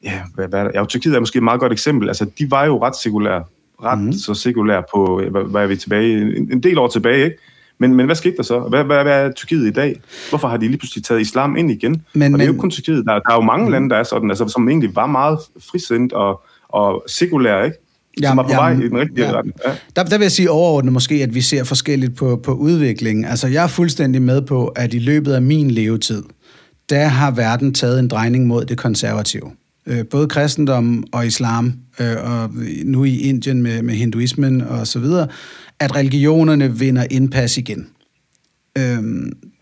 ja, 0.04 0.20
hvad, 0.34 0.48
hvad, 0.48 0.66
ja, 0.74 0.84
Tyrkiet 0.84 1.14
er 1.14 1.20
måske 1.20 1.36
et 1.36 1.42
meget 1.42 1.60
godt 1.60 1.72
eksempel. 1.72 2.08
Altså, 2.08 2.26
de 2.38 2.50
var 2.50 2.64
jo 2.64 2.82
ret 2.82 2.96
sekulære. 2.96 3.44
Ret 3.82 3.98
mm. 3.98 4.12
så 4.12 4.34
sekulære 4.34 4.82
på, 4.94 5.22
hvad, 5.30 5.50
hvad 5.50 5.62
er 5.62 5.66
vi 5.66 5.76
tilbage? 5.76 6.36
En, 6.36 6.52
en 6.52 6.62
del 6.62 6.78
år 6.78 6.88
tilbage, 6.88 7.24
ikke? 7.24 7.36
Men, 7.78 7.94
men 7.94 8.06
hvad 8.06 8.16
skete 8.16 8.36
der 8.36 8.42
så? 8.42 8.60
Hvad, 8.60 8.84
hvad, 8.84 9.02
hvad 9.02 9.24
er 9.24 9.32
Tyrkiet 9.32 9.66
i 9.66 9.70
dag? 9.70 10.00
Hvorfor 10.28 10.48
har 10.48 10.56
de 10.56 10.66
lige 10.66 10.78
pludselig 10.78 11.04
taget 11.04 11.20
islam 11.20 11.56
ind 11.56 11.70
igen? 11.70 12.02
Men, 12.12 12.34
og 12.34 12.38
det 12.40 12.48
er 12.48 12.52
jo 12.52 12.58
kun 12.58 12.70
Tyrkiet. 12.70 13.04
Der, 13.06 13.12
der 13.12 13.30
er 13.30 13.34
jo 13.34 13.40
mange 13.40 13.64
mm. 13.64 13.72
lande, 13.72 13.90
der 13.90 13.96
er 13.96 14.02
sådan, 14.02 14.30
altså, 14.30 14.48
som 14.48 14.68
egentlig 14.68 14.96
var 14.96 15.06
meget 15.06 15.38
frisindt 15.70 16.12
og, 16.12 16.42
og 16.68 17.04
sekulære, 17.06 17.64
ikke? 17.64 17.76
Som 18.26 18.36
var 18.36 18.42
på 18.42 18.48
vej 18.48 18.72
i 18.72 18.88
den 18.88 18.98
rigtige 18.98 19.26
ja. 19.26 19.32
retning. 19.32 19.56
Ja. 19.66 19.70
Der, 19.96 20.02
der 20.02 20.18
vil 20.18 20.24
jeg 20.24 20.32
sige 20.32 20.50
overordnet 20.50 20.92
måske, 20.92 21.14
at 21.14 21.34
vi 21.34 21.40
ser 21.40 21.64
forskelligt 21.64 22.16
på, 22.16 22.36
på 22.36 22.52
udviklingen. 22.52 23.24
Altså, 23.24 23.48
jeg 23.48 23.64
er 23.64 23.68
fuldstændig 23.68 24.22
med 24.22 24.42
på, 24.42 24.66
at 24.66 24.94
i 24.94 24.98
løbet 24.98 25.32
af 25.32 25.42
min 25.42 25.70
levetid, 25.70 26.22
der 26.90 27.04
har 27.04 27.30
verden 27.30 27.74
taget 27.74 27.98
en 27.98 28.08
drejning 28.08 28.46
mod 28.46 28.64
det 28.64 28.78
konservative. 28.78 29.50
Øh, 29.88 30.04
både 30.06 30.28
kristendom 30.28 31.04
og 31.12 31.26
islam, 31.26 31.74
øh, 32.00 32.16
og 32.24 32.50
nu 32.84 33.04
i 33.04 33.16
Indien 33.16 33.62
med, 33.62 33.82
med 33.82 33.94
hinduismen 33.94 34.60
og 34.60 34.86
så 34.86 34.98
videre, 34.98 35.28
at 35.78 35.96
religionerne 35.96 36.78
vinder 36.78 37.06
indpas 37.10 37.58
igen. 37.58 37.86
Øh, 38.78 39.02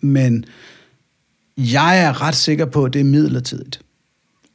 men 0.01 0.45
jeg 1.59 2.05
er 2.05 2.23
ret 2.23 2.35
sikker 2.35 2.65
på, 2.65 2.85
at 2.85 2.93
det 2.93 3.01
er 3.01 3.05
midlertidigt. 3.05 3.81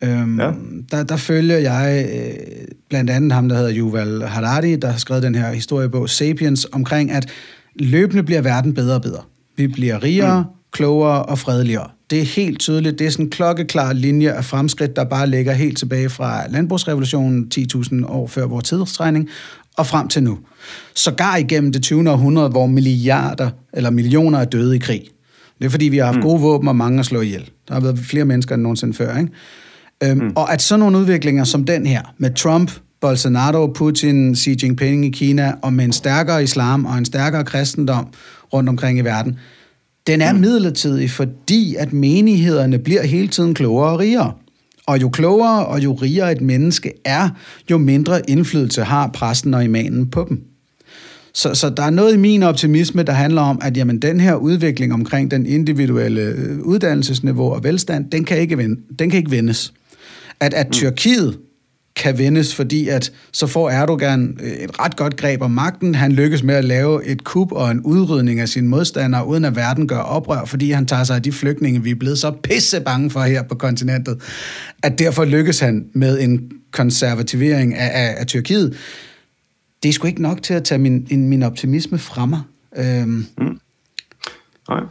Øhm, 0.04 0.40
ja. 0.40 0.52
der, 0.92 1.04
der 1.04 1.18
følger 1.18 1.58
jeg 1.58 2.10
øh, 2.14 2.68
blandt 2.90 3.10
andet 3.10 3.32
ham, 3.32 3.50
der 3.50 3.56
hedder 3.56 3.74
Yuval 3.76 4.22
Harari, 4.22 4.76
der 4.76 4.92
har 4.92 4.98
skrevet 4.98 5.24
den 5.24 5.36
her 5.36 5.54
historiebog 5.54 6.10
Sapiens, 6.10 6.68
omkring 6.72 7.12
at 7.12 7.30
løbende 7.76 8.24
bliver 8.24 8.42
verden 8.42 8.74
bedre 8.74 8.96
og 8.96 9.02
bedre. 9.02 9.22
Vi 9.58 9.68
bliver 9.68 10.04
rigere, 10.04 10.42
mm. 10.42 10.50
klogere 10.72 11.24
og 11.24 11.40
fredeligere. 11.40 11.90
Det 12.12 12.20
er 12.20 12.26
helt 12.26 12.59
tydeligt. 12.59 12.99
Det 12.99 13.07
er 13.07 13.12
sådan 13.12 13.26
en 13.26 13.32
klokkeklar 13.32 13.93
linje 13.93 14.32
af 14.32 14.45
fremskridt, 14.45 14.95
der 14.95 15.03
bare 15.03 15.30
ligger 15.30 15.53
helt 15.53 15.78
tilbage 15.78 16.09
fra 16.09 16.47
landbrugsrevolutionen 16.47 17.51
10.000 17.55 18.05
år 18.07 18.28
før 18.28 18.45
vores 18.45 18.66
tidsregning 18.66 19.30
og 19.78 19.88
frem 19.88 20.07
til 20.07 20.24
nu. 20.24 20.38
Sågar 20.95 21.36
igennem 21.36 21.72
det 21.72 21.84
20. 21.84 22.09
århundrede, 22.09 22.49
hvor 22.49 22.68
milliarder 22.68 23.49
eller 23.74 23.89
millioner 23.89 24.39
er 24.39 24.45
døde 24.45 24.76
i 24.76 24.80
krig. 24.80 25.03
Det 25.59 25.66
er 25.66 25.70
fordi, 25.70 25.86
vi 25.86 25.97
har 25.97 26.05
haft 26.05 26.16
mm. 26.16 26.22
gode 26.22 26.41
våben 26.41 26.68
og 26.68 26.76
mange 26.76 26.99
at 26.99 27.05
slå 27.05 27.22
ihjel. 27.22 27.49
Der 27.68 27.74
har 27.74 27.82
været 27.82 27.99
flere 27.99 28.26
mennesker 28.26 28.55
end 28.55 28.62
nogensinde 28.62 28.93
før. 28.93 29.18
Ikke? 29.18 29.32
Øhm, 30.03 30.24
mm. 30.24 30.32
Og 30.36 30.53
at 30.53 30.62
sådan 30.62 30.80
nogle 30.80 30.97
udviklinger 30.97 31.43
som 31.43 31.64
den 31.64 31.86
her, 31.86 32.01
med 32.18 32.34
Trump, 32.34 32.72
Bolsonaro, 33.01 33.68
Putin, 33.68 34.36
Xi 34.36 34.57
Jinping 34.64 35.05
i 35.05 35.09
Kina, 35.09 35.53
og 35.62 35.74
med 35.74 35.86
en 35.86 35.93
stærkere 35.93 36.43
islam 36.43 36.86
og 36.86 36.97
en 36.97 37.05
stærkere 37.05 37.43
kristendom 37.43 38.07
rundt 38.53 38.70
omkring 38.70 38.99
i 38.99 39.01
verden, 39.01 39.39
den 40.08 40.22
er 40.22 40.34
mm. 40.34 40.39
midlertidig, 40.39 41.12
fordi 41.12 41.76
at 41.76 41.93
menighederne 41.93 42.80
bliver 42.80 43.04
hele 43.04 43.28
tiden 43.28 43.54
klogere 43.54 43.91
og 43.91 43.99
rigere. 43.99 44.34
Og 44.86 45.02
jo 45.02 45.10
klogere 45.10 45.66
og 45.66 45.84
jo 45.84 45.93
rigere 45.93 46.32
et 46.32 46.41
menneske 46.41 46.93
er, 47.06 47.30
jo 47.72 47.78
mindre 47.78 48.30
indflydelse 48.30 48.84
har 48.84 49.08
præsten 49.08 49.54
og 49.54 49.64
imanen 49.64 50.10
på 50.10 50.26
dem. 50.30 50.41
Så, 51.34 51.54
så 51.54 51.70
der 51.70 51.84
er 51.84 51.89
noget 51.89 52.14
i 52.14 52.18
min 52.18 52.43
optimisme, 52.43 53.04
der 53.04 53.14
handler 53.14 53.41
om, 53.41 53.60
at 53.62 53.78
jamen, 53.78 53.99
den 53.99 54.20
her 54.20 54.36
udvikling 54.36 54.93
omkring 54.93 55.32
den 55.32 55.45
individuelle 55.45 56.22
øh, 56.22 56.60
uddannelsesniveau 56.60 57.54
og 57.54 57.64
velstand, 57.64 58.12
den 58.12 58.26
kan 58.26 58.38
ikke, 58.38 58.58
vende, 58.58 58.82
den 58.99 59.10
kan 59.10 59.18
ikke 59.18 59.32
vendes. 59.32 59.74
At, 60.39 60.54
at 60.54 60.68
mm. 60.68 60.72
Tyrkiet 60.72 61.38
kan 62.02 62.18
vendes, 62.18 62.56
fordi 62.56 62.88
at 62.88 63.12
så 63.32 63.47
får 63.47 63.70
Erdogan 63.70 64.38
øh, 64.43 64.52
et 64.52 64.80
ret 64.80 64.95
godt 64.95 65.18
greb 65.18 65.41
om 65.41 65.52
magten. 65.52 65.95
Han 65.95 66.12
lykkes 66.12 66.43
med 66.43 66.56
at 66.56 66.66
lave 66.66 67.06
et 67.06 67.24
kup 67.24 67.52
og 67.52 67.72
en 67.72 67.82
udrydning 67.82 68.39
af 68.39 68.49
sine 68.49 68.68
modstandere, 68.68 69.28
uden 69.28 69.45
at 69.45 69.56
verden 69.56 69.88
gør 69.88 69.99
oprør, 69.99 70.45
fordi 70.45 70.72
han 70.72 70.86
tager 70.86 71.04
sig 71.04 71.16
af 71.16 71.22
de 71.22 71.32
flygtninge, 71.32 71.84
vi 71.84 71.91
er 71.91 71.95
blevet 71.95 72.18
så 72.18 72.32
pisse 72.32 72.82
bange 72.82 73.10
for 73.10 73.20
her 73.20 73.43
på 73.43 73.56
kontinentet. 73.56 74.22
At 74.84 74.99
derfor 74.99 75.26
lykkes 75.26 75.60
han 75.60 75.86
med 75.93 76.20
en 76.20 76.52
konservativering 76.72 77.76
af, 77.76 77.91
af, 77.93 78.16
af 78.20 78.28
Tyrkiet 78.28 78.78
det 79.84 79.89
er 79.89 79.93
sgu 79.93 80.08
ikke 80.08 80.22
nok 80.22 80.43
til 80.43 80.54
at 80.54 80.64
tage 80.64 80.80
min, 80.80 81.08
min 81.30 81.43
optimisme 81.43 81.97
fra 81.97 82.26
mig. 82.26 82.41
Øhm, 82.78 83.26
mm. 83.38 83.60
Nej. 84.70 84.82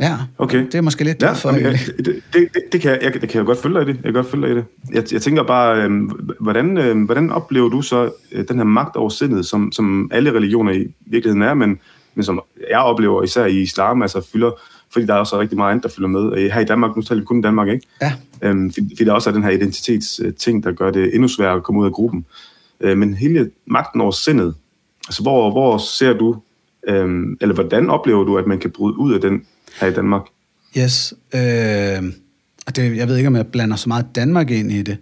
Ja, 0.00 0.16
okay. 0.38 0.66
det 0.66 0.74
er 0.74 0.80
måske 0.80 1.04
lidt 1.04 1.22
ja, 1.22 1.32
for... 1.32 1.48
Okay. 1.48 1.78
Det, 1.96 2.06
det, 2.06 2.22
det, 2.32 2.48
det, 2.72 2.80
kan 2.80 2.90
jeg, 2.90 3.00
jeg, 3.02 3.20
det 3.20 3.28
kan 3.28 3.38
jeg 3.38 3.46
godt 3.46 3.62
følge 3.62 3.74
dig 3.74 3.82
i 3.82 3.92
det. 3.92 3.94
Jeg 3.94 4.04
kan 4.04 4.12
godt 4.12 4.30
følge 4.30 4.46
dig 4.46 4.52
i 4.52 4.56
det. 4.56 4.64
Jeg, 4.92 5.12
jeg 5.12 5.22
tænker 5.22 5.42
bare, 5.42 5.82
øhm, 5.82 6.10
hvordan, 6.40 6.78
øhm, 6.78 7.04
hvordan 7.04 7.30
oplever 7.30 7.68
du 7.68 7.82
så 7.82 8.10
øh, 8.32 8.48
den 8.48 8.56
her 8.56 8.64
magt 8.64 8.96
over 8.96 9.08
sindet, 9.08 9.46
som, 9.46 9.72
som 9.72 10.10
alle 10.12 10.32
religioner 10.32 10.72
i 10.72 10.94
virkeligheden 11.06 11.42
er, 11.42 11.54
men, 11.54 11.78
men 12.14 12.24
som 12.24 12.42
jeg 12.70 12.78
oplever 12.78 13.22
især 13.22 13.46
i 13.46 13.60
islam, 13.60 14.02
altså 14.02 14.28
fylder, 14.32 14.50
fordi 14.92 15.06
der 15.06 15.14
er 15.14 15.18
også 15.18 15.40
rigtig 15.40 15.58
meget 15.58 15.70
andet, 15.70 15.82
der 15.82 15.88
fylder 15.88 16.08
med. 16.08 16.38
Øh, 16.38 16.50
her 16.50 16.60
i 16.60 16.64
Danmark, 16.64 16.96
nu 16.96 17.02
taler 17.02 17.20
vi 17.20 17.24
kun 17.24 17.42
Danmark, 17.42 17.68
ikke? 17.68 17.86
Ja. 18.02 18.12
Øhm, 18.42 18.72
fordi, 18.72 19.04
der 19.04 19.12
også 19.12 19.30
er 19.30 19.34
den 19.34 19.42
her 19.42 19.50
identitetsting, 19.50 20.64
der 20.64 20.72
gør 20.72 20.90
det 20.90 21.14
endnu 21.14 21.28
sværere 21.28 21.56
at 21.56 21.62
komme 21.62 21.80
ud 21.80 21.86
af 21.86 21.92
gruppen. 21.92 22.26
Øh, 22.80 22.98
men 22.98 23.14
hele 23.14 23.50
magten 23.66 24.00
over 24.00 24.10
sindet, 24.10 24.54
altså 25.08 25.22
hvor, 25.22 25.50
hvor 25.50 25.78
ser 25.78 26.12
du, 26.12 26.36
øh, 26.88 27.36
eller 27.40 27.54
hvordan 27.54 27.90
oplever 27.90 28.24
du, 28.24 28.38
at 28.38 28.46
man 28.46 28.58
kan 28.58 28.70
bryde 28.70 28.98
ud 28.98 29.14
af 29.14 29.20
den 29.20 29.42
her 29.80 29.86
i 29.88 29.92
Danmark? 29.92 30.22
Yes. 30.78 31.14
Øh, 31.34 31.40
det, 32.76 32.96
jeg 32.96 33.08
ved 33.08 33.16
ikke, 33.16 33.26
om 33.26 33.36
jeg 33.36 33.46
blander 33.46 33.76
så 33.76 33.88
meget 33.88 34.06
Danmark 34.14 34.50
ind 34.50 34.72
i 34.72 34.82
det. 34.82 34.96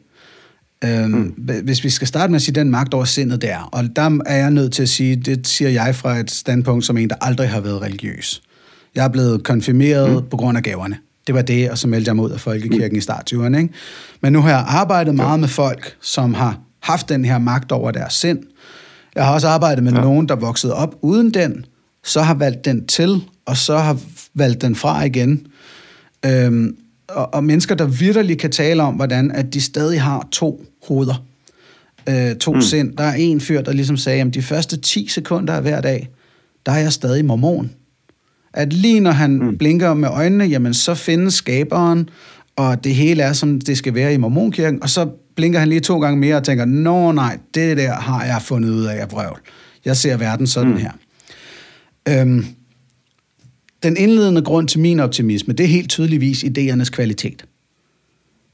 Øh, 0.85 1.05
mm. 1.05 1.35
Hvis 1.65 1.85
vi 1.85 1.91
skal 1.91 2.09
starte 2.09 2.31
med 2.31 2.37
at 2.37 2.43
sige 2.43 2.55
den 2.55 2.71
magt 2.71 2.95
over 2.95 3.05
sindet 3.05 3.43
der, 3.43 3.69
og 3.73 3.97
der 3.97 4.21
er 4.27 4.37
jeg 4.37 4.51
nødt 4.51 4.73
til 4.73 4.83
at 4.83 4.89
sige, 4.89 5.17
det 5.17 5.47
siger 5.47 5.71
jeg 5.71 5.95
fra 5.95 6.19
et 6.19 6.31
standpunkt 6.31 6.85
som 6.85 6.97
en, 6.97 7.09
der 7.09 7.17
aldrig 7.21 7.49
har 7.49 7.61
været 7.61 7.83
religiøs. 7.83 8.43
Jeg 8.95 9.05
er 9.05 9.09
blevet 9.09 9.45
konfirmeret 9.45 10.23
mm. 10.23 10.29
på 10.31 10.37
grund 10.37 10.57
af 10.57 10.63
gaverne. 10.63 10.97
Det 11.27 11.35
var 11.35 11.43
det, 11.43 11.71
og 11.71 11.79
så 11.79 11.89
meldte 11.89 12.09
jeg 12.09 12.17
mig 12.17 12.25
ud 12.25 12.31
af 12.31 12.41
Folkekirken 12.41 12.93
mm. 12.93 12.99
i 12.99 13.01
starttyverne. 13.01 13.59
Ikke? 13.59 13.75
Men 14.21 14.33
nu 14.33 14.41
har 14.41 14.49
jeg 14.49 14.65
arbejdet 14.69 15.15
meget 15.15 15.31
ja. 15.31 15.37
med 15.37 15.49
folk, 15.49 15.97
som 16.01 16.35
har 16.35 16.59
haft 16.81 17.09
den 17.09 17.25
her 17.25 17.39
magt 17.39 17.73
over 17.73 17.91
deres 17.91 18.15
sind. 18.15 18.39
Jeg 19.15 19.27
har 19.27 19.35
også 19.35 19.49
arbejdet 19.49 19.85
med 19.85 19.93
ja. 19.93 20.01
nogen, 20.01 20.29
der 20.29 20.37
voksede 20.37 20.75
op 20.75 20.95
uden 21.03 21.35
den, 21.35 21.65
så 22.05 22.23
har 22.23 22.35
valgt 22.35 22.65
den 22.65 22.87
til, 22.87 23.21
og 23.47 23.57
så 23.57 23.79
har 23.79 23.99
valgt 24.35 24.63
den 24.63 24.75
fra 24.75 25.05
igen. 25.05 25.47
Øhm, 26.27 26.77
og, 27.09 27.35
og 27.35 27.45
mennesker, 27.45 27.75
der 27.75 27.87
virkelig 27.87 28.39
kan 28.39 28.51
tale 28.51 28.83
om, 28.83 28.95
hvordan 28.95 29.31
at 29.31 29.55
de 29.55 29.61
stadig 29.61 30.03
har 30.03 30.29
to 30.33 30.65
hoveder. 30.89 31.25
Øh, 32.09 32.37
to 32.37 32.53
mm. 32.53 32.61
sind. 32.61 32.97
Der 32.97 33.05
er 33.05 33.15
en 33.15 33.41
fyr, 33.41 33.63
der 33.63 33.73
ligesom 33.73 33.97
sagde, 33.97 34.21
at 34.21 34.35
de 34.35 34.43
første 34.43 34.77
10 34.77 35.09
sekunder 35.09 35.55
af 35.55 35.63
hver 35.63 35.81
dag, 35.81 36.09
der 36.67 36.73
er 36.73 36.79
jeg 36.79 36.93
stadig 36.93 37.25
mormon. 37.25 37.71
At 38.53 38.73
lige 38.73 39.01
når 39.01 39.11
han 39.11 39.31
mm. 39.31 39.59
blinker 39.59 39.95
med 39.95 40.09
øjnene, 40.09 40.45
jamen 40.45 40.75
så 40.75 40.95
findes 40.95 41.35
skaberen, 41.35 42.09
og 42.57 42.85
det 42.85 42.95
hele 42.95 43.23
er, 43.23 43.33
som 43.33 43.61
det 43.61 43.79
skal 43.79 43.95
være 43.95 44.15
i 44.15 44.17
mormonkirken, 44.17 44.83
og 44.83 44.91
så 44.91 45.09
blinker 45.37 45.59
han 45.59 45.69
lige 45.69 45.81
to 45.81 46.01
gange 46.01 46.21
mere 46.21 46.37
og 46.37 46.45
tænker, 46.45 46.65
nå 46.65 47.13
nej, 47.13 47.39
det 47.55 47.77
der 47.77 47.93
har 47.93 48.25
jeg 48.25 48.43
fundet 48.43 48.71
ud 48.71 48.85
af 48.85 49.01
af 49.01 49.13
vrøvl. 49.13 49.41
Jeg 49.85 49.97
ser 49.97 50.17
verden 50.17 50.47
sådan 50.47 50.71
mm. 50.71 50.77
her. 50.77 50.91
Øhm, 52.09 52.47
den 53.83 53.97
indledende 53.97 54.43
grund 54.43 54.69
til 54.69 54.81
min 54.81 55.01
optimisme, 55.01 55.55
det 55.55 55.65
er 55.65 55.69
helt 55.69 55.91
tydeligvis 55.91 56.45
idéernes 56.45 56.91
kvalitet. 56.91 57.45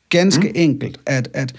Ganske 0.09 0.49
mm. 0.49 0.55
enkelt, 0.55 1.01
at, 1.07 1.29
at 1.35 1.55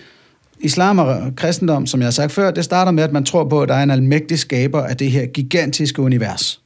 islam 0.59 0.99
og 0.99 1.35
kristendom, 1.35 1.85
som 1.85 1.99
jeg 1.99 2.05
har 2.05 2.11
sagt 2.11 2.31
før, 2.31 2.51
det 2.51 2.63
starter 2.63 2.91
med, 2.91 3.03
at 3.03 3.11
man 3.11 3.23
tror 3.23 3.49
på, 3.49 3.61
at 3.61 3.69
der 3.69 3.75
er 3.75 3.83
en 3.83 3.91
almægtig 3.91 4.39
skaber 4.39 4.81
af 4.81 4.97
det 4.97 5.11
her 5.11 5.25
gigantiske 5.25 6.01
univers. 6.01 6.61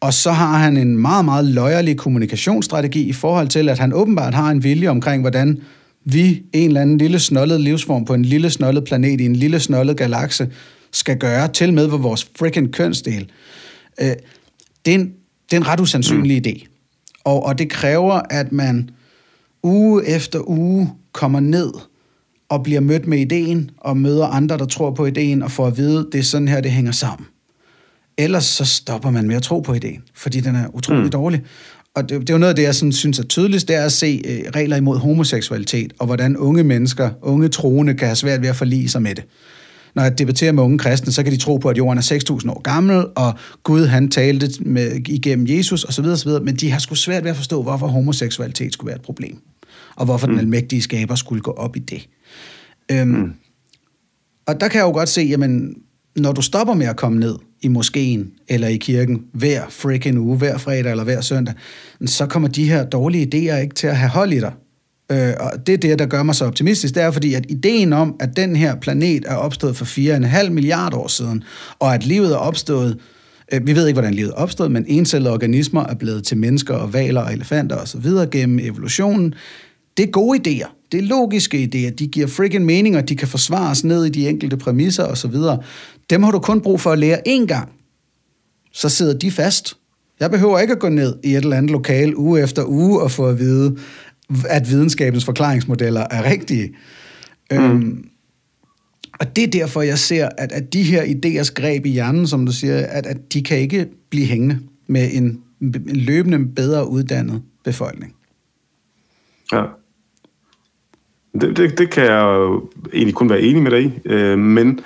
Og 0.00 0.14
så 0.14 0.30
har 0.30 0.58
han 0.58 0.76
en 0.76 0.96
meget, 0.96 1.24
meget 1.24 1.44
løjerlig 1.44 1.96
kommunikationsstrategi 1.96 3.02
i 3.08 3.12
forhold 3.12 3.48
til, 3.48 3.68
at 3.68 3.78
han 3.78 3.92
åbenbart 3.92 4.34
har 4.34 4.50
en 4.50 4.64
vilje 4.64 4.88
omkring, 4.88 5.20
hvordan 5.20 5.60
vi, 6.04 6.42
en 6.52 6.66
eller 6.68 6.80
anden 6.80 6.98
lille 6.98 7.18
snollet 7.18 7.60
livsform 7.60 8.04
på 8.04 8.14
en 8.14 8.24
lille 8.24 8.50
snollet 8.50 8.84
planet 8.84 9.20
i 9.20 9.24
en 9.24 9.36
lille 9.36 9.60
snollet 9.60 9.96
galakse, 9.96 10.48
skal 10.92 11.18
gøre, 11.18 11.48
til 11.48 11.72
med 11.72 11.86
vores 11.86 12.30
freaking 12.38 12.72
kønsdel. 12.72 13.30
Øh, 14.00 14.08
det, 14.84 14.90
er 14.90 14.98
en, 14.98 15.12
det 15.50 15.56
er 15.56 15.60
en 15.60 15.66
ret 15.66 15.80
usandsynlig 15.80 16.42
mm. 16.44 16.48
idé. 16.48 16.66
Og, 17.24 17.46
og 17.46 17.58
det 17.58 17.70
kræver, 17.70 18.20
at 18.30 18.52
man 18.52 18.90
uge 19.62 20.06
efter 20.06 20.48
uge 20.48 20.92
kommer 21.12 21.40
ned 21.40 21.72
og 22.48 22.62
bliver 22.62 22.80
mødt 22.80 23.06
med 23.06 23.18
ideen, 23.18 23.70
og 23.78 23.96
møder 23.96 24.26
andre, 24.26 24.58
der 24.58 24.66
tror 24.66 24.90
på 24.90 25.06
ideen, 25.06 25.42
og 25.42 25.50
får 25.50 25.66
at 25.66 25.76
vide, 25.76 26.08
det 26.12 26.18
er 26.18 26.24
sådan 26.24 26.48
her, 26.48 26.60
det 26.60 26.70
hænger 26.70 26.92
sammen. 26.92 27.26
Ellers 28.18 28.44
så 28.44 28.64
stopper 28.64 29.10
man 29.10 29.26
med 29.26 29.36
at 29.36 29.42
tro 29.42 29.60
på 29.60 29.74
ideen, 29.74 30.02
fordi 30.14 30.40
den 30.40 30.56
er 30.56 30.66
utrolig 30.74 31.04
mm. 31.04 31.10
dårlig 31.10 31.42
og 31.94 32.08
det, 32.08 32.20
det 32.20 32.30
er 32.30 32.34
jo 32.34 32.38
noget 32.38 32.50
af 32.50 32.56
det, 32.56 32.62
jeg 32.62 32.74
sådan, 32.74 32.92
synes 32.92 33.18
er 33.18 33.24
tydeligst, 33.24 33.68
det 33.68 33.76
er 33.76 33.84
at 33.84 33.92
se 33.92 34.22
øh, 34.24 34.50
regler 34.54 34.76
imod 34.76 34.98
homoseksualitet, 34.98 35.92
og 35.98 36.06
hvordan 36.06 36.36
unge 36.36 36.64
mennesker, 36.64 37.10
unge 37.22 37.48
troende, 37.48 37.94
kan 37.94 38.08
have 38.08 38.16
svært 38.16 38.42
ved 38.42 38.48
at 38.48 38.56
forlige 38.56 38.88
sig 38.88 39.02
med 39.02 39.14
det. 39.14 39.24
Når 39.94 40.02
jeg 40.02 40.18
debatterer 40.18 40.52
med 40.52 40.62
unge 40.62 40.78
kristne, 40.78 41.12
så 41.12 41.22
kan 41.22 41.32
de 41.32 41.36
tro 41.36 41.56
på, 41.56 41.68
at 41.68 41.78
jorden 41.78 41.98
er 41.98 42.02
6.000 42.02 42.50
år 42.50 42.60
gammel, 42.62 43.06
og 43.14 43.34
Gud 43.62 43.86
han 43.86 44.10
talte 44.10 44.64
med, 44.64 45.08
igennem 45.08 45.46
Jesus 45.48 45.84
osv., 45.84 46.04
osv., 46.04 46.30
men 46.42 46.56
de 46.56 46.70
har 46.70 46.78
sgu 46.78 46.94
svært 46.94 47.24
ved 47.24 47.30
at 47.30 47.36
forstå, 47.36 47.62
hvorfor 47.62 47.86
homoseksualitet 47.86 48.72
skulle 48.72 48.88
være 48.88 48.96
et 48.96 49.02
problem, 49.02 49.38
og 49.96 50.04
hvorfor 50.04 50.26
mm. 50.26 50.32
den 50.32 50.40
almægtige 50.40 50.82
skaber 50.82 51.14
skulle 51.14 51.42
gå 51.42 51.50
op 51.50 51.76
i 51.76 51.78
det. 51.78 52.08
Øhm, 52.90 53.08
mm. 53.08 53.32
Og 54.46 54.60
der 54.60 54.68
kan 54.68 54.78
jeg 54.78 54.86
jo 54.86 54.92
godt 54.92 55.08
se, 55.08 55.20
jamen, 55.20 55.76
når 56.16 56.32
du 56.32 56.42
stopper 56.42 56.74
med 56.74 56.86
at 56.86 56.96
komme 56.96 57.20
ned 57.20 57.38
i 57.62 57.68
moskeen 57.68 58.30
eller 58.48 58.68
i 58.68 58.76
kirken 58.76 59.22
hver 59.32 59.62
freaking 59.68 60.18
uge, 60.18 60.36
hver 60.36 60.58
fredag 60.58 60.90
eller 60.90 61.04
hver 61.04 61.20
søndag, 61.20 61.54
så 62.06 62.26
kommer 62.26 62.48
de 62.48 62.68
her 62.68 62.84
dårlige 62.84 63.24
idéer 63.34 63.56
ikke 63.56 63.74
til 63.74 63.86
at 63.86 63.96
have 63.96 64.10
hold 64.10 64.32
i 64.32 64.40
dig. 64.40 64.52
Øh, 65.12 65.32
og 65.40 65.66
det 65.66 65.72
er 65.72 65.78
det, 65.78 65.98
der 65.98 66.06
gør 66.06 66.22
mig 66.22 66.34
så 66.34 66.44
optimistisk, 66.44 66.94
det 66.94 67.02
er 67.02 67.10
fordi, 67.10 67.34
at 67.34 67.46
ideen 67.48 67.92
om, 67.92 68.16
at 68.20 68.36
den 68.36 68.56
her 68.56 68.74
planet 68.74 69.24
er 69.26 69.34
opstået 69.34 69.76
for 69.76 69.84
4,5 69.84 70.50
milliarder 70.50 70.96
år 70.96 71.08
siden, 71.08 71.44
og 71.78 71.94
at 71.94 72.06
livet 72.06 72.32
er 72.32 72.36
opstået, 72.36 72.98
øh, 73.52 73.66
vi 73.66 73.76
ved 73.76 73.86
ikke, 73.86 73.94
hvordan 73.94 74.14
livet 74.14 74.30
er 74.30 74.34
opstået, 74.34 74.70
men 74.70 74.84
encellede 74.88 75.32
organismer 75.32 75.86
er 75.86 75.94
blevet 75.94 76.24
til 76.24 76.36
mennesker 76.36 76.74
og 76.74 76.92
valer 76.92 77.20
og 77.20 77.32
elefanter 77.32 77.76
osv. 77.76 78.06
gennem 78.30 78.58
evolutionen, 78.58 79.34
det 79.96 80.02
er 80.02 80.10
gode 80.10 80.38
idéer. 80.38 80.88
Det 80.92 80.98
er 80.98 81.02
logiske 81.02 81.70
idéer. 81.74 81.94
De 81.94 82.06
giver 82.06 82.26
freaking 82.26 82.64
mening, 82.64 82.96
og 82.96 83.08
de 83.08 83.16
kan 83.16 83.28
forsvares 83.28 83.84
ned 83.84 84.04
i 84.04 84.08
de 84.08 84.28
enkelte 84.28 84.56
præmisser 84.56 85.04
osv. 85.04 85.34
Dem 86.10 86.22
har 86.22 86.30
du 86.30 86.38
kun 86.38 86.60
brug 86.60 86.80
for 86.80 86.92
at 86.92 86.98
lære 86.98 87.18
én 87.28 87.46
gang. 87.46 87.68
Så 88.72 88.88
sidder 88.88 89.18
de 89.18 89.30
fast. 89.30 89.76
Jeg 90.20 90.30
behøver 90.30 90.58
ikke 90.58 90.72
at 90.72 90.78
gå 90.78 90.88
ned 90.88 91.16
i 91.24 91.30
et 91.30 91.36
eller 91.36 91.56
andet 91.56 91.70
lokal 91.70 92.16
uge 92.16 92.42
efter 92.42 92.64
uge 92.64 93.02
og 93.02 93.10
få 93.10 93.26
at 93.26 93.38
vide, 93.38 93.76
at 94.48 94.70
videnskabens 94.70 95.24
forklaringsmodeller 95.24 96.06
er 96.10 96.30
rigtige. 96.30 96.74
Mm. 97.50 97.56
Øhm, 97.56 98.08
og 99.20 99.36
det 99.36 99.44
er 99.44 99.48
derfor, 99.48 99.82
jeg 99.82 99.98
ser, 99.98 100.28
at, 100.38 100.52
at 100.52 100.72
de 100.72 100.82
her 100.82 101.02
idéers 101.02 101.54
greb 101.54 101.86
i 101.86 101.90
hjernen, 101.90 102.26
som 102.26 102.46
du 102.46 102.52
siger, 102.52 102.86
at, 102.86 103.06
at 103.06 103.32
de 103.32 103.42
kan 103.42 103.58
ikke 103.58 103.86
blive 104.10 104.26
hængende 104.26 104.58
med 104.86 105.08
en, 105.12 105.42
en 105.60 105.86
løbende 105.86 106.46
bedre 106.56 106.88
uddannet 106.88 107.42
befolkning. 107.64 108.14
Ja. 109.52 109.64
Det, 111.40 111.56
det, 111.56 111.78
det 111.78 111.90
kan 111.90 112.04
jeg 112.04 112.58
egentlig 112.92 113.14
kun 113.14 113.30
være 113.30 113.40
enig 113.40 113.62
med 113.62 113.70
dig 113.70 113.84
i, 113.84 113.92
øh, 114.04 114.38
men, 114.38 114.80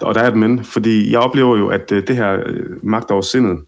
og 0.00 0.14
der 0.14 0.20
er 0.20 0.28
et 0.28 0.36
men, 0.36 0.64
fordi 0.64 1.12
jeg 1.12 1.20
oplever 1.20 1.58
jo, 1.58 1.68
at 1.68 1.92
øh, 1.92 2.06
det 2.06 2.16
her 2.16 2.42
øh, 2.46 2.84
magt 2.84 3.10
over 3.10 3.22
sindet 3.22 3.58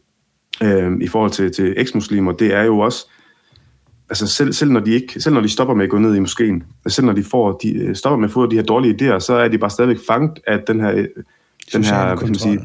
øh, 0.63 0.93
i 1.01 1.09
forhold 1.09 1.31
til, 1.31 1.53
til 1.53 1.75
eksmuslimer, 1.77 2.33
det 2.33 2.55
er 2.55 2.63
jo 2.63 2.79
også, 2.79 3.07
altså 4.11 4.27
selv, 4.27 4.53
selv, 4.53 4.71
når 4.71 4.81
de 4.81 4.91
ikke, 4.91 5.21
selv 5.21 5.35
når 5.35 5.41
de 5.41 5.49
stopper 5.49 5.75
med 5.75 5.85
at 5.85 5.91
gå 5.91 5.99
ned 5.99 6.15
i 6.15 6.19
moskeen, 6.19 6.63
selv 6.87 7.07
når 7.07 7.13
de, 7.13 7.25
får, 7.25 7.59
de 7.63 7.73
øh, 7.73 7.97
stopper 7.97 8.19
med 8.19 8.29
at 8.29 8.33
få 8.33 8.47
de 8.47 8.57
her 8.57 8.63
dårlige 8.63 8.95
idéer, 8.95 9.19
så 9.19 9.35
er 9.35 9.49
de 9.49 9.59
bare 9.59 9.71
stadigvæk 9.71 9.99
fanget 10.07 10.39
af 10.47 10.61
den 10.67 10.81
her, 10.81 10.93
øh, 10.93 11.07
den 11.73 11.85
her 11.85 12.07
hvad 12.07 12.17
kan 12.17 12.27
man 12.27 12.35
sige, 12.35 12.61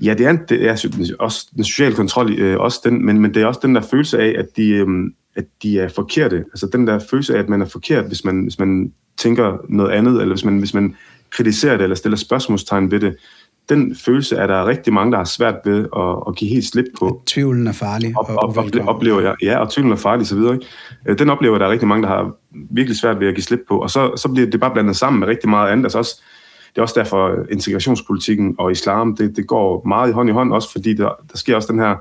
Ja, 0.00 0.14
det 0.14 0.26
er, 0.26 0.32
det 0.32 0.68
er 0.68 1.14
også 1.18 1.46
den 1.56 1.64
sociale 1.64 1.94
kontrol, 1.94 2.32
øh, 2.32 2.60
også 2.60 2.80
den, 2.84 3.06
men, 3.06 3.20
men 3.20 3.34
det 3.34 3.42
er 3.42 3.46
også 3.46 3.60
den 3.62 3.74
der 3.74 3.80
følelse 3.80 4.18
af, 4.18 4.34
at 4.38 4.56
de, 4.56 4.70
øh, 4.70 4.86
at 5.34 5.44
de 5.62 5.80
er 5.80 5.88
forkerte. 5.88 6.36
Altså 6.36 6.68
den 6.72 6.86
der 6.86 6.98
følelse 7.10 7.34
af, 7.34 7.38
at 7.38 7.48
man 7.48 7.62
er 7.62 7.66
forkert, 7.66 8.04
hvis 8.04 8.24
man, 8.24 8.42
hvis 8.42 8.58
man 8.58 8.92
tænker 9.16 9.58
noget 9.68 9.90
andet, 9.90 10.20
eller 10.20 10.34
hvis 10.34 10.44
man, 10.44 10.58
hvis 10.58 10.74
man 10.74 10.96
kritiserer 11.30 11.76
det, 11.76 11.82
eller 11.82 11.96
stiller 11.96 12.16
spørgsmålstegn 12.16 12.90
ved 12.90 13.00
det. 13.00 13.16
Den 13.68 13.96
følelse 13.96 14.36
er 14.36 14.46
der 14.46 14.66
rigtig 14.66 14.92
mange, 14.92 15.12
der 15.12 15.18
har 15.18 15.24
svært 15.24 15.54
ved 15.64 15.86
at, 15.96 16.22
at 16.28 16.34
give 16.36 16.50
helt 16.50 16.64
slip 16.64 16.84
på. 16.98 17.22
Tvivlen 17.26 17.66
er 17.66 17.72
farlig. 17.72 18.14
Og, 18.16 18.28
og, 18.28 18.56
og 18.56 18.86
oplever 18.86 19.20
jeg, 19.20 19.34
ja, 19.42 19.58
og 19.58 19.70
tvivlen 19.70 19.92
er 19.92 19.96
farlig 19.96 20.22
osv. 20.22 20.58
Øh, 21.06 21.18
den 21.18 21.30
oplever 21.30 21.58
der 21.58 21.66
er 21.66 21.70
rigtig 21.70 21.88
mange, 21.88 22.02
der 22.02 22.08
har 22.08 22.32
virkelig 22.70 22.98
svært 22.98 23.20
ved 23.20 23.28
at 23.28 23.34
give 23.34 23.44
slip 23.44 23.60
på. 23.68 23.78
Og 23.78 23.90
så, 23.90 24.16
så 24.16 24.28
bliver 24.28 24.50
det 24.50 24.60
bare 24.60 24.72
blandet 24.72 24.96
sammen 24.96 25.20
med 25.20 25.28
rigtig 25.28 25.50
meget 25.50 25.70
andet. 25.70 25.84
Altså 25.84 25.98
også, 25.98 26.22
det 26.68 26.78
er 26.78 26.82
også 26.82 26.94
derfor 26.98 27.36
integrationspolitikken 27.50 28.54
og 28.58 28.72
islam, 28.72 29.16
det, 29.16 29.36
det 29.36 29.46
går 29.46 29.88
meget 29.88 30.10
i 30.10 30.12
hånd 30.12 30.28
i 30.28 30.32
hånd, 30.32 30.52
også 30.52 30.72
fordi 30.72 30.94
der, 30.94 31.10
der 31.32 31.38
sker 31.38 31.56
også 31.56 31.72
den 31.72 31.80
her 31.80 31.96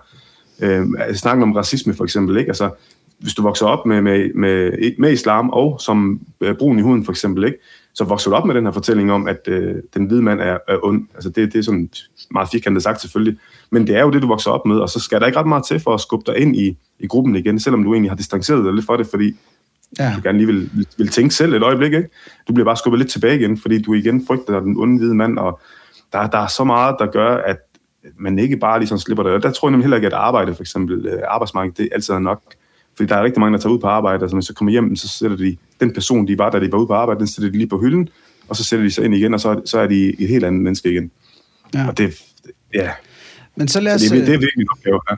øh, 0.61 1.15
snakken 1.15 1.43
om 1.43 1.53
racisme 1.53 1.93
for 1.93 2.03
eksempel. 2.03 2.37
Ikke? 2.37 2.49
Altså, 2.49 2.69
hvis 3.19 3.33
du 3.33 3.41
vokser 3.41 3.65
op 3.65 3.85
med, 3.85 4.01
med, 4.01 4.33
med, 4.33 4.71
med 4.99 5.11
islam 5.11 5.49
og 5.49 5.81
som 5.81 6.21
øh, 6.41 6.55
brun 6.55 6.79
i 6.79 6.81
huden 6.81 7.05
for 7.05 7.11
eksempel, 7.11 7.43
ikke? 7.43 7.57
Så 7.97 8.03
vokser 8.03 8.29
du 8.29 8.35
op 8.35 8.45
med 8.45 8.55
den 8.55 8.65
her 8.65 8.71
fortælling 8.71 9.11
om, 9.11 9.27
at 9.27 9.47
øh, 9.47 9.75
den 9.93 10.05
hvide 10.05 10.21
mand 10.21 10.39
er, 10.39 10.57
er 10.67 10.77
ond. 10.83 11.07
Altså 11.13 11.29
det, 11.29 11.53
det 11.53 11.59
er 11.59 11.63
sådan 11.63 11.89
meget 12.31 12.49
firkantet 12.51 12.83
sagt 12.83 13.01
selvfølgelig, 13.01 13.39
men 13.71 13.87
det 13.87 13.95
er 13.95 14.01
jo 14.01 14.09
det, 14.11 14.21
du 14.21 14.27
vokser 14.27 14.51
op 14.51 14.65
med, 14.65 14.75
og 14.75 14.89
så 14.89 14.99
skal 14.99 15.19
der 15.19 15.27
ikke 15.27 15.39
ret 15.39 15.47
meget 15.47 15.65
til 15.65 15.79
for 15.79 15.93
at 15.93 16.01
skubbe 16.01 16.31
dig 16.31 16.41
ind 16.41 16.55
i, 16.55 16.77
i 16.99 17.07
gruppen 17.07 17.35
igen, 17.35 17.59
selvom 17.59 17.83
du 17.83 17.93
egentlig 17.93 18.11
har 18.11 18.15
distanceret 18.15 18.65
dig 18.65 18.73
lidt 18.73 18.85
for 18.85 18.97
det, 18.97 19.07
fordi 19.07 19.37
ja. 19.99 20.13
du 20.15 20.21
gerne 20.23 20.37
lige 20.37 20.47
vil, 20.47 20.69
vil, 20.73 20.87
vil 20.97 21.07
tænke 21.07 21.35
selv 21.35 21.53
et 21.53 21.63
øjeblik. 21.63 21.93
Ikke? 21.93 22.09
Du 22.47 22.53
bliver 22.53 22.65
bare 22.65 22.77
skubbet 22.77 22.99
lidt 22.99 23.11
tilbage 23.11 23.39
igen, 23.39 23.57
fordi 23.57 23.81
du 23.81 23.93
igen 23.93 24.27
frygter 24.27 24.59
den 24.59 24.77
onde 24.77 24.97
hvide 24.97 25.15
mand, 25.15 25.39
og 25.39 25.59
der, 26.13 26.27
der 26.27 26.37
er 26.37 26.47
så 26.47 26.63
meget, 26.63 26.95
der 26.99 27.05
gør, 27.05 27.37
at 27.37 27.57
man 28.19 28.39
ikke 28.39 28.57
bare 28.57 28.79
ligesom 28.79 28.97
slipper 28.97 29.23
det. 29.23 29.33
Og 29.33 29.43
der 29.43 29.51
tror 29.51 29.67
jeg 29.67 29.71
nemlig 29.71 29.83
heller 29.83 29.97
ikke, 29.97 30.07
at 30.07 30.13
arbejde, 30.13 30.55
for 30.55 30.63
eksempel 30.63 31.05
øh, 31.05 31.19
arbejdsmarkedet, 31.27 31.77
det 31.77 31.89
altid 31.91 32.13
er 32.13 32.19
nok. 32.19 32.41
Fordi 32.97 33.09
der 33.09 33.15
er 33.15 33.23
rigtig 33.23 33.39
mange, 33.39 33.53
der 33.57 33.61
tager 33.61 33.73
ud 33.73 33.79
på 33.79 33.87
arbejde, 33.87 34.23
og 34.23 34.29
så 34.29 34.35
når 34.35 34.41
så 34.41 34.53
kommer 34.53 34.71
hjem, 34.71 34.95
så 34.95 35.07
sætter 35.07 35.37
de 35.37 35.57
den 35.79 35.93
person, 35.93 36.27
de 36.27 36.37
var, 36.37 36.49
da 36.49 36.59
de 36.59 36.71
var 36.71 36.77
ude 36.77 36.87
på 36.87 36.93
arbejde, 36.93 37.19
den 37.19 37.27
sætter 37.27 37.51
de 37.51 37.57
lige 37.57 37.69
på 37.69 37.79
hylden, 37.79 38.09
og 38.47 38.55
så 38.55 38.63
sætter 38.63 38.85
de 38.85 38.91
sig 38.91 39.05
ind 39.05 39.15
igen, 39.15 39.33
og 39.33 39.39
så, 39.39 39.61
så 39.65 39.79
er 39.79 39.87
de 39.87 40.21
et 40.21 40.29
helt 40.29 40.45
andet 40.45 40.61
menneske 40.61 40.91
igen. 40.91 41.11
Ja. 41.73 41.87
Og 41.87 41.97
det, 41.97 42.21
ja. 42.73 42.89
Men 43.55 43.67
så 43.67 43.79
lad 43.79 43.95
os, 43.95 44.01
så 44.01 44.15
det, 44.15 44.27
det 44.27 44.33
er 44.33 44.39
virkelig 44.39 44.61
en 44.61 44.67
opgave, 44.71 44.99
ja. 45.11 45.15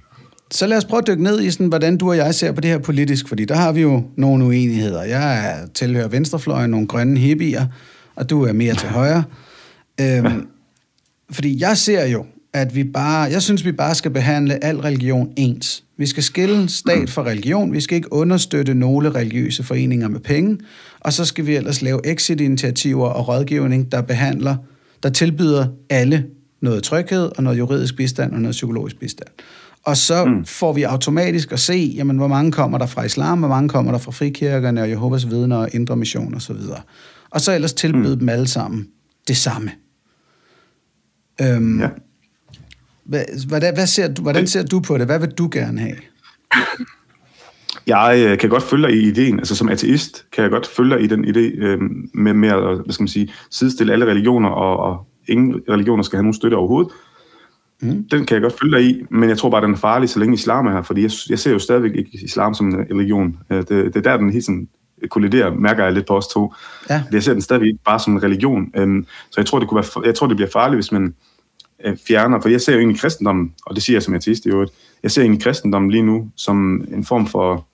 Så 0.51 0.67
lad 0.67 0.77
os 0.77 0.85
prøve 0.85 0.97
at 0.97 1.07
dykke 1.07 1.23
ned 1.23 1.41
i, 1.41 1.51
sådan, 1.51 1.67
hvordan 1.67 1.97
du 1.97 2.09
og 2.09 2.17
jeg 2.17 2.35
ser 2.35 2.51
på 2.51 2.61
det 2.61 2.69
her 2.69 2.77
politisk, 2.77 3.27
fordi 3.27 3.45
der 3.45 3.55
har 3.55 3.71
vi 3.71 3.81
jo 3.81 4.03
nogle 4.15 4.45
uenigheder. 4.45 5.03
Jeg 5.03 5.49
er 5.49 5.67
tilhører 5.67 6.07
venstrefløjen, 6.07 6.69
nogle 6.69 6.87
grønne 6.87 7.19
hippier, 7.19 7.65
og 8.15 8.29
du 8.29 8.43
er 8.43 8.53
mere 8.53 8.75
til 8.75 8.89
højre. 8.89 9.23
Øhm. 10.01 10.47
Fordi 11.31 11.61
jeg 11.61 11.77
ser 11.77 12.05
jo, 12.05 12.25
at 12.53 12.75
vi 12.75 12.83
bare, 12.83 13.21
jeg 13.31 13.41
synes, 13.41 13.65
vi 13.65 13.71
bare 13.71 13.95
skal 13.95 14.11
behandle 14.11 14.63
al 14.63 14.77
religion 14.77 15.33
ens. 15.37 15.83
Vi 15.99 16.05
skal 16.05 16.23
skille 16.23 16.69
stat 16.69 17.09
fra 17.09 17.23
religion, 17.23 17.73
vi 17.73 17.81
skal 17.81 17.95
ikke 17.95 18.13
understøtte 18.13 18.73
nogle 18.73 19.11
religiøse 19.11 19.63
foreninger 19.63 20.07
med 20.07 20.19
penge, 20.19 20.57
og 20.99 21.13
så 21.13 21.25
skal 21.25 21.45
vi 21.45 21.55
ellers 21.55 21.81
lave 21.81 22.07
exit-initiativer 22.07 23.07
og 23.07 23.27
rådgivning, 23.27 23.91
der 23.91 24.01
behandler, 24.01 24.55
der 25.03 25.09
tilbyder 25.09 25.67
alle 25.89 26.25
noget 26.61 26.83
tryghed 26.83 27.31
og 27.37 27.43
noget 27.43 27.57
juridisk 27.57 27.95
bistand 27.95 28.33
og 28.33 28.41
noget 28.41 28.51
psykologisk 28.51 28.99
bistand. 28.99 29.27
Og 29.83 29.97
så 29.97 30.25
mm. 30.25 30.45
får 30.45 30.73
vi 30.73 30.83
automatisk 30.83 31.51
at 31.51 31.59
se, 31.59 31.93
jamen, 31.95 32.17
hvor 32.17 32.27
mange 32.27 32.51
kommer 32.51 32.77
der 32.77 32.85
fra 32.85 33.03
islam, 33.03 33.39
hvor 33.39 33.47
mange 33.47 33.69
kommer 33.69 33.91
der 33.91 33.99
fra 33.99 34.11
frikirkerne 34.11 34.81
og 34.81 34.89
Jehovas 34.89 35.29
vidner 35.29 35.57
og 35.57 35.69
indre 35.73 35.95
mission 35.95 36.35
osv. 36.35 36.51
Og, 36.51 36.81
og 37.29 37.41
så 37.41 37.55
ellers 37.55 37.73
tilbyde 37.73 38.13
mm. 38.13 38.19
dem 38.19 38.29
alle 38.29 38.47
sammen 38.47 38.87
det 39.27 39.37
samme. 39.37 39.71
Øhm, 41.41 41.79
ja. 41.79 41.89
Hvad, 43.09 43.73
hvad 43.73 43.87
ser 43.87 44.13
du, 44.13 44.21
hvordan 44.21 44.47
ser 44.47 44.63
du 44.63 44.79
på 44.79 44.97
det? 44.97 45.05
Hvad 45.05 45.19
vil 45.19 45.29
du 45.29 45.49
gerne 45.51 45.79
have? 45.79 45.95
Jeg 47.87 48.25
øh, 48.27 48.37
kan 48.37 48.49
godt 48.49 48.63
følge 48.63 48.87
dig 48.87 48.95
i 48.95 49.07
ideen, 49.07 49.39
altså 49.39 49.55
som 49.55 49.69
ateist 49.69 50.25
kan 50.31 50.41
jeg 50.41 50.51
godt 50.51 50.67
følge 50.67 50.95
dig 50.95 51.03
i 51.03 51.07
den 51.07 51.25
idé 51.25 51.63
øh, 51.63 51.79
med, 52.13 52.33
med 52.33 52.49
at 52.49 52.59
hvad 52.59 52.93
skal 52.93 53.03
man 53.03 53.07
sige, 53.07 53.33
sidestille 53.51 53.93
alle 53.93 54.05
religioner, 54.05 54.49
og, 54.49 54.77
og 54.77 55.07
ingen 55.27 55.61
religioner 55.69 56.03
skal 56.03 56.17
have 56.17 56.23
nogen 56.23 56.33
støtte 56.33 56.55
overhovedet. 56.55 56.91
Mm. 57.81 58.07
Den 58.11 58.25
kan 58.25 58.35
jeg 58.35 58.41
godt 58.41 58.59
følge 58.59 58.77
dig 58.77 58.85
i, 58.85 59.05
men 59.09 59.29
jeg 59.29 59.37
tror 59.37 59.49
bare, 59.49 59.61
den 59.61 59.73
er 59.73 59.77
farlig, 59.77 60.09
så 60.09 60.19
længe 60.19 60.33
islam 60.33 60.67
er 60.67 60.71
her, 60.71 60.81
fordi 60.81 61.01
jeg, 61.01 61.11
jeg 61.29 61.39
ser 61.39 61.51
jo 61.51 61.59
stadigvæk 61.59 61.95
ikke 61.95 62.09
islam 62.13 62.53
som 62.53 62.67
en 62.67 62.75
religion. 62.91 63.37
Øh, 63.51 63.57
det, 63.57 63.69
det 63.69 63.95
er 63.95 64.01
der, 64.01 64.17
den 64.17 64.31
helt 64.31 64.45
sådan 64.45 64.67
kolliderer, 65.09 65.53
mærker 65.53 65.83
jeg 65.83 65.93
lidt 65.93 66.07
på 66.07 66.17
os 66.17 66.27
to. 66.27 66.53
Ja. 66.89 67.03
Jeg 67.11 67.23
ser 67.23 67.33
den 67.33 67.41
stadigvæk 67.41 67.73
bare 67.85 67.99
som 67.99 68.13
en 68.13 68.23
religion. 68.23 68.71
Øhm, 68.75 69.05
så 69.29 69.41
jeg 69.41 69.45
tror, 69.45 69.59
det 69.59 69.67
kunne 69.67 69.75
være, 69.75 70.05
jeg 70.05 70.15
tror, 70.15 70.27
det 70.27 70.37
bliver 70.37 70.49
farligt, 70.53 70.77
hvis 70.77 70.91
man 70.91 71.13
øh, 71.85 71.97
fjerner, 72.07 72.41
for 72.41 72.49
jeg 72.49 72.61
ser 72.61 72.73
jo 72.73 72.79
egentlig 72.79 72.99
kristendommen, 72.99 73.53
og 73.65 73.75
det 73.75 73.83
siger 73.83 73.95
jeg 73.95 74.03
som 74.03 74.13
ateist 74.13 74.45
i 74.45 74.49
øvrigt, 74.49 74.71
jeg 75.03 75.11
ser 75.11 75.21
egentlig 75.21 75.43
kristendommen 75.43 75.91
lige 75.91 76.03
nu 76.03 76.29
som 76.35 76.87
en 76.93 77.05
form 77.05 77.27
for 77.27 77.67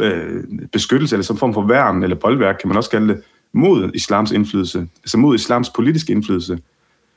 øh, 0.00 0.44
beskyttelse, 0.72 1.14
eller 1.14 1.24
som 1.24 1.36
en 1.36 1.38
form 1.38 1.54
for 1.54 1.66
værn, 1.66 2.02
eller 2.02 2.16
boldværk, 2.16 2.56
kan 2.60 2.68
man 2.68 2.76
også 2.76 2.90
kalde 2.90 3.08
det, 3.08 3.22
mod 3.52 3.90
islams 3.94 4.32
indflydelse, 4.32 4.88
altså 5.02 5.18
mod 5.18 5.34
islams 5.34 5.70
politiske 5.70 6.12
indflydelse. 6.12 6.58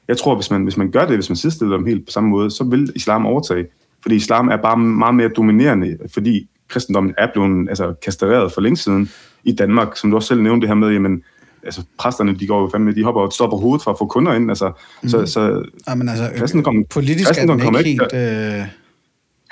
Jeg 0.07 0.17
tror, 0.17 0.35
hvis 0.35 0.51
man, 0.51 0.63
hvis 0.63 0.77
man 0.77 0.91
gør 0.91 1.05
det, 1.05 1.15
hvis 1.15 1.29
man 1.29 1.35
sidestiller 1.35 1.77
dem 1.77 1.85
helt 1.85 2.05
på 2.05 2.11
samme 2.11 2.29
måde, 2.29 2.51
så 2.51 2.63
vil 2.63 2.91
islam 2.95 3.25
overtage. 3.25 3.67
Fordi 4.01 4.15
islam 4.15 4.47
er 4.47 4.57
bare 4.57 4.77
meget 4.77 5.15
mere 5.15 5.29
dominerende, 5.29 5.97
fordi 6.13 6.49
kristendommen 6.67 7.13
er 7.17 7.27
blevet 7.33 7.69
altså, 7.69 7.93
kastreret 8.03 8.51
for 8.51 8.61
længe 8.61 8.77
siden 8.77 9.09
i 9.43 9.51
Danmark, 9.51 9.97
som 9.97 10.09
du 10.09 10.15
også 10.15 10.27
selv 10.27 10.41
nævnte 10.41 10.61
det 10.61 10.69
her 10.69 10.75
med, 10.75 10.91
jamen, 10.91 11.23
altså 11.65 11.81
præsterne, 11.97 12.35
de 12.39 12.47
går 12.47 12.61
jo 12.61 12.69
fandme, 12.71 12.95
de 12.95 13.03
hopper 13.03 13.21
og 13.21 13.33
stopper 13.33 13.57
hovedet 13.57 13.83
for 13.83 13.91
at 13.91 13.97
få 13.97 14.05
kunder 14.05 14.33
ind, 14.33 14.49
altså, 14.51 14.71
mm. 15.03 15.09
så, 15.09 15.25
så 15.25 15.63
men 15.97 16.09
altså, 16.09 16.29
kristendom, 16.37 16.85
politisk 16.89 17.27
kristendom 17.27 17.59
er 17.59 17.65
den 17.65 17.75
ikke 17.75 17.89
helt... 17.89 18.13
Øh... 18.13 18.65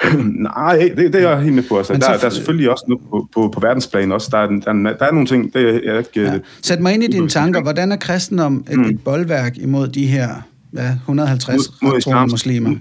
Nej, 0.55 0.93
det, 0.97 1.13
det 1.13 1.23
er 1.23 1.29
jeg 1.29 1.41
helt 1.41 1.55
med 1.55 1.63
på. 1.69 1.77
Altså, 1.77 1.93
der, 1.93 1.99
der 1.99 2.25
er 2.25 2.29
selvfølgelig 2.29 2.69
også 2.69 2.85
noget 2.87 3.03
på, 3.09 3.27
på, 3.33 3.51
på 3.53 3.59
verdensplan 3.59 4.11
også. 4.11 4.27
Der 4.31 4.37
er, 4.37 4.47
der, 4.47 4.73
der 4.73 5.05
er 5.05 5.11
nogle 5.11 5.27
ting, 5.27 5.53
det 5.53 5.69
er 5.69 5.91
jeg 5.93 5.97
ikke... 5.97 6.21
Ja. 6.21 6.39
Sæt 6.61 6.81
mig 6.81 6.93
ind 6.93 7.03
i 7.03 7.07
dine 7.07 7.29
tanker. 7.29 7.61
Hvordan 7.61 7.91
er 7.91 7.95
kristendom 7.95 8.65
et, 8.71 8.77
mm. 8.77 8.85
et 8.85 9.03
boldværk 9.03 9.57
imod 9.57 9.87
de 9.87 10.07
her 10.07 10.29
ja, 10.73 10.91
150 10.91 11.69
mod, 11.81 11.89
mod 11.89 11.97
islams, 11.97 12.31
muslimer? 12.31 12.75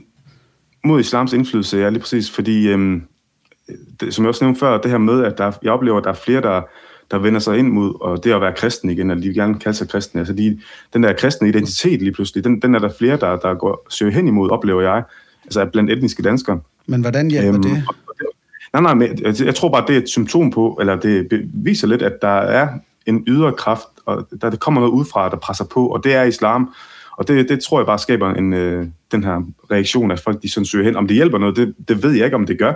Mod 0.85 1.01
islams 1.01 1.33
indflydelse, 1.33 1.77
ja, 1.77 1.89
lige 1.89 2.01
præcis. 2.01 2.31
Fordi, 2.31 2.69
øhm, 2.69 3.03
det, 4.01 4.15
som 4.15 4.25
jeg 4.25 4.29
også 4.29 4.45
nævnte 4.45 4.61
før, 4.61 4.79
det 4.79 4.91
her 4.91 4.99
med, 4.99 5.25
at 5.25 5.39
der, 5.39 5.53
jeg 5.63 5.73
oplever, 5.73 5.99
at 5.99 6.05
der 6.05 6.11
er 6.11 6.15
flere, 6.25 6.41
der, 6.41 6.63
der 7.11 7.19
vender 7.19 7.41
sig 7.41 7.59
ind 7.59 7.69
mod, 7.69 7.95
og 8.01 8.25
det 8.25 8.33
at 8.33 8.41
være 8.41 8.53
kristen 8.53 8.91
igen, 8.91 9.11
eller 9.11 9.23
de 9.23 9.29
vil 9.29 9.37
gerne 9.37 9.59
kalde 9.59 9.79
sig 9.79 9.89
kristne. 9.89 10.21
Altså 10.21 10.35
de, 10.35 10.61
den 10.93 11.03
der 11.03 11.13
kristne 11.13 11.49
identitet 11.49 12.03
lige 12.03 12.13
pludselig, 12.13 12.45
den, 12.45 12.63
den 12.63 12.75
er 12.75 12.79
der 12.79 12.91
flere, 12.99 13.17
der, 13.17 13.37
der 13.37 13.55
går, 13.55 13.87
søger 13.91 14.13
hen 14.13 14.29
imod, 14.29 14.51
oplever 14.51 14.83
jeg, 14.83 15.03
altså 15.45 15.67
blandt 15.67 15.91
etniske 15.91 16.23
danskere. 16.23 16.61
Men 16.87 17.01
hvordan 17.01 17.31
hjælper 17.31 17.55
øhm, 17.55 17.63
det? 17.63 17.85
Nej, 18.73 18.83
nej, 18.83 18.95
men 18.95 19.19
jeg 19.45 19.55
tror 19.55 19.69
bare, 19.69 19.85
det 19.89 19.97
er 19.97 20.01
et 20.01 20.09
symptom 20.09 20.51
på, 20.51 20.79
eller 20.81 20.97
det 20.97 21.51
viser 21.55 21.87
lidt, 21.87 22.03
at 22.03 22.23
der 22.23 22.39
er 22.39 22.69
en 23.07 23.25
ydre 23.27 23.53
kraft, 23.53 23.89
og 24.07 24.29
der 24.41 24.51
det 24.51 24.61
kommer 24.61 24.81
noget 24.81 24.93
udefra, 24.93 25.29
der 25.29 25.37
presser 25.37 25.65
på, 25.65 25.87
og 25.87 26.05
det 26.05 26.15
er 26.15 26.23
islam. 26.23 26.75
Og 27.17 27.29
det, 27.29 27.49
det 27.49 27.61
tror 27.61 27.81
jeg 27.81 27.87
bare 27.87 27.99
skaber 27.99 28.35
en, 28.35 28.53
øh, 28.53 28.87
den 29.13 29.25
her 29.25 29.43
reaktion, 29.71 30.11
at 30.11 30.21
folk 30.21 30.43
de 30.43 30.51
sådan 30.51 30.65
søger 30.65 30.85
hen. 30.85 30.97
Om 30.97 31.07
det 31.07 31.15
hjælper 31.15 31.39
noget, 31.39 31.57
det, 31.57 31.75
det 31.89 32.03
ved 32.03 32.13
jeg 32.13 32.25
ikke, 32.25 32.37
om 32.37 32.47
det 32.47 32.59
gør. 32.59 32.73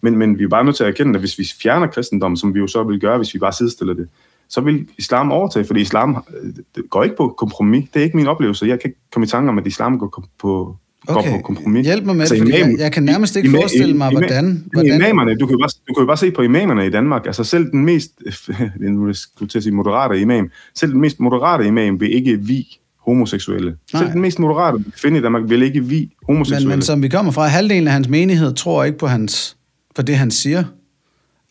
Men, 0.00 0.16
men 0.16 0.38
vi 0.38 0.44
er 0.44 0.48
bare 0.48 0.64
nødt 0.64 0.76
til 0.76 0.84
at 0.84 0.88
erkende, 0.88 1.14
at 1.14 1.20
hvis 1.20 1.38
vi 1.38 1.48
fjerner 1.62 1.86
kristendommen, 1.86 2.36
som 2.36 2.54
vi 2.54 2.58
jo 2.58 2.66
så 2.66 2.82
vil 2.82 3.00
gøre, 3.00 3.16
hvis 3.16 3.34
vi 3.34 3.38
bare 3.38 3.52
sidestiller 3.52 3.94
det, 3.94 4.08
så 4.48 4.60
vil 4.60 4.86
islam 4.98 5.32
overtage, 5.32 5.64
fordi 5.64 5.80
islam 5.80 6.24
øh, 6.42 6.84
går 6.90 7.04
ikke 7.04 7.16
på 7.16 7.34
kompromis. 7.38 7.88
Det 7.94 8.00
er 8.00 8.04
ikke 8.04 8.16
min 8.16 8.26
oplevelse. 8.26 8.66
Jeg 8.66 8.80
kan 8.80 8.90
ikke 8.90 9.00
komme 9.12 9.24
i 9.24 9.28
tanke 9.28 9.48
om, 9.48 9.58
at 9.58 9.66
islam 9.66 9.98
går 9.98 10.24
på, 10.38 10.76
okay. 11.08 11.30
på 11.30 11.38
kompromis. 11.44 11.86
Hjælp 11.86 12.04
mig 12.04 12.16
med 12.16 12.22
altså, 12.22 12.34
det, 12.34 12.58
imam, 12.58 12.70
jeg, 12.70 12.78
jeg 12.78 12.92
kan 12.92 13.02
nærmest 13.02 13.36
ikke 13.36 13.48
imam, 13.48 13.60
forestille 13.60 13.96
mig, 13.96 14.10
imam, 14.10 14.22
hvordan... 14.22 14.64
hvordan... 14.72 14.94
Imamerne, 14.94 15.36
du 15.36 15.46
kan, 15.46 15.54
jo 15.54 15.58
bare, 15.58 15.70
du 15.88 15.94
kan 15.94 16.00
jo 16.00 16.06
bare 16.06 16.16
se 16.16 16.30
på 16.30 16.42
imamerne 16.42 16.86
i 16.86 16.90
Danmark, 16.90 17.26
altså 17.26 17.44
selv 17.44 17.70
den 17.70 17.84
mest, 17.84 18.12
nu 18.80 19.12
skulle 19.12 19.48
til 19.48 19.58
at 19.58 19.62
sige 19.62 19.74
moderate 19.74 20.20
imam, 20.20 20.50
selv 20.74 20.92
den 20.92 21.00
mest 21.00 21.20
moderate 21.20 21.66
imam 21.66 22.00
vil 22.00 22.14
ikke 22.14 22.36
vi 22.36 22.66
homoseksuelle. 23.08 23.76
Nej. 23.92 24.02
Selv 24.02 24.12
den 24.12 24.20
mest 24.20 24.38
moderate 24.38 24.84
kvinde 25.00 25.18
i 25.18 25.22
Danmark 25.22 25.42
vil 25.46 25.62
ikke 25.62 25.84
vi 25.84 26.10
homoseksuelle. 26.26 26.68
Men, 26.68 26.76
men 26.76 26.82
som 26.82 27.02
vi 27.02 27.08
kommer 27.08 27.32
fra, 27.32 27.46
halvdelen 27.46 27.86
af 27.86 27.92
hans 27.92 28.08
menighed 28.08 28.54
tror 28.54 28.84
ikke 28.84 28.98
på, 28.98 29.06
hans, 29.06 29.56
på 29.98 30.02
det, 30.02 30.16
han 30.16 30.30
siger. 30.30 30.64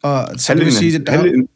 Og 0.04 0.28
så 0.38 0.48
halvdelen, 0.48 0.58
det 0.58 0.66
vil 0.66 0.74
sige, 0.92 0.96
at 1.02 1.08
der... 1.08 1.12
halvdelen, 1.14 1.48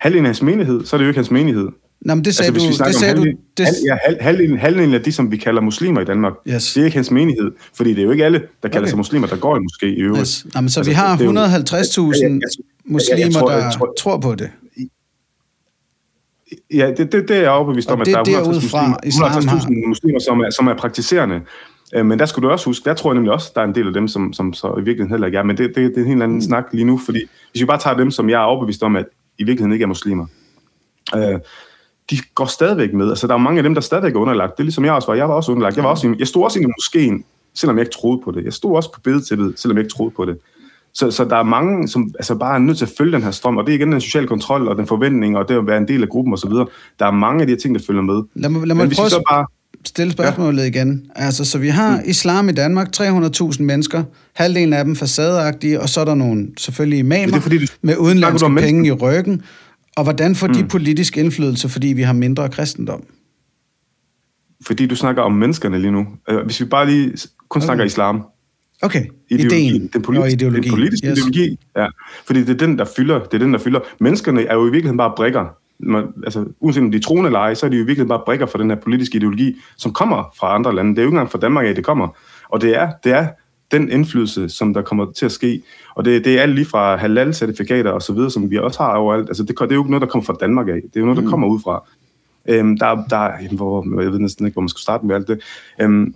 halvdelen 0.00 0.26
af 0.26 0.28
hans 0.28 0.42
menighed, 0.42 0.84
så 0.84 0.96
er 0.96 0.98
det 0.98 1.04
jo 1.04 1.08
ikke 1.08 1.18
hans 1.18 1.30
menighed. 1.30 1.68
Nå, 2.00 2.14
men 2.14 2.24
det 2.24 2.34
sagde 2.34 2.52
altså, 2.52 2.82
du... 2.82 2.84
Det 2.88 2.94
sagde 2.94 3.12
om 3.12 3.16
du 3.16 3.22
halvdelen, 3.22 3.38
det, 3.56 3.66
halv, 3.66 3.76
ja, 3.86 3.96
halv, 4.04 4.16
halvdelen, 4.20 4.58
halvdelen 4.58 4.94
af 4.94 5.02
de, 5.02 5.12
som 5.12 5.30
vi 5.30 5.36
kalder 5.36 5.60
muslimer 5.62 6.00
i 6.00 6.04
Danmark, 6.04 6.32
Yes. 6.48 6.72
det 6.74 6.80
er 6.80 6.84
ikke 6.84 6.96
hans 6.96 7.10
menighed, 7.10 7.50
fordi 7.74 7.90
det 7.90 7.98
er 7.98 8.02
jo 8.04 8.10
ikke 8.10 8.24
alle, 8.24 8.38
der 8.62 8.68
kalder 8.68 8.78
Okay. 8.80 8.88
sig 8.88 8.96
muslimer, 8.96 9.26
der 9.26 9.36
går 9.36 9.56
i 9.56 9.60
måske 9.60 9.86
i 9.96 10.00
øvrigt. 10.00 10.20
yes. 10.20 10.46
Nå, 10.54 10.60
men 10.60 10.68
så 10.70 10.80
Altså, 10.80 10.90
vi 10.90 10.94
har 10.94 11.16
det 11.16 11.20
er 11.20 11.24
jo- 11.24 11.30
150.000 11.32 12.22
Jeg- 12.22 12.30
jeg- 12.30 12.40
jeg- 12.42 12.92
muslimer, 12.92 13.18
jeg 13.24 13.32
tror- 13.32 13.50
der 13.50 13.70
tror- 13.70 13.94
tror 13.98 14.18
på 14.20 14.34
det. 14.34 14.50
Ja, 16.74 16.90
det, 16.96 17.12
det, 17.12 17.28
det 17.28 17.36
er 17.36 17.40
jeg 17.40 17.50
overbevist 17.50 17.90
om, 17.90 18.00
at 18.00 18.06
der 18.06 18.12
er 18.12 18.18
er 18.18 18.22
150.000 18.24 18.30
derudfra, 18.30 18.98
islam 19.04 19.30
har- 19.30 19.40
150.000 19.40 19.88
muslimer, 19.88 20.18
som 20.20 20.40
er, 20.40 20.50
som 20.50 20.66
er 20.66 20.74
praktiserende. 20.76 21.40
Øh, 21.94 22.06
Men 22.06 22.18
der 22.18 22.26
skulle 22.26 22.48
du 22.48 22.52
også 22.52 22.66
huske, 22.66 22.84
der 22.84 22.94
tror 22.94 23.10
jeg 23.10 23.14
nemlig 23.14 23.32
også, 23.32 23.52
der 23.54 23.60
er 23.60 23.64
en 23.64 23.74
del 23.74 23.86
af 23.86 23.92
dem, 23.92 24.08
som, 24.08 24.32
som 24.32 24.52
så 24.52 24.68
i 24.68 24.74
virkeligheden 24.74 25.10
heller 25.10 25.26
ikke 25.26 25.38
er. 25.38 25.42
Men 25.42 25.56
det, 25.56 25.68
det, 25.68 25.76
det 25.76 25.96
er 25.96 26.00
en 26.00 26.06
helt 26.06 26.22
anden 26.22 26.36
mm. 26.36 26.40
snak 26.40 26.64
lige 26.72 26.84
nu, 26.84 26.98
fordi 26.98 27.20
hvis 27.50 27.62
vi 27.62 27.66
bare 27.66 27.78
tager 27.78 27.96
dem, 27.96 28.10
som 28.10 28.30
jeg 28.30 28.36
er 28.40 28.44
overbevist 28.44 28.82
om, 28.82 28.96
at 28.96 29.06
i 29.38 29.44
virkeligheden 29.44 29.72
ikke 29.72 29.82
er 29.82 29.86
muslimer, 29.86 30.26
øh, 31.16 31.38
de 32.10 32.16
går 32.34 32.46
stadigvæk 32.46 32.92
med. 32.92 33.08
Altså, 33.08 33.26
der 33.26 33.34
er 33.34 33.38
mange 33.38 33.58
af 33.58 33.62
dem, 33.62 33.74
der 33.74 33.80
stadigvæk 33.80 34.14
er 34.14 34.18
underlagt. 34.18 34.52
Det 34.52 34.60
er 34.60 34.64
ligesom 34.64 34.84
jeg 34.84 34.92
også 34.92 35.08
var. 35.08 35.14
Jeg 35.14 35.28
var 35.28 35.34
også 35.34 35.52
underlagt. 35.52 35.76
Jeg, 35.76 35.84
var 35.84 35.90
også 35.90 36.08
i, 36.08 36.14
jeg 36.18 36.26
stod 36.26 36.44
også 36.44 36.60
i 36.60 36.64
moskeen, 36.64 37.24
selvom 37.54 37.76
jeg 37.76 37.82
ikke 37.82 37.94
troede 37.94 38.20
på 38.24 38.30
det. 38.30 38.44
Jeg 38.44 38.52
stod 38.52 38.76
også 38.76 38.92
på 38.92 39.00
bedetæppet, 39.00 39.54
selvom 39.56 39.76
jeg 39.76 39.84
ikke 39.84 39.94
troede 39.94 40.10
på 40.10 40.24
det. 40.24 40.38
Så, 40.94 41.10
så 41.10 41.24
der 41.24 41.36
er 41.36 41.42
mange, 41.42 41.88
som 41.88 42.14
altså 42.14 42.34
bare 42.34 42.54
er 42.54 42.58
nødt 42.58 42.78
til 42.78 42.84
at 42.84 42.92
følge 42.98 43.12
den 43.12 43.22
her 43.22 43.30
strøm, 43.30 43.56
og 43.56 43.66
det 43.66 43.72
er 43.72 43.76
igen 43.76 43.92
den 43.92 44.00
sociale 44.00 44.26
kontrol 44.26 44.68
og 44.68 44.76
den 44.76 44.86
forventning, 44.86 45.36
og 45.36 45.48
det 45.48 45.54
at 45.54 45.66
være 45.66 45.78
en 45.78 45.88
del 45.88 46.02
af 46.02 46.08
gruppen 46.08 46.34
osv. 46.34 46.50
Der 46.98 47.06
er 47.06 47.10
mange 47.10 47.40
af 47.40 47.46
de 47.46 47.52
her 47.52 47.58
ting, 47.58 47.74
der 47.74 47.80
følger 47.86 48.02
med. 48.02 48.22
Lad 48.34 48.50
mig, 48.50 48.66
lad 48.66 48.76
Men 48.76 48.86
hvis 48.86 48.98
prøve 48.98 49.10
så 49.10 49.22
bare... 49.30 49.46
stille 49.88 50.12
spørgsmålet 50.12 50.62
ja. 50.62 50.68
igen. 50.68 51.10
Altså, 51.14 51.44
så 51.44 51.58
vi 51.58 51.68
har 51.68 51.96
mm. 51.96 52.02
islam 52.06 52.48
i 52.48 52.52
Danmark, 52.52 52.88
300.000 52.96 53.62
mennesker, 53.62 54.04
halvdelen 54.34 54.72
af 54.72 54.84
dem 54.84 54.96
facadeagtige, 54.96 55.80
og 55.80 55.88
så 55.88 56.00
er 56.00 56.04
der 56.04 56.14
nogle 56.14 56.48
selvfølgelig 56.58 56.98
imamer 56.98 57.26
det 57.26 57.34
er 57.34 57.40
fordi, 57.40 57.58
med 57.58 57.66
snakker 57.82 57.98
udenlandske 57.98 58.54
penge 58.58 58.88
i 58.88 58.92
ryggen. 58.92 59.42
Og 59.96 60.04
hvordan 60.04 60.34
får 60.34 60.46
mm. 60.46 60.54
de 60.54 60.64
politisk 60.64 61.16
indflydelse, 61.16 61.68
fordi 61.68 61.86
vi 61.86 62.02
har 62.02 62.12
mindre 62.12 62.48
kristendom? 62.48 63.04
Fordi 64.66 64.86
du 64.86 64.96
snakker 64.96 65.22
om 65.22 65.32
menneskerne 65.32 65.78
lige 65.78 65.92
nu. 65.92 66.06
Øh, 66.30 66.44
Hvis 66.44 66.60
vi 66.60 66.64
bare 66.64 66.86
lige 66.86 67.12
kun 67.48 67.62
snakker 67.62 67.82
Okay. 67.82 67.90
islam, 67.90 68.22
Okay, 68.82 69.04
ideologi, 69.30 69.66
ideen 69.66 69.90
den 69.92 70.02
politiske, 70.02 70.24
og 70.24 70.32
ideologi. 70.32 70.68
Den 70.68 70.74
politiske 70.74 71.08
yes. 71.08 71.18
ideologi, 71.18 71.58
ja. 71.76 71.86
Fordi 72.26 72.40
det 72.40 72.50
er 72.50 72.66
den, 72.66 72.78
der 72.78 72.84
fylder. 72.96 73.18
Det 73.18 73.34
er 73.34 73.38
den, 73.38 73.52
der 73.52 73.58
fylder. 73.58 73.80
Menneskerne 74.00 74.42
er 74.42 74.54
jo 74.54 74.60
i 74.60 74.70
virkeligheden 74.70 74.96
bare 74.96 75.12
brikker. 75.16 75.56
Man, 75.78 76.04
altså, 76.24 76.44
uanset 76.60 76.82
om 76.82 76.90
de 76.90 76.96
er 76.96 77.00
troende 77.02 77.28
eller 77.28 77.38
ej, 77.38 77.54
så 77.54 77.66
er 77.66 77.70
de 77.70 77.76
jo 77.76 77.82
i 77.82 77.86
virkeligheden 77.86 78.08
bare 78.08 78.22
brikker 78.26 78.46
for 78.46 78.58
den 78.58 78.70
her 78.70 78.76
politiske 78.76 79.16
ideologi, 79.16 79.56
som 79.76 79.92
kommer 79.92 80.32
fra 80.38 80.54
andre 80.54 80.74
lande. 80.74 80.90
Det 80.90 80.98
er 80.98 81.02
jo 81.02 81.08
ikke 81.08 81.14
engang 81.14 81.30
fra 81.30 81.38
Danmark 81.38 81.66
af, 81.66 81.74
det 81.74 81.84
kommer. 81.84 82.08
Og 82.48 82.60
det 82.60 82.76
er, 82.76 82.92
det 83.04 83.12
er 83.12 83.28
den 83.70 83.90
indflydelse, 83.90 84.48
som 84.48 84.74
der 84.74 84.82
kommer 84.82 85.12
til 85.12 85.26
at 85.26 85.32
ske. 85.32 85.62
Og 85.94 86.04
det, 86.04 86.24
det 86.24 86.38
er 86.38 86.42
alt 86.42 86.54
lige 86.54 86.64
fra 86.64 86.96
halal-certifikater 86.96 87.90
og 87.90 88.02
så 88.02 88.12
videre, 88.12 88.30
som 88.30 88.50
vi 88.50 88.58
også 88.58 88.82
har 88.82 88.94
overalt. 88.96 89.28
Altså, 89.28 89.42
det, 89.42 89.58
det 89.60 89.70
er 89.70 89.74
jo 89.74 89.80
ikke 89.80 89.90
noget, 89.90 90.02
der 90.02 90.08
kommer 90.08 90.24
fra 90.24 90.36
Danmark 90.40 90.68
af. 90.68 90.74
Det 90.74 90.96
er 90.96 91.00
jo 91.00 91.06
noget, 91.06 91.16
der 91.16 91.22
Mm. 91.22 91.30
kommer 91.30 91.48
ud 91.48 91.60
fra. 91.60 91.88
Øhm, 92.48 92.78
der, 92.78 93.04
der, 93.10 93.22
jamen, 93.42 93.56
hvor, 93.56 94.02
jeg 94.02 94.12
ved 94.12 94.18
næsten 94.18 94.46
ikke, 94.46 94.54
hvor 94.54 94.62
man 94.62 94.68
skal 94.68 94.80
starte 94.80 95.06
med 95.06 95.14
alt 95.14 95.28
det. 95.28 95.40
Øhm, 95.80 96.14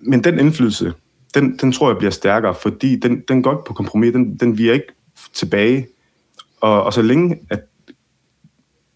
men 0.00 0.24
den 0.24 0.38
indflydelse, 0.38 0.92
den, 1.34 1.56
den 1.60 1.72
tror 1.72 1.90
jeg 1.90 1.98
bliver 1.98 2.10
stærkere, 2.10 2.54
fordi 2.54 2.96
den, 2.96 3.22
den 3.28 3.42
går 3.42 3.52
ikke 3.52 3.64
på 3.66 3.72
kompromis, 3.72 4.12
den, 4.12 4.36
den 4.36 4.58
viger 4.58 4.72
ikke 4.72 4.92
tilbage. 5.34 5.86
Og, 6.60 6.82
og 6.82 6.92
så 6.92 7.02
længe, 7.02 7.38
at 7.50 7.60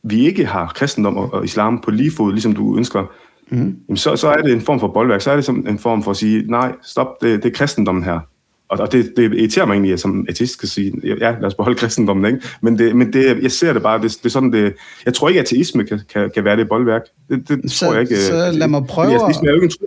vi 0.03 0.26
ikke 0.26 0.46
har 0.46 0.72
kristendom 0.74 1.16
og, 1.16 1.32
og 1.34 1.44
islam 1.44 1.80
på 1.80 1.90
lige 1.90 2.11
fod, 2.16 2.32
ligesom 2.32 2.53
du 2.53 2.76
ønsker, 2.76 3.05
mm. 3.51 3.96
så, 3.96 4.16
så 4.16 4.28
er 4.28 4.42
det 4.42 4.53
en 4.53 4.61
form 4.61 4.80
for 4.80 4.88
boldværk, 4.88 5.20
så 5.20 5.30
er 5.30 5.34
det 5.36 5.44
som 5.44 5.66
en 5.68 5.78
form 5.78 6.03
for 6.03 6.11
at 6.11 6.16
sige, 6.16 6.44
nej, 6.51 6.72
stop, 6.82 7.07
det, 7.22 7.42
det 7.42 7.49
er 7.53 7.55
kristendommen 7.55 8.05
her. 8.05 8.20
Og, 8.68 8.78
og 8.80 8.92
det, 8.92 9.12
det 9.16 9.32
irriterer 9.34 9.66
mig 9.66 9.72
egentlig, 9.74 9.92
at 9.92 10.01
som 10.01 10.26
ateist 10.28 10.53
skal 10.53 10.68
sige, 10.68 10.92
ja, 11.05 11.14
lad 11.30 11.44
os 11.44 11.55
beholde 11.55 11.78
kristendommen, 11.78 12.34
ikke? 12.34 12.46
Men, 12.61 12.78
det, 12.78 12.96
men 12.96 13.12
det, 13.12 13.42
jeg 13.42 13.51
ser 13.51 13.72
det 13.72 13.82
bare, 13.82 14.03
det, 14.03 14.11
det 14.18 14.24
er 14.24 14.28
sådan, 14.30 14.53
det, 14.53 14.74
jeg 15.07 15.14
tror 15.14 15.28
ikke, 15.28 15.40
at 15.40 15.53
ateisme 15.53 15.84
kan, 15.84 16.01
kan, 16.12 16.30
kan 16.34 16.44
være 16.44 16.57
det 16.57 16.68
boldværk. 16.68 17.03
Det, 17.28 17.49
det 17.49 17.70
Så- 17.72 17.84
tror 17.86 17.92
jeg 17.92 18.03
ikke. 18.03 18.16
så 18.20 18.46
øh, 18.49 18.55
lad 18.55 18.68
mig 18.68 18.86
prøve 18.86 19.07
fordi 19.07 19.14
at- 19.14 19.22
Ateisme 19.22 19.49
er 19.49 19.51
jo 19.51 19.57
ikke 19.57 19.64
en 19.64 19.70
tro. 19.70 19.86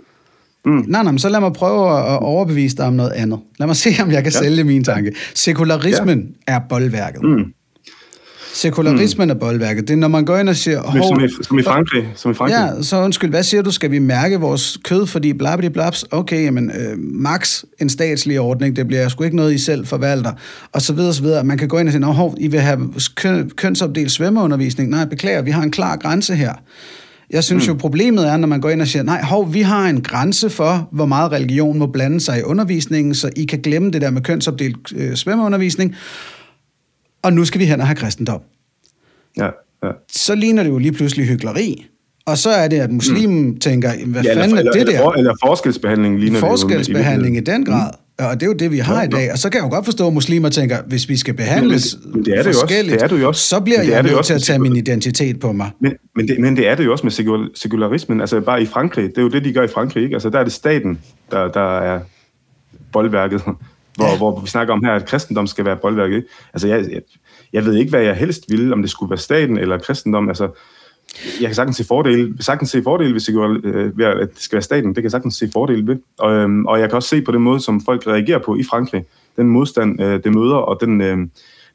Nej, 0.64 1.02
nej, 1.02 1.12
men 1.12 1.18
så 1.18 1.28
lad 1.28 1.40
mig 1.40 1.52
prøve 1.52 1.98
at 1.98 2.18
overbevise 2.22 2.76
dig 2.76 2.86
om 2.86 2.92
noget 2.92 3.10
andet. 3.10 3.40
Lad 3.58 3.66
mig 3.66 3.76
se, 3.76 3.90
om 4.02 4.10
jeg 4.10 4.22
kan 4.22 4.32
ja. 4.32 4.38
sælge 4.38 4.64
min 4.64 4.84
tanke. 4.84 5.12
Sekularismen 5.34 6.34
ja. 6.48 6.54
er 6.54 6.60
boldværket. 6.68 7.22
Mm. 7.22 7.44
Sekularismen 8.54 9.26
mm. 9.26 9.30
er 9.30 9.34
boldværket. 9.34 9.88
Det 9.88 9.94
er, 9.94 9.98
når 9.98 10.08
man 10.08 10.24
går 10.24 10.36
ind 10.38 10.48
og 10.48 10.56
siger... 10.56 10.82
Men 10.92 11.02
som, 11.02 11.18
"Hov, 11.18 11.24
i, 11.24 11.28
som 11.42 11.58
i 11.58 11.62
Frankrig. 11.62 12.08
Som 12.16 12.30
i 12.30 12.34
Frankrig. 12.34 12.72
Ja, 12.76 12.82
så 12.82 13.00
undskyld, 13.02 13.30
hvad 13.30 13.42
siger 13.42 13.62
du? 13.62 13.70
Skal 13.70 13.90
vi 13.90 13.98
mærke 13.98 14.40
vores 14.40 14.78
kød, 14.84 15.06
fordi 15.06 15.32
blabidi 15.32 15.68
blabs? 15.68 16.04
Okay, 16.10 16.44
jamen, 16.44 16.70
øh, 16.70 16.98
max 16.98 17.64
en 17.80 17.88
statslig 17.88 18.40
ordning, 18.40 18.76
det 18.76 18.86
bliver 18.86 19.08
sgu 19.08 19.24
ikke 19.24 19.36
noget, 19.36 19.54
I 19.54 19.58
selv 19.58 19.86
forvalter, 19.86 20.32
og 20.72 20.82
så 20.82 20.92
videre, 20.92 21.14
så 21.14 21.22
videre. 21.22 21.44
Man 21.44 21.58
kan 21.58 21.68
gå 21.68 21.78
ind 21.78 21.88
og 21.88 21.92
sige, 21.92 22.00
"Nå, 22.00 22.06
hov, 22.06 22.34
I 22.40 22.48
vil 22.48 22.60
have 22.60 22.92
køn, 23.14 23.50
kønsopdelt 23.56 24.10
svømmeundervisning. 24.10 24.90
Nej, 24.90 25.04
beklager, 25.04 25.42
vi 25.42 25.50
har 25.50 25.62
en 25.62 25.70
klar 25.70 25.96
grænse 25.96 26.34
her. 26.34 26.52
Jeg 27.30 27.44
synes 27.44 27.66
mm. 27.66 27.72
jo, 27.72 27.78
problemet 27.78 28.28
er, 28.28 28.36
når 28.36 28.48
man 28.48 28.60
går 28.60 28.70
ind 28.70 28.80
og 28.80 28.86
siger, 28.88 29.02
nej, 29.02 29.22
hov, 29.22 29.54
vi 29.54 29.60
har 29.62 29.88
en 29.88 30.00
grænse 30.00 30.50
for, 30.50 30.88
hvor 30.92 31.06
meget 31.06 31.32
religion 31.32 31.78
må 31.78 31.86
blande 31.86 32.20
sig 32.20 32.38
i 32.38 32.42
undervisningen, 32.42 33.14
så 33.14 33.30
I 33.36 33.44
kan 33.44 33.58
glemme 33.58 33.90
det 33.90 34.02
der 34.02 34.10
med 34.10 34.22
kønsopdelt 34.22 34.76
øh, 34.96 35.14
svømmeundervisning, 35.14 35.94
og 37.22 37.32
nu 37.32 37.44
skal 37.44 37.60
vi 37.60 37.64
hen 37.66 37.80
og 37.80 37.86
have 37.86 37.96
kristendom 37.96 38.40
Ja, 39.36 39.44
ja. 39.84 39.90
så 40.12 40.34
ligner 40.34 40.62
det 40.62 40.70
jo 40.70 40.78
lige 40.78 40.92
pludselig 40.92 41.26
hykleri. 41.26 41.86
Og 42.26 42.38
så 42.38 42.50
er 42.50 42.68
det, 42.68 42.80
at 42.80 42.90
muslimen 42.92 43.46
mm. 43.46 43.58
tænker, 43.58 43.92
"Jamen, 43.92 44.12
hvad 44.12 44.22
ja 44.22 44.34
fanden 44.40 44.58
eller, 44.58 44.70
er 44.70 44.72
det 44.72 44.80
eller, 44.80 44.92
der? 44.92 45.02
For, 45.02 45.12
eller 45.12 45.34
forskelsbehandling 45.46 46.18
ligner 46.20 46.36
det 46.40 46.42
jo 46.42 46.48
Forskelsbehandling 46.48 47.36
i 47.36 47.40
den 47.40 47.64
grad. 47.64 47.90
Mm. 48.18 48.24
Og 48.24 48.34
det 48.34 48.42
er 48.42 48.46
jo 48.46 48.52
det, 48.52 48.70
vi 48.70 48.78
har 48.78 48.96
Jo, 49.02 49.08
i 49.08 49.10
dag. 49.10 49.32
Og 49.32 49.38
så 49.38 49.50
kan 49.50 49.58
jeg 49.60 49.64
jo 49.64 49.74
godt 49.74 49.84
forstå, 49.84 50.06
at 50.06 50.12
muslimer 50.12 50.48
tænker, 50.48 50.76
hvis 50.86 51.08
vi 51.08 51.16
skal 51.16 51.34
behandles 51.34 51.96
Men 52.04 52.04
det- 52.04 52.14
men 52.14 52.24
det 52.24 52.32
er 52.32 52.36
det 52.36 52.44
jo 52.44 52.48
også. 52.48 52.60
forskelligt, 52.60 52.94
Det 52.94 53.02
er 53.02 53.08
det 53.08 53.20
jo 53.20 53.28
også. 53.28 53.48
så 53.48 53.60
bliver 53.60 53.78
Men 53.78 53.86
det 53.86 53.92
er 53.92 54.02
jeg 54.02 54.12
nødt 54.12 54.24
til 54.26 54.34
at 54.34 54.42
tage 54.42 54.58
min 54.58 54.76
identitet 54.76 55.40
på 55.40 55.52
mig. 55.52 55.70
Men, 55.80 55.92
men, 56.16 56.28
det, 56.28 56.38
men 56.40 56.56
det 56.56 56.68
er 56.68 56.74
det 56.74 56.84
jo 56.84 56.92
også 56.92 57.04
med 57.06 57.12
sekul- 57.12 57.52
sekularismen. 57.54 58.20
Altså 58.20 58.40
bare 58.40 58.62
i 58.62 58.66
Frankrig, 58.66 59.04
det 59.04 59.18
er 59.18 59.22
jo 59.22 59.28
det, 59.28 59.44
de 59.44 59.52
gør 59.52 59.62
i 59.62 59.68
Frankrig. 59.68 60.02
Ikke? 60.02 60.14
Altså 60.16 60.30
der 60.30 60.38
er 60.38 60.44
det 60.44 60.52
staten, 60.52 60.98
der, 61.30 61.48
der 61.48 61.78
er 61.80 62.00
boldværket. 62.92 63.42
Hvor, 63.96 64.06
Ja. 64.06 64.16
hvor 64.16 64.40
vi 64.40 64.46
snakker 64.46 64.74
om 64.74 64.84
her, 64.84 64.92
at 64.92 65.06
kristendom 65.06 65.46
skal 65.46 65.64
være 65.64 65.76
boldværket. 65.76 66.24
Altså 66.52 66.68
jeg, 66.68 66.84
jeg, 66.92 67.02
jeg 67.52 67.64
ved 67.64 67.74
ikke, 67.74 67.90
hvad 67.90 68.02
jeg 68.02 68.16
helst 68.16 68.44
ville, 68.48 68.72
om 68.72 68.82
det 68.82 68.90
skulle 68.90 69.10
være 69.10 69.18
staten 69.18 69.58
eller 69.58 69.78
kristendom. 69.78 70.28
Altså, 70.28 70.48
jeg 71.40 71.48
kan 71.48 71.54
sagtens 71.54 71.76
se 71.76 71.84
fordele, 71.84 72.34
sagtens 72.40 72.70
se 72.70 72.82
fordele 72.82 73.12
hvis 73.12 73.24
det 73.24 73.34
går, 73.34 73.60
øh, 73.64 73.98
ved, 73.98 74.04
at 74.04 74.34
det 74.34 74.42
skal 74.42 74.56
være 74.56 74.62
staten. 74.62 74.88
Det 74.88 74.94
kan 74.94 75.02
jeg 75.02 75.10
sagtens 75.10 75.34
se 75.34 75.50
fordele 75.52 75.86
ved. 75.86 75.96
Og, 76.18 76.32
øhm, 76.32 76.66
og 76.66 76.80
jeg 76.80 76.88
kan 76.88 76.96
også 76.96 77.08
se 77.08 77.22
på 77.22 77.32
den 77.32 77.42
måde, 77.42 77.60
som 77.60 77.80
folk 77.84 78.06
reagerer 78.06 78.38
på 78.38 78.56
i 78.56 78.62
Frankrig. 78.64 79.04
Den 79.36 79.46
modstand, 79.48 80.02
øh, 80.02 80.24
det 80.24 80.34
møder, 80.34 80.54
og 80.56 80.78
den, 80.80 81.00
øh, 81.00 81.18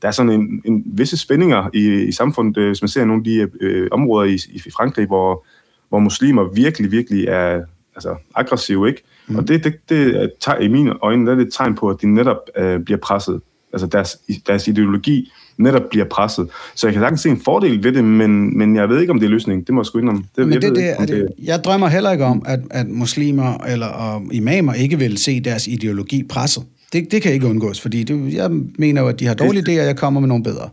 der 0.02 0.08
er 0.08 0.12
sådan 0.12 0.32
en, 0.32 0.62
en 0.66 0.84
visse 0.86 1.18
spændinger 1.18 1.70
i, 1.74 2.04
i 2.04 2.12
samfundet, 2.12 2.58
øh, 2.58 2.68
hvis 2.68 2.82
man 2.82 2.90
ser 2.90 3.06
nogle 3.06 3.20
af 3.20 3.24
de 3.24 3.50
øh, 3.62 3.88
områder 3.92 4.30
i, 4.30 4.40
i 4.54 4.72
Frankrig, 4.78 5.08
hvor, 5.08 5.46
hvor 5.90 6.00
muslimer 6.00 6.44
virkelig, 6.54 6.92
virkelig 6.92 7.26
er 7.28 7.62
altså, 7.96 8.16
aggressive, 8.36 8.88
ikke? 8.88 9.04
Mm. 9.28 9.36
Og 9.36 9.48
det, 9.48 9.64
det, 9.64 9.74
det 9.90 10.24
er, 10.24 10.28
teg- 10.46 10.62
i 10.62 10.68
mine 10.68 10.94
øjne 11.02 11.26
der 11.26 11.32
er 11.32 11.36
det 11.36 11.48
et 11.48 11.54
tegn 11.54 11.76
på, 11.76 11.90
at 11.90 11.98
de 12.02 12.08
netop 12.08 12.38
øh, 12.58 12.80
bliver 12.80 12.98
presset. 12.98 13.42
Altså 13.74 13.88
deres, 13.88 14.18
deres 14.48 14.68
ideologi 14.68 15.32
netop 15.58 15.82
bliver 15.90 16.06
presset. 16.06 16.48
Så 16.76 16.88
jeg 16.88 16.94
kan 16.94 17.02
sagtens 17.02 17.22
se 17.22 17.30
en 17.30 17.42
fordel 17.46 17.84
ved 17.84 17.92
det, 17.92 18.04
men, 18.04 18.58
men 18.58 18.76
jeg 18.76 18.90
ved 18.90 19.02
ikke, 19.02 19.12
om 19.12 19.20
det 19.20 19.26
er 19.26 19.30
løsningen. 19.30 19.66
Det 19.66 19.74
må 19.74 19.82
jeg 19.82 19.86
sgu 19.86 20.00
indrømme. 20.00 20.24
Det, 20.36 20.48
Men 20.48 20.54
jeg 20.54 20.62
det, 20.62 20.72
det, 20.72 20.78
ikke, 20.78 20.90
er 20.90 20.98
om 20.98 21.08
det, 21.08 21.28
jeg 21.44 21.64
drømmer 21.64 21.88
heller 21.88 22.12
ikke 22.12 22.26
om, 22.26 22.44
at, 22.46 22.60
at 22.72 22.88
muslimer 22.88 23.58
eller 23.58 23.88
og 23.88 24.22
imamer 24.32 24.74
ikke 24.74 25.00
vil 25.00 25.18
se 25.18 25.40
deres 25.40 25.68
ideologi 25.68 26.24
presset. 26.24 26.64
Det, 26.94 27.12
det 27.12 27.22
kan 27.22 27.34
ikke 27.34 27.48
undgås, 27.48 27.82
fordi 27.82 28.04
det, 28.04 28.34
jeg 28.34 28.52
mener 28.80 29.02
jo, 29.02 29.08
at 29.08 29.20
de 29.20 29.26
har 29.26 29.34
dårlige 29.34 29.64
idéer, 29.64 29.82
og 29.82 29.88
jeg 29.88 29.98
kommer 29.98 30.20
med 30.20 30.28
nogle 30.28 30.44
bedre. 30.44 30.70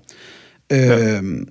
Ja. 0.70 1.16
Øhm, 1.18 1.48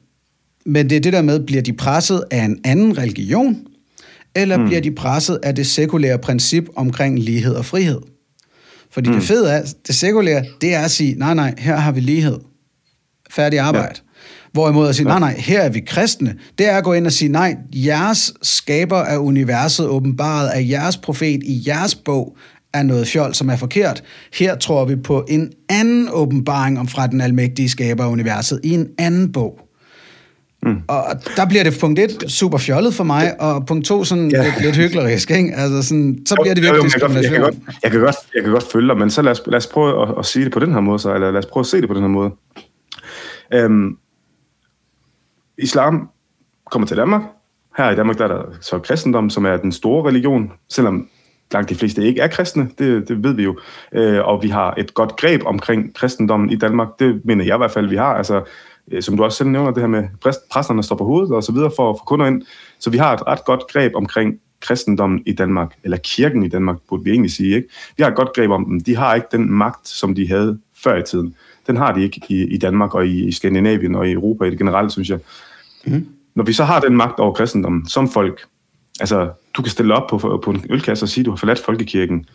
men 0.66 0.90
det 0.90 0.96
er 0.96 1.02
det 1.02 1.14
der 1.14 1.22
med, 1.22 1.46
bliver 1.46 1.62
de 1.62 1.74
presset 1.74 2.24
af 2.32 2.46
en 2.46 2.60
anden 2.64 2.98
religion, 2.98 3.58
eller 4.36 4.58
mm. 4.58 4.66
bliver 4.66 4.82
de 4.82 4.92
presset 4.92 5.40
af 5.44 5.56
det 5.56 5.68
sekulære 5.68 6.18
princip 6.18 6.70
omkring 6.76 7.20
lighed 7.20 7.56
og 7.56 7.66
frihed? 7.66 8.02
Fordi 8.92 9.10
mm. 9.10 9.16
det 9.16 9.24
fede 9.24 9.52
er, 9.52 9.62
det 9.88 9.96
sekulære, 9.96 10.46
det 10.62 10.74
er 10.74 10.80
at 10.80 10.92
sige, 10.92 11.16
nej, 11.16 11.34
nej, 11.34 11.54
her 11.58 11.76
har 11.76 11.92
vi 11.92 12.00
lighed. 12.00 12.38
Færdig 13.32 13.60
arbejde. 13.60 13.94
Ja. 13.96 14.00
Hvorimod 14.52 14.90
at 14.90 14.96
sige, 14.96 15.08
nej, 15.08 15.20
nej, 15.20 15.36
her 15.38 15.62
er 15.62 15.70
vi 15.70 15.80
kristne, 15.80 16.36
det 16.58 16.70
er 16.70 16.78
at 16.78 16.84
gå 16.84 16.94
ind 16.94 17.06
og 17.06 17.12
sige, 17.12 17.30
nej, 17.30 17.56
jeres 17.74 18.34
skaber 18.42 18.98
af 18.98 19.18
universet 19.18 19.88
åbenbaret 19.88 20.50
af 20.50 20.68
jeres 20.70 20.98
profet 20.98 21.44
i 21.44 21.64
jeres 21.68 21.96
bog 21.96 22.38
er 22.74 22.84
noget 22.84 23.08
fjol, 23.08 23.34
som 23.34 23.50
er 23.50 23.56
forkert. 23.56 24.04
Her 24.34 24.56
tror 24.56 24.86
vi 24.86 24.96
på 24.96 25.26
en 25.30 25.52
anden 25.70 26.10
åbenbaring 26.12 26.80
om 26.80 26.88
fra 26.88 27.08
den 27.08 27.22
almægtige 27.22 27.70
skaber 27.70 28.04
af 28.04 28.10
universet 28.10 28.60
i 28.64 28.70
en 28.70 28.88
anden 28.98 29.32
bog. 29.32 29.60
Mm. 30.66 30.82
Og 30.88 31.04
der 31.36 31.46
bliver 31.48 31.64
det 31.64 31.74
punkt 31.82 32.00
et 32.00 32.24
super 32.28 32.58
fjollet 32.58 32.94
for 32.94 33.04
mig, 33.04 33.42
og 33.42 33.66
punkt 33.66 33.86
to 33.86 34.04
sådan 34.04 34.32
ja. 34.32 34.44
lidt, 34.44 34.62
lidt 34.62 34.76
hyklerisk, 34.76 35.32
ikke? 35.32 35.54
Altså 35.56 35.88
sådan, 35.88 36.18
så 36.26 36.36
bliver 36.42 36.56
det 36.56 36.62
Jo, 36.64 36.68
jo, 36.68 36.82
virkelig 36.82 37.10
men 37.10 37.24
jeg, 37.24 37.32
kan 37.32 37.42
godt, 37.42 37.56
jeg, 37.84 37.92
kan 37.92 38.00
godt, 38.00 38.16
jeg, 38.36 38.44
kan 38.44 38.52
godt, 38.52 38.72
følge 38.72 38.88
dig, 38.88 38.98
men 38.98 39.10
så 39.10 39.22
lad 39.22 39.32
os, 39.32 39.42
lad 39.46 39.58
os 39.58 39.68
prøve 39.68 40.02
at, 40.02 40.16
at 40.20 40.26
sige 40.26 40.46
det 40.46 40.54
på 40.54 40.60
den 40.60 40.74
her 40.74 40.80
måde, 40.80 41.00
så, 41.00 41.14
eller 41.14 41.32
lad 41.32 41.40
os 41.40 41.46
prøve 41.46 41.62
at 41.62 41.66
se 41.68 41.82
det 41.82 41.88
på 41.90 41.94
den 41.94 42.02
her 42.02 42.10
måde. 42.10 42.32
Øhm, 43.54 43.98
islam 45.58 46.10
kommer 46.72 46.88
til 46.88 46.98
Danmark. 46.98 47.22
Her 47.78 47.90
i 47.90 47.96
Danmark 47.96 48.18
der 48.18 48.24
er 48.24 48.28
der 48.28 48.44
så 48.62 48.80
kristendom, 48.80 49.30
som 49.30 49.46
er 49.46 49.58
den 49.58 49.72
store 49.72 50.08
religion, 50.08 50.52
selvom 50.70 51.08
langt 51.54 51.70
de 51.70 51.76
fleste 51.76 52.04
ikke 52.04 52.22
er 52.22 52.28
kristne, 52.28 52.70
det, 52.80 53.08
det 53.08 53.24
ved 53.24 53.34
vi 53.34 53.44
jo. 53.44 53.60
Øh, 53.94 54.28
og 54.28 54.44
vi 54.44 54.50
har 54.50 54.74
et 54.78 54.94
godt 54.94 55.16
greb 55.16 55.42
omkring 55.46 55.96
kristendommen 55.96 56.50
i 56.50 56.56
Danmark, 56.56 56.88
det 57.00 57.22
mener 57.26 57.46
jeg 57.46 57.56
i 57.56 57.58
hvert 57.58 57.72
fald, 57.72 57.88
vi 57.88 57.96
har. 57.96 58.16
Altså, 58.16 58.44
som 59.02 59.18
du 59.18 59.24
også 59.24 59.38
selv 59.38 59.50
nævner, 59.50 59.72
det 59.72 59.82
her 59.82 59.88
med 59.88 60.04
præst, 60.22 60.40
præsterne 60.52 60.84
står 60.84 60.96
på 60.96 61.06
hovedet 61.06 61.32
og 61.32 61.44
så 61.44 61.52
videre 61.52 61.72
for 61.76 61.90
at 61.90 61.96
få 62.00 62.04
kunder 62.06 62.26
ind. 62.26 62.42
Så 62.80 62.90
vi 62.90 62.98
har 62.98 63.14
et 63.14 63.28
ret 63.28 63.46
godt 63.46 63.64
greb 63.72 63.96
omkring 63.96 64.40
kristendommen 64.62 65.24
i 65.26 65.34
Danmark, 65.34 65.76
eller 65.84 65.98
kirken 65.98 66.44
i 66.44 66.48
Danmark, 66.48 66.78
burde 66.90 67.04
vi 67.04 67.12
egentlig 67.12 67.32
sige. 67.32 67.56
Ikke? 67.56 67.68
Vi 67.98 68.04
har 68.04 68.10
et 68.10 68.16
godt 68.16 68.34
greb 68.36 68.50
om 68.50 68.66
dem. 68.66 68.82
De 68.82 68.96
har 68.96 69.16
ikke 69.16 69.28
den 69.32 69.52
magt, 69.52 69.88
som 69.88 70.16
de 70.16 70.28
havde 70.28 70.60
før 70.84 70.98
i 70.98 71.04
tiden. 71.04 71.36
Den 71.68 71.78
har 71.78 71.92
de 71.92 72.04
ikke 72.04 72.22
i, 72.30 72.44
i 72.44 72.58
Danmark 72.58 72.96
og 72.96 73.08
i, 73.08 73.28
i 73.28 73.32
Skandinavien 73.32 73.96
og 73.96 74.10
i 74.10 74.12
Europa 74.12 74.46
i 74.46 74.50
det 74.50 74.58
generelle, 74.58 74.92
synes 74.92 75.10
jeg. 75.10 75.20
Mm. 75.86 76.08
Når 76.36 76.44
vi 76.44 76.54
så 76.54 76.64
har 76.64 76.80
den 76.80 76.98
magt 76.98 77.20
over 77.20 77.34
kristendommen 77.34 77.88
som 77.88 78.10
folk, 78.10 78.42
altså 79.00 79.32
du 79.58 79.62
kan 79.62 79.72
stille 79.72 79.96
op 79.96 80.10
på, 80.10 80.42
på 80.44 80.52
en 80.52 80.66
ølkasse 80.70 81.06
og 81.06 81.10
sige, 81.10 81.22
at 81.22 81.26
du 81.26 81.32
har 81.32 81.38
forladt 81.38 81.60
folkekirken, 81.60 82.26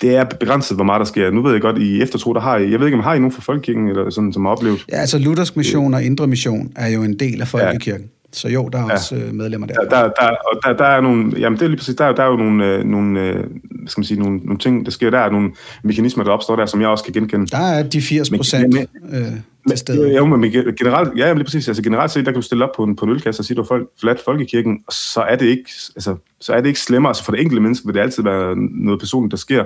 det 0.00 0.16
er 0.16 0.24
begrænset, 0.24 0.76
hvor 0.76 0.84
meget 0.84 1.00
der 1.00 1.04
sker. 1.04 1.30
Nu 1.30 1.42
ved 1.42 1.52
jeg 1.52 1.60
godt, 1.60 1.78
i 1.78 2.02
eftertro, 2.02 2.34
der 2.34 2.40
har 2.40 2.56
I, 2.56 2.70
jeg 2.70 2.80
ved 2.80 2.86
ikke, 2.86 2.98
om 2.98 3.04
har 3.04 3.14
I 3.14 3.18
nogen 3.18 3.32
fra 3.32 3.42
Folkekirken, 3.42 3.88
eller 3.88 4.10
sådan, 4.10 4.32
som 4.32 4.44
har 4.44 4.52
oplevet? 4.52 4.84
Ja, 4.92 4.96
altså 4.96 5.18
Luthersk 5.18 5.56
Mission 5.56 5.94
og 5.94 6.02
Indre 6.02 6.26
Mission 6.26 6.72
er 6.76 6.88
jo 6.88 7.02
en 7.02 7.18
del 7.18 7.40
af 7.40 7.48
Folkekirken. 7.48 8.02
Ja. 8.02 8.08
Så 8.32 8.48
jo, 8.48 8.68
der 8.68 8.78
er 8.78 8.86
ja. 8.86 8.92
også 8.92 9.16
øh, 9.16 9.34
medlemmer 9.34 9.66
der. 9.66 9.74
Der, 9.74 9.88
der, 9.88 10.02
der, 10.02 10.28
og 10.28 10.60
der, 10.64 10.72
der 10.72 10.84
er 10.84 11.00
nogle, 11.00 11.32
jamen 11.38 11.58
det 11.58 11.64
er 11.64 11.68
lige 11.68 11.78
præcis, 11.78 11.94
der, 11.94 12.12
der 12.12 12.22
er 12.22 12.26
jo 12.26 12.36
nogle, 12.36 12.66
øh, 12.66 12.84
nogle, 12.84 13.20
øh, 13.20 13.44
skal 13.86 14.00
man 14.00 14.04
sige, 14.04 14.20
nogle, 14.20 14.38
nogle 14.38 14.58
ting, 14.58 14.84
der 14.84 14.90
sker 14.90 15.10
der, 15.10 15.18
er 15.18 15.30
nogle 15.30 15.50
mekanismer, 15.84 16.24
der 16.24 16.30
opstår 16.30 16.56
der, 16.56 16.66
som 16.66 16.80
jeg 16.80 16.88
også 16.88 17.04
kan 17.04 17.12
genkende. 17.12 17.46
Der 17.46 17.58
er 17.58 17.82
de 17.82 18.00
80 18.00 18.30
procent 18.30 18.76
øh, 19.12 19.22
til 19.68 19.78
stede. 19.78 20.08
Ja, 20.08 20.24
men 20.24 20.50
generelt, 20.52 21.18
ja, 21.18 21.32
lige 21.32 21.44
præcis, 21.44 21.68
altså 21.68 21.82
generelt 21.82 22.10
set, 22.10 22.26
der 22.26 22.32
kan 22.32 22.40
du 22.40 22.46
stille 22.46 22.64
op 22.64 22.70
på 22.76 22.84
en, 22.84 22.96
på 22.96 23.04
en 23.04 23.10
ølkasse 23.10 23.40
og 23.40 23.44
sige, 23.44 23.56
du 23.56 23.62
har 23.62 23.66
folk, 23.66 23.88
forladt 24.00 24.20
folkekirken, 24.24 24.80
og 24.86 24.92
så 24.92 25.20
er 25.20 25.36
det 25.36 25.46
ikke, 25.46 25.70
altså, 25.96 26.16
så 26.40 26.52
er 26.52 26.60
det 26.60 26.66
ikke 26.68 26.80
slemmere, 26.80 27.10
altså 27.10 27.24
for 27.24 27.32
det 27.32 27.40
enkelte 27.40 27.62
menneske 27.62 27.86
vil 27.86 27.94
det 27.94 28.00
altid 28.00 28.22
være 28.22 28.56
noget 28.56 29.00
personligt, 29.00 29.30
der 29.30 29.36
sker, 29.36 29.64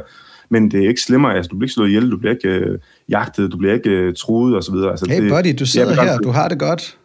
men 0.51 0.71
det 0.71 0.85
er 0.85 0.89
ikke 0.89 1.01
slemmere, 1.01 1.35
altså 1.35 1.49
du 1.49 1.57
bliver 1.57 1.67
ikke 1.67 1.75
slået 1.75 1.89
ihjel, 1.89 2.11
du 2.11 2.17
bliver 2.17 2.35
ikke 2.35 2.49
øh, 2.49 2.79
jagtet, 3.09 3.53
du 3.53 3.57
bliver 3.57 3.75
ikke 3.75 3.91
øh, 3.91 4.15
truet 4.15 4.57
og 4.57 4.65
så 4.65 4.73
videre. 4.73 4.91
Altså, 4.91 5.07
hey 5.09 5.23
det, 5.23 5.31
buddy, 5.31 5.55
du 5.59 5.67
sidder 5.67 6.03
her, 6.03 6.19
du 6.19 6.31
har 6.31 6.49
det 6.49 6.59
godt. 6.59 6.99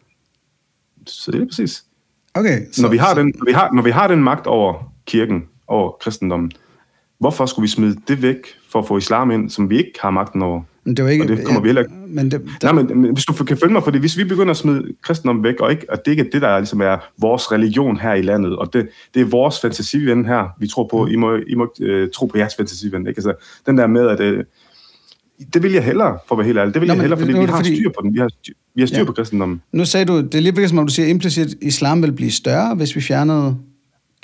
Så 1.07 1.31
det 1.31 1.41
er 1.41 1.45
præcis. 1.45 1.83
Okay. 2.33 2.61
Så, 2.71 2.81
når, 2.81 2.89
vi 2.89 2.97
har 2.97 3.13
den, 3.13 3.33
når, 3.37 3.45
vi 3.45 3.51
har, 3.51 3.71
når 3.73 3.81
vi 3.81 3.91
har 3.91 4.07
den 4.07 4.23
magt 4.23 4.47
over 4.47 4.93
kirken, 5.05 5.43
over 5.67 5.91
kristendommen, 6.01 6.51
hvorfor 7.19 7.45
skulle 7.45 7.63
vi 7.63 7.69
smide 7.69 7.97
det 8.07 8.21
væk 8.21 8.37
for 8.69 8.79
at 8.79 8.87
få 8.87 8.97
islam 8.97 9.31
ind, 9.31 9.49
som 9.49 9.69
vi 9.69 9.77
ikke 9.77 9.99
har 10.01 10.09
magten 10.09 10.41
over? 10.41 10.61
Men 10.85 10.97
det 10.97 11.03
jo 11.03 11.07
ikke... 11.07 11.23
Og 11.23 11.29
det 11.29 11.45
kommer 11.45 11.59
ja, 11.59 11.61
vi 11.61 11.67
heller 11.67 11.81
ikke... 11.81 11.93
Men 12.07 12.31
det, 12.31 12.41
der... 12.61 12.73
Nej, 12.73 12.83
men, 12.83 13.13
hvis 13.13 13.25
du 13.25 13.33
kan 13.33 13.57
følge 13.57 13.73
mig, 13.73 13.83
fordi 13.83 13.97
hvis 13.97 14.17
vi 14.17 14.23
begynder 14.23 14.51
at 14.51 14.57
smide 14.57 14.83
kristendommen 15.01 15.43
væk, 15.43 15.59
og, 15.59 15.71
ikke, 15.71 15.85
og 15.89 15.97
det 16.05 16.11
ikke 16.11 16.23
er 16.23 16.29
det, 16.31 16.41
der 16.41 16.57
ligesom 16.59 16.81
er 16.81 16.97
vores 17.17 17.51
religion 17.51 17.99
her 17.99 18.13
i 18.13 18.21
landet, 18.21 18.55
og 18.55 18.73
det, 18.73 18.87
det 19.13 19.21
er 19.21 19.25
vores 19.25 19.61
fantasiven 19.61 20.25
her, 20.25 20.55
vi 20.59 20.67
tror 20.67 20.87
på. 20.91 21.07
I 21.07 21.15
må, 21.15 21.35
I 21.47 21.55
må 21.55 21.73
uh, 21.81 22.09
tro 22.13 22.25
på 22.25 22.37
jeres 22.37 22.55
fantasiven, 22.55 23.07
ikke? 23.07 23.17
Altså, 23.17 23.33
den 23.65 23.77
der 23.77 23.87
med, 23.87 24.07
at... 24.07 24.19
Uh, 24.19 24.43
det 25.53 25.63
vil 25.63 25.71
jeg 25.71 25.83
hellere, 25.83 26.17
for 26.27 26.35
at 26.35 26.39
være 26.39 26.45
helt 26.45 26.57
ærlig. 26.57 26.73
Det 26.73 26.81
vil 26.81 26.87
Nå, 26.87 26.93
jeg 26.93 27.01
hellere, 27.01 27.19
fordi 27.19 27.33
vi 27.33 27.45
har 27.45 27.55
fordi... 27.55 27.75
styr 27.75 27.89
på 27.89 28.01
den. 28.03 28.13
Vi 28.13 28.19
har 28.19 28.27
styr, 28.27 28.53
vi 28.75 28.81
har 28.81 28.87
styr 28.87 28.97
ja. 28.97 29.03
på 29.03 29.11
kristendommen. 29.11 29.61
Nu 29.71 29.85
sagde 29.85 30.05
du, 30.05 30.21
det 30.21 30.35
er 30.35 30.39
lige 30.39 30.67
som 30.67 30.77
om 30.77 30.87
du 30.87 30.93
siger 30.93 31.07
implicit, 31.07 31.47
at 31.47 31.55
islam 31.61 32.01
vil 32.01 32.11
blive 32.11 32.31
større, 32.31 32.75
hvis 32.75 32.95
vi 32.95 33.01
fjernede 33.01 33.57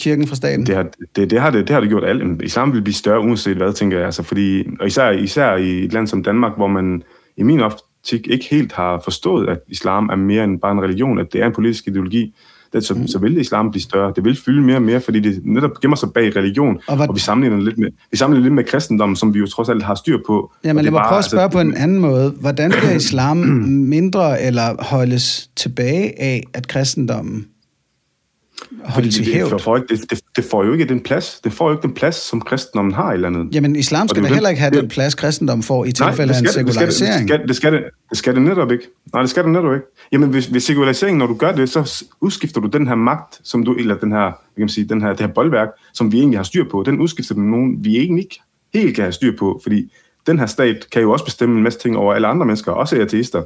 kirken 0.02 0.28
fra 0.28 0.36
staten? 0.36 0.66
Det 0.66 0.76
har 0.76 0.86
det, 1.16 1.32
det, 1.32 1.42
har 1.42 1.50
det, 1.50 1.68
det, 1.68 1.74
har 1.74 1.80
det 1.80 1.90
gjort 1.90 2.04
alt. 2.04 2.42
Islam 2.42 2.74
vil 2.74 2.82
blive 2.82 2.94
større, 2.94 3.20
uanset 3.20 3.58
hvad, 3.58 3.74
tænker 3.74 3.98
jeg. 3.98 4.06
Altså, 4.06 4.24
fordi, 4.24 4.64
og 4.80 4.88
især, 4.88 5.12
især 5.12 5.56
i 5.56 5.86
et 5.86 5.94
land 5.94 6.08
som 6.08 6.24
Danmark, 6.24 6.52
hvor 6.58 6.68
man 6.68 7.04
i 7.38 7.44
min 7.44 7.60
optik 7.60 8.28
ikke 8.28 8.46
helt 8.52 8.72
har 8.72 9.02
forstået, 9.04 9.50
at 9.50 9.60
islam 9.68 10.10
er 10.10 10.16
mere 10.16 10.44
end 10.44 10.60
bare 10.60 10.72
en 10.72 10.82
religion, 10.82 11.20
at 11.20 11.34
det 11.34 11.42
er 11.42 11.46
en 11.46 11.54
politisk 11.54 11.88
ideologi 11.88 12.34
det, 12.74 12.86
så, 12.86 12.94
mm. 12.94 13.08
så 13.08 13.20
vil 13.20 13.38
islam 13.38 13.72
blive 13.72 13.82
større. 13.82 14.14
Det 14.16 14.26
vil 14.26 14.40
fylde 14.46 14.62
mere 14.62 14.76
og 14.76 14.82
mere, 14.82 15.02
fordi 15.02 15.20
det 15.20 15.42
netop 15.46 15.80
gemmer 15.82 15.98
sig 15.98 16.10
bag 16.14 16.36
religion, 16.36 16.80
og, 16.88 16.96
hvad... 16.96 17.08
og 17.08 17.16
vi 17.16 17.20
sammenligner 17.20 17.64
lidt 17.64 17.78
med, 17.78 17.90
vi 18.12 18.18
sammenligner 18.18 18.44
lidt 18.44 18.56
med 18.56 18.64
kristendommen, 18.64 19.16
som 19.16 19.34
vi 19.34 19.40
jo 19.40 19.48
trods 19.48 19.70
alt 19.70 19.84
har 19.84 19.96
styr 19.96 20.18
på. 20.28 20.52
Jamen 20.64 20.84
lad 20.84 20.92
mig 20.92 21.04
prøve 21.08 21.20
at 21.20 21.26
spørge 21.26 21.44
altså, 21.44 21.58
på 21.58 21.62
en 21.62 21.74
anden 21.74 22.00
måde. 22.00 22.34
Hvordan 22.40 22.72
bliver 22.72 22.96
islam 23.06 23.38
mindre 23.68 24.42
eller 24.42 24.84
holdes 24.84 25.50
tilbage 25.56 26.22
af, 26.22 26.44
at 26.54 26.68
kristendommen 26.68 27.46
fordi 28.94 29.10
det, 29.10 29.52
det, 29.52 29.62
får 29.62 29.78
ikke, 29.78 29.88
det, 29.96 30.10
det, 30.12 30.22
det 30.36 30.44
får 30.44 30.64
jo 30.64 30.74
ikke 30.74 30.86
den 30.86 31.00
plads. 31.00 31.40
Det 31.44 31.54
får 31.54 31.70
jo 31.70 31.76
ikke 31.76 31.88
den 31.88 31.94
plads, 31.94 32.16
som 32.16 32.42
kristendommen 32.42 32.94
har 32.94 33.14
i 33.14 33.18
landet. 33.18 33.56
Jamen, 33.56 33.76
islam 33.76 34.08
skal 34.08 34.24
da 34.24 34.28
heller 34.28 34.50
ikke 34.50 34.62
have 34.62 34.80
den 34.82 34.88
plads, 34.88 35.16
kristendommen 35.16 35.64
får 35.64 35.86
i 35.86 35.92
tilfælde 35.92 36.34
af 36.34 36.40
en 36.40 36.48
sekularisering. 36.48 37.28
Det 37.28 37.38
skal, 37.38 37.48
det, 37.48 37.56
skal, 37.56 37.74
det, 37.74 37.84
det 38.10 38.18
skal 38.18 38.36
det 38.36 38.42
netop 38.42 38.72
ikke. 38.72 38.84
Nej, 39.14 39.22
det 39.22 39.30
skal 39.30 39.44
det 39.44 39.52
netop 39.52 39.74
ikke. 39.74 39.86
Jamen, 40.12 40.30
hvis, 40.30 40.46
hvis 40.46 40.64
sekularisering, 40.64 41.18
når 41.18 41.28
du 41.28 41.34
gør 41.34 41.52
det, 41.52 41.70
så 41.70 42.04
udskifter 42.22 42.62
du 42.62 42.68
den 42.68 42.88
her 42.88 42.96
magt, 42.96 43.40
som 43.44 43.66
du, 43.66 43.76
eller 43.76 43.96
den 43.96 44.12
her, 44.12 44.26
kan 44.26 44.34
man 44.58 44.70
sige, 44.70 44.88
den 44.90 45.02
her, 45.02 45.10
det 45.10 45.20
her 45.20 45.28
boldværk, 45.28 45.70
som 45.94 46.12
vi 46.12 46.20
egentlig 46.20 46.40
har 46.40 46.44
styr 46.44 46.64
på, 46.72 46.84
den 46.86 47.00
udskifter 47.00 47.36
du 47.36 47.42
nogen, 47.42 47.84
vi 47.84 47.98
egentlig 47.98 48.24
ikke 48.24 48.42
helt 48.74 48.96
kan 48.96 49.04
have 49.04 49.12
styr 49.12 49.38
på, 49.38 49.60
fordi 49.64 49.92
den 50.28 50.40
her 50.40 50.46
stat 50.46 50.88
kan 50.92 51.02
jo 51.02 51.12
også 51.12 51.26
bestemme 51.26 51.58
en 51.58 51.64
masse 51.64 51.80
ting 51.80 51.98
over 51.98 52.14
alle 52.14 52.28
andre 52.28 52.46
mennesker, 52.46 52.72
også 52.72 53.02
ateister. 53.02 53.44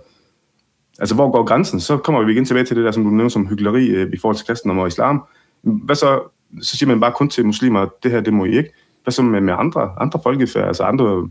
Altså, 0.99 1.15
hvor 1.15 1.31
går 1.31 1.45
grænsen? 1.45 1.79
Så 1.79 1.97
kommer 1.97 2.23
vi 2.23 2.31
igen 2.31 2.45
tilbage 2.45 2.65
til 2.65 2.75
det 2.75 2.85
der, 2.85 2.91
som 2.91 3.03
du 3.03 3.09
nævnte 3.09 3.33
som 3.33 3.47
hyggeleri 3.47 3.87
øh, 3.87 4.13
i 4.13 4.17
forhold 4.17 4.35
til 4.35 4.45
kristendom 4.45 4.79
og 4.79 4.87
islam. 4.87 5.23
Hvad 5.61 5.95
så? 5.95 6.19
Så 6.61 6.77
siger 6.77 6.87
man 6.87 6.99
bare 6.99 7.11
kun 7.11 7.29
til 7.29 7.45
muslimer, 7.45 7.87
det 8.03 8.11
her, 8.11 8.21
det 8.21 8.33
må 8.33 8.45
I 8.45 8.57
ikke. 8.57 8.69
Hvad 9.03 9.11
så 9.11 9.21
med, 9.21 9.41
med 9.41 9.53
andre, 9.57 9.89
andre 9.99 10.19
folkefærd, 10.23 10.67
altså 10.67 10.83
andre... 10.83 11.29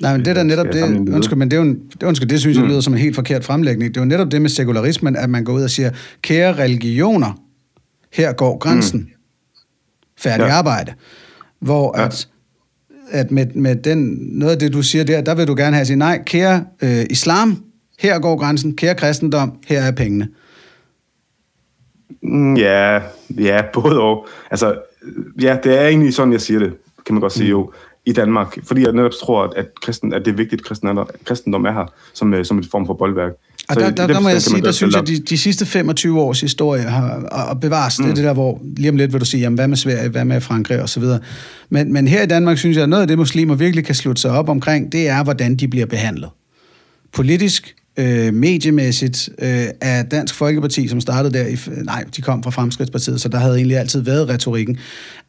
Nej, 0.00 0.16
men 0.16 0.24
det 0.24 0.30
er 0.30 0.34
da 0.34 0.42
netop 0.42 0.66
det, 0.66 1.08
undskyld, 1.14 1.38
men 1.38 1.50
det, 1.50 1.56
er 1.56 1.60
jo 1.60 1.68
en, 1.68 1.80
det, 1.92 2.02
undskyld, 2.02 2.28
det 2.28 2.40
synes 2.40 2.56
jeg 2.56 2.64
mm. 2.64 2.70
lyder 2.70 2.80
som 2.80 2.92
en 2.92 2.98
helt 2.98 3.14
forkert 3.14 3.44
fremlægning. 3.44 3.94
Det 3.94 4.00
er 4.00 4.04
jo 4.04 4.08
netop 4.08 4.30
det 4.30 4.42
med 4.42 4.50
sekularismen, 4.50 5.16
at 5.16 5.30
man 5.30 5.44
går 5.44 5.52
ud 5.52 5.62
og 5.62 5.70
siger, 5.70 5.90
kære 6.22 6.58
religioner, 6.58 7.40
her 8.12 8.32
går 8.32 8.58
grænsen. 8.58 9.00
Mm. 9.00 9.08
Færdig 10.18 10.44
ja. 10.44 10.52
arbejde. 10.52 10.94
Hvor 11.60 11.98
ja. 11.98 12.04
at, 12.04 12.28
at 13.10 13.30
med, 13.30 13.46
med 13.54 13.76
den, 13.76 14.18
noget 14.20 14.52
af 14.52 14.58
det, 14.58 14.72
du 14.72 14.82
siger 14.82 15.04
der, 15.04 15.20
der 15.20 15.34
vil 15.34 15.46
du 15.46 15.54
gerne 15.54 15.76
have 15.76 15.80
at 15.80 15.86
sige, 15.86 15.96
nej, 15.96 16.22
kære 16.26 16.64
øh, 16.82 17.06
islam, 17.10 17.64
her 18.00 18.18
går 18.18 18.36
grænsen, 18.36 18.76
kære 18.76 18.94
kristendom, 18.94 19.52
her 19.66 19.80
er 19.80 19.92
pengene. 19.92 20.28
Mm, 22.22 22.56
ja, 22.56 23.00
ja, 23.38 23.62
både 23.72 24.00
og. 24.00 24.26
Altså, 24.50 24.78
ja, 25.42 25.56
det 25.64 25.78
er 25.80 25.88
egentlig 25.88 26.14
sådan, 26.14 26.32
jeg 26.32 26.40
siger 26.40 26.60
det, 26.60 26.72
kan 27.06 27.14
man 27.14 27.20
godt 27.20 27.32
sige 27.32 27.44
mm. 27.44 27.50
jo, 27.50 27.72
i 28.06 28.12
Danmark. 28.12 28.58
Fordi 28.64 28.82
jeg 28.84 28.92
netop 28.92 29.12
tror, 29.22 29.52
at, 29.56 29.66
kristen, 29.82 30.14
at 30.14 30.24
det 30.24 30.30
er 30.30 30.36
vigtigt, 30.36 30.60
at 30.60 30.66
kristendom, 30.66 31.08
kristendom 31.24 31.64
er 31.64 31.72
her 31.72 31.92
som, 32.14 32.34
øh, 32.34 32.44
som 32.44 32.58
et 32.58 32.66
form 32.70 32.86
for 32.86 32.94
boldværk. 32.94 33.32
Og 33.68 33.76
der, 33.76 33.90
der, 33.90 34.06
der 34.06 34.20
må 34.20 34.28
jeg 34.28 34.42
sige, 34.42 34.62
der 34.62 34.72
synes 34.72 34.94
jeg, 34.94 35.02
at 35.02 35.08
de, 35.08 35.18
de 35.18 35.38
sidste 35.38 35.66
25 35.66 36.20
års 36.20 36.40
historie 36.40 36.82
har, 36.82 37.22
og 37.50 37.60
bevares, 37.60 37.98
mm. 37.98 38.04
det 38.04 38.10
er 38.10 38.14
det 38.14 38.24
der, 38.24 38.32
hvor 38.32 38.60
lige 38.76 38.90
om 38.90 38.96
lidt 38.96 39.12
vil 39.12 39.20
du 39.20 39.24
sige, 39.24 39.40
jamen, 39.40 39.58
hvad 39.58 39.68
med 39.68 39.76
Sverige, 39.76 40.08
hvad 40.08 40.24
med 40.24 40.40
Frankrig 40.40 40.82
osv. 40.82 41.02
Men, 41.68 41.92
men 41.92 42.08
her 42.08 42.22
i 42.22 42.26
Danmark 42.26 42.58
synes 42.58 42.76
jeg, 42.76 42.82
at 42.82 42.88
noget 42.88 43.02
af 43.02 43.08
det, 43.08 43.18
muslimer 43.18 43.54
virkelig 43.54 43.84
kan 43.84 43.94
slutte 43.94 44.22
sig 44.22 44.30
op 44.30 44.48
omkring, 44.48 44.92
det 44.92 45.08
er, 45.08 45.24
hvordan 45.24 45.56
de 45.56 45.68
bliver 45.68 45.86
behandlet. 45.86 46.30
Politisk, 47.12 47.74
øh, 48.00 48.34
mediemæssigt 48.34 49.28
øh, 49.38 49.66
af 49.80 50.06
Dansk 50.06 50.34
Folkeparti, 50.34 50.88
som 50.88 51.00
startede 51.00 51.38
der 51.38 51.46
i... 51.46 51.56
Nej, 51.84 52.04
de 52.16 52.22
kom 52.22 52.42
fra 52.42 52.50
Fremskridtspartiet, 52.50 53.20
så 53.20 53.28
der 53.28 53.38
havde 53.38 53.56
egentlig 53.56 53.76
altid 53.76 54.00
været 54.00 54.28
retorikken, 54.28 54.78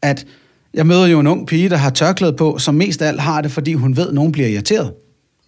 at 0.01 0.25
jeg 0.73 0.87
møder 0.87 1.07
jo 1.07 1.19
en 1.19 1.27
ung 1.27 1.47
pige, 1.47 1.69
der 1.69 1.77
har 1.77 1.89
tørklæde 1.89 2.33
på, 2.33 2.57
som 2.57 2.75
mest 2.75 3.01
af 3.01 3.07
alt 3.07 3.19
har 3.21 3.41
det, 3.41 3.51
fordi 3.51 3.73
hun 3.73 3.97
ved, 3.97 4.07
at 4.07 4.13
nogen 4.13 4.31
bliver 4.31 4.47
irriteret. 4.47 4.91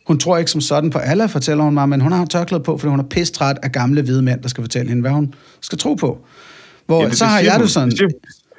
Hun 0.08 0.20
tror 0.20 0.38
ikke 0.38 0.52
som 0.52 0.62
sådan 0.62 0.90
på 0.90 0.98
alle, 0.98 1.30
fortæller 1.30 1.64
hun 1.64 1.74
mig, 1.74 1.90
men 1.90 2.02
hun 2.02 2.12
har 2.12 2.26
tørklæde 2.26 2.64
på, 2.64 2.78
fordi 2.78 2.90
hun 2.90 3.00
er 3.00 3.04
pistræt 3.04 3.58
af 3.64 3.72
gamle 3.72 4.02
hvide 4.02 4.22
mænd, 4.22 4.42
der 4.42 4.50
skal 4.50 4.64
fortælle 4.64 4.90
hende, 4.90 5.02
hvad 5.02 5.12
hun 5.12 5.34
skal 5.62 5.78
tro 5.78 5.94
på. 5.94 6.18
Hvor 6.86 7.04
ja, 7.04 7.10
det, 7.10 7.18
så 7.18 7.26
har 7.26 7.40
jeg 7.40 7.60
det 7.60 7.70
sådan... 7.70 7.90
Det 7.90 8.00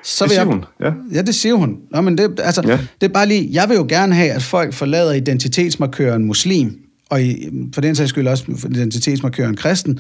så 0.04 0.24
vil 0.24 0.28
det 0.28 0.34
siger 0.34 0.44
jeg, 0.44 0.52
hun, 0.52 0.64
ja. 0.80 0.90
Ja, 1.12 1.22
det 1.22 1.34
siger 1.34 1.54
hun. 1.54 1.76
Nå, 1.90 2.00
men 2.00 2.18
det, 2.18 2.40
altså, 2.42 2.62
ja. 2.66 2.78
det 3.00 3.08
er 3.08 3.12
bare 3.12 3.26
lige, 3.26 3.48
jeg 3.52 3.68
vil 3.68 3.76
jo 3.76 3.86
gerne 3.88 4.14
have, 4.14 4.30
at 4.30 4.42
folk 4.42 4.74
forlader 4.74 5.12
identitetsmarkøren 5.12 6.24
muslim, 6.24 6.78
og 7.10 7.22
i, 7.22 7.48
for 7.74 7.80
den 7.80 7.94
sags 7.94 8.08
skyld 8.08 8.28
også 8.28 8.44
identitetsmarkøren 8.70 9.56
kristen, 9.56 9.98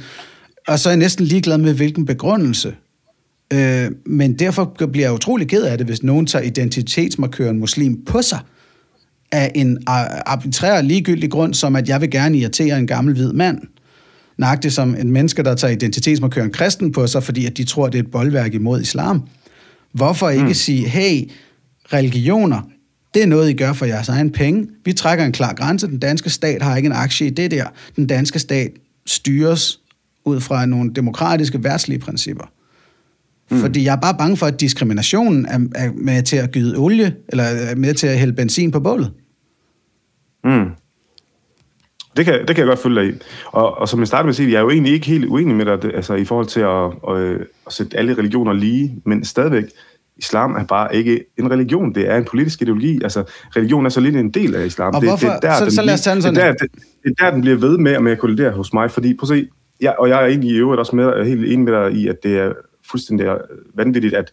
og 0.68 0.78
så 0.78 0.88
er 0.88 0.92
jeg 0.92 0.98
næsten 0.98 1.26
ligeglad 1.26 1.58
med, 1.58 1.74
hvilken 1.74 2.06
begrundelse. 2.06 2.74
Øh, 3.52 3.90
men 4.06 4.38
derfor 4.38 4.76
bliver 4.92 5.06
jeg 5.06 5.14
utrolig 5.14 5.48
ked 5.48 5.62
af 5.62 5.78
det, 5.78 5.86
hvis 5.86 6.02
nogen 6.02 6.26
tager 6.26 6.42
identitetsmarkøren 6.42 7.58
muslim 7.58 8.04
på 8.04 8.22
sig, 8.22 8.38
af 9.32 9.52
en 9.54 9.78
arbitrær 9.86 10.82
ligegyldig 10.82 11.30
grund, 11.30 11.54
som 11.54 11.76
at 11.76 11.88
jeg 11.88 12.00
vil 12.00 12.10
gerne 12.10 12.38
irritere 12.38 12.78
en 12.78 12.86
gammel 12.86 13.14
hvid 13.14 13.32
mand. 13.32 13.58
Nøjagtigt 14.38 14.74
som 14.74 14.94
en 14.94 15.10
menneske, 15.10 15.42
der 15.42 15.54
tager 15.54 15.72
identitetsmarkøren 15.72 16.50
kristen 16.50 16.92
på 16.92 17.06
sig, 17.06 17.22
fordi 17.22 17.46
at 17.46 17.56
de 17.56 17.64
tror, 17.64 17.88
det 17.88 17.98
er 17.98 18.02
et 18.02 18.10
boldværk 18.10 18.54
imod 18.54 18.80
islam. 18.80 19.22
Hvorfor 19.92 20.28
ikke 20.28 20.44
mm. 20.44 20.54
sige, 20.54 20.88
hey, 20.88 21.30
religioner, 21.92 22.60
det 23.14 23.22
er 23.22 23.26
noget, 23.26 23.50
I 23.50 23.52
gør 23.52 23.72
for 23.72 23.84
jeres 23.84 24.08
egen 24.08 24.30
penge. 24.30 24.68
Vi 24.84 24.92
trækker 24.92 25.24
en 25.24 25.32
klar 25.32 25.54
grænse. 25.54 25.86
Den 25.86 25.98
danske 25.98 26.30
stat 26.30 26.62
har 26.62 26.76
ikke 26.76 26.86
en 26.86 26.92
aktie 26.92 27.26
i 27.26 27.30
det 27.30 27.50
der. 27.50 27.66
Den 27.96 28.06
danske 28.06 28.38
stat 28.38 28.70
styres 29.06 29.80
ud 30.24 30.40
fra 30.40 30.66
nogle 30.66 30.94
demokratiske 30.94 31.64
værtslige 31.64 31.98
principper. 31.98 32.44
Mm. 33.50 33.60
Fordi 33.60 33.84
jeg 33.84 33.92
er 33.92 34.00
bare 34.00 34.14
bange 34.18 34.36
for, 34.36 34.46
at 34.46 34.60
diskriminationen 34.60 35.46
er, 35.46 35.58
er 35.74 35.90
med 35.94 36.22
til 36.22 36.36
at 36.36 36.52
gyde 36.52 36.76
olie, 36.78 37.16
eller 37.28 37.44
er 37.44 37.74
med 37.74 37.94
til 37.94 38.06
at 38.06 38.18
hælde 38.18 38.32
benzin 38.32 38.70
på 38.70 38.80
bålet. 38.80 39.10
Mm. 40.44 40.70
Det 42.16 42.24
kan, 42.24 42.34
det 42.34 42.56
kan 42.56 42.58
jeg 42.58 42.66
godt 42.66 42.78
følge 42.78 43.02
dig 43.02 43.10
i. 43.10 43.18
Og, 43.46 43.78
og 43.78 43.88
som 43.88 44.00
jeg 44.00 44.08
startede 44.08 44.26
med 44.26 44.30
at 44.30 44.36
sige, 44.36 44.50
jeg 44.50 44.56
er 44.56 44.60
jo 44.60 44.70
egentlig 44.70 44.92
ikke 44.92 45.06
helt 45.06 45.24
uenig 45.24 45.56
med 45.56 45.66
dig 45.66 45.94
altså, 45.94 46.14
i 46.14 46.24
forhold 46.24 46.46
til 46.46 46.60
at, 46.60 47.16
at, 47.16 47.46
at 47.66 47.72
sætte 47.72 47.96
alle 47.96 48.18
religioner 48.18 48.52
lige, 48.52 49.02
men 49.06 49.24
stadigvæk, 49.24 49.64
islam 50.16 50.54
er 50.54 50.64
bare 50.64 50.96
ikke 50.96 51.24
en 51.38 51.50
religion, 51.50 51.94
det 51.94 52.10
er 52.10 52.16
en 52.16 52.24
politisk 52.24 52.62
ideologi. 52.62 53.00
Altså, 53.02 53.24
religion 53.56 53.86
er 53.86 53.90
så 53.90 54.00
lidt 54.00 54.16
en 54.16 54.30
del 54.30 54.54
af 54.54 54.66
islam. 54.66 54.94
Og 54.94 55.00
det, 55.00 55.10
hvorfor? 55.10 55.26
Det, 55.26 55.36
er 55.36 55.40
der, 55.40 55.58
så, 55.58 55.64
den, 55.64 55.72
så 55.72 55.82
lad 55.82 55.94
os 55.94 56.00
tage 56.00 56.22
sådan. 56.22 56.34
Det 56.34 56.42
er, 56.42 56.46
der, 56.46 56.52
det, 56.52 56.70
det 57.04 57.14
er 57.18 57.24
der, 57.24 57.30
den 57.30 57.40
bliver 57.40 57.56
ved 57.56 57.78
med, 57.78 58.00
med 58.00 58.12
at 58.12 58.18
kollidere 58.18 58.50
hos 58.50 58.72
mig, 58.72 58.90
fordi 58.90 59.14
prøv 59.14 59.36
at 59.36 59.38
se, 59.38 59.48
ja, 59.80 59.90
og 59.90 60.08
jeg 60.08 60.22
er 60.22 60.26
egentlig 60.26 60.50
i 60.50 60.56
øvrigt 60.56 60.80
også 60.80 60.96
med, 60.96 61.26
helt 61.26 61.44
enig 61.44 61.58
med 61.58 61.72
dig 61.72 61.92
i, 61.92 62.08
at 62.08 62.16
det 62.22 62.38
er 62.38 62.52
fuldstændig 62.90 63.38
vanvittigt, 63.74 64.14
at 64.14 64.32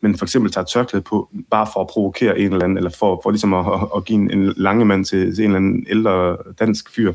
man 0.00 0.16
for 0.16 0.24
eksempel 0.24 0.52
tager 0.52 0.64
tørklæde 0.64 1.02
på, 1.02 1.30
bare 1.50 1.66
for 1.72 1.80
at 1.80 1.86
provokere 1.86 2.38
en 2.38 2.52
eller 2.52 2.64
anden, 2.64 2.76
eller 2.76 2.90
for, 2.90 3.20
for 3.22 3.30
ligesom 3.30 3.54
at, 3.54 3.66
at 3.96 4.04
give 4.04 4.18
en, 4.18 4.30
en 4.30 4.52
lange 4.56 4.84
mand 4.84 5.04
til, 5.04 5.34
til 5.34 5.44
en 5.44 5.50
eller 5.50 5.56
anden 5.56 5.86
ældre 5.88 6.36
dansk 6.60 6.94
fyr. 6.94 7.12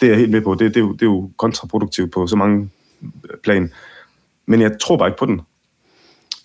Det 0.00 0.06
er 0.06 0.10
jeg 0.10 0.18
helt 0.18 0.30
med 0.30 0.40
på. 0.40 0.54
Det, 0.54 0.60
det, 0.60 0.76
er, 0.76 0.80
jo, 0.80 0.92
det 0.92 1.02
er 1.02 1.06
jo 1.06 1.30
kontraproduktivt 1.36 2.12
på 2.12 2.26
så 2.26 2.36
mange 2.36 2.70
plan. 3.42 3.72
Men 4.46 4.60
jeg 4.60 4.78
tror 4.80 4.96
bare 4.96 5.08
ikke 5.08 5.18
på 5.18 5.26
den. 5.26 5.40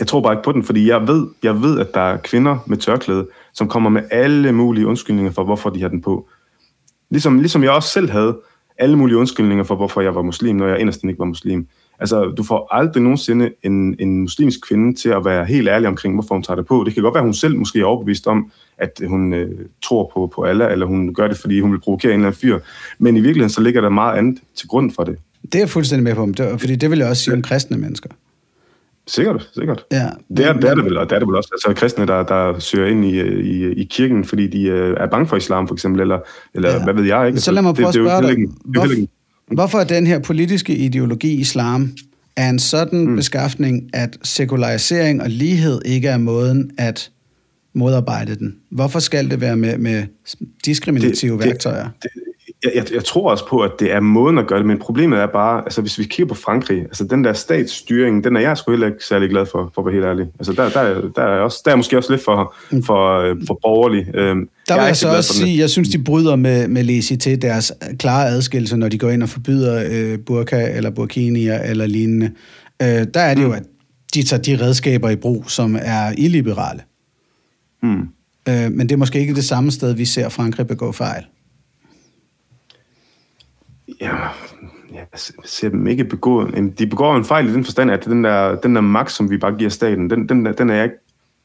Jeg 0.02 0.08
tror 0.08 0.22
bare 0.22 0.34
ikke 0.34 0.44
på 0.44 0.52
den, 0.52 0.64
fordi 0.64 0.90
jeg 0.90 1.08
ved, 1.08 1.28
jeg 1.44 1.62
ved, 1.62 1.80
at 1.80 1.94
der 1.94 2.02
er 2.02 2.18
kvinder 2.18 2.58
med 2.66 2.78
tørklæde, 2.78 3.28
som 3.54 3.68
kommer 3.68 3.90
med 3.90 4.02
alle 4.12 4.52
mulige 4.52 4.88
undskyldninger 4.88 5.32
for, 5.32 5.44
hvorfor 5.44 5.70
de 5.70 5.82
har 5.82 5.88
den 5.88 6.02
på. 6.02 6.28
Ligesom, 7.10 7.40
ligesom 7.40 7.64
jeg 7.64 7.72
også 7.72 7.90
selv 7.90 8.10
havde 8.10 8.38
alle 8.78 8.98
mulige 8.98 9.18
undskyldninger 9.18 9.64
for, 9.64 9.76
hvorfor 9.76 10.02
jeg 10.02 10.16
var 10.16 10.22
muslim, 10.22 10.56
når 10.56 10.68
jeg 10.68 10.80
inderst 10.80 11.04
ikke 11.04 11.20
var 11.20 11.26
muslim. 11.26 11.68
Altså, 12.00 12.34
du 12.38 12.44
får 12.44 12.68
aldrig 12.72 13.04
nogensinde 13.04 13.52
en, 13.64 13.96
en 14.00 14.22
muslimsk 14.22 14.68
kvinde 14.68 14.96
til 14.96 15.10
at 15.10 15.26
være 15.26 15.46
helt 15.46 15.68
ærlig 15.68 15.88
omkring, 15.88 16.14
hvorfor 16.14 16.36
hun 16.36 16.44
tager 16.44 16.56
det 16.56 16.66
på. 16.66 16.84
Det 16.86 16.94
kan 16.94 17.04
godt 17.04 17.14
være, 17.14 17.22
at 17.22 17.28
hun 17.28 17.34
selv 17.34 17.58
måske 17.58 17.80
er 17.80 17.86
overbevist 17.86 18.28
om, 18.28 18.52
at 18.78 19.02
hun 19.08 19.34
øh, 19.34 19.50
tror 19.84 20.12
på, 20.14 20.32
på 20.36 20.44
Allah, 20.44 20.72
eller 20.72 20.86
hun 20.86 21.14
gør 21.14 21.28
det, 21.28 21.38
fordi 21.38 21.60
hun 21.60 21.72
vil 21.72 21.80
provokere 21.80 22.12
en 22.12 22.20
eller 22.20 22.28
anden 22.28 22.40
fyr. 22.40 22.60
Men 23.00 23.18
i 23.18 23.20
virkeligheden, 23.20 23.50
så 23.50 23.62
ligger 23.62 23.82
der 23.82 23.90
meget 23.90 24.18
andet 24.18 24.42
til 24.56 24.68
grund 24.68 24.92
for 24.92 25.04
det. 25.04 25.18
Det 25.44 25.56
er 25.56 25.60
jeg 25.60 25.70
fuldstændig 25.70 26.04
med 26.04 26.16
på, 26.16 26.58
fordi 26.58 26.76
det 26.76 26.92
vil 26.92 27.00
jeg 27.00 27.08
også 27.10 27.24
sige 27.24 27.34
om 27.34 27.42
kristne 27.42 27.78
mennesker. 27.78 28.10
Sikkert, 29.08 29.50
sikkert. 29.54 29.86
Ja, 29.92 30.10
det, 30.38 30.46
er, 30.46 30.54
det 30.54 30.70
er 30.70 30.76
det 30.76 30.86
vel, 30.86 30.98
og 30.98 31.10
det 31.10 31.16
er 31.16 31.20
det 31.20 31.28
vel 31.28 31.36
også. 31.36 31.50
Altså 31.52 31.74
kristne, 31.80 32.08
der, 32.08 32.24
der 32.24 32.60
søger 32.60 32.88
ind 32.88 33.06
i, 33.06 33.22
i, 33.22 33.72
i 33.72 33.84
kirken, 33.84 34.26
fordi 34.26 34.48
de 34.48 34.64
øh, 34.64 34.96
er 35.00 35.08
bange 35.08 35.28
for 35.28 35.38
islam, 35.38 35.68
for 35.68 35.76
eksempel, 35.76 36.02
eller, 36.02 36.20
eller 36.54 36.72
ja. 36.72 36.84
hvad 36.84 36.94
ved 36.94 37.04
jeg. 37.04 37.28
Ikke? 37.28 37.40
Så 37.40 37.52
lad 37.52 37.62
mig 37.62 37.76
prøve 37.76 37.88
at 37.88 37.94
spørge 37.94 38.28
dig, 38.28 38.38
hvorfor, 38.66 38.96
hvorfor 39.54 39.80
er 39.80 39.84
den 39.84 40.08
her 40.08 40.20
politiske 40.20 40.76
ideologi 40.76 41.40
islam 41.40 41.92
er 42.38 42.50
en 42.50 42.60
sådan 42.60 43.08
mm. 43.08 43.16
beskaffning, 43.16 43.90
at 43.94 44.18
sekularisering 44.24 45.22
og 45.22 45.30
lighed 45.30 45.82
ikke 45.86 46.08
er 46.08 46.18
måden 46.18 46.72
at 46.78 47.12
modarbejde 47.74 48.36
den? 48.36 48.56
Hvorfor 48.72 49.00
skal 49.00 49.30
det 49.30 49.42
være 49.42 49.58
med, 49.58 49.78
med 49.78 50.04
diskriminative 50.66 51.38
det, 51.38 51.46
værktøjer? 51.46 51.90
Det, 52.04 52.10
det, 52.14 52.22
jeg, 52.64 52.72
jeg, 52.76 52.94
jeg 52.94 53.06
tror 53.06 53.32
også 53.32 53.48
på, 53.48 53.60
at 53.60 53.72
det 53.80 53.92
er 53.92 54.00
måden 54.00 54.38
at 54.38 54.48
gøre 54.48 54.60
det, 54.60 54.68
men 54.68 54.80
problemet 54.80 55.20
er 55.20 55.28
bare, 55.28 55.62
altså 55.62 55.82
hvis 55.82 56.00
vi 56.00 56.04
kigger 56.04 56.34
på 56.34 56.42
Frankrig, 56.42 56.82
altså 56.82 57.04
den 57.04 57.24
der 57.24 57.34
statsstyring, 57.34 58.24
den 58.24 58.36
er 58.36 58.40
jeg 58.40 58.58
sgu 58.58 58.72
heller 58.72 58.88
ikke 58.88 59.06
særlig 59.06 59.30
glad 59.30 59.46
for, 59.46 59.72
for 59.76 59.82
at 59.82 59.86
være 59.86 59.94
helt 59.94 60.06
ærlig. 60.06 60.28
Altså 60.40 60.54
der, 60.54 60.70
der, 60.70 61.12
der, 61.16 61.22
er, 61.22 61.40
også, 61.40 61.62
der 61.66 61.72
er 61.72 61.76
måske 61.76 61.98
også 61.98 62.12
lidt 62.12 62.24
for, 62.24 62.56
for, 62.86 63.36
for 63.48 63.60
borgerlig. 63.62 64.16
Øhm, 64.16 64.50
der 64.68 64.74
vil 64.74 64.82
jeg, 64.82 64.88
jeg 64.88 64.98
så 64.98 65.16
også 65.16 65.34
sige, 65.34 65.60
jeg 65.60 65.70
synes, 65.70 65.90
de 65.90 66.04
bryder 66.04 66.36
med, 66.36 66.68
med 66.68 66.84
Lesi 66.84 67.18
til 67.18 67.42
deres 67.42 67.72
klare 68.00 68.28
adskillelse, 68.28 68.78
når 68.78 68.90
de 68.90 68.98
går 68.98 69.10
ind 69.10 69.24
og 69.24 69.30
forbyder 69.30 69.84
øh, 69.92 70.20
burka 70.20 70.78
eller 70.78 70.90
burkinier 70.90 71.60
eller 71.60 71.88
lignende. 71.88 72.32
Øh, 72.82 72.88
der 72.88 73.22
er 73.22 73.34
det 73.34 73.44
mm. 73.44 73.50
jo, 73.50 73.54
at 73.54 73.64
de 74.14 74.24
tager 74.24 74.42
de 74.42 74.66
redskaber 74.66 75.10
i 75.10 75.16
brug, 75.16 75.50
som 75.50 75.78
er 75.82 76.14
illiberale. 76.18 76.82
Mm. 77.84 78.02
Øh, 78.50 78.72
men 78.72 78.80
det 78.80 78.92
er 78.92 78.98
måske 78.98 79.20
ikke 79.20 79.36
det 79.36 79.46
samme 79.46 79.72
sted, 79.72 79.94
vi 79.94 80.06
ser 80.06 80.30
Frankrig 80.30 80.68
begå 80.68 80.92
fejl 80.92 81.24
ja, 84.02 84.16
jeg 84.94 85.06
ser 85.46 85.70
dem 85.70 85.88
ikke 85.88 86.04
begå... 86.04 86.48
De 86.80 86.88
begår 86.88 87.16
en 87.16 87.26
fejl 87.26 87.50
i 87.50 87.54
den 87.54 87.66
forstand, 87.66 87.92
at 87.92 88.06
den 88.06 88.24
der, 88.24 88.56
den 88.56 88.76
der 88.76 88.82
magt, 88.82 89.12
som 89.12 89.32
vi 89.32 89.38
bare 89.38 89.56
giver 89.56 89.70
staten, 89.70 90.10
den, 90.10 90.30
den, 90.30 90.46
den, 90.46 90.70
er, 90.70 90.76
jeg 90.76 90.84
ikke, 90.84 90.96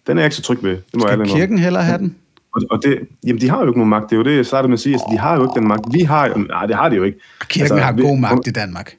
den 0.06 0.18
er 0.18 0.22
jeg 0.22 0.26
ikke 0.26 0.36
så 0.36 0.42
tryg 0.42 0.62
ved. 0.62 0.70
Det 0.70 0.82
må 0.94 1.06
Skal 1.06 1.18
jeg 1.18 1.28
kirken 1.28 1.58
hellere 1.58 1.82
have 1.82 1.98
den? 1.98 2.16
Og, 2.54 2.62
og 2.70 2.82
det, 2.82 2.98
jamen, 3.26 3.40
de 3.40 3.48
har 3.48 3.60
jo 3.60 3.66
ikke 3.66 3.78
nogen 3.78 3.90
magt. 3.90 4.10
Det 4.10 4.12
er 4.12 4.16
jo 4.16 4.24
det, 4.24 4.36
jeg 4.36 4.46
startede 4.46 4.68
med 4.68 4.74
at 4.74 4.80
sige. 4.80 4.92
Altså, 4.92 5.06
de 5.12 5.18
har 5.18 5.36
jo 5.36 5.42
ikke 5.42 5.60
den 5.60 5.68
magt. 5.68 5.84
Vi 5.92 6.00
har 6.00 6.26
jo... 6.28 6.34
Nej, 6.34 6.66
det 6.66 6.76
har 6.76 6.88
de 6.88 6.96
jo 6.96 7.02
ikke. 7.02 7.18
Kirken 7.48 7.72
altså, 7.72 7.84
har 7.84 7.92
god 7.92 8.18
magt 8.18 8.46
i 8.46 8.50
Danmark. 8.50 8.96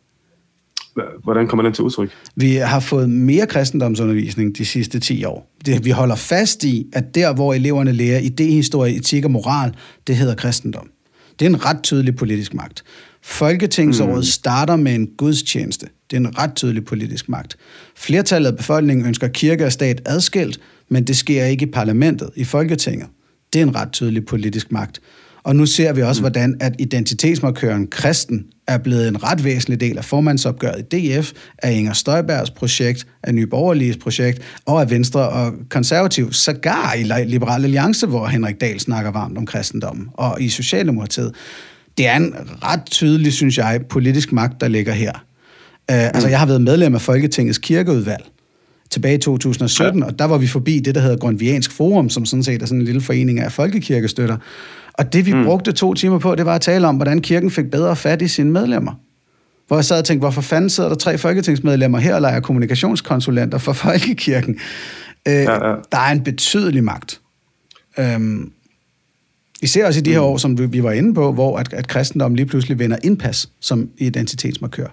Hvordan 1.23 1.47
kommer 1.47 1.63
den 1.63 1.73
til 1.73 1.83
udtryk? 1.83 2.11
Vi 2.35 2.55
har 2.55 2.79
fået 2.79 3.09
mere 3.09 3.45
kristendomsundervisning 3.45 4.57
de 4.57 4.65
sidste 4.65 4.99
10 4.99 5.25
år. 5.25 5.51
Det, 5.65 5.85
vi 5.85 5.89
holder 5.89 6.15
fast 6.15 6.63
i, 6.63 6.87
at 6.93 7.15
der, 7.15 7.33
hvor 7.33 7.53
eleverne 7.53 7.91
lærer 7.91 8.19
idehistorie, 8.19 8.95
etik 8.95 9.25
og 9.25 9.31
moral, 9.31 9.75
det 10.07 10.15
hedder 10.15 10.35
kristendom. 10.35 10.89
Det 11.39 11.45
er 11.45 11.49
en 11.49 11.65
ret 11.65 11.83
tydelig 11.83 12.15
politisk 12.15 12.53
magt. 12.53 12.83
Folketingsåret 13.28 14.15
mm. 14.15 14.23
starter 14.23 14.75
med 14.75 14.95
en 14.95 15.07
gudstjeneste. 15.17 15.88
Det 16.11 16.17
er 16.17 16.21
en 16.21 16.38
ret 16.38 16.55
tydelig 16.55 16.86
politisk 16.86 17.30
magt. 17.30 17.57
Flertallet 17.95 18.51
af 18.51 18.57
befolkningen 18.57 19.05
ønsker 19.05 19.28
kirke 19.28 19.65
og 19.65 19.71
stat 19.71 20.01
adskilt, 20.05 20.59
men 20.89 21.03
det 21.03 21.17
sker 21.17 21.45
ikke 21.45 21.65
i 21.65 21.71
parlamentet, 21.71 22.30
i 22.36 22.43
Folketinget. 22.43 23.07
Det 23.53 23.61
er 23.61 23.63
en 23.63 23.75
ret 23.75 23.91
tydelig 23.91 24.25
politisk 24.25 24.71
magt. 24.71 24.99
Og 25.43 25.55
nu 25.55 25.65
ser 25.65 25.93
vi 25.93 26.01
også, 26.01 26.21
mm. 26.21 26.23
hvordan 26.23 26.57
at 26.59 26.75
identitetsmarkøren 26.80 27.88
kristen 27.88 28.45
er 28.67 28.78
blevet 28.78 29.07
en 29.07 29.23
ret 29.23 29.43
væsentlig 29.43 29.80
del 29.80 29.97
af 29.97 30.05
formandsopgøret 30.05 30.93
i 30.93 31.19
DF, 31.19 31.32
af 31.57 31.71
Inger 31.73 31.93
Støjbergs 31.93 32.49
projekt, 32.49 33.07
af 33.23 33.36
Nye 33.36 33.47
Borgerliges 33.47 33.97
projekt, 33.97 34.41
og 34.65 34.82
af 34.82 34.89
Venstre 34.89 35.30
og 35.30 35.53
Konservativ, 35.69 36.34
sågar 36.34 36.93
i 36.93 37.03
Liberal 37.25 37.63
Alliance, 37.63 38.07
hvor 38.07 38.28
Henrik 38.28 38.61
Dahl 38.61 38.80
snakker 38.80 39.11
varmt 39.11 39.38
om 39.38 39.45
kristendommen, 39.45 40.07
og 40.13 40.41
i 40.41 40.49
Socialdemokratiet 40.49 41.34
det 41.97 42.07
er 42.07 42.15
en 42.15 42.35
ret 42.63 42.85
tydelig, 42.85 43.33
synes 43.33 43.57
jeg, 43.57 43.81
politisk 43.89 44.31
magt, 44.31 44.61
der 44.61 44.67
ligger 44.67 44.93
her. 44.93 45.11
Uh, 45.91 45.95
mm. 45.95 46.01
Altså, 46.13 46.29
jeg 46.29 46.39
har 46.39 46.45
været 46.45 46.61
medlem 46.61 46.95
af 46.95 47.01
Folketingets 47.01 47.57
kirkeudvalg 47.57 48.23
tilbage 48.89 49.15
i 49.15 49.17
2017, 49.17 49.99
ja. 49.99 50.05
og 50.05 50.19
der 50.19 50.25
var 50.25 50.37
vi 50.37 50.47
forbi 50.47 50.79
det, 50.79 50.95
der 50.95 51.01
hedder 51.01 51.17
Grundviansk 51.17 51.71
Forum, 51.71 52.09
som 52.09 52.25
sådan 52.25 52.43
set 52.43 52.61
er 52.61 52.65
sådan 52.65 52.79
en 52.79 52.85
lille 52.85 53.01
forening 53.01 53.39
af 53.39 53.51
folkekirkestøtter. 53.51 54.37
Og 54.93 55.13
det, 55.13 55.25
vi 55.25 55.33
mm. 55.33 55.45
brugte 55.45 55.71
to 55.71 55.93
timer 55.93 56.19
på, 56.19 56.35
det 56.35 56.45
var 56.45 56.55
at 56.55 56.61
tale 56.61 56.87
om, 56.87 56.95
hvordan 56.95 57.21
kirken 57.21 57.51
fik 57.51 57.71
bedre 57.71 57.95
fat 57.95 58.21
i 58.21 58.27
sine 58.27 58.51
medlemmer. 58.51 58.91
Hvor 59.67 59.77
jeg 59.77 59.85
sad 59.85 59.99
og 59.99 60.05
tænkte, 60.05 60.19
hvorfor 60.19 60.41
fanden 60.41 60.69
sidder 60.69 60.89
der 60.89 60.95
tre 60.95 61.17
folketingsmedlemmer 61.17 61.99
her 61.99 62.15
og 62.15 62.21
leger 62.21 62.39
kommunikationskonsulenter 62.39 63.57
for 63.57 63.73
folkekirken? 63.73 64.59
Uh, 65.29 65.33
ja, 65.33 65.67
ja. 65.69 65.75
Der 65.91 65.97
er 65.97 66.11
en 66.11 66.23
betydelig 66.23 66.83
magt. 66.83 67.21
Um, 67.97 68.51
vi 69.62 69.68
ser 69.68 69.86
også 69.86 69.99
i 69.99 70.03
de 70.03 70.12
her 70.12 70.20
mm. 70.20 70.26
år, 70.26 70.38
som 70.38 70.74
vi 70.74 70.84
var 70.84 70.91
inde 70.91 71.14
på, 71.14 71.32
hvor 71.32 71.58
at, 71.58 71.74
at 71.74 71.88
kristendommen 71.88 72.36
lige 72.36 72.45
pludselig 72.45 72.80
vender 72.80 72.97
indpas 73.03 73.49
som 73.60 73.89
identitetsmarkør. 73.97 74.88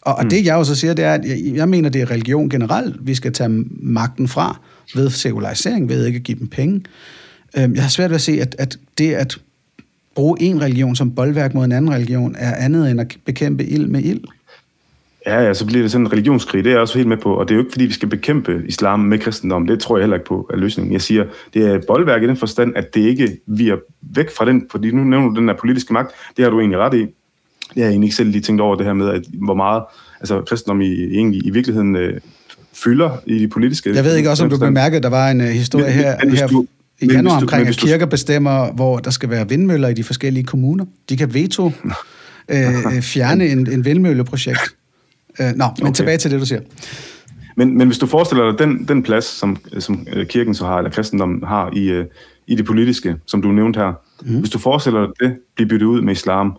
Og, 0.00 0.14
og 0.14 0.24
mm. 0.24 0.30
det 0.30 0.44
jeg 0.44 0.56
også 0.56 0.74
siger, 0.74 0.94
det 0.94 1.04
er, 1.04 1.14
at 1.14 1.24
jeg, 1.24 1.38
jeg 1.54 1.68
mener, 1.68 1.88
det 1.88 2.02
er 2.02 2.10
religion 2.10 2.48
generelt, 2.50 3.06
vi 3.06 3.14
skal 3.14 3.32
tage 3.32 3.64
magten 3.70 4.28
fra 4.28 4.60
ved 4.94 5.10
sekularisering, 5.10 5.88
ved 5.88 6.06
ikke 6.06 6.16
at 6.16 6.22
give 6.22 6.38
dem 6.38 6.48
penge. 6.48 6.82
Øhm, 7.56 7.74
jeg 7.74 7.82
har 7.82 7.90
svært 7.90 8.10
ved 8.10 8.14
at 8.14 8.20
se, 8.20 8.40
at, 8.40 8.56
at 8.58 8.78
det 8.98 9.14
at 9.14 9.36
bruge 10.14 10.42
en 10.42 10.60
religion 10.60 10.96
som 10.96 11.14
boldværk 11.14 11.54
mod 11.54 11.64
en 11.64 11.72
anden 11.72 11.90
religion, 11.90 12.34
er 12.38 12.54
andet 12.54 12.90
end 12.90 13.00
at 13.00 13.16
bekæmpe 13.24 13.66
ild 13.66 13.86
med 13.86 14.02
ild. 14.02 14.20
Ja, 15.26 15.42
ja, 15.42 15.54
så 15.54 15.66
bliver 15.66 15.82
det 15.82 15.90
sådan 15.90 16.06
en 16.06 16.12
religionskrig. 16.12 16.64
Det 16.64 16.70
er 16.70 16.74
jeg 16.74 16.80
også 16.80 16.98
helt 16.98 17.08
med 17.08 17.16
på. 17.16 17.34
Og 17.34 17.48
det 17.48 17.54
er 17.54 17.56
jo 17.56 17.62
ikke, 17.62 17.72
fordi 17.72 17.84
vi 17.84 17.92
skal 17.92 18.08
bekæmpe 18.08 18.62
islam 18.66 19.00
med 19.00 19.18
kristendom. 19.18 19.66
Det 19.66 19.80
tror 19.80 19.96
jeg 19.96 20.02
heller 20.02 20.16
ikke 20.16 20.26
på 20.26 20.50
er 20.52 20.56
løsningen. 20.56 20.92
Jeg 20.92 21.00
siger, 21.00 21.24
det 21.54 21.66
er 21.66 21.80
boldværk 21.86 22.22
i 22.22 22.26
den 22.26 22.36
forstand, 22.36 22.72
at 22.76 22.94
det 22.94 23.00
ikke 23.00 23.38
vi 23.46 23.68
er 23.68 23.76
væk 24.14 24.30
fra 24.36 24.44
den, 24.44 24.66
fordi 24.70 24.90
nu 24.90 25.04
nævner 25.04 25.28
du 25.28 25.40
den 25.40 25.48
der 25.48 25.54
politiske 25.54 25.92
magt. 25.92 26.10
Det 26.36 26.42
har 26.42 26.50
du 26.50 26.60
egentlig 26.60 26.78
ret 26.78 26.94
i. 26.94 27.06
Jeg 27.76 27.84
har 27.84 27.90
egentlig 27.90 28.06
ikke 28.06 28.16
selv 28.16 28.30
lige 28.30 28.42
tænkt 28.42 28.60
over 28.60 28.76
det 28.76 28.86
her 28.86 28.92
med, 28.92 29.08
at 29.08 29.22
hvor 29.44 29.54
meget 29.54 29.82
altså, 30.20 30.40
kristendom 30.40 30.80
i, 30.80 31.04
egentlig 31.04 31.46
i 31.46 31.50
virkeligheden 31.50 31.96
øh, 31.96 32.20
fylder 32.72 33.10
i 33.26 33.38
de 33.38 33.48
politiske... 33.48 33.94
Jeg 33.94 34.04
ved 34.04 34.16
ikke 34.16 34.30
også, 34.30 34.44
om 34.44 34.50
du 34.50 34.58
bemærkede, 34.58 35.02
der 35.02 35.08
var 35.08 35.30
en 35.30 35.40
uh, 35.40 35.46
historie 35.46 35.84
men, 35.84 35.94
her, 35.94 36.16
men, 36.24 36.36
her 36.36 36.46
du, 36.46 36.66
i 37.00 37.06
januar 37.06 37.40
omkring, 37.40 37.68
at 37.68 37.76
kirker 37.76 38.06
bestemmer, 38.06 38.72
hvor 38.72 38.98
der 38.98 39.10
skal 39.10 39.30
være 39.30 39.48
vindmøller 39.48 39.88
i 39.88 39.94
de 39.94 40.04
forskellige 40.04 40.44
kommuner. 40.44 40.84
De 41.08 41.16
kan 41.16 41.34
veto 41.34 41.66
øh, 42.48 43.02
fjerne 43.02 43.46
en, 43.46 43.72
en 43.72 43.84
vindmølleprojekt. 43.84 44.74
Øh, 45.40 45.46
nå, 45.46 45.64
men 45.78 45.86
okay. 45.86 45.92
tilbage 45.92 46.18
til 46.18 46.30
det, 46.30 46.40
du 46.40 46.46
siger. 46.46 46.60
Men, 47.56 47.78
men 47.78 47.88
hvis 47.88 47.98
du 47.98 48.06
forestiller 48.06 48.50
dig 48.50 48.58
den, 48.58 48.88
den 48.88 49.02
plads, 49.02 49.24
som, 49.24 49.56
som 49.78 50.06
øh, 50.12 50.26
kirken 50.26 50.54
så 50.54 50.66
har, 50.66 50.78
eller 50.78 50.90
kristendommen 50.90 51.44
har 51.44 51.70
i, 51.72 51.90
øh, 51.90 52.06
i 52.46 52.54
det 52.54 52.64
politiske, 52.64 53.16
som 53.26 53.42
du 53.42 53.48
nævnte 53.48 53.80
her, 53.80 53.92
mm. 54.22 54.38
hvis 54.38 54.50
du 54.50 54.58
forestiller 54.58 55.06
dig 55.06 55.10
det 55.20 55.36
blive 55.54 55.68
byttet 55.68 55.86
ud 55.86 56.00
med 56.00 56.12
islam, 56.12 56.56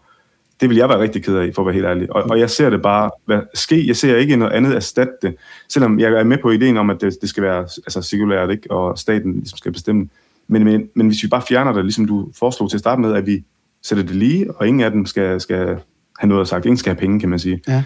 det 0.62 0.70
vil 0.70 0.78
jeg 0.78 0.90
være 0.90 1.00
rigtig 1.00 1.24
ked 1.24 1.38
af, 1.38 1.52
for 1.56 1.62
at 1.62 1.66
være 1.66 1.74
helt 1.74 1.86
ærlig. 1.86 2.12
Og, 2.12 2.24
og 2.24 2.40
jeg 2.40 2.50
ser 2.50 2.70
det 2.70 2.82
bare 2.82 3.12
hvad, 3.26 3.40
ske. 3.54 3.88
Jeg 3.88 3.96
ser 3.96 4.16
ikke 4.16 4.36
noget 4.36 4.54
andet 4.54 4.76
erstatte 4.76 5.14
det. 5.22 5.36
Selvom 5.70 6.00
jeg 6.00 6.14
er 6.14 6.24
med 6.24 6.38
på 6.38 6.52
ideen 6.52 6.78
om, 6.78 6.90
at 6.90 7.02
det, 7.02 7.18
det 7.22 7.30
skal 7.30 7.44
være 7.44 7.60
altså, 7.62 8.02
sekulært, 8.02 8.52
ikke? 8.52 8.72
og 8.72 8.98
staten 8.98 9.34
ligesom 9.34 9.58
skal 9.58 9.72
bestemme. 9.72 10.10
Men, 10.48 10.64
men, 10.64 10.90
men 10.96 11.08
hvis 11.08 11.24
vi 11.24 11.28
bare 11.28 11.42
fjerner 11.50 11.74
det, 11.74 11.84
ligesom 11.84 12.06
du 12.06 12.30
foreslog 12.40 12.70
til 12.70 12.78
at 12.78 12.80
starte 12.80 13.02
med, 13.02 13.14
at 13.14 13.26
vi 13.26 13.44
sætter 13.84 14.04
det 14.04 14.16
lige, 14.16 14.52
og 14.52 14.68
ingen 14.68 14.82
af 14.82 14.92
dem 14.92 15.06
skal, 15.06 15.42
skal 15.42 15.78
have 16.20 16.30
noget 16.30 16.42
at 16.42 16.48
sagt. 16.48 16.66
Ingen 16.66 16.78
skal 16.78 16.94
have 16.94 17.00
penge, 17.00 17.20
kan 17.20 17.30
man 17.30 17.40
sige. 17.40 17.62
Ja 17.68 17.84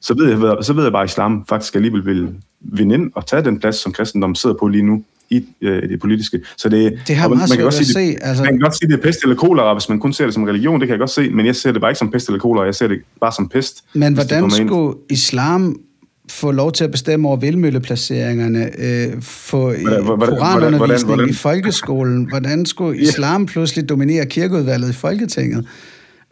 så 0.00 0.14
ved, 0.14 0.28
jeg, 0.28 0.56
så 0.64 0.72
ved 0.72 0.82
jeg 0.82 0.92
bare, 0.92 1.02
at 1.02 1.10
islam 1.10 1.46
faktisk 1.48 1.74
alligevel 1.74 2.06
vil 2.06 2.28
vinde 2.60 2.94
ind 2.94 3.10
og 3.14 3.26
tage 3.26 3.44
den 3.44 3.60
plads, 3.60 3.76
som 3.76 3.92
kristendom 3.92 4.34
sidder 4.34 4.56
på 4.60 4.68
lige 4.68 4.82
nu 4.82 5.04
i 5.30 5.44
øh, 5.60 5.88
det 5.88 6.00
politiske. 6.00 6.40
Så 6.56 6.68
det, 6.68 6.98
det 7.08 7.16
har 7.16 7.28
man, 7.28 7.38
man 7.38 7.48
kan 7.48 7.60
godt 7.60 7.74
sige, 7.74 7.86
se. 7.86 8.16
Altså... 8.20 8.42
Man 8.42 8.52
kan 8.52 8.60
godt 8.60 8.78
sige, 8.78 8.88
det 8.88 8.98
er 8.98 9.02
pest 9.02 9.22
eller 9.22 9.36
kolera, 9.36 9.74
hvis 9.74 9.88
man 9.88 10.00
kun 10.00 10.12
ser 10.12 10.24
det 10.24 10.34
som 10.34 10.44
religion, 10.44 10.80
det 10.80 10.88
kan 10.88 10.92
jeg 10.92 10.98
godt 10.98 11.10
se, 11.10 11.30
men 11.30 11.46
jeg 11.46 11.56
ser 11.56 11.72
det 11.72 11.80
bare 11.80 11.90
ikke 11.90 11.98
som 11.98 12.10
pest 12.10 12.28
eller 12.28 12.40
kolera, 12.40 12.64
jeg 12.64 12.74
ser 12.74 12.88
det 12.88 12.98
bare 13.20 13.32
som 13.32 13.48
pest. 13.48 13.84
Men 13.94 14.14
hvordan 14.14 14.50
skulle 14.50 14.98
islam 15.10 15.80
få 16.30 16.50
lov 16.50 16.72
til 16.72 16.84
at 16.84 16.90
bestemme 16.90 17.28
over 17.28 17.36
vildmølleplaceringerne, 17.36 18.70
øh, 18.78 19.22
få 19.22 19.72
koranundervisning 20.18 21.30
i 21.30 21.32
folkeskolen? 21.32 22.28
Hvordan 22.28 22.66
skulle 22.66 23.00
islam 23.08 23.46
pludselig 23.46 23.88
dominere 23.88 24.26
kirkeudvalget 24.26 24.90
i 24.90 24.92
Folketinget? 24.92 25.66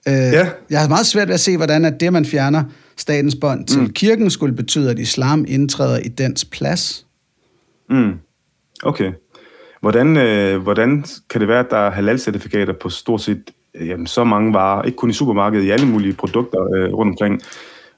Øh, 0.08 0.14
ja. 0.14 0.48
Jeg 0.70 0.80
har 0.80 0.88
meget 0.88 1.06
svært 1.06 1.28
ved 1.28 1.34
at 1.34 1.40
se, 1.40 1.56
hvordan 1.56 1.84
at 1.84 2.00
det, 2.00 2.12
man 2.12 2.24
fjerner, 2.24 2.64
statens 2.96 3.34
bånd 3.34 3.66
til 3.66 3.80
mm. 3.80 3.92
kirken 3.92 4.30
skulle 4.30 4.54
betyde, 4.54 4.90
at 4.90 4.98
islam 4.98 5.44
indtræder 5.48 5.98
i 5.98 6.08
dens 6.08 6.44
plads. 6.44 7.06
Mm. 7.90 8.12
Okay. 8.82 9.12
Hvordan, 9.80 10.16
øh, 10.16 10.62
hvordan 10.62 11.04
kan 11.30 11.40
det 11.40 11.48
være, 11.48 11.60
at 11.60 11.70
der 11.70 11.76
er 11.76 11.90
halal-certifikater 11.90 12.72
på 12.72 12.88
stort 12.88 13.20
set 13.20 13.50
øh, 13.74 13.88
jamen, 13.88 14.06
så 14.06 14.24
mange 14.24 14.54
varer, 14.54 14.82
ikke 14.82 14.96
kun 14.96 15.10
i 15.10 15.12
supermarkedet, 15.12 15.64
i 15.64 15.70
alle 15.70 15.86
mulige 15.86 16.12
produkter 16.12 16.74
øh, 16.74 16.92
rundt 16.92 17.10
omkring? 17.10 17.42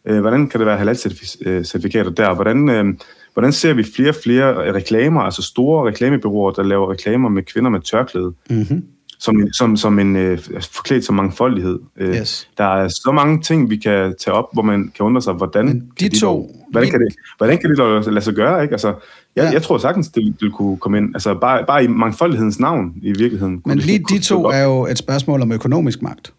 Øh, 0.05 0.20
hvordan 0.20 0.49
kan 0.49 0.61
det 0.61 0.66
være 0.66 0.79
halal-certifikater 0.79 2.11
der? 2.11 2.35
Hvordan, 2.35 2.69
øh, 2.69 2.95
hvordan 3.33 3.53
ser 3.53 3.73
vi 3.73 3.85
flere 3.85 4.09
og 4.09 4.16
flere 4.25 4.73
reklamer, 4.73 5.20
altså 5.20 5.43
store 5.43 5.89
reklamebyråer, 5.89 6.53
der 6.53 6.62
laver 6.62 6.91
reklamer 6.91 7.29
med 7.29 7.43
kvinder 7.43 7.70
med 7.70 7.81
tørklæde? 7.81 8.33
Mm-hmm 8.51 8.83
som, 9.19 9.53
som, 9.53 9.77
som 9.77 9.99
en 9.99 10.16
øh, 10.16 10.39
forklædt 10.73 11.05
som 11.05 11.15
mangfoldighed. 11.15 11.78
Øh, 11.97 12.15
yes. 12.15 12.49
Der 12.59 12.65
er 12.65 12.89
så 12.89 13.12
mange 13.15 13.43
ting, 13.43 13.70
vi 13.70 13.77
kan 13.77 14.15
tage 14.24 14.35
op, 14.35 14.45
hvor 14.53 14.62
man 14.62 14.93
kan 14.97 15.07
undre 15.07 15.23
sig, 15.23 15.32
hvordan 15.32 15.66
Men 15.66 15.93
de, 16.01 16.09
de 16.09 16.19
to, 16.20 16.27
dog, 16.27 16.66
hvordan, 16.70 16.90
kan 16.90 17.01
det, 17.01 17.15
hvordan 17.36 17.59
kan 17.59 17.70
det 17.70 17.78
dog 17.78 18.03
lade 18.03 18.24
sig 18.24 18.35
gøre? 18.35 18.62
Ikke? 18.62 18.73
Altså, 18.73 18.89
jeg, 19.36 19.45
ja. 19.45 19.51
jeg 19.51 19.62
tror 19.62 19.78
sagtens, 19.78 20.09
det 20.09 20.36
vil 20.40 20.51
kunne 20.51 20.77
komme 20.77 20.99
ind. 20.99 21.15
Altså, 21.15 21.35
bare, 21.35 21.65
bare 21.66 21.85
i 21.85 21.86
mangfoldighedens 21.86 22.61
navn, 22.61 22.93
i 23.03 23.09
virkeligheden. 23.09 23.62
Men 23.66 23.78
lige 23.78 24.05
de 24.09 24.19
to 24.19 24.45
er 24.45 24.65
jo 24.65 24.86
et 24.86 24.99
spørgsmål 24.99 25.43
om 25.43 25.53
økonomisk 25.53 26.03
magt. 26.03 26.32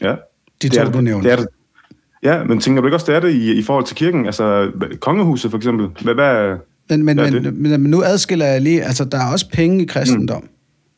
Ja. 0.00 0.14
De 0.62 0.68
to, 0.68 0.84
det, 0.84 0.94
du 0.94 1.00
nævnte. 1.00 1.28
Det 1.28 1.32
er 1.32 1.36
det. 1.36 1.48
Ja, 2.22 2.44
men 2.44 2.60
tænker 2.60 2.80
du 2.80 2.86
ikke 2.86 2.96
også, 2.96 3.06
det 3.06 3.16
er 3.16 3.20
det 3.20 3.30
i, 3.30 3.52
i 3.52 3.62
forhold 3.62 3.84
til 3.84 3.96
kirken? 3.96 4.26
Altså, 4.26 4.70
kongehuset 5.00 5.50
for 5.50 5.58
eksempel. 5.58 5.88
Hvad, 6.02 6.14
hvad, 6.14 6.56
men, 6.88 7.04
men, 7.04 7.18
hvad 7.18 7.30
men, 7.30 7.62
men, 7.62 7.80
men 7.82 7.90
nu 7.90 8.02
adskiller 8.02 8.46
jeg 8.46 8.60
lige, 8.60 8.82
altså 8.82 9.04
der 9.04 9.18
er 9.18 9.32
også 9.32 9.50
penge 9.50 9.82
i 9.82 9.86
kristendom. 9.86 10.42
Mm. 10.42 10.48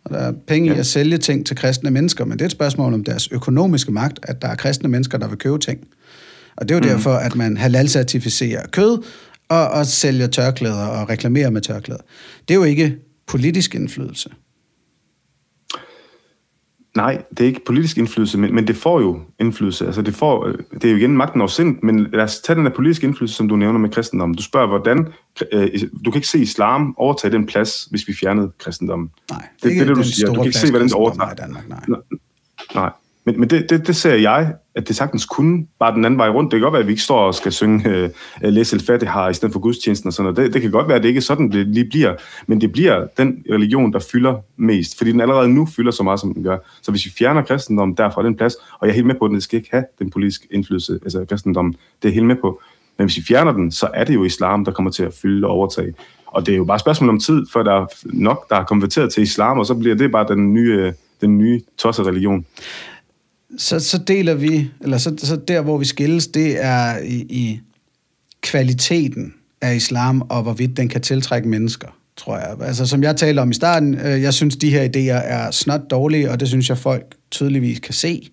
Og 0.07 0.11
der 0.11 0.19
er 0.19 0.33
penge 0.47 0.71
ja. 0.71 0.77
i 0.77 0.79
at 0.79 0.87
sælge 0.87 1.19
ting 1.19 1.47
til 1.47 1.57
kristne 1.57 1.91
mennesker, 1.91 2.25
men 2.25 2.33
det 2.33 2.41
er 2.41 2.47
et 2.47 2.53
spørgsmål 2.53 2.95
om 2.95 3.05
deres 3.05 3.29
økonomiske 3.33 3.93
magt, 3.93 4.19
at 4.23 4.43
der 4.43 4.49
er 4.49 4.55
kristne 4.55 4.89
mennesker, 4.89 5.19
der 5.19 5.29
vil 5.29 5.39
købe 5.39 5.59
ting. 5.59 5.81
Og 6.57 6.69
det 6.69 6.75
er 6.75 6.79
jo 6.79 6.83
mm. 6.83 6.89
derfor, 6.89 7.15
at 7.15 7.35
man 7.35 7.57
halal-certificerer 7.57 8.67
kød 8.67 9.03
og, 9.49 9.69
og 9.69 9.87
sælger 9.87 10.27
tørklæder 10.27 10.87
og 10.87 11.09
reklamerer 11.09 11.51
med 11.51 11.61
tørklæder. 11.61 12.01
Det 12.49 12.55
er 12.55 12.59
jo 12.59 12.65
ikke 12.65 12.97
politisk 13.27 13.75
indflydelse. 13.75 14.31
Nej, 16.97 17.23
det 17.31 17.41
er 17.41 17.47
ikke 17.47 17.65
politisk 17.67 17.99
indflydelse, 17.99 18.39
men, 18.39 18.55
men 18.55 18.67
det 18.67 18.77
får 18.77 19.01
jo 19.01 19.21
indflydelse. 19.41 19.87
Altså 19.87 20.03
det, 20.03 20.15
får, 20.15 20.53
det 20.73 20.85
er 20.85 20.91
jo 20.91 20.97
igen 20.97 21.17
magten 21.17 21.41
over 21.41 21.49
sind, 21.49 21.79
men 21.83 22.07
lad 22.13 22.25
os 22.25 22.41
tage 22.41 22.57
den 22.57 22.65
der 22.65 22.71
politiske 22.71 23.07
indflydelse, 23.07 23.37
som 23.37 23.49
du 23.49 23.57
nævner 23.57 23.79
med 23.79 23.91
kristendom. 23.91 24.35
Du 24.35 24.43
spørger, 24.43 24.67
hvordan... 24.67 25.09
Øh, 25.53 25.69
du 26.05 26.11
kan 26.11 26.19
ikke 26.19 26.29
se 26.29 26.39
islam 26.39 26.95
overtage 26.99 27.33
den 27.33 27.47
plads, 27.47 27.85
hvis 27.85 28.09
vi 28.09 28.15
fjernede 28.21 28.53
kristendommen. 28.59 29.11
Nej, 29.31 29.43
det, 29.63 29.63
det 29.63 29.73
er 29.73 29.79
det, 29.79 29.89
det, 29.89 29.97
du 29.97 30.03
siger. 30.03 30.27
Du 30.27 30.35
kan 30.35 30.45
ikke 30.45 30.59
se, 30.59 30.71
hvordan 30.71 30.89
det 30.89 30.95
overtager. 30.95 31.33
I 31.33 31.35
Danmark, 31.35 31.69
nej. 31.69 31.99
Nej, 32.75 32.91
men, 33.27 33.41
men 33.41 33.51
det, 33.51 33.71
det, 33.71 33.87
det 33.87 33.97
ser 33.97 34.15
jeg, 34.15 34.55
at 34.75 34.89
det 34.89 34.97
sagtens 34.97 35.25
kunne, 35.25 35.67
bare 35.79 35.95
den 35.95 36.05
anden 36.05 36.19
vej 36.19 36.29
rundt. 36.29 36.53
Det 36.53 36.59
kan 36.59 36.63
godt 36.63 36.73
være, 36.73 36.81
at 36.81 36.87
vi 36.87 36.93
ikke 36.93 37.03
står 37.03 37.19
og 37.19 37.35
skal 37.35 37.53
synge 37.53 38.05
uh, 38.05 38.11
Læs 38.43 38.73
el 38.73 39.07
har 39.09 39.29
i 39.29 39.35
stedet 39.35 39.53
for 39.53 39.61
gudstjenesten 39.61 40.09
og 40.09 40.13
sådan 40.13 40.33
noget. 40.33 40.37
Det, 40.37 40.55
det 40.55 40.63
kan 40.63 40.71
godt 40.71 40.89
være, 40.89 40.97
at 40.97 41.03
det 41.03 41.09
ikke 41.09 41.19
er 41.19 41.23
sådan, 41.23 41.53
det 41.53 41.67
lige 41.67 41.85
bliver. 41.85 42.15
Men 42.47 42.61
det 42.61 42.73
bliver 42.73 43.07
den 43.17 43.45
religion, 43.53 43.93
der 43.93 43.99
fylder 44.13 44.35
mest. 44.57 44.99
Fordi 44.99 45.13
den 45.13 45.21
allerede 45.21 45.49
nu 45.49 45.67
fylder 45.67 45.91
så 45.91 46.03
meget, 46.03 46.21
som 46.21 46.35
den 46.35 46.43
gør. 46.43 46.59
Så 46.83 46.91
hvis 46.91 47.07
vi 47.07 47.11
fjerner 47.19 47.43
kristendommen 47.43 47.97
derfra 47.97 48.23
den 48.23 48.37
plads, 48.37 48.55
og 48.55 48.87
jeg 48.87 48.89
er 48.89 48.95
helt 48.95 49.07
med 49.07 49.15
på, 49.15 49.25
at 49.25 49.31
den 49.31 49.41
skal 49.41 49.57
ikke 49.57 49.69
have 49.73 49.85
den 49.99 50.11
politiske 50.11 50.47
indflydelse, 50.51 50.99
altså 51.03 51.25
kristendommen, 51.29 51.77
det 52.03 52.09
er 52.09 52.13
helt 52.13 52.27
med 52.27 52.37
på. 52.37 52.61
Men 52.99 53.07
hvis 53.07 53.17
vi 53.17 53.23
fjerner 53.23 53.53
den, 53.53 53.73
så 53.73 53.89
er 53.95 54.05
det 54.05 54.15
jo 54.15 54.25
islam, 54.25 54.65
der 54.65 54.73
kommer 54.73 54.91
til 54.91 55.03
at 55.03 55.15
fylde 55.23 55.47
og 55.47 55.53
overtage. 55.53 55.95
Og 56.27 56.47
det 56.47 56.53
er 56.53 56.57
jo 56.57 56.65
bare 56.65 56.75
et 56.75 56.81
spørgsmål 56.81 57.11
om 57.11 57.21
tid, 57.21 57.47
før 57.53 57.63
der 57.63 57.73
er 57.73 57.87
nok, 58.05 58.49
der 58.51 58.57
er 58.57 58.65
konverteret 58.65 59.13
til 59.13 59.23
islam, 59.23 59.59
og 59.59 59.67
så 59.67 59.75
bliver 59.75 59.95
det 59.95 60.13
bare 60.13 60.27
den 60.29 60.55
nye, 60.55 60.73
øh, 60.73 60.93
den 61.21 61.39
nye 61.39 61.61
tosset 61.79 62.07
religion 62.07 62.47
så, 63.59 63.81
så 63.81 63.99
deler 63.99 64.35
vi, 64.35 64.71
eller 64.81 64.99
så, 64.99 65.15
så 65.19 65.37
der, 65.37 65.61
hvor 65.61 65.79
vi 65.79 65.85
skilles, 65.85 66.27
det 66.27 66.65
er 66.65 66.99
i, 66.99 67.15
i 67.15 67.61
kvaliteten 68.43 69.35
af 69.61 69.75
islam, 69.75 70.21
og 70.21 70.43
hvorvidt 70.43 70.77
den 70.77 70.89
kan 70.89 71.01
tiltrække 71.01 71.49
mennesker, 71.49 71.89
tror 72.17 72.37
jeg. 72.37 72.57
Altså, 72.61 72.87
som 72.87 73.03
jeg 73.03 73.17
talte 73.17 73.41
om 73.41 73.51
i 73.51 73.55
starten, 73.55 73.95
øh, 73.95 74.23
jeg 74.23 74.35
synes, 74.35 74.57
de 74.57 74.71
her 74.71 74.85
idéer 74.85 75.23
er 75.25 75.51
snot 75.51 75.91
dårlige, 75.91 76.31
og 76.31 76.41
det 76.41 76.49
synes 76.49 76.69
jeg, 76.69 76.79
folk 76.79 77.15
tydeligvis 77.31 77.79
kan 77.81 77.95
se. 77.95 78.31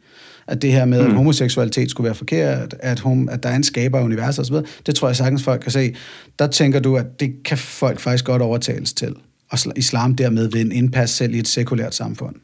At 0.48 0.62
det 0.62 0.72
her 0.72 0.86
med, 0.86 1.02
mm. 1.02 1.08
at 1.08 1.14
homoseksualitet 1.14 1.90
skulle 1.90 2.06
være 2.06 2.16
forkert, 2.16 2.76
at, 2.80 3.00
hom, 3.00 3.30
at 3.30 3.44
der 3.44 3.50
er 3.50 3.56
en 3.56 3.64
skaber 3.64 4.00
af 4.00 4.04
universet 4.04 4.40
osv., 4.40 4.56
det 4.86 4.96
tror 4.96 5.08
jeg 5.08 5.16
sagtens, 5.16 5.44
folk 5.44 5.62
kan 5.62 5.72
se. 5.72 5.96
Der 6.40 6.48
tænker 6.48 6.80
du, 6.80 6.98
at 6.98 7.20
det 7.20 7.34
kan 7.46 7.58
folk 7.58 8.00
faktisk 8.00 8.26
godt 8.26 8.42
overtales 8.42 8.94
til. 8.94 9.16
Og 9.50 9.60
islam 9.76 10.16
dermed 10.16 10.52
vil 10.52 10.62
en 10.62 10.72
indpas 10.72 11.10
selv 11.10 11.36
i 11.36 11.40
et 11.40 11.48
sekulært 11.48 11.96
samfund. 11.96 12.36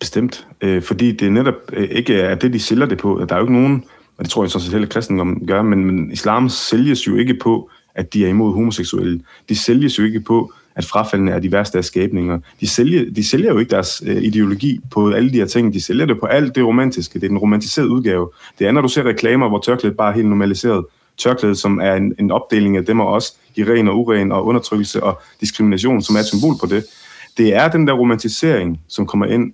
Bestemt. 0.00 0.46
Øh, 0.60 0.82
fordi 0.82 1.12
det 1.12 1.26
er 1.26 1.30
netop 1.30 1.54
øh, 1.72 1.88
ikke 1.90 2.14
er 2.14 2.34
det, 2.34 2.52
de 2.52 2.60
sælger 2.60 2.86
det 2.86 2.98
på. 2.98 3.24
Der 3.28 3.34
er 3.34 3.38
jo 3.38 3.44
ikke 3.44 3.52
nogen, 3.52 3.84
og 4.18 4.24
det 4.24 4.30
tror 4.30 4.44
jeg 4.44 4.50
så 4.50 4.60
set 4.60 4.72
heller 4.72 4.88
kristendom 4.88 5.46
gør, 5.46 5.62
men, 5.62 5.84
men 5.84 6.12
islam 6.12 6.48
sælges 6.48 7.06
jo 7.06 7.16
ikke 7.16 7.38
på, 7.42 7.70
at 7.94 8.14
de 8.14 8.24
er 8.24 8.28
imod 8.28 8.54
homoseksuelle. 8.54 9.20
De 9.48 9.56
sælges 9.56 9.98
jo 9.98 10.04
ikke 10.04 10.20
på, 10.20 10.52
at 10.74 10.84
frafaldene 10.84 11.30
er 11.30 11.38
de 11.38 11.52
værste 11.52 11.78
af 11.78 11.84
skabninger. 11.84 12.38
De 12.60 12.68
sælger, 12.68 13.10
de 13.14 13.28
sælger 13.28 13.52
jo 13.52 13.58
ikke 13.58 13.70
deres 13.70 14.02
øh, 14.06 14.22
ideologi 14.22 14.80
på 14.90 15.10
alle 15.10 15.32
de 15.32 15.38
her 15.38 15.46
ting. 15.46 15.74
De 15.74 15.82
sælger 15.82 16.06
det 16.06 16.20
på 16.20 16.26
alt 16.26 16.54
det 16.54 16.64
romantiske. 16.64 17.18
Det 17.18 17.24
er 17.24 17.28
den 17.28 17.38
romantiserede 17.38 17.90
udgave. 17.90 18.30
Det 18.58 18.66
er, 18.66 18.72
når 18.72 18.80
du 18.80 18.88
ser 18.88 19.02
reklamer, 19.02 19.48
hvor 19.48 19.58
tørklædet 19.58 19.96
bare 19.96 20.10
er 20.10 20.14
helt 20.14 20.28
normaliseret. 20.28 20.84
Tørklædet, 21.18 21.58
som 21.58 21.78
er 21.78 21.94
en, 21.94 22.14
en 22.18 22.30
opdeling 22.30 22.76
af 22.76 22.84
dem 22.84 23.00
og 23.00 23.08
os, 23.08 23.32
i 23.54 23.64
ren 23.64 23.88
og 23.88 23.98
uren 23.98 24.32
og 24.32 24.46
undertrykkelse 24.46 25.02
og 25.02 25.20
diskrimination, 25.40 26.02
som 26.02 26.16
er 26.16 26.20
et 26.20 26.26
symbol 26.26 26.54
på 26.60 26.66
det. 26.66 26.84
Det 27.38 27.54
er 27.54 27.68
den 27.68 27.86
der 27.86 27.92
romantisering, 27.92 28.80
som 28.88 29.06
kommer 29.06 29.26
ind 29.26 29.52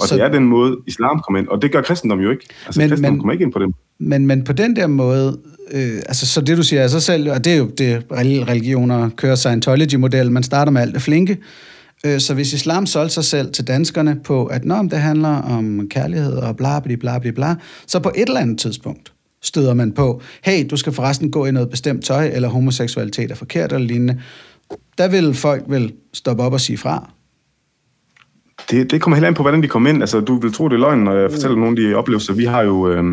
og 0.00 0.08
så, 0.08 0.14
det 0.14 0.24
er 0.24 0.28
den 0.28 0.44
måde, 0.44 0.76
islam 0.86 1.20
kommer 1.26 1.40
ind, 1.40 1.48
og 1.48 1.62
det 1.62 1.72
gør 1.72 1.82
kristendom 1.82 2.20
jo 2.20 2.30
ikke. 2.30 2.44
Altså, 2.66 2.80
men, 2.80 2.88
kristendom 2.88 3.12
men, 3.12 3.20
kommer 3.20 3.32
ikke 3.32 3.44
ind 3.44 3.52
på 3.52 3.58
det. 3.58 3.74
Men, 4.00 4.26
men 4.26 4.44
på 4.44 4.52
den 4.52 4.76
der 4.76 4.86
måde, 4.86 5.38
øh, 5.72 5.96
altså 5.96 6.26
så 6.26 6.40
det 6.40 6.56
du 6.56 6.62
siger 6.62 6.82
af 6.82 6.90
sig 6.90 7.02
selv, 7.02 7.30
og 7.30 7.44
det 7.44 7.52
er 7.52 7.56
jo 7.56 7.66
det, 7.78 8.04
religioner 8.12 9.08
kører 9.08 9.34
Scientology-model, 9.34 10.30
man 10.30 10.42
starter 10.42 10.72
med 10.72 10.82
alt 10.82 10.94
det 10.94 11.02
flinke, 11.02 11.38
øh, 12.06 12.20
så 12.20 12.34
hvis 12.34 12.52
islam 12.52 12.86
solgte 12.86 13.14
sig 13.14 13.24
selv 13.24 13.52
til 13.52 13.66
danskerne 13.66 14.20
på, 14.24 14.46
at 14.46 14.64
når 14.64 14.82
det 14.82 14.98
handler 14.98 15.42
om 15.42 15.88
kærlighed 15.88 16.32
og 16.32 16.56
bla 16.56 16.80
bla 16.80 16.96
bla 16.96 17.18
bla 17.18 17.30
bla, 17.30 17.54
så 17.86 18.00
på 18.00 18.12
et 18.14 18.28
eller 18.28 18.40
andet 18.40 18.58
tidspunkt 18.58 19.12
støder 19.42 19.74
man 19.74 19.92
på, 19.92 20.22
hey, 20.44 20.66
du 20.70 20.76
skal 20.76 20.92
forresten 20.92 21.30
gå 21.30 21.46
i 21.46 21.50
noget 21.50 21.70
bestemt 21.70 22.04
tøj, 22.04 22.30
eller 22.32 22.48
homoseksualitet 22.48 23.30
er 23.30 23.34
forkert 23.34 23.72
eller 23.72 23.86
lignende, 23.86 24.20
der 24.98 25.08
vil 25.08 25.34
folk 25.34 25.62
vel 25.68 25.92
stoppe 26.12 26.42
op 26.42 26.52
og 26.52 26.60
sige 26.60 26.78
fra. 26.78 27.10
Det, 28.70 28.90
det 28.90 29.00
kommer 29.00 29.16
helt 29.16 29.26
an 29.26 29.34
på, 29.34 29.42
hvordan 29.42 29.62
de 29.62 29.68
kommer 29.68 29.90
ind. 29.90 30.02
Altså, 30.02 30.20
du 30.20 30.38
vil 30.38 30.52
tro, 30.52 30.68
det 30.68 30.74
er 30.74 30.78
løgn, 30.78 30.98
når 30.98 31.12
jeg 31.12 31.30
fortæller 31.30 31.56
nogle 31.56 31.70
af 31.70 31.76
de 31.76 31.94
oplevelser. 31.94 32.34
Vi 32.34 32.44
har 32.44 32.62
jo... 32.62 32.92
Øh, 32.92 33.04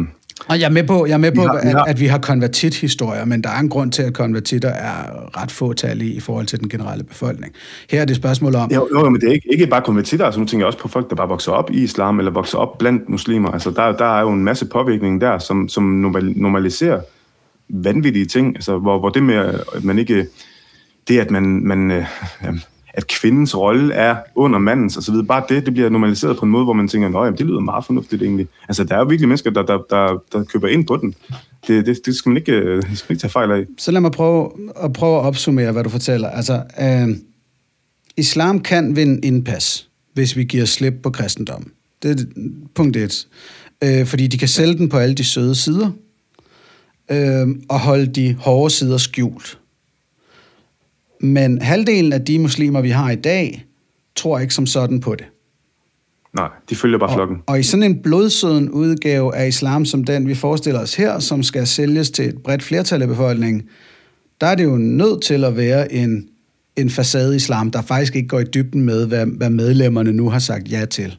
og 0.47 0.59
jeg 0.59 0.65
er 0.65 0.69
med 0.69 0.83
på, 0.83 1.05
jeg 1.05 1.13
er 1.13 1.17
med 1.17 1.31
på 1.31 1.41
har, 1.41 1.53
at, 1.53 1.71
har... 1.71 1.83
at 1.83 1.99
vi 1.99 2.05
har 2.05 2.17
konvertit-historier, 2.17 3.25
men 3.25 3.43
der 3.43 3.49
er 3.49 3.59
en 3.59 3.69
grund 3.69 3.91
til, 3.91 4.03
at 4.03 4.13
konvertitter 4.13 4.69
er 4.69 5.01
ret 5.41 5.51
fåtallige 5.51 6.13
i 6.13 6.19
forhold 6.19 6.45
til 6.45 6.59
den 6.59 6.69
generelle 6.69 7.03
befolkning. 7.03 7.53
Her 7.89 8.01
er 8.01 8.05
det 8.05 8.11
et 8.11 8.17
spørgsmål 8.17 8.55
om... 8.55 8.71
Jo, 8.71 8.87
jo 8.91 9.09
men 9.09 9.21
det 9.21 9.29
er 9.29 9.33
ikke, 9.33 9.51
ikke 9.51 9.67
bare 9.67 9.81
konvertitter, 9.81 10.25
altså 10.25 10.39
nu 10.39 10.45
tænker 10.45 10.61
jeg 10.61 10.67
også 10.67 10.79
på 10.79 10.87
folk, 10.87 11.09
der 11.09 11.15
bare 11.15 11.29
vokser 11.29 11.51
op 11.51 11.71
i 11.71 11.83
islam, 11.83 12.19
eller 12.19 12.31
vokser 12.31 12.57
op 12.57 12.77
blandt 12.77 13.09
muslimer. 13.09 13.51
Altså 13.51 13.71
der, 13.71 13.91
der 13.91 14.17
er 14.17 14.21
jo 14.21 14.29
en 14.29 14.43
masse 14.43 14.65
påvirkning 14.65 15.21
der, 15.21 15.39
som, 15.39 15.69
som 15.69 15.83
normaliserer 16.35 17.01
vanvittige 17.69 18.25
ting, 18.25 18.55
altså 18.55 18.77
hvor, 18.77 18.99
hvor 18.99 19.09
det 19.09 19.23
med, 19.23 19.35
at 19.75 19.83
man 19.83 19.99
ikke... 19.99 20.27
Det, 21.07 21.19
at 21.19 21.31
man, 21.31 21.43
man 21.43 21.91
øh, 21.91 22.05
at 22.99 23.07
kvindens 23.07 23.57
rolle 23.57 23.93
er 23.93 24.15
under 24.35 24.59
mandens 24.59 24.97
osv. 24.97 25.15
Bare 25.27 25.43
det, 25.49 25.65
det 25.65 25.73
bliver 25.73 25.89
normaliseret 25.89 26.37
på 26.37 26.45
en 26.45 26.51
måde, 26.51 26.63
hvor 26.63 26.73
man 26.73 26.87
tænker, 26.87 27.19
at 27.19 27.37
det 27.37 27.45
lyder 27.45 27.59
meget 27.59 27.85
fornuftigt 27.85 28.21
egentlig. 28.21 28.47
Altså, 28.67 28.83
der 28.83 28.95
er 28.95 28.99
jo 28.99 29.05
virkelig 29.05 29.27
mennesker, 29.27 29.49
der, 29.49 29.65
der, 29.65 29.77
der, 29.89 30.23
der 30.31 30.43
køber 30.43 30.67
ind 30.67 30.87
på 30.87 30.97
den. 30.97 31.15
Det, 31.67 31.85
det, 31.85 32.05
det, 32.05 32.15
skal 32.15 32.29
man 32.29 32.37
ikke, 32.37 32.51
øh, 32.51 32.81
det 32.81 32.97
skal 32.97 33.05
man 33.09 33.15
ikke 33.15 33.21
tage 33.21 33.31
fejl 33.31 33.51
af. 33.51 33.65
Så 33.77 33.91
lad 33.91 34.01
mig 34.01 34.11
prøve 34.11 34.51
at, 34.83 34.93
prøve 34.93 35.19
at 35.19 35.25
opsummere, 35.25 35.71
hvad 35.71 35.83
du 35.83 35.89
fortæller. 35.89 36.29
Altså, 36.29 36.63
øh, 36.81 37.17
islam 38.17 38.59
kan 38.59 38.95
vinde 38.95 39.27
indpas, 39.27 39.89
hvis 40.13 40.37
vi 40.37 40.43
giver 40.43 40.65
slip 40.65 40.93
på 41.03 41.09
kristendom. 41.09 41.71
Det 42.03 42.19
er 42.19 42.25
punkt 42.75 42.97
et. 42.97 43.27
Øh, 43.83 44.05
fordi 44.05 44.27
de 44.27 44.37
kan 44.37 44.47
sælge 44.47 44.77
den 44.77 44.89
på 44.89 44.97
alle 44.97 45.15
de 45.15 45.23
søde 45.23 45.55
sider, 45.55 45.91
øh, 47.11 47.47
og 47.69 47.79
holde 47.79 48.05
de 48.05 48.35
hårde 48.39 48.69
sider 48.69 48.97
skjult. 48.97 49.58
Men 51.21 51.61
halvdelen 51.61 52.13
af 52.13 52.25
de 52.25 52.39
muslimer, 52.39 52.81
vi 52.81 52.89
har 52.89 53.11
i 53.11 53.15
dag, 53.15 53.65
tror 54.15 54.39
ikke 54.39 54.53
som 54.53 54.65
sådan 54.65 54.99
på 54.99 55.15
det. 55.15 55.25
Nej, 56.33 56.49
de 56.69 56.75
følger 56.75 56.99
bare 56.99 57.13
flokken. 57.13 57.37
Og, 57.47 57.59
i 57.59 57.63
sådan 57.63 57.83
en 57.83 58.01
blodsøden 58.01 58.69
udgave 58.69 59.35
af 59.35 59.47
islam, 59.47 59.85
som 59.85 60.03
den 60.03 60.27
vi 60.27 60.35
forestiller 60.35 60.81
os 60.81 60.95
her, 60.95 61.19
som 61.19 61.43
skal 61.43 61.67
sælges 61.67 62.11
til 62.11 62.25
et 62.25 62.37
bredt 62.43 62.63
flertal 62.63 63.01
af 63.01 63.07
befolkningen, 63.07 63.63
der 64.41 64.47
er 64.47 64.55
det 64.55 64.63
jo 64.63 64.77
nødt 64.77 65.21
til 65.21 65.43
at 65.43 65.57
være 65.57 65.93
en, 65.93 66.27
en 66.75 66.89
facade 66.89 67.35
islam, 67.35 67.71
der 67.71 67.81
faktisk 67.81 68.15
ikke 68.15 68.27
går 68.27 68.39
i 68.39 68.43
dybden 68.43 68.81
med, 68.81 69.07
hvad, 69.07 69.25
hvad 69.25 69.49
medlemmerne 69.49 70.13
nu 70.13 70.29
har 70.29 70.39
sagt 70.39 70.71
ja 70.71 70.85
til. 70.85 71.17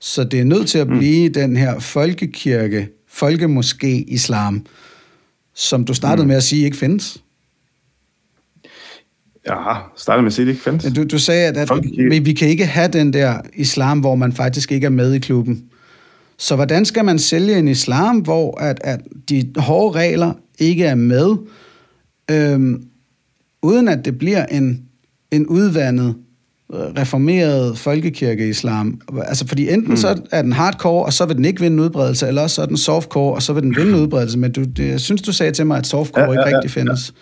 Så 0.00 0.24
det 0.24 0.40
er 0.40 0.44
nødt 0.44 0.68
til 0.68 0.78
at 0.78 0.88
mm. 0.88 0.98
blive 0.98 1.28
mm. 1.28 1.34
den 1.34 1.56
her 1.56 1.78
folkekirke, 1.78 2.88
folkemoské 3.12 4.04
islam, 4.08 4.66
som 5.54 5.84
du 5.84 5.94
startede 5.94 6.24
mm. 6.24 6.28
med 6.28 6.36
at 6.36 6.42
sige 6.42 6.64
ikke 6.64 6.76
findes. 6.76 7.23
Ja, 9.46 9.74
startede 9.96 10.22
med 10.22 10.26
at 10.26 10.32
sige, 10.32 10.46
det 10.46 10.50
ikke 10.50 10.62
findes. 10.62 10.92
Du, 10.96 11.04
du 11.04 11.18
sagde, 11.18 11.48
at, 11.48 11.56
at 11.56 11.70
vi, 12.10 12.18
vi 12.18 12.32
kan 12.32 12.48
ikke 12.48 12.66
have 12.66 12.88
den 12.88 13.12
der 13.12 13.38
islam, 13.54 14.00
hvor 14.00 14.14
man 14.14 14.32
faktisk 14.32 14.72
ikke 14.72 14.84
er 14.84 14.90
med 14.90 15.12
i 15.12 15.18
klubben. 15.18 15.64
Så 16.38 16.56
hvordan 16.56 16.84
skal 16.84 17.04
man 17.04 17.18
sælge 17.18 17.58
en 17.58 17.68
islam, 17.68 18.18
hvor 18.18 18.60
at, 18.60 18.80
at 18.84 19.00
de 19.28 19.52
hårde 19.56 19.98
regler 19.98 20.32
ikke 20.58 20.84
er 20.84 20.94
med, 20.94 21.36
øhm, 22.30 22.82
uden 23.62 23.88
at 23.88 24.04
det 24.04 24.18
bliver 24.18 24.46
en, 24.46 24.82
en 25.30 25.46
udvandet, 25.46 26.14
reformeret 26.72 27.78
folkekirke-islam? 27.78 29.00
Altså, 29.24 29.46
fordi 29.46 29.70
enten 29.70 29.90
mm. 29.90 29.96
så 29.96 30.22
er 30.30 30.42
den 30.42 30.52
hardcore, 30.52 31.04
og 31.04 31.12
så 31.12 31.26
vil 31.26 31.36
den 31.36 31.44
ikke 31.44 31.60
vinde 31.60 31.82
udbredelse, 31.82 32.26
eller 32.28 32.46
så 32.46 32.62
er 32.62 32.66
den 32.66 32.76
softcore, 32.76 33.34
og 33.34 33.42
så 33.42 33.52
vil 33.52 33.62
den 33.62 33.76
vinde 33.76 33.98
udbredelse. 33.98 34.38
Men 34.38 34.52
du, 34.52 34.64
det, 34.64 34.88
jeg 34.88 35.00
synes, 35.00 35.22
du 35.22 35.32
sagde 35.32 35.52
til 35.52 35.66
mig, 35.66 35.78
at 35.78 35.86
softcore 35.86 36.24
ja, 36.24 36.32
ja, 36.32 36.40
ja, 36.40 36.46
ikke 36.46 36.56
rigtig 36.56 36.70
findes. 36.70 37.12
Ja. 37.14 37.20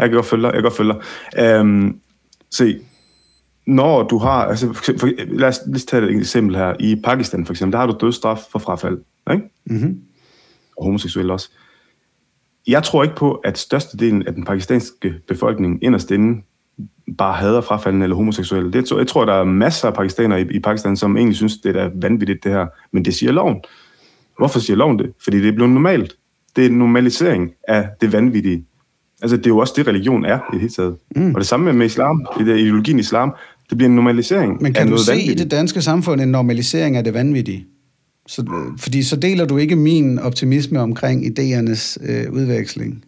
Jeg 0.00 0.08
kan 0.08 0.16
godt 0.16 0.26
følge 0.26 0.42
dig, 0.42 0.46
jeg 0.46 0.54
kan 0.54 0.62
godt 0.62 0.76
følge 0.76 0.94
dig. 1.36 1.60
Um, 1.60 2.00
se, 2.50 2.80
når 3.66 4.02
du 4.02 4.18
har, 4.18 4.44
altså 4.44 4.72
for, 4.72 4.92
for, 4.98 5.08
lad, 5.28 5.48
os, 5.48 5.60
os 5.74 5.84
tage 5.84 6.02
et 6.02 6.16
eksempel 6.16 6.56
her. 6.56 6.74
I 6.80 6.96
Pakistan 7.04 7.46
for 7.46 7.52
eksempel, 7.52 7.72
der 7.72 7.78
har 7.78 7.86
du 7.86 7.96
dødsstraf 8.00 8.38
for 8.52 8.58
frafald, 8.58 8.98
ikke? 9.32 9.42
Mm-hmm. 9.66 10.00
Og 10.76 10.84
homoseksuelle 10.84 11.32
også. 11.32 11.50
Jeg 12.66 12.82
tror 12.82 13.02
ikke 13.02 13.16
på, 13.16 13.32
at 13.32 13.58
størstedelen 13.58 14.26
af 14.26 14.34
den 14.34 14.44
pakistanske 14.44 15.14
befolkning 15.28 15.84
inderst 15.84 16.10
inde 16.10 16.42
bare 17.18 17.34
hader 17.34 17.60
frafaldende 17.60 18.04
eller 18.04 18.16
homoseksuelle. 18.16 18.72
Det, 18.72 18.90
jeg 18.90 19.06
tror, 19.06 19.24
der 19.24 19.34
er 19.34 19.44
masser 19.44 19.88
af 19.88 19.94
pakistanere 19.94 20.40
i, 20.40 20.46
i 20.50 20.58
Pakistan, 20.60 20.96
som 20.96 21.16
egentlig 21.16 21.36
synes, 21.36 21.58
det 21.58 21.76
er 21.76 21.90
vanvittigt 21.94 22.44
det 22.44 22.52
her. 22.52 22.66
Men 22.92 23.04
det 23.04 23.14
siger 23.14 23.32
loven. 23.32 23.60
Hvorfor 24.38 24.60
siger 24.60 24.76
loven 24.76 24.98
det? 24.98 25.12
Fordi 25.24 25.40
det 25.40 25.48
er 25.48 25.52
blevet 25.52 25.72
normalt. 25.72 26.16
Det 26.56 26.66
er 26.66 26.68
en 26.68 26.78
normalisering 26.78 27.52
af 27.68 27.88
det 28.00 28.12
vanvittige. 28.12 28.66
Altså, 29.22 29.36
det 29.36 29.46
er 29.46 29.50
jo 29.50 29.58
også 29.58 29.74
det, 29.76 29.86
religion 29.86 30.24
er 30.24 30.36
i 30.36 30.52
det 30.52 30.60
hele 30.60 30.72
taget. 30.72 30.96
Mm. 31.16 31.34
Og 31.34 31.40
det 31.40 31.46
samme 31.46 31.72
med 31.72 31.86
islam, 31.86 32.26
i 32.40 32.44
det, 32.44 32.58
ideologien 32.58 32.98
islam, 32.98 33.32
det 33.70 33.78
bliver 33.78 33.88
en 33.88 33.94
normalisering 33.94 34.62
Men 34.62 34.72
kan 34.72 34.90
du 34.90 34.98
se 34.98 35.10
vanvittigt. 35.10 35.40
i 35.40 35.42
det 35.42 35.50
danske 35.50 35.82
samfund 35.82 36.20
en 36.20 36.28
normalisering 36.28 36.96
af 36.96 37.04
det 37.04 37.14
vanvittige? 37.14 37.66
Så, 38.26 38.44
fordi 38.78 39.02
så 39.02 39.16
deler 39.16 39.44
du 39.44 39.56
ikke 39.56 39.76
min 39.76 40.18
optimisme 40.18 40.80
omkring 40.80 41.24
idéernes 41.24 42.10
øh, 42.10 42.32
udveksling. 42.32 43.04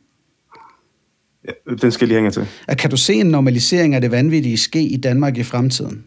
Ja, 1.49 1.75
den 1.83 1.93
skal 1.93 2.09
lige 2.09 2.17
hænge 2.17 2.31
til. 2.31 2.47
At 2.69 2.79
kan 2.79 2.91
du 2.91 2.97
se 2.97 3.15
en 3.15 3.27
normalisering 3.27 3.95
af 3.95 4.01
det 4.01 4.11
vanvittige 4.11 4.57
ske 4.57 4.83
i 4.83 4.97
Danmark 4.97 5.39
i 5.39 5.43
fremtiden? 5.43 6.05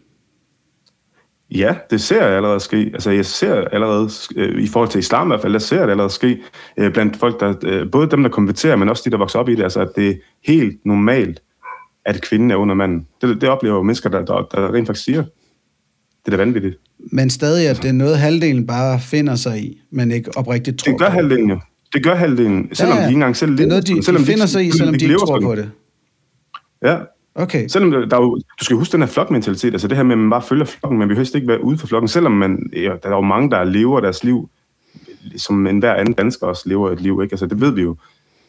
Ja, 1.50 1.74
det 1.90 2.00
ser 2.00 2.26
jeg 2.26 2.36
allerede 2.36 2.60
ske. 2.60 2.76
Altså, 2.76 3.10
jeg 3.10 3.26
ser 3.26 3.54
allerede, 3.54 4.10
øh, 4.36 4.62
i 4.62 4.66
forhold 4.66 4.90
til 4.90 4.98
islam 4.98 5.26
i 5.26 5.30
hvert 5.30 5.40
fald, 5.40 5.52
jeg 5.52 5.62
ser 5.62 5.82
det 5.82 5.90
allerede 5.90 6.12
ske 6.12 6.38
øh, 6.76 6.92
blandt 6.92 7.16
folk, 7.16 7.40
der, 7.40 7.54
øh, 7.62 7.90
både 7.90 8.10
dem, 8.10 8.22
der 8.22 8.30
konverterer, 8.30 8.76
men 8.76 8.88
også 8.88 9.02
de, 9.06 9.10
der 9.10 9.16
vokser 9.16 9.38
op 9.38 9.48
i 9.48 9.54
det, 9.54 9.62
altså, 9.62 9.80
at 9.80 9.88
det 9.96 10.08
er 10.08 10.14
helt 10.44 10.86
normalt, 10.86 11.42
at 12.04 12.22
kvinden 12.22 12.50
er 12.50 12.56
under 12.56 12.74
manden. 12.74 13.06
Det, 13.22 13.40
det 13.40 13.48
oplever 13.48 13.82
mennesker, 13.82 14.10
der, 14.10 14.24
der, 14.24 14.48
der 14.54 14.74
rent 14.74 14.86
faktisk 14.86 15.04
siger. 15.04 15.22
Det 15.22 16.32
er 16.32 16.36
da 16.36 16.36
vanvittigt. 16.36 16.76
Men 17.12 17.30
stadig, 17.30 17.68
at 17.68 17.76
det 17.76 17.88
er 17.88 17.92
noget, 17.92 18.18
halvdelen 18.18 18.66
bare 18.66 19.00
finder 19.00 19.34
sig 19.34 19.58
i, 19.58 19.80
men 19.90 20.10
ikke 20.10 20.30
oprigtigt 20.36 20.78
tror 20.78 20.90
Det 20.90 21.00
gør 21.00 21.10
halvdelen 21.10 21.50
jo. 21.50 21.60
Det 21.92 22.04
gør 22.04 22.14
halvdelen, 22.14 22.68
selvom 22.72 22.96
ja, 22.96 23.00
ja. 23.00 23.06
de 23.06 23.10
ikke 23.10 23.16
engang 23.16 23.36
selv 23.36 23.58
Det 23.58 23.64
er 23.64 23.68
noget, 23.68 23.86
de, 23.86 24.04
selvom 24.04 24.22
de 24.22 24.26
finder 24.26 24.44
de, 24.44 24.50
sig 24.50 24.66
i, 24.66 24.70
selvom 24.70 24.94
de, 24.94 24.98
de 24.98 25.04
ikke 25.04 25.18
tror 25.18 25.40
på 25.40 25.54
det. 25.54 25.70
Ja. 26.82 26.96
Okay. 27.38 27.68
Selvom 27.68 27.90
der 27.90 28.16
er 28.16 28.22
jo, 28.22 28.34
du 28.60 28.64
skal 28.64 28.76
huske 28.76 28.92
den 28.92 29.00
her 29.00 29.08
flokmentalitet, 29.08 29.72
altså 29.72 29.88
det 29.88 29.96
her 29.96 30.04
med, 30.04 30.12
at 30.12 30.18
man 30.18 30.30
bare 30.30 30.42
følger 30.42 30.64
flokken, 30.64 30.98
man 30.98 31.08
vil 31.08 31.16
helst 31.16 31.34
ikke 31.34 31.48
være 31.48 31.64
ude 31.64 31.78
for 31.78 31.86
flokken, 31.86 32.08
selvom 32.08 32.32
man, 32.32 32.70
ja, 32.72 32.92
der 33.02 33.08
er 33.08 33.14
jo 33.14 33.20
mange, 33.20 33.50
der 33.50 33.64
lever 33.64 34.00
deres 34.00 34.24
liv, 34.24 34.50
som 35.36 35.66
en 35.66 35.78
hver 35.78 35.94
anden 35.94 36.14
dansker 36.14 36.46
også 36.46 36.68
lever 36.68 36.90
et 36.90 37.00
liv, 37.00 37.20
ikke? 37.22 37.32
Altså 37.32 37.46
det 37.46 37.60
ved 37.60 37.70
vi 37.70 37.82
jo. 37.82 37.96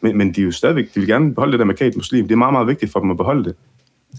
Men, 0.00 0.18
men 0.18 0.34
de 0.34 0.40
er 0.40 0.44
jo 0.44 0.52
stadigvæk, 0.52 0.94
de 0.94 1.00
vil 1.00 1.08
gerne 1.08 1.34
beholde 1.34 1.52
det 1.52 1.58
der 1.58 1.64
med 1.64 1.96
muslim. 1.96 2.28
Det 2.28 2.32
er 2.32 2.38
meget, 2.38 2.52
meget 2.52 2.66
vigtigt 2.66 2.92
for 2.92 3.00
dem 3.00 3.10
at 3.10 3.16
beholde 3.16 3.44
det. 3.44 3.54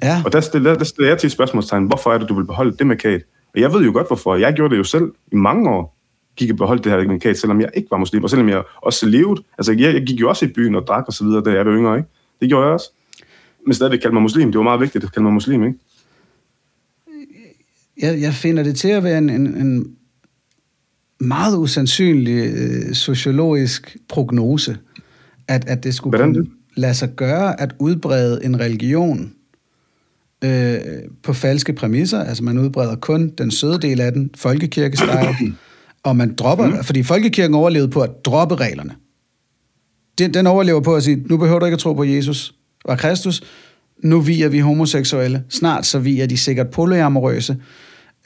Ja. 0.04 0.22
Og 0.26 0.34
der 0.34 0.40
stiller, 0.40 0.76
der 0.76 0.84
stiller 0.84 1.10
jeg 1.10 1.18
til 1.18 1.32
spørgsmålstegn, 1.32 1.86
hvorfor 1.86 2.14
er 2.14 2.18
det, 2.18 2.30
du 2.30 2.34
vil 2.34 2.46
beholde 2.46 2.78
det 2.78 2.88
markat? 2.88 3.22
Og 3.54 3.62
jeg 3.62 3.74
ved 3.74 3.86
jo 3.86 3.92
godt, 3.92 4.08
hvorfor. 4.08 4.36
Jeg 4.36 4.54
gjorde 4.54 4.72
det 4.72 4.78
jo 4.78 4.84
selv 4.84 5.12
i 5.32 5.36
mange 5.36 5.70
år. 5.70 5.96
Gik 6.36 6.52
og 6.52 6.58
beholdt 6.58 6.84
det 6.84 6.92
her 6.92 7.08
markat, 7.08 7.38
selvom 7.38 7.62
jeg 7.62 7.70
ikke 7.74 7.92
var 7.92 7.98
muslim, 7.98 8.24
og 8.24 8.30
selvom 8.30 8.50
jeg 8.50 8.64
også 8.82 9.06
levede. 9.06 9.42
Altså, 9.58 9.72
jeg, 9.72 9.94
jeg 9.94 10.02
gik 10.02 10.22
jo 10.22 10.30
også 10.30 10.46
i 10.46 10.48
byen 10.48 10.76
og 10.76 10.88
drak 10.88 11.04
og 11.08 11.14
så 11.14 11.24
videre, 11.24 11.44
da 11.44 11.52
jeg 11.52 11.66
var 11.66 11.74
yngre, 11.74 11.98
ikke? 11.98 12.10
Det 12.42 12.50
gjorde 12.50 12.66
jeg 12.66 12.74
også. 12.74 12.92
Men 13.70 13.74
stadigvæk 13.74 14.00
kaldte 14.00 14.14
mig 14.14 14.22
muslim. 14.22 14.52
Det 14.52 14.58
var 14.58 14.64
meget 14.64 14.82
vigtigt 14.82 15.04
at 15.04 15.12
kalde 15.12 15.24
mig 15.24 15.34
muslim, 15.34 15.64
ikke? 15.64 15.80
Jeg, 18.02 18.22
jeg 18.22 18.34
finder 18.34 18.64
det 18.64 18.76
til 18.76 18.88
at 18.88 19.04
være 19.04 19.18
en, 19.18 19.30
en, 19.30 19.48
en 19.48 19.96
meget 21.20 21.58
usandsynlig 21.58 22.54
øh, 22.54 22.94
sociologisk 22.94 23.98
prognose, 24.08 24.78
at, 25.48 25.68
at 25.68 25.84
det 25.84 25.96
skulle 25.96 26.18
Hvordan 26.18 26.36
det? 26.36 26.50
lade 26.76 26.94
sig 26.94 27.10
gøre 27.16 27.62
at 27.62 27.76
udbrede 27.80 28.46
en 28.46 28.60
religion 28.60 29.34
øh, 30.44 30.78
på 31.24 31.34
falske 31.34 31.74
præmisser. 31.74 32.24
Altså 32.24 32.44
man 32.44 32.58
udbreder 32.58 32.96
kun 32.96 33.30
den 33.30 33.52
søde 33.52 33.80
del 33.80 34.02
af 34.02 34.12
den, 34.12 34.30
folkekirkestyle, 34.36 35.36
og 36.04 36.16
man 36.16 36.36
dropper, 36.36 36.68
mm. 36.68 36.84
fordi 36.84 37.04
folkekirken 37.04 37.56
overlevede 37.56 37.90
på 37.90 38.02
at 38.02 38.26
droppe 38.26 38.56
reglerne. 38.56 38.96
Den, 40.18 40.34
den 40.34 40.48
overlever 40.48 40.82
på 40.82 40.96
at 40.96 41.04
sige, 41.04 41.24
nu 41.26 41.38
behøver 41.38 41.60
du 41.60 41.66
ikke 41.66 41.76
at 41.76 41.80
tro 41.80 41.94
på 41.94 42.04
Jesus 42.04 42.54
og 42.86 42.98
Kristus, 42.98 43.44
nu 44.04 44.20
viger 44.20 44.50
vi 44.50 44.60
homoseksuelle, 44.60 45.44
snart 45.50 45.86
så 45.86 46.00
viger 46.00 46.26
de 46.26 46.38
sikkert 46.38 46.70
polyamorøse, 46.70 47.58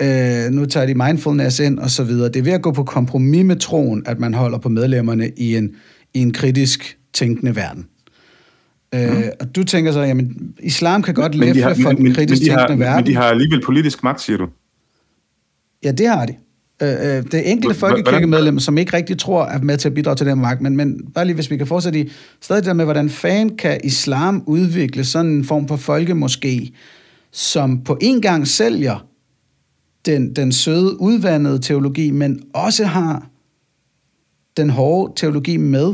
øh, 0.01 0.51
nu 0.51 0.65
tager 0.65 0.85
de 0.85 0.95
mindfulness 0.95 1.59
ind, 1.59 1.79
og 1.79 1.89
så 1.89 2.03
videre. 2.03 2.27
Det 2.27 2.39
er 2.39 2.43
ved 2.43 2.51
at 2.51 2.61
gå 2.61 2.71
på 2.71 2.83
kompromis 2.83 3.45
med 3.45 3.55
troen, 3.55 4.03
at 4.05 4.19
man 4.19 4.33
holder 4.33 4.57
på 4.57 4.69
medlemmerne 4.69 5.29
i 5.37 5.55
en, 5.55 5.75
i 6.13 6.19
en 6.19 6.33
kritisk 6.33 6.97
tænkende 7.13 7.55
verden. 7.55 7.85
Øh, 8.95 9.17
mm. 9.17 9.23
Og 9.39 9.55
du 9.55 9.63
tænker 9.63 9.91
så, 9.91 10.01
jamen, 10.01 10.53
islam 10.59 11.01
kan 11.01 11.13
godt 11.13 11.33
de 11.33 11.61
for 11.83 11.91
den 11.91 12.13
kritisk 12.13 12.41
men 12.41 12.45
de 12.45 12.51
har, 12.51 12.67
tænkende 12.67 12.85
verden. 12.85 13.03
Men 13.03 13.13
de 13.13 13.15
har 13.15 13.23
alligevel 13.23 13.61
politisk 13.65 14.03
magt, 14.03 14.21
siger 14.21 14.37
du? 14.37 14.47
Ja, 15.83 15.91
det 15.91 16.07
har 16.07 16.25
de. 16.25 16.35
Øh, 16.83 17.17
øh 17.17 17.23
det 17.31 17.51
enkelte 17.51 17.75
folkekirkemedlemmer, 17.75 18.61
som 18.61 18.77
ikke 18.77 18.97
rigtig 18.97 19.17
tror, 19.17 19.45
er 19.45 19.59
med 19.61 19.77
til 19.77 19.89
at 19.89 19.93
bidrage 19.93 20.15
til 20.15 20.25
den 20.25 20.39
magt, 20.39 20.61
men, 20.61 20.77
men 20.77 21.01
bare 21.13 21.25
lige 21.25 21.35
hvis 21.35 21.51
vi 21.51 21.57
kan 21.57 21.67
fortsætte 21.67 21.99
i, 21.99 22.11
stadig 22.41 22.65
der 22.65 22.73
med, 22.73 22.85
hvordan 22.85 23.09
fan 23.09 23.57
kan 23.57 23.79
islam 23.83 24.43
udvikle 24.45 25.03
sådan 25.03 25.31
en 25.31 25.45
form 25.45 25.67
for 25.67 25.75
folkemoské, 25.75 26.69
som 27.31 27.83
på 27.83 27.97
en 28.01 28.21
gang 28.21 28.47
sælger 28.47 29.05
den, 30.05 30.35
den 30.35 30.51
søde, 30.51 31.01
udvandede 31.01 31.59
teologi, 31.59 32.11
men 32.11 32.43
også 32.53 32.85
har 32.85 33.27
den 34.57 34.69
hårde 34.69 35.13
teologi 35.15 35.57
med. 35.57 35.93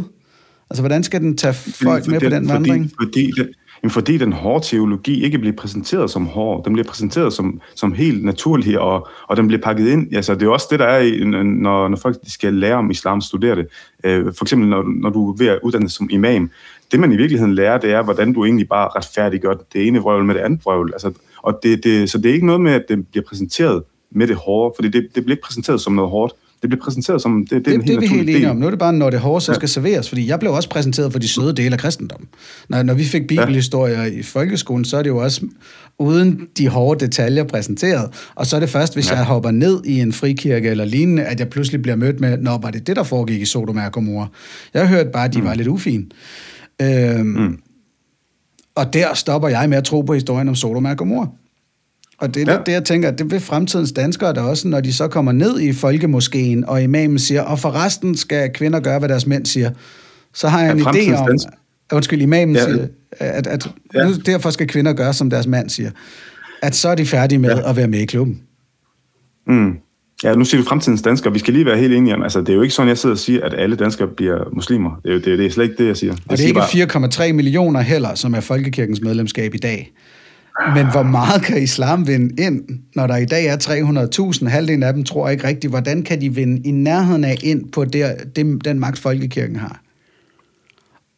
Altså, 0.70 0.82
hvordan 0.82 1.04
skal 1.04 1.22
den 1.22 1.38
tage 1.38 1.54
folk 1.54 2.08
med 2.08 2.20
på 2.20 2.30
den 2.30 2.48
fordi, 2.48 2.54
vandring? 2.54 2.92
Fordi, 3.02 3.32
det, 3.38 3.50
fordi 3.88 4.18
den 4.18 4.34
hårde 4.34 4.66
teologi 4.66 5.24
ikke 5.24 5.38
bliver 5.40 5.56
præsenteret 5.56 6.12
som 6.12 6.26
hård. 6.26 6.64
Den 6.66 6.74
bliver 6.74 6.88
præsenteret 6.88 7.34
som, 7.34 7.62
som 7.76 7.94
helt 7.94 8.26
naturlig, 8.26 8.80
og, 8.80 9.08
og 9.28 9.38
den 9.38 9.48
bliver 9.48 9.62
pakket 9.62 9.88
ind. 9.88 10.16
Altså, 10.16 10.36
det 10.36 10.44
er 10.44 10.50
også 10.50 10.68
det, 10.72 10.80
der 10.80 10.86
er, 10.86 11.26
når, 11.26 11.88
når 11.88 11.98
folk 11.98 12.18
skal 12.28 12.54
lære 12.54 12.76
om 12.76 12.92
islam, 12.92 13.22
studere 13.22 13.56
det. 13.56 13.68
Øh, 14.04 14.34
for 14.38 14.46
eksempel, 14.46 14.70
når, 14.70 14.84
når 15.02 15.10
du 15.10 15.32
er 15.32 15.36
ved 15.38 15.48
at 15.48 15.60
uddanne 15.64 15.90
som 15.90 16.10
imam. 16.12 16.52
Det, 16.92 17.00
man 17.00 17.12
i 17.12 17.18
virkeligheden 17.18 17.56
lærer, 17.56 17.78
det 17.78 17.92
er, 17.92 18.02
hvordan 18.02 18.34
du 18.34 18.46
egentlig 18.46 18.70
bare 18.70 18.90
retfærdiggør 18.96 19.54
det 19.74 19.88
ene 19.88 20.00
vrøvl 20.00 20.26
med 20.26 20.36
det 20.36 20.42
andet 20.42 20.66
vrøvl. 20.66 20.90
Altså, 20.94 21.12
og 21.38 21.60
det, 21.64 21.84
det, 21.84 22.10
så 22.10 22.18
det 22.18 22.30
er 22.30 22.34
ikke 22.34 22.46
noget 22.46 22.62
med, 22.62 22.72
at 22.72 22.86
det 22.90 23.08
bliver 23.08 23.26
præsenteret 23.28 23.84
med 24.12 24.28
det 24.28 24.36
hårde, 24.36 24.74
fordi 24.76 24.90
det, 24.90 25.08
det 25.16 25.26
bliver 25.26 25.36
ikke 25.36 25.44
præsenteret 25.44 25.82
som 25.82 25.94
noget 25.94 26.12
hårdt. 26.12 26.34
Det 26.62 26.70
bliver 26.70 26.84
præsenteret 26.84 27.22
som, 27.22 27.46
det, 27.50 27.52
det, 27.52 27.66
det 27.66 27.72
er 27.72 27.76
en 27.76 27.82
helt 27.82 27.88
det, 27.88 27.96
er 27.96 28.00
vi 28.00 28.08
helt 28.18 28.30
enige 28.30 28.50
om. 28.50 28.58
Nu 28.58 28.66
er 28.66 28.70
det 28.70 28.80
bare, 28.80 28.94
når 28.94 29.10
det 29.10 29.20
hårde 29.20 29.42
så 29.42 29.52
ja. 29.52 29.56
skal 29.56 29.70
serveres, 29.70 30.10
fordi 30.10 30.28
jeg 30.28 30.40
blev 30.40 30.54
også 30.54 30.70
præsenteret 30.70 31.12
for 31.12 31.20
de 31.20 31.28
søde 31.28 31.54
dele 31.54 31.74
af 31.74 31.80
kristendommen. 31.80 32.30
Når, 32.70 32.84
når 32.84 32.94
vi 32.94 33.04
fik 33.04 33.28
bibelhistorier 33.28 34.04
ja. 34.04 34.10
i 34.10 34.24
folkeskolen, 34.24 34.86
så 34.86 34.98
er 34.98 35.02
det 35.04 35.10
jo 35.10 35.18
også 35.18 35.42
uden 36.00 36.48
de 36.58 36.68
hårde 36.68 37.06
detaljer 37.06 37.44
præsenteret. 37.44 38.30
Og 38.36 38.46
så 38.46 38.56
er 38.56 38.60
det 38.60 38.70
først, 38.70 38.94
hvis 38.94 39.12
ja. 39.12 39.16
jeg 39.16 39.26
hopper 39.26 39.52
ned 39.52 39.86
i 39.86 40.00
en 40.00 40.14
frikirke 40.14 40.70
eller 40.70 40.86
lignende, 40.86 41.24
at 41.24 41.40
jeg 41.40 41.50
pludselig 41.50 41.82
bliver 41.82 41.96
mødt 41.96 42.20
med, 42.20 42.38
når 42.38 42.58
var 42.58 42.72
det 42.72 42.88
det, 42.88 42.96
der 42.96 43.04
foregik 43.04 43.42
i 43.42 43.46
Sodom 43.46 43.78
og 43.78 43.92
Gomorra? 43.92 44.28
Jeg 44.74 44.88
hørte 44.88 45.10
bare, 45.14 45.26
at 45.26 45.34
de 45.34 45.40
mm. 45.40 45.46
var 45.46 45.54
lidt 45.54 45.68
ufine. 45.68 46.06
Øhm, 46.82 47.26
mm. 47.26 47.60
Og 48.76 48.94
der 48.94 49.14
stopper 49.14 49.50
jeg 49.50 49.70
med 49.70 49.78
at 49.78 49.84
tro 49.84 50.02
på 50.02 50.14
historien 50.14 50.50
om 50.50 50.56
Sodom 50.56 50.86
og 50.86 50.98
Gomorra. 50.98 51.28
Og 52.20 52.34
det 52.34 52.48
er 52.48 52.54
ja. 52.54 52.60
det, 52.66 52.72
jeg 52.72 52.84
tænker, 52.84 53.12
det 53.12 53.32
vil 53.32 53.40
fremtidens 53.40 53.92
danskere 53.92 54.34
der 54.34 54.42
også, 54.42 54.68
når 54.68 54.82
de 54.82 54.94
så 54.94 55.08
kommer 55.08 55.32
ned 55.32 55.60
i 55.60 55.74
folkemoskeen, 55.74 56.66
og 56.66 56.84
imamen 56.84 57.20
siger, 57.20 57.42
og 57.42 57.60
for 57.60 57.72
resten 57.72 58.18
skal 58.18 58.54
kvinder 58.54 58.80
gøre, 58.80 59.00
hvad 59.00 59.10
deres 59.10 59.26
mænd 59.26 59.46
siger. 59.46 59.72
Så 60.34 60.48
har 60.48 60.62
jeg 60.64 60.72
en 60.72 60.80
idé 60.80 61.16
om, 61.16 61.28
dansk... 61.28 61.48
undskyld, 61.94 62.22
imamen 62.22 62.56
ja. 62.56 62.64
siger, 62.64 62.88
at, 63.12 63.48
at 63.48 63.70
ja. 63.94 64.06
nu, 64.06 64.14
derfor 64.26 64.50
skal 64.50 64.68
kvinder 64.68 64.94
gøre, 64.94 65.14
som 65.14 65.30
deres 65.30 65.48
mand 65.48 65.70
siger. 65.70 65.92
At 66.62 66.76
så 66.76 66.90
er 66.90 66.96
de 66.96 67.06
færdige 67.06 67.40
med 67.40 67.50
ja. 67.50 67.70
at 67.70 67.76
være 67.76 67.88
med 67.88 68.00
i 68.00 68.06
klubben. 68.06 68.42
Mm. 69.48 69.74
Ja, 70.24 70.36
nu 70.36 70.46
siger 70.46 70.62
du 70.62 70.68
fremtidens 70.68 71.02
danskere. 71.02 71.34
Vi 71.34 71.40
skal 71.40 71.54
lige 71.54 71.66
være 71.66 71.78
helt 71.78 71.94
enige 71.94 72.16
om, 72.16 72.24
altså 72.24 72.40
det 72.40 72.50
er 72.50 72.54
jo 72.54 72.62
ikke 72.62 72.74
sådan, 72.74 72.90
jeg 72.90 72.98
sidder 72.98 73.16
og 73.16 73.20
siger, 73.20 73.46
at 73.46 73.54
alle 73.54 73.76
danskere 73.76 74.08
bliver 74.08 74.54
muslimer. 74.54 75.00
Det 75.04 75.10
er 75.10 75.14
jo 75.14 75.20
det, 75.20 75.40
det 75.40 75.46
er 75.46 75.50
slet 75.50 75.64
ikke 75.64 75.78
det, 75.78 75.88
jeg 75.88 75.98
siger. 75.98 76.14
Jeg 76.14 76.20
og 76.30 76.38
det 76.38 76.44
er 76.44 76.88
ikke 76.88 76.94
bare... 76.94 77.28
4,3 77.30 77.34
millioner 77.34 77.82
heller, 77.82 78.16
som 78.16 78.34
er 78.34 78.40
folkekirkens 78.40 79.02
medlemskab 79.02 79.56
i 79.56 79.58
dag. 79.58 79.92
Men 80.76 80.92
hvor 80.92 81.04
meget 81.04 81.42
kan 81.42 81.64
islam 81.64 82.08
vinde 82.08 82.44
ind, 82.44 82.64
når 82.96 83.08
der 83.08 83.18
i 83.18 83.26
dag 83.26 83.46
er 83.46 83.58
300.000? 84.38 84.48
Halvdelen 84.48 84.84
af 84.84 84.94
dem 84.94 85.04
tror 85.04 85.30
ikke 85.30 85.48
rigtigt. 85.48 85.72
Hvordan 85.72 86.04
kan 86.04 86.22
de 86.22 86.36
vinde 86.36 86.62
i 86.66 86.72
nærheden 86.72 87.24
af 87.24 87.38
ind 87.44 87.72
på 87.72 87.86
der, 87.86 88.16
det, 88.36 88.66
den 88.66 88.80
magt, 88.80 89.00
folkekirken 89.00 89.56
har? 89.56 89.82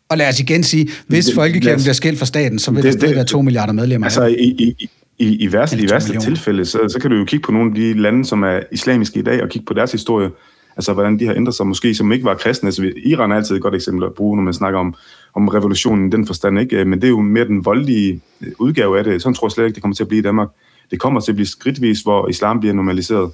Og 0.09 0.17
lad 0.17 0.29
os 0.29 0.39
igen 0.39 0.63
sige, 0.63 0.89
hvis 1.07 1.25
det, 1.25 1.35
folkekirken 1.35 1.75
os, 1.75 1.83
bliver 1.83 1.93
skilt 1.93 2.19
fra 2.19 2.25
staten, 2.25 2.59
så 2.59 2.71
vil 2.71 2.83
det, 2.83 2.93
der 2.93 2.99
stadig 2.99 3.15
være 3.15 3.25
2 3.25 3.41
milliarder 3.41 3.73
medlemmer. 3.73 4.07
Altså 4.07 4.25
i, 4.25 4.43
i, 4.43 4.89
i, 5.17 5.35
i 5.35 5.53
værste, 5.53 5.77
i 5.77 5.89
værste 5.89 6.19
tilfælde, 6.19 6.65
så, 6.65 6.79
så 6.87 6.99
kan 7.01 7.11
du 7.11 7.17
jo 7.17 7.25
kigge 7.25 7.43
på 7.43 7.51
nogle 7.51 7.69
af 7.69 7.75
de 7.75 8.01
lande, 8.01 8.25
som 8.25 8.43
er 8.43 8.59
islamiske 8.71 9.19
i 9.19 9.23
dag, 9.23 9.43
og 9.43 9.49
kigge 9.49 9.65
på 9.65 9.73
deres 9.73 9.91
historie. 9.91 10.29
Altså, 10.75 10.93
hvordan 10.93 11.19
de 11.19 11.25
har 11.25 11.33
ændret 11.33 11.55
sig, 11.55 11.67
måske 11.67 11.95
som 11.95 12.11
ikke 12.11 12.25
var 12.25 12.35
kristne. 12.35 12.67
Altså, 12.67 12.91
Iran 13.05 13.31
er 13.31 13.35
altid 13.35 13.55
et 13.55 13.61
godt 13.61 13.75
eksempel 13.75 14.05
at 14.05 14.13
bruge, 14.13 14.37
når 14.37 14.43
man 14.43 14.53
snakker 14.53 14.79
om, 14.79 14.95
om 15.33 15.47
revolutionen 15.47 16.07
i 16.07 16.09
den 16.09 16.27
forstand, 16.27 16.59
ikke? 16.59 16.79
Øh, 16.79 16.87
men 16.87 17.01
det 17.01 17.07
er 17.07 17.11
jo 17.11 17.21
mere 17.21 17.47
den 17.47 17.65
voldelige 17.65 18.21
øh, 18.41 18.51
udgave 18.59 18.97
af 18.97 19.03
det. 19.03 19.21
Sådan 19.21 19.33
tror 19.33 19.47
jeg 19.47 19.51
slet 19.51 19.65
ikke, 19.65 19.75
det 19.75 19.83
kommer 19.83 19.95
til 19.95 20.03
at 20.03 20.07
blive 20.07 20.19
i 20.19 20.23
Danmark. 20.23 20.49
Det 20.91 20.99
kommer 20.99 21.21
til 21.21 21.31
at 21.31 21.35
blive 21.35 21.47
skridtvis, 21.47 22.01
hvor 22.01 22.27
islam 22.27 22.59
bliver 22.59 22.73
normaliseret. 22.73 23.31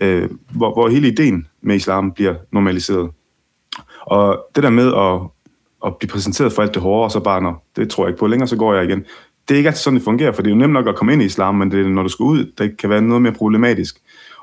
Øh, 0.00 0.30
hvor, 0.54 0.72
hvor 0.72 0.88
hele 0.88 1.08
ideen 1.08 1.46
med 1.62 1.76
islam 1.76 2.12
bliver 2.12 2.34
normaliseret. 2.52 3.10
Og 4.00 4.46
det 4.54 4.62
der 4.62 4.70
med 4.70 4.94
at, 4.94 5.20
at 5.86 5.96
blive 5.96 6.08
præsenteret 6.08 6.52
for 6.52 6.62
alt 6.62 6.74
det 6.74 6.82
hårde, 6.82 7.04
og 7.04 7.10
så 7.10 7.20
bare, 7.20 7.42
når 7.42 7.66
det 7.76 7.90
tror 7.90 8.04
jeg 8.04 8.08
ikke 8.08 8.18
på 8.18 8.26
længere, 8.26 8.48
så 8.48 8.56
går 8.56 8.74
jeg 8.74 8.84
igen. 8.84 9.04
Det 9.48 9.54
er 9.54 9.58
ikke 9.58 9.68
altid 9.68 9.82
sådan, 9.82 9.96
det 9.96 10.04
fungerer, 10.04 10.32
for 10.32 10.42
det 10.42 10.50
er 10.50 10.54
jo 10.54 10.58
nemt 10.58 10.72
nok 10.72 10.88
at 10.88 10.96
komme 10.96 11.12
ind 11.12 11.22
i 11.22 11.24
islam, 11.24 11.54
men 11.54 11.70
det 11.70 11.86
er, 11.86 11.88
når 11.88 12.02
du 12.02 12.08
skal 12.08 12.24
ud, 12.24 12.52
det 12.58 12.78
kan 12.78 12.90
være 12.90 13.02
noget 13.02 13.22
mere 13.22 13.32
problematisk. 13.32 13.96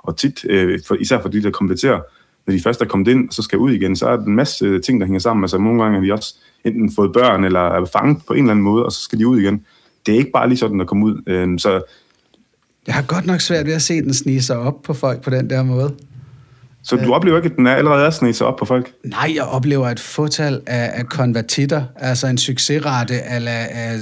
Og 0.04 0.18
tit, 0.18 0.46
øh, 0.50 0.80
for, 0.88 0.96
især 0.96 1.22
for 1.22 1.30
de, 1.30 1.44
der 1.44 1.52
konverterer, 1.52 2.00
når 2.48 2.54
de 2.54 2.62
først 2.62 2.82
er 2.82 2.86
kommet 2.86 3.08
ind, 3.08 3.28
og 3.28 3.34
så 3.34 3.42
skal 3.42 3.60
ud 3.60 3.72
igen, 3.72 3.96
så 3.96 4.08
er 4.08 4.16
der 4.18 4.24
en 4.24 4.36
masse 4.36 4.80
ting, 4.80 5.00
der 5.00 5.06
hænger 5.06 5.20
sammen. 5.20 5.44
Altså 5.44 5.58
nogle 5.58 5.84
gange 5.84 6.00
har 6.00 6.06
de 6.06 6.14
også 6.14 6.36
enten 6.64 6.92
fået 6.96 7.14
børn, 7.14 7.44
eller 7.44 7.60
er 7.60 7.86
fanget 7.86 8.26
på 8.28 8.34
en 8.34 8.40
eller 8.40 8.52
anden 8.52 8.64
måde, 8.64 8.86
og 8.86 8.92
så 8.92 9.02
skal 9.02 9.20
de 9.20 9.28
ud 9.28 9.40
igen. 9.40 9.66
Det 10.06 10.14
er 10.14 10.18
ikke 10.18 10.32
bare 10.32 10.48
lige 10.48 10.58
sådan 10.58 10.82
at 10.82 10.88
komme 10.88 11.06
ud. 11.06 11.22
Øh, 11.28 11.60
så 11.60 11.82
jeg 12.88 12.96
har 12.96 13.02
godt 13.02 13.26
nok 13.26 13.42
svært 13.42 13.66
ved 13.66 13.74
at 13.74 13.82
se 13.82 14.02
den 14.02 14.14
snige 14.14 14.42
sig 14.42 14.58
op 14.58 14.82
på 14.82 14.94
folk 14.94 15.22
på 15.22 15.30
den 15.30 15.50
der 15.50 15.64
måde. 15.64 15.96
Så 16.88 16.96
du 16.96 17.14
oplever 17.14 17.38
ikke, 17.38 17.50
at 17.50 17.56
den 17.56 17.68
er 17.68 17.76
allerede 17.76 18.06
er 18.06 18.10
snedet 18.10 18.36
sig 18.36 18.48
op 18.48 18.56
på 18.56 18.66
folk? 18.66 18.92
Nej, 19.06 19.32
jeg 19.36 19.44
oplever 19.44 19.90
et 19.90 20.00
fortal 20.00 20.62
af, 20.68 20.92
af 20.94 21.06
konvertitter, 21.06 21.84
altså 21.96 22.28
en 22.28 22.38
succesrate 22.38 23.22
af, 23.22 23.68
af 23.72 24.00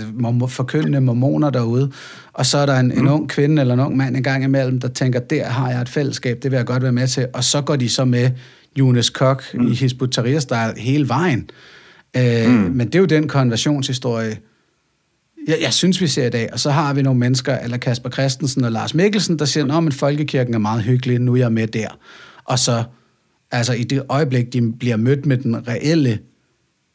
forkyndende 0.50 1.02
mormoner 1.02 1.50
derude. 1.50 1.92
Og 2.34 2.46
så 2.46 2.58
er 2.58 2.66
der 2.66 2.80
en, 2.80 2.86
mm. 2.86 3.00
en 3.00 3.08
ung 3.08 3.30
kvinde 3.30 3.62
eller 3.62 3.74
en 3.74 3.80
ung 3.80 3.98
mand 3.98 4.18
en 4.18 4.24
gang 4.24 4.44
imellem, 4.44 4.80
der 4.80 4.88
tænker, 4.88 5.20
der 5.20 5.46
har 5.46 5.70
jeg 5.70 5.82
et 5.82 5.90
fællesskab, 5.90 6.38
det 6.44 6.52
vil 6.52 6.58
jeg 6.58 6.66
godt 6.66 6.84
være 6.84 6.92
med 6.92 7.08
til. 7.08 7.28
Og 7.34 7.44
så 7.44 7.62
går 7.62 7.76
de 7.76 7.90
så 7.90 8.06
med 8.06 8.32
Jonas 8.80 9.10
Kok 9.10 9.44
mm. 9.54 9.68
i 9.68 9.76
Hizbut 9.76 10.12
Tahrir 10.12 10.80
hele 10.80 11.10
vejen. 11.10 11.50
Øh, 12.18 12.50
mm. 12.50 12.54
Men 12.54 12.88
det 12.88 12.96
er 12.96 13.00
jo 13.00 13.06
den 13.06 13.28
konversionshistorie, 13.28 14.38
jeg, 15.48 15.58
jeg 15.62 15.74
synes, 15.74 16.02
vi 16.02 16.08
ser 16.08 16.28
i 16.28 16.30
dag. 16.30 16.50
Og 16.54 16.60
så 16.60 16.72
har 16.72 16.94
vi 16.94 17.02
nogle 17.02 17.20
mennesker, 17.20 17.58
eller 17.58 17.78
Kasper 17.78 18.10
Christensen 18.10 18.64
og 18.64 18.72
Lars 18.72 18.94
Mikkelsen, 18.94 19.40
der 19.40 19.46
siger, 19.46 19.88
at 19.88 19.94
folkekirken 19.94 20.54
er 20.54 20.60
meget 20.60 20.84
hyggelig, 20.84 21.20
nu 21.20 21.34
er 21.34 21.38
jeg 21.38 21.52
med 21.52 21.68
der. 21.68 21.88
Og 22.46 22.60
så, 22.60 22.84
altså 23.52 23.74
i 23.74 23.84
det 23.84 24.04
øjeblik, 24.10 24.54
de 24.54 24.74
bliver 24.74 24.98
mødt 24.98 25.26
med 25.26 25.38
den 25.38 25.68
reelle 25.68 26.20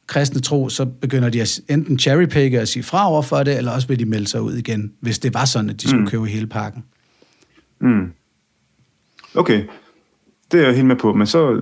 kristne 0.07 0.41
tro, 0.41 0.69
så 0.69 0.85
begynder 0.85 1.29
de 1.29 1.41
at 1.41 1.61
enten 1.69 1.99
cherrypicke 1.99 2.61
og 2.61 2.69
sige 2.69 2.83
fra 2.83 3.11
over 3.11 3.23
for 3.23 3.43
det, 3.43 3.57
eller 3.57 3.73
også 3.73 3.89
vil 3.89 3.99
de 3.99 4.05
melde 4.05 4.27
sig 4.27 4.43
ud 4.43 4.55
igen, 4.55 4.93
hvis 5.01 5.19
det 5.19 5.35
var 5.35 5.45
sådan, 5.45 5.71
at 5.71 5.83
de 5.83 5.89
skulle 5.89 6.03
mm. 6.03 6.11
købe 6.11 6.27
hele 6.27 6.47
pakken. 6.47 6.85
Mm. 7.81 8.13
Okay 9.35 9.65
det 10.53 10.61
er 10.61 10.65
jeg 10.65 10.75
helt 10.75 10.87
med 10.87 10.97
på, 10.97 11.13
men 11.13 11.27
så 11.27 11.61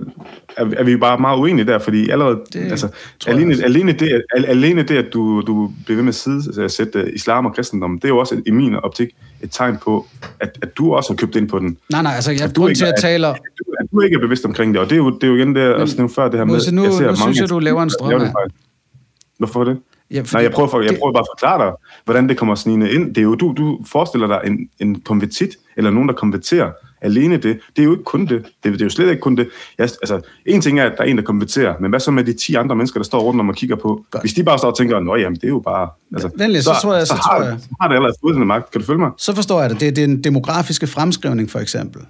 er, 0.57 0.65
er 0.77 0.83
vi 0.83 0.97
bare 0.97 1.19
meget 1.19 1.37
uenige 1.37 1.65
der, 1.65 1.79
fordi 1.79 2.09
allerede, 2.09 2.39
det, 2.53 2.71
altså, 2.71 2.87
alene, 3.27 3.63
alene, 3.63 3.91
det, 3.91 4.21
alene 4.33 4.83
det, 4.83 4.97
at 4.97 5.13
du, 5.13 5.41
du 5.41 5.71
bliver 5.85 5.95
ved 5.95 6.03
med 6.03 6.09
at, 6.09 6.15
side, 6.15 6.35
altså, 6.35 6.61
at 6.61 6.71
sætte 6.71 7.13
islam 7.13 7.45
og 7.45 7.55
kristendom, 7.55 7.99
det 7.99 8.03
er 8.03 8.09
jo 8.09 8.17
også 8.17 8.41
i 8.45 8.51
min 8.51 8.75
optik 8.75 9.09
et 9.41 9.51
tegn 9.51 9.77
på, 9.77 10.07
at, 10.39 10.57
at 10.61 10.77
du 10.77 10.93
også 10.93 11.13
har 11.13 11.15
købt 11.17 11.35
ind 11.35 11.49
på 11.49 11.59
den. 11.59 11.77
Nej, 11.89 12.01
nej, 12.01 12.13
altså 12.15 12.31
jeg 12.31 12.51
grund 12.55 12.75
til 12.75 12.85
at. 12.85 13.03
At, 13.03 13.21
du, 13.59 13.68
at 13.89 13.95
du 13.95 14.01
ikke 14.01 14.15
er 14.15 14.19
bevidst 14.19 14.45
omkring 14.45 14.73
det, 14.73 14.81
og 14.81 14.89
det 14.89 14.95
er 14.95 14.97
jo, 14.97 15.09
det 15.09 15.23
er 15.23 15.27
jo 15.27 15.35
igen 15.35 15.55
det, 15.55 15.61
at 15.61 15.89
snæve 15.89 16.09
før 16.09 16.29
det 16.29 16.39
her 16.39 16.45
med... 16.45 16.53
Nu, 16.71 16.83
jeg 16.83 16.93
ser 16.93 17.01
nu 17.01 17.05
mange, 17.05 17.17
synes 17.17 17.39
jeg, 17.39 17.49
du 17.49 17.59
laver 17.59 17.83
en 17.83 17.89
strøm 17.89 18.21
af. 18.21 18.33
Hvorfor 19.37 19.63
det? 19.63 19.77
Ja, 20.11 20.21
Nej, 20.33 20.41
jeg 20.41 20.51
prøver, 20.51 20.69
for, 20.69 20.81
jeg 20.81 20.97
prøver 20.99 21.13
bare 21.13 21.21
at 21.21 21.27
forklare 21.37 21.65
dig, 21.65 21.73
hvordan 22.05 22.29
det 22.29 22.37
kommer 22.37 22.55
snigende 22.55 22.91
ind. 22.91 23.07
Det 23.07 23.17
er 23.17 23.21
jo, 23.21 23.35
du, 23.35 23.53
du 23.57 23.79
forestiller 23.85 24.27
dig 24.27 24.41
en, 24.45 24.69
en 24.79 25.01
konvertit, 25.01 25.49
eller 25.77 25.91
nogen, 25.91 26.09
der 26.09 26.15
konverterer, 26.15 26.71
alene 27.01 27.37
det. 27.37 27.59
Det 27.75 27.81
er 27.81 27.83
jo 27.83 27.91
ikke 27.91 28.03
kun 28.03 28.25
det. 28.25 28.45
Det, 28.63 28.73
det 28.73 28.81
er 28.81 28.85
jo 28.85 28.89
slet 28.89 29.09
ikke 29.09 29.21
kun 29.21 29.35
det. 29.35 29.49
Jeg, 29.77 29.83
altså, 29.83 30.21
en 30.45 30.61
ting 30.61 30.79
er, 30.79 30.85
at 30.85 30.93
der 30.97 31.03
er 31.03 31.07
en, 31.07 31.17
der 31.17 31.23
konverterer, 31.23 31.75
men 31.79 31.89
hvad 31.89 31.99
så 31.99 32.11
med 32.11 32.23
de 32.23 32.33
10 32.33 32.55
andre 32.55 32.75
mennesker, 32.75 32.99
der 32.99 33.05
står 33.05 33.19
rundt 33.19 33.39
om 33.39 33.49
og 33.49 33.55
kigger 33.55 33.75
på? 33.75 34.05
Godt. 34.11 34.23
Hvis 34.23 34.33
de 34.33 34.43
bare 34.43 34.57
står 34.57 34.67
og 34.67 34.77
tænker, 34.77 34.99
nå 34.99 35.15
jamen, 35.15 35.35
det 35.35 35.43
er 35.43 35.47
jo 35.47 35.59
bare... 35.59 35.89
Altså, 36.13 36.29
ja, 36.39 36.43
venlig, 36.43 36.63
så, 36.63 36.73
så, 36.73 36.81
tror 36.81 36.95
jeg, 36.95 37.07
så, 37.07 37.15
så, 37.15 37.21
har, 37.21 37.37
tror 37.37 37.45
jeg. 37.45 37.57
så 37.59 37.67
har 37.81 37.87
det 37.87 37.95
allerede 37.95 38.15
fået 38.21 38.47
magt. 38.47 38.71
Kan 38.71 38.81
du 38.81 38.87
følge 38.87 38.99
mig? 38.99 39.11
Så 39.17 39.35
forstår 39.35 39.61
jeg 39.61 39.69
det. 39.69 39.79
Det 39.79 39.87
er 39.87 39.91
den 39.91 40.23
demografiske 40.23 40.87
fremskrivning, 40.87 41.49
for 41.51 41.59
eksempel. 41.59 42.01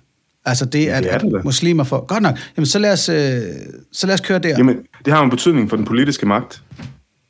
Altså 0.45 0.65
det, 0.65 0.87
at, 0.87 1.03
det, 1.03 1.13
er 1.13 1.17
det 1.17 1.35
at 1.35 1.45
muslimer 1.45 1.83
får... 1.83 2.05
Godt 2.05 2.23
nok. 2.23 2.37
Jamen, 2.57 2.65
så 2.65 2.79
lad 2.79 2.93
os, 2.93 3.09
øh, 3.09 3.41
så 3.91 4.07
lad 4.07 4.13
os 4.13 4.21
køre 4.21 4.39
der. 4.39 4.57
Jamen, 4.57 4.77
det 5.05 5.13
har 5.13 5.23
en 5.23 5.29
betydning 5.29 5.69
for 5.69 5.75
den 5.75 5.85
politiske 5.85 6.25
magt. 6.25 6.61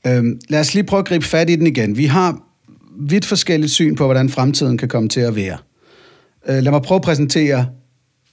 Øhm, 0.07 0.39
lad 0.49 0.59
os 0.59 0.73
lige 0.73 0.83
prøve 0.83 0.99
at 0.99 1.05
gribe 1.05 1.25
fat 1.25 1.49
i 1.49 1.55
den 1.55 1.67
igen. 1.67 1.97
Vi 1.97 2.05
har 2.05 2.39
vidt 2.99 3.25
forskelligt 3.25 3.71
syn 3.71 3.95
på, 3.95 4.05
hvordan 4.05 4.29
fremtiden 4.29 4.77
kan 4.77 4.87
komme 4.87 5.09
til 5.09 5.19
at 5.19 5.35
være. 5.35 5.57
Øh, 6.49 6.63
lad 6.63 6.71
mig 6.71 6.81
prøve 6.81 6.95
at 6.95 7.01
præsentere 7.01 7.67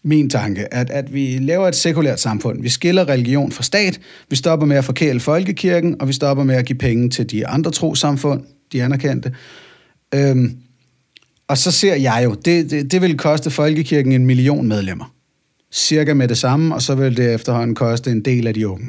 min 0.03 0.31
tanke, 0.31 0.75
at, 0.75 0.91
at 0.91 1.15
vi 1.15 1.39
laver 1.39 1.69
et 1.69 1.75
sekulært 1.75 2.21
samfund. 2.21 2.63
Vi 2.63 2.69
skiller 2.69 3.09
religion 3.09 3.53
fra 3.53 3.63
stat, 3.63 4.01
vi 4.31 4.37
stopper 4.37 4.67
med 4.67 4.77
at 4.77 4.85
forkæle 4.85 5.21
folkekirken, 5.21 6.01
og 6.01 6.09
vi 6.09 6.13
stopper 6.13 6.45
med 6.45 6.55
at 6.55 6.65
give 6.65 6.79
penge 6.79 7.11
til 7.11 7.31
de 7.31 7.47
andre 7.47 7.71
trosamfund, 7.71 8.43
de 8.73 8.83
anerkendte. 8.83 9.33
Øhm, 10.15 10.57
og 11.49 11.59
så 11.59 11.71
ser 11.71 11.95
jeg 11.95 12.21
jo, 12.25 12.35
det, 12.35 12.71
det, 12.71 12.93
det 12.93 13.03
vil 13.03 13.19
koste 13.19 13.51
folkekirken 13.51 14.13
en 14.13 14.27
million 14.27 14.69
medlemmer. 14.69 15.13
Cirka 15.73 16.15
med 16.15 16.29
det 16.29 16.39
samme, 16.39 16.75
og 16.75 16.83
så 16.83 16.95
vil 16.95 17.17
det 17.17 17.35
efterhånden 17.35 17.75
koste 17.75 18.11
en 18.11 18.25
del 18.25 18.47
af 18.47 18.55
de 18.55 18.69
unge. 18.69 18.87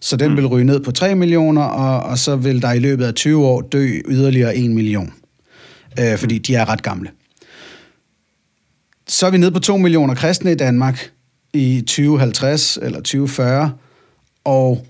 Så 0.00 0.16
den 0.16 0.30
mm. 0.30 0.36
vil 0.36 0.46
ryge 0.46 0.64
ned 0.64 0.80
på 0.80 0.92
3 0.92 1.14
millioner, 1.14 1.62
og, 1.62 2.10
og 2.10 2.18
så 2.18 2.36
vil 2.36 2.62
der 2.62 2.72
i 2.72 2.78
løbet 2.78 3.04
af 3.04 3.14
20 3.14 3.46
år 3.46 3.60
dø 3.60 3.86
yderligere 4.08 4.56
1 4.56 4.70
million. 4.70 5.12
Øh, 6.00 6.18
fordi 6.18 6.38
de 6.38 6.54
er 6.54 6.68
ret 6.68 6.82
gamle. 6.82 7.10
Så 9.08 9.26
er 9.26 9.30
vi 9.30 9.38
nede 9.38 9.52
på 9.52 9.58
2 9.58 9.76
millioner 9.76 10.14
kristne 10.14 10.52
i 10.52 10.54
Danmark 10.54 11.10
i 11.52 11.80
2050 11.80 12.78
eller 12.82 12.98
2040, 12.98 13.72
og 14.44 14.86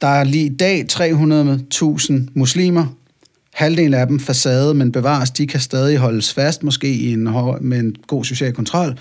der 0.00 0.08
er 0.08 0.24
lige 0.24 0.46
i 0.46 0.56
dag 0.56 0.86
300.000 0.92 2.12
muslimer. 2.34 2.86
Halvdelen 3.52 3.94
af 3.94 4.06
dem 4.06 4.20
facade, 4.20 4.74
men 4.74 4.92
bevares, 4.92 5.30
de 5.30 5.46
kan 5.46 5.60
stadig 5.60 5.98
holdes 5.98 6.34
fast, 6.34 6.62
måske 6.62 6.88
i 6.88 7.12
en, 7.12 7.24
med 7.60 7.78
en 7.78 7.96
god 8.06 8.24
social 8.24 8.52
kontrol. 8.52 8.98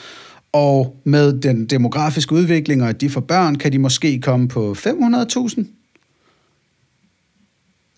Og 0.53 0.95
med 1.03 1.41
den 1.41 1.65
demografiske 1.65 2.33
udvikling, 2.33 2.83
og 2.83 2.89
at 2.89 3.01
de 3.01 3.09
får 3.09 3.21
børn, 3.21 3.55
kan 3.55 3.71
de 3.71 3.79
måske 3.79 4.19
komme 4.19 4.47
på 4.47 4.75
500.000. 4.77 5.63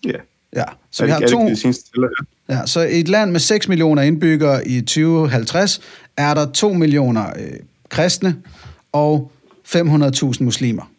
Ja. 0.06 0.18
Ja, 0.56 0.64
så 0.90 1.04
vi 1.04 1.10
har 1.10 1.20
to... 1.20 1.48
Ja, 2.48 2.66
så 2.66 2.80
i 2.80 3.00
et 3.00 3.08
land 3.08 3.30
med 3.30 3.40
6 3.40 3.68
millioner 3.68 4.02
indbyggere 4.02 4.68
i 4.68 4.80
2050 4.80 5.80
er 6.16 6.34
der 6.34 6.52
2 6.52 6.72
millioner 6.72 7.26
øh, 7.26 7.52
kristne 7.88 8.36
og 8.92 9.32
500.000 9.66 10.44
muslimer. 10.44 10.90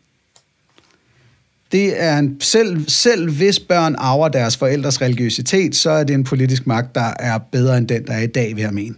Det 1.75 2.01
er 2.03 2.17
en, 2.17 2.37
selv, 2.39 2.89
selv 2.89 3.31
hvis 3.31 3.59
børn 3.59 3.95
arver 3.97 4.27
deres 4.27 4.57
forældres 4.57 5.01
religiøsitet, 5.01 5.75
så 5.75 5.89
er 5.89 6.03
det 6.03 6.13
en 6.13 6.23
politisk 6.23 6.67
magt, 6.67 6.95
der 6.95 7.13
er 7.19 7.37
bedre 7.37 7.77
end 7.77 7.87
den, 7.87 8.07
der 8.07 8.13
er 8.13 8.21
i 8.21 8.27
dag, 8.27 8.55
vil 8.55 8.61
jeg 8.61 8.73
mene. 8.73 8.95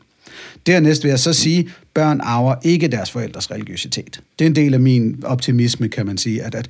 Dernæst 0.68 1.04
vil 1.04 1.10
jeg 1.10 1.20
så 1.20 1.34
sige, 1.34 1.60
at 1.60 1.66
børn 1.94 2.22
arver 2.24 2.56
ikke 2.64 2.88
deres 2.88 3.12
forældres 3.12 3.52
religiøsitet. 3.52 4.22
Det 4.40 4.46
er 4.46 4.50
en 4.50 4.56
del 4.56 4.74
af 4.74 4.80
min 4.80 5.20
optimisme, 5.24 5.90
kan 5.90 6.06
man 6.06 6.18
sige, 6.18 6.44
at, 6.44 6.56
at 6.56 6.68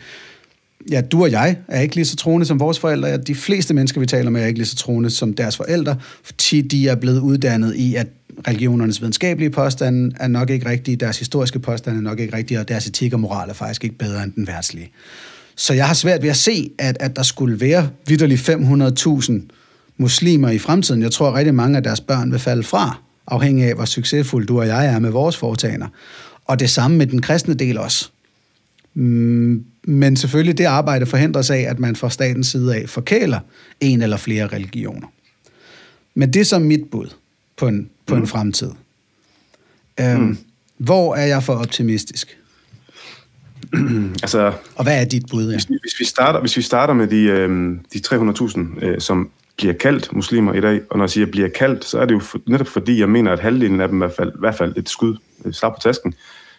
ja, 0.91 1.01
du 1.01 1.23
og 1.23 1.31
jeg 1.31 1.57
er 1.67 1.81
ikke 1.81 1.95
lige 1.95 2.05
så 2.05 2.15
troende 2.15 2.45
som 2.45 2.59
vores 2.59 2.79
forældre. 2.79 3.09
Ja, 3.09 3.17
de 3.17 3.35
fleste 3.35 3.73
mennesker, 3.73 3.99
vi 3.99 4.05
taler 4.05 4.29
med, 4.29 4.41
er 4.41 4.45
ikke 4.45 4.59
lige 4.59 4.67
så 4.67 4.75
troende 4.75 5.09
som 5.09 5.33
deres 5.33 5.57
forældre, 5.57 5.95
fordi 6.23 6.61
de 6.61 6.87
er 6.87 6.95
blevet 6.95 7.19
uddannet 7.19 7.75
i, 7.75 7.95
at 7.95 8.07
religionernes 8.47 9.01
videnskabelige 9.01 9.49
påstande 9.49 10.15
er 10.19 10.27
nok 10.27 10.49
ikke 10.49 10.69
rigtige, 10.69 10.97
deres 10.97 11.19
historiske 11.19 11.59
påstande 11.59 11.97
er 11.97 12.03
nok 12.03 12.19
ikke 12.19 12.35
rigtige, 12.35 12.59
og 12.59 12.67
deres 12.67 12.87
etik 12.87 13.13
og 13.13 13.19
moral 13.19 13.49
er 13.49 13.53
faktisk 13.53 13.83
ikke 13.83 13.97
bedre 13.97 14.23
end 14.23 14.33
den 14.33 14.47
værtslige. 14.47 14.91
Så 15.59 15.73
jeg 15.73 15.87
har 15.87 15.93
svært 15.93 16.21
ved 16.21 16.29
at 16.29 16.37
se, 16.37 16.71
at, 16.77 16.97
at 16.99 17.15
der 17.15 17.23
skulle 17.23 17.59
være 17.59 17.89
vidderligt 18.07 18.49
500.000 18.49 19.33
muslimer 19.97 20.49
i 20.49 20.59
fremtiden. 20.59 21.01
Jeg 21.01 21.11
tror, 21.11 21.27
at 21.27 21.33
rigtig 21.33 21.55
mange 21.55 21.77
af 21.77 21.83
deres 21.83 22.01
børn 22.01 22.31
vil 22.31 22.39
falde 22.39 22.63
fra, 22.63 22.97
afhængig 23.27 23.65
af, 23.65 23.75
hvor 23.75 23.85
succesfuld 23.85 24.47
du 24.47 24.59
og 24.59 24.67
jeg 24.67 24.85
er 24.85 24.99
med 24.99 25.09
vores 25.09 25.37
foretagender. 25.37 25.87
Og 26.45 26.59
det 26.59 26.69
samme 26.69 26.97
med 26.97 27.07
den 27.07 27.21
kristne 27.21 27.53
del 27.53 27.77
også. 27.77 28.09
Mm, 28.93 29.65
men 29.83 30.15
selvfølgelig 30.15 30.57
det 30.57 30.63
arbejde 30.63 31.05
forhindres 31.05 31.49
af, 31.49 31.59
at 31.59 31.79
man 31.79 31.95
fra 31.95 32.09
statens 32.09 32.47
side 32.47 32.75
af 32.75 32.89
forkæler 32.89 33.39
en 33.79 34.01
eller 34.01 34.17
flere 34.17 34.47
religioner. 34.47 35.07
Men 36.15 36.33
det 36.33 36.39
er 36.39 36.45
som 36.45 36.61
mit 36.61 36.89
bud 36.91 37.07
på 37.57 37.67
en, 37.67 37.89
på 38.05 38.15
mm. 38.15 38.21
en 38.21 38.27
fremtid. 38.27 38.71
Øhm, 39.99 40.21
mm. 40.21 40.37
Hvor 40.77 41.15
er 41.15 41.25
jeg 41.25 41.43
for 41.43 41.53
optimistisk? 41.53 42.37
altså, 44.23 44.53
og 44.75 44.83
hvad 44.83 45.01
er 45.01 45.05
dit 45.05 45.23
bud? 45.31 45.43
Ja? 45.43 45.51
Hvis, 45.51 45.63
hvis, 45.63 45.99
vi 45.99 46.05
starter, 46.05 46.39
hvis 46.39 46.57
vi 46.57 46.61
starter 46.61 46.93
med 46.93 47.07
de, 47.07 47.23
øh, 47.23 47.77
de 47.93 47.99
300.000, 48.07 48.85
øh, 48.85 49.01
som 49.01 49.29
bliver 49.57 49.73
kaldt 49.73 50.13
muslimer 50.13 50.53
i 50.53 50.61
dag, 50.61 50.81
og 50.89 50.97
når 50.97 51.05
jeg 51.05 51.09
siger 51.09 51.25
bliver 51.25 51.47
kaldt, 51.47 51.85
så 51.85 51.99
er 51.99 52.05
det 52.05 52.13
jo 52.13 52.19
for, 52.19 52.39
netop 52.47 52.67
fordi, 52.67 52.99
jeg 52.99 53.09
mener, 53.09 53.31
at 53.31 53.39
halvdelen 53.39 53.81
af 53.81 53.87
dem 53.87 53.97
i 53.97 53.99
hvert 53.99 54.13
fald, 54.17 54.29
i 54.29 54.39
hvert 54.39 54.55
fald 54.55 54.73
et 54.77 54.89
skud, 54.89 55.17
et 55.45 55.55
slag 55.55 55.71
på 55.73 55.79
tasken, 55.81 56.13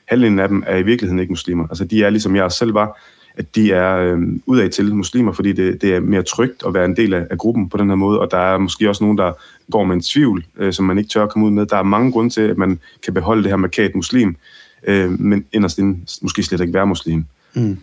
halvdelen 0.05 0.39
af 0.39 0.49
dem 0.49 0.65
er 0.67 0.77
i 0.77 0.83
virkeligheden 0.83 1.21
ikke 1.21 1.33
muslimer. 1.33 1.69
Altså 1.69 1.85
de 1.85 2.05
er 2.05 2.11
ligesom 2.11 2.37
jeg 2.37 2.53
selv 2.53 2.75
var, 2.75 3.01
at 3.37 3.55
de 3.55 3.73
er 3.73 3.97
øh, 3.97 4.19
udad 4.47 4.69
til 4.69 4.95
muslimer, 4.95 5.33
fordi 5.33 5.53
det, 5.53 5.83
det 5.83 5.95
er 5.95 6.01
mere 6.01 6.23
trygt 6.23 6.63
at 6.67 6.75
være 6.75 6.85
en 6.85 6.97
del 6.97 7.15
af, 7.15 7.27
af 7.31 7.39
gruppen 7.39 7.69
på 7.69 7.77
den 7.77 7.89
her 7.89 7.97
måde, 7.97 8.21
og 8.21 8.31
der 8.31 8.39
er 8.39 8.59
måske 8.59 8.89
også 8.89 9.05
nogen, 9.05 9.19
der 9.19 9.33
går 9.71 9.85
med 9.85 9.95
en 9.95 10.03
tvivl, 10.03 10.45
øh, 10.57 10.73
som 10.73 10.85
man 10.85 10.99
ikke 10.99 11.11
tør 11.11 11.23
at 11.23 11.31
komme 11.31 11.47
ud 11.47 11.53
med. 11.53 11.67
Der 11.67 11.77
er 11.77 11.83
mange 11.83 12.13
grunde 12.13 12.31
til, 12.31 12.41
at 12.41 12.59
man 12.59 12.79
kan 13.05 13.15
beholde 13.15 13.43
det 13.43 13.51
her 13.51 13.57
markat 13.57 13.95
muslim. 13.95 14.29
øh, 14.29 14.35
men 15.19 15.45
inderst 15.53 15.79
inden 15.79 16.09
måske 16.23 16.43
slet 16.43 16.61
ikke 16.61 16.75
være 16.75 16.87
muslim. 16.87 17.25
Mm. 17.55 17.79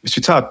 Hvis 0.00 0.16
vi 0.16 0.22
tager 0.22 0.42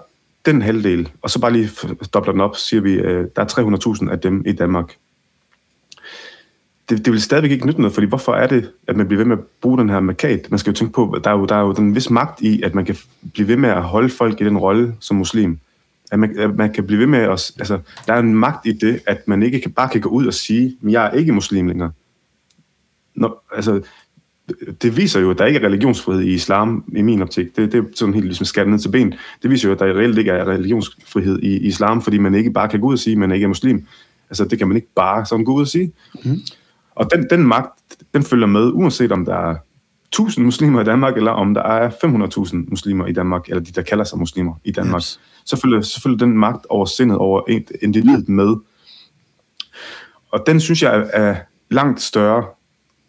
den 0.46 0.62
halvdel, 0.62 1.10
og 1.22 1.30
så 1.30 1.40
bare 1.40 1.54
lige 1.54 1.70
dobler 2.14 2.32
den 2.32 2.42
op, 2.42 2.58
siger 2.58 2.82
vi, 2.82 2.94
øh, 2.94 3.28
der 3.36 3.42
er 3.42 4.00
300.000 4.04 4.12
af 4.12 4.20
dem 4.20 4.44
i 4.46 4.52
Danmark. 4.52 4.96
Det, 6.90 7.06
det 7.06 7.14
vil 7.14 7.22
stadigvæk 7.22 7.52
ikke 7.52 7.66
nytte 7.66 7.82
noget, 7.82 7.94
fordi 7.94 8.08
hvorfor 8.08 8.34
er 8.34 8.48
det, 8.48 8.72
at 8.88 8.96
man 8.98 9.08
bliver 9.08 9.18
ved 9.18 9.26
med 9.26 9.38
at 9.38 9.44
bruge 9.62 9.78
den 9.78 9.90
her 9.90 10.00
markat? 10.00 10.48
Man 10.50 10.60
skal 10.60 10.72
jo 10.72 10.76
tænke 10.76 10.94
på, 10.94 11.20
der 11.24 11.30
er 11.30 11.38
jo, 11.38 11.46
der 11.46 11.56
er 11.56 11.62
jo 11.62 11.74
den 11.74 11.96
vis 11.96 12.10
magt 12.10 12.42
i, 12.42 12.62
at 12.62 12.76
man 12.76 12.86
kan 12.86 12.96
blive 13.34 13.48
ved 13.48 13.58
med 13.58 13.70
at 13.70 13.84
holde 13.84 14.10
folk 14.10 14.42
i 14.42 14.44
den 14.44 14.58
rolle 14.58 14.96
som 15.00 15.18
muslim. 15.18 15.60
At 16.12 16.20
man, 16.20 16.40
at 16.40 16.56
man 16.56 16.74
kan 16.74 16.88
blive 16.88 17.00
ved 17.00 17.08
med 17.08 17.20
at... 17.20 17.52
Altså, 17.60 17.80
der 18.08 18.14
er 18.14 18.20
en 18.20 18.36
magt 18.36 18.66
i 18.66 18.72
det, 18.72 19.02
at 19.08 19.28
man 19.28 19.44
ikke 19.44 19.62
kan, 19.62 19.72
bare 19.72 19.90
kan 19.90 20.02
gå 20.02 20.10
ud 20.10 20.26
og 20.26 20.34
sige, 20.34 20.78
jeg 20.84 21.06
er 21.06 21.12
ikke 21.12 21.32
muslim 21.32 21.68
længere. 21.68 21.92
Når, 23.16 23.46
altså, 23.56 23.82
det 24.82 24.98
viser 24.98 25.20
jo, 25.20 25.32
at 25.32 25.38
der 25.38 25.46
ikke 25.46 25.60
er 25.60 25.66
religionsfrihed 25.66 26.24
i 26.24 26.34
islam, 26.34 26.84
i 26.96 27.02
min 27.02 27.22
optik. 27.22 27.56
Det, 27.56 27.72
det 27.72 27.78
er 27.78 27.84
sådan 27.96 28.14
helt 28.14 28.26
ligesom 28.26 28.46
skatten 28.46 28.72
ned 28.72 28.80
til 28.80 28.90
ben. 28.90 29.14
Det 29.42 29.50
viser 29.50 29.70
jo, 29.70 29.74
at 29.74 29.80
der 29.80 29.86
reelt 29.86 30.18
ikke 30.18 30.32
er 30.32 30.48
religionsfrihed 30.48 31.40
i 31.44 31.58
islam, 31.58 32.02
fordi 32.02 32.18
man 32.18 32.36
ikke 32.36 32.52
bare 32.52 32.68
kan 32.68 32.80
gå 32.80 32.88
ud 32.88 32.94
og 32.94 33.00
sige, 33.00 33.12
at 33.12 33.18
man 33.18 33.32
ikke 33.32 33.44
er 33.44 33.48
muslim. 33.48 33.88
Altså, 34.30 34.46
det 34.46 34.58
kan 34.58 34.68
man 34.68 34.78
ikke 34.78 34.94
bare 34.96 35.26
sådan 35.26 35.46
gå 35.46 35.54
ud 35.54 35.62
og 35.62 35.68
sige. 35.68 35.94
Mm. 36.26 36.42
Og 36.96 37.10
den, 37.14 37.28
den 37.30 37.48
magt, 37.48 37.80
den 38.14 38.24
følger 38.24 38.48
med, 38.48 38.72
uanset 38.74 39.12
om 39.12 39.26
der 39.26 39.36
er 39.36 39.56
1000 40.06 40.46
muslimer 40.46 40.82
i 40.82 40.84
Danmark, 40.84 41.18
eller 41.18 41.32
om 41.32 41.54
der 41.54 41.64
er 41.64 41.90
500.000 41.90 42.70
muslimer 42.70 43.08
i 43.08 43.14
Danmark, 43.14 43.50
eller 43.50 43.64
de, 43.64 43.72
der 43.72 43.82
kalder 43.82 44.04
sig 44.04 44.20
muslimer 44.20 44.54
i 44.64 44.72
Danmark. 44.72 45.02
Yes. 45.02 45.20
Så, 45.46 45.62
følger, 45.62 45.82
så 45.82 46.02
følger 46.02 46.18
den 46.18 46.38
magt 46.38 46.66
over 46.70 46.86
sindet, 46.86 47.18
over 47.18 47.42
individet 47.82 48.30
med. 48.30 48.56
Og 50.32 50.44
den 50.48 50.60
synes 50.60 50.84
jeg 50.84 51.10
er 51.14 51.36
langt 51.70 52.02
større 52.02 52.46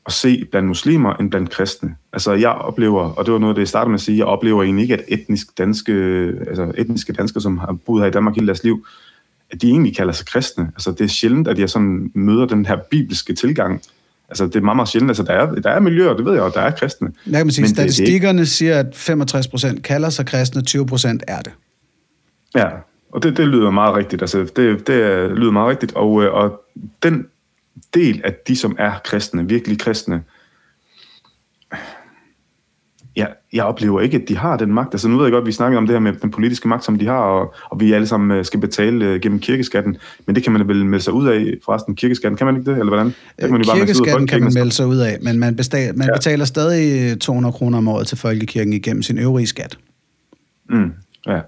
at 0.07 0.13
se 0.13 0.45
blandt 0.51 0.69
muslimer 0.69 1.15
end 1.15 1.31
blandt 1.31 1.51
kristne. 1.51 1.97
Altså 2.13 2.33
jeg 2.33 2.51
oplever, 2.51 3.03
og 3.03 3.27
det 3.27 3.33
var 3.33 3.39
noget 3.39 3.57
det, 3.57 3.61
jeg 3.61 3.69
startede 3.69 3.91
med 3.91 3.99
at 3.99 4.01
sige, 4.01 4.19
jeg 4.19 4.27
oplever 4.27 4.63
egentlig 4.63 4.83
ikke, 4.83 4.95
at 4.95 5.05
etnisk 5.09 5.59
danske, 5.59 5.93
altså 6.49 6.73
etniske 6.79 7.13
danskere, 7.13 7.41
som 7.41 7.59
har 7.59 7.77
boet 7.87 8.03
her 8.03 8.09
i 8.09 8.11
Danmark 8.11 8.35
hele 8.35 8.47
deres 8.47 8.65
liv, 8.65 8.87
at 9.51 9.63
de 9.63 9.69
egentlig 9.69 9.97
kalder 9.97 10.13
sig 10.13 10.27
kristne. 10.27 10.65
Altså 10.75 10.91
det 10.91 11.01
er 11.01 11.09
sjældent, 11.09 11.49
at 11.49 11.59
jeg 11.59 11.71
sådan 11.71 12.11
møder 12.15 12.47
den 12.47 12.67
her 12.67 12.77
bibelske 12.91 13.35
tilgang. 13.35 13.83
Altså 14.29 14.47
det 14.47 14.57
er 14.57 14.61
meget, 14.61 14.77
meget 14.77 14.89
sjældent. 14.89 15.11
Altså 15.11 15.23
der 15.23 15.33
er, 15.33 15.55
der 15.55 15.71
er 15.71 15.81
miljøer, 15.81 16.15
det 16.15 16.25
ved 16.25 16.33
jeg, 16.33 16.43
og 16.43 16.55
der 16.55 16.61
er 16.61 16.71
kristne. 16.71 17.13
Jeg 17.27 17.43
kan 17.43 17.51
sige, 17.51 17.63
men 17.63 17.75
statistikkerne 17.75 18.39
det, 18.39 18.47
det 18.47 18.53
siger, 18.53 18.79
at 18.79 18.87
65 18.93 19.49
procent 19.49 19.83
kalder 19.83 20.11
sig 20.11 20.27
kristne, 20.27 20.63
20 20.63 20.87
procent 20.87 21.25
er 21.29 21.41
det. 21.41 21.53
Ja, 22.55 22.69
og 23.13 23.23
det, 23.23 23.37
det 23.37 23.49
lyder 23.49 23.71
meget 23.71 23.97
rigtigt. 23.97 24.23
Altså 24.23 24.39
det, 24.57 24.87
det 24.87 25.31
lyder 25.31 25.51
meget 25.51 25.69
rigtigt, 25.71 25.93
og, 25.93 26.23
øh, 26.23 26.35
og 26.35 26.61
den 27.03 27.27
del 27.95 28.21
af 28.25 28.35
de, 28.49 28.57
som 28.57 28.77
er 28.79 28.93
kristne, 29.05 29.49
virkelig 29.49 29.79
kristne, 29.79 30.23
jeg, 33.17 33.29
jeg 33.53 33.65
oplever 33.65 34.01
ikke, 34.01 34.17
at 34.17 34.29
de 34.29 34.37
har 34.37 34.57
den 34.57 34.73
magt. 34.73 34.95
Altså 34.95 35.09
nu 35.09 35.17
ved 35.17 35.25
jeg 35.25 35.33
godt, 35.33 35.43
at 35.43 35.47
vi 35.47 35.53
snakker 35.53 35.79
om 35.79 35.87
det 35.87 35.95
her 35.95 36.01
med 36.01 36.13
den 36.13 36.31
politiske 36.31 36.69
magt, 36.69 36.85
som 36.85 36.99
de 36.99 37.07
har, 37.07 37.19
og, 37.19 37.55
og 37.71 37.81
vi 37.81 37.93
alle 37.93 38.07
sammen 38.07 38.39
øh, 38.39 38.45
skal 38.45 38.61
betale 38.61 39.15
uh, 39.15 39.21
gennem 39.21 39.41
kirkeskatten, 39.41 39.97
men 40.27 40.35
det 40.35 40.45
kan 40.45 40.53
man 40.53 40.69
vel 40.69 40.87
melde 40.87 41.05
sig 41.05 41.13
ud 41.13 41.29
af 41.29 41.55
forresten. 41.65 41.97
Kirkeskatten, 41.97 42.37
kan 42.37 42.47
man 42.47 42.57
ikke 42.57 42.71
det, 42.71 42.79
eller 42.79 42.91
hvordan? 42.91 43.15
kan 43.39 43.51
man 43.51 43.63
jo 43.63 43.67
bare 43.67 43.79
kirkeskatten 43.79 44.27
kan 44.27 44.43
man 44.43 44.53
melde 44.55 44.73
sig 44.73 44.87
ud 44.87 44.97
af, 44.97 45.19
men 45.23 45.39
man, 45.39 45.57
bestager, 45.57 45.93
man 45.93 46.09
ja. 46.09 46.15
betaler 46.15 46.45
stadig 46.45 47.21
200 47.21 47.53
kroner 47.53 47.79
om 47.79 47.89
året 47.89 48.07
til 48.07 48.19
folkekirken 48.19 48.73
igennem 48.73 49.03
sin 49.03 49.19
øvrige 49.19 49.47
skat. 49.47 49.79
Mm, 50.71 50.93
ja. 51.27 51.41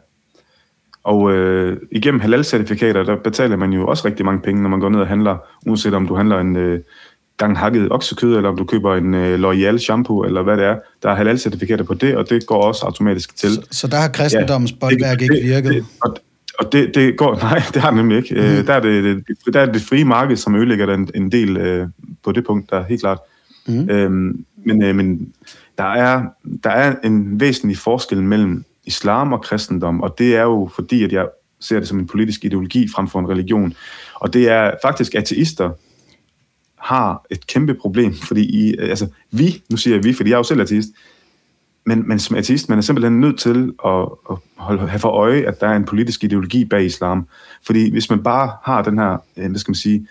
Og 1.05 1.33
øh, 1.33 1.77
igennem 1.91 2.21
halal-certifikater, 2.21 3.03
der 3.03 3.17
betaler 3.17 3.57
man 3.57 3.73
jo 3.73 3.87
også 3.87 4.09
rigtig 4.09 4.27
mange 4.27 4.41
penge, 4.41 4.63
når 4.63 4.69
man 4.69 4.81
går 4.81 4.89
ned 4.89 5.01
og 5.01 5.07
handler, 5.07 5.37
uanset 5.67 5.95
om 5.95 6.07
du 6.07 6.15
handler 6.15 6.39
en 6.39 6.57
øh, 6.57 6.81
gang 7.37 7.59
hakket 7.59 7.93
oksekød, 7.93 8.37
eller 8.37 8.49
om 8.49 8.57
du 8.57 8.65
køber 8.65 8.95
en 8.95 9.15
øh, 9.15 9.39
L'Oreal 9.41 9.79
shampoo, 9.79 10.25
eller 10.25 10.43
hvad 10.43 10.57
det 10.57 10.65
er. 10.65 10.79
Der 11.03 11.11
er 11.11 11.15
halal-certifikater 11.17 11.85
på 11.85 11.95
det, 11.95 12.17
og 12.17 12.31
det 12.31 12.47
går 12.47 12.63
også 12.63 12.87
automatisk 12.87 13.37
til. 13.37 13.51
Så, 13.51 13.63
så 13.71 13.87
der 13.87 13.97
har 13.97 14.09
kristendommens 14.09 14.73
ja, 14.73 14.77
boldværk 14.81 15.23
ikke 15.23 15.41
virket? 15.43 15.75
Det, 15.75 15.85
og, 16.03 16.17
og 16.59 16.73
det, 16.73 16.95
det 16.95 17.17
går, 17.17 17.39
nej, 17.51 17.63
det 17.75 17.83
har 17.83 17.91
det 17.91 17.97
nemlig 17.97 18.19
ikke. 18.19 18.35
Mm. 18.35 18.67
der, 18.67 18.75
er 18.75 18.81
det, 18.81 19.05
det, 19.29 19.55
der 19.55 19.61
er 19.61 19.73
det 19.73 19.83
frie 19.83 20.05
marked, 20.05 20.37
som 20.37 20.55
ødelægger 20.55 20.95
en, 20.95 21.11
en 21.15 21.33
del 21.33 21.57
øh, 21.57 21.89
på 22.25 22.33
det 22.33 22.47
punkt, 22.47 22.71
der 22.71 22.77
er 22.77 22.85
helt 22.85 23.01
klart. 23.01 23.19
Mm. 23.67 23.91
Øhm, 23.91 24.45
men 24.65 24.83
øh, 24.83 24.97
men 24.97 25.33
der, 25.79 25.85
er, 25.85 26.23
der 26.65 26.71
er 26.71 26.95
en 27.05 27.41
væsentlig 27.41 27.79
forskel 27.79 28.23
mellem 28.23 28.65
islam 28.89 29.33
og 29.33 29.43
kristendom, 29.43 30.01
og 30.01 30.15
det 30.19 30.37
er 30.37 30.43
jo 30.43 30.71
fordi, 30.75 31.05
at 31.05 31.13
jeg 31.13 31.27
ser 31.61 31.79
det 31.79 31.89
som 31.89 31.99
en 31.99 32.07
politisk 32.07 32.45
ideologi 32.45 32.89
frem 32.95 33.09
for 33.09 33.19
en 33.19 33.29
religion. 33.29 33.75
Og 34.15 34.33
det 34.33 34.49
er 34.49 34.73
faktisk 34.83 35.15
ateister, 35.15 35.71
har 36.77 37.27
et 37.31 37.47
kæmpe 37.47 37.75
problem, 37.75 38.15
fordi 38.15 38.43
I, 38.43 38.79
altså, 38.79 39.07
vi, 39.31 39.63
nu 39.71 39.77
siger 39.77 39.97
jeg 39.97 40.05
vi, 40.05 40.13
fordi 40.13 40.31
jeg 40.31 40.35
er 40.35 40.39
jo 40.39 40.43
selv 40.43 40.61
ateist, 40.61 40.89
men, 41.87 42.09
men 42.09 42.19
som 42.19 42.37
ateist, 42.37 42.69
man 42.69 42.79
er 42.79 42.83
simpelthen 42.83 43.21
nødt 43.21 43.39
til 43.39 43.73
at, 43.85 44.09
at 44.31 44.37
holde, 44.57 44.89
have 44.89 45.01
for 45.01 45.09
øje, 45.09 45.43
at 45.43 45.61
der 45.61 45.69
er 45.69 45.77
en 45.77 45.85
politisk 45.85 46.25
ideologi 46.25 46.65
bag 46.65 46.85
islam. 46.85 47.29
Fordi 47.67 47.91
hvis 47.91 48.11
man 48.11 48.23
bare 48.23 48.53
har 48.63 48.83
den 48.83 48.99
her, 48.99 49.17
øh, 49.37 49.51
hvad 49.51 49.59
skal 49.59 49.71
man 49.71 49.77
sige, 49.77 50.07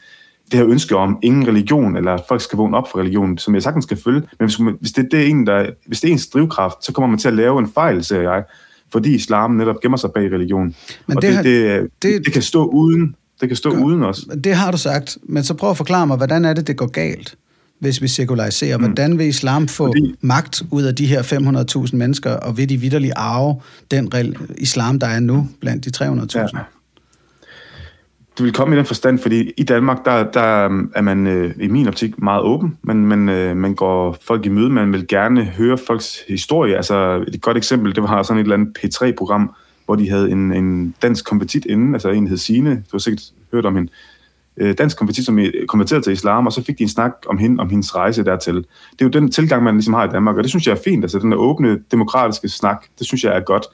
det 0.51 0.59
her 0.59 0.67
ønske 0.67 0.95
om 0.95 1.19
ingen 1.21 1.47
religion, 1.47 1.97
eller 1.97 2.13
at 2.13 2.23
folk 2.27 2.41
skal 2.41 2.57
vågne 2.57 2.77
op 2.77 2.91
for 2.91 2.99
religion, 2.99 3.37
som 3.37 3.53
jeg 3.53 3.63
sagtens 3.63 3.85
skal 3.85 3.97
følge, 3.97 4.21
men 4.39 4.47
hvis, 4.47 4.55
hvis, 4.79 4.91
det, 4.91 5.07
det 5.11 5.19
er 5.19 5.25
en, 5.25 5.47
der, 5.47 5.69
hvis 5.85 6.01
det 6.01 6.07
er 6.07 6.11
ens 6.11 6.27
drivkraft, 6.27 6.85
så 6.85 6.93
kommer 6.93 7.07
man 7.07 7.19
til 7.19 7.27
at 7.27 7.33
lave 7.33 7.59
en 7.59 7.71
fejl, 7.73 8.03
siger 8.03 8.21
jeg, 8.21 8.43
fordi 8.91 9.15
islam 9.15 9.51
netop 9.51 9.75
gemmer 9.81 9.97
sig 9.97 10.09
bag 10.15 10.31
religion. 10.31 10.75
Men 11.07 11.17
og 11.17 11.21
det, 11.21 11.43
det, 11.43 11.43
det, 11.43 11.89
det, 12.01 12.25
det 12.25 12.33
kan 12.33 12.41
stå 12.41 12.65
uden 12.65 13.15
det 13.41 13.49
kan 13.49 13.55
stå 13.55 13.71
gør, 13.71 13.83
uden 13.83 14.03
os. 14.03 14.27
Det 14.43 14.55
har 14.55 14.71
du 14.71 14.77
sagt, 14.77 15.17
men 15.23 15.43
så 15.43 15.53
prøv 15.53 15.69
at 15.69 15.77
forklare 15.77 16.07
mig, 16.07 16.17
hvordan 16.17 16.45
er 16.45 16.53
det, 16.53 16.67
det 16.67 16.77
går 16.77 16.87
galt, 16.87 17.35
hvis 17.79 18.01
vi 18.01 18.07
sekulariserer? 18.07 18.77
Mm. 18.77 18.83
Hvordan 18.83 19.17
vil 19.17 19.27
islam 19.27 19.67
få 19.67 19.85
Fordi... 19.85 20.15
magt 20.21 20.63
ud 20.71 20.83
af 20.83 20.95
de 20.95 21.05
her 21.05 21.23
500.000 21.85 21.95
mennesker, 21.95 22.31
og 22.31 22.57
vil 22.57 22.69
de 22.69 22.77
vidderligt 22.77 23.13
arve 23.15 23.55
den 23.91 24.11
islam, 24.57 24.99
der 24.99 25.07
er 25.07 25.19
nu 25.19 25.47
blandt 25.61 25.85
de 25.85 26.05
300.000? 26.05 26.37
Ja. 26.37 26.47
Det 28.37 28.43
vil 28.45 28.53
komme 28.53 28.75
i 28.75 28.77
den 28.77 28.85
forstand, 28.85 29.19
fordi 29.19 29.51
i 29.57 29.63
Danmark, 29.63 30.05
der, 30.05 30.31
der 30.31 30.65
øhm, 30.65 30.91
er 30.95 31.01
man 31.01 31.27
øh, 31.27 31.53
i 31.59 31.67
min 31.67 31.87
optik 31.87 32.21
meget 32.21 32.43
åben, 32.43 32.77
men 32.81 33.05
man, 33.05 33.29
øh, 33.29 33.57
man 33.57 33.75
går 33.75 34.17
folk 34.21 34.45
i 34.45 34.49
møde, 34.49 34.69
man 34.69 34.93
vil 34.93 35.07
gerne 35.07 35.43
høre 35.43 35.77
folks 35.77 36.23
historie. 36.27 36.75
Altså 36.75 37.25
et 37.27 37.41
godt 37.41 37.57
eksempel, 37.57 37.95
det 37.95 38.03
var 38.03 38.23
sådan 38.23 38.39
et 38.39 38.43
eller 38.43 38.55
andet 38.55 38.77
P3-program, 38.77 39.55
hvor 39.85 39.95
de 39.95 40.09
havde 40.09 40.31
en, 40.31 40.53
en 40.53 40.95
dansk 41.01 41.25
kompetit 41.25 41.65
inden, 41.65 41.93
altså 41.93 42.09
en 42.09 42.27
hed 42.27 42.37
Signe, 42.37 42.71
du 42.75 42.91
har 42.91 42.97
sikkert 42.97 43.23
hørt 43.51 43.65
om 43.65 43.75
hende, 43.75 43.91
øh, 44.57 44.75
dansk 44.77 44.97
kompetit, 44.97 45.25
som 45.25 45.39
konverterede 45.67 46.03
til 46.03 46.13
islam, 46.13 46.45
og 46.45 46.53
så 46.53 46.63
fik 46.63 46.77
de 46.77 46.83
en 46.83 46.89
snak 46.89 47.13
om 47.27 47.37
hende, 47.37 47.61
om 47.61 47.69
hendes 47.69 47.95
rejse 47.95 48.23
dertil. 48.23 48.55
Det 48.55 48.65
er 49.01 49.05
jo 49.05 49.09
den 49.09 49.31
tilgang, 49.31 49.63
man 49.63 49.73
ligesom 49.73 49.93
har 49.93 50.07
i 50.07 50.11
Danmark, 50.11 50.37
og 50.37 50.43
det 50.43 50.49
synes 50.49 50.67
jeg 50.67 50.73
er 50.73 50.81
fint, 50.83 51.03
altså 51.03 51.19
den 51.19 51.31
der 51.31 51.37
åbne, 51.37 51.79
demokratiske 51.91 52.49
snak, 52.49 52.85
det 52.99 53.07
synes 53.07 53.23
jeg 53.23 53.35
er 53.35 53.39
godt. 53.39 53.65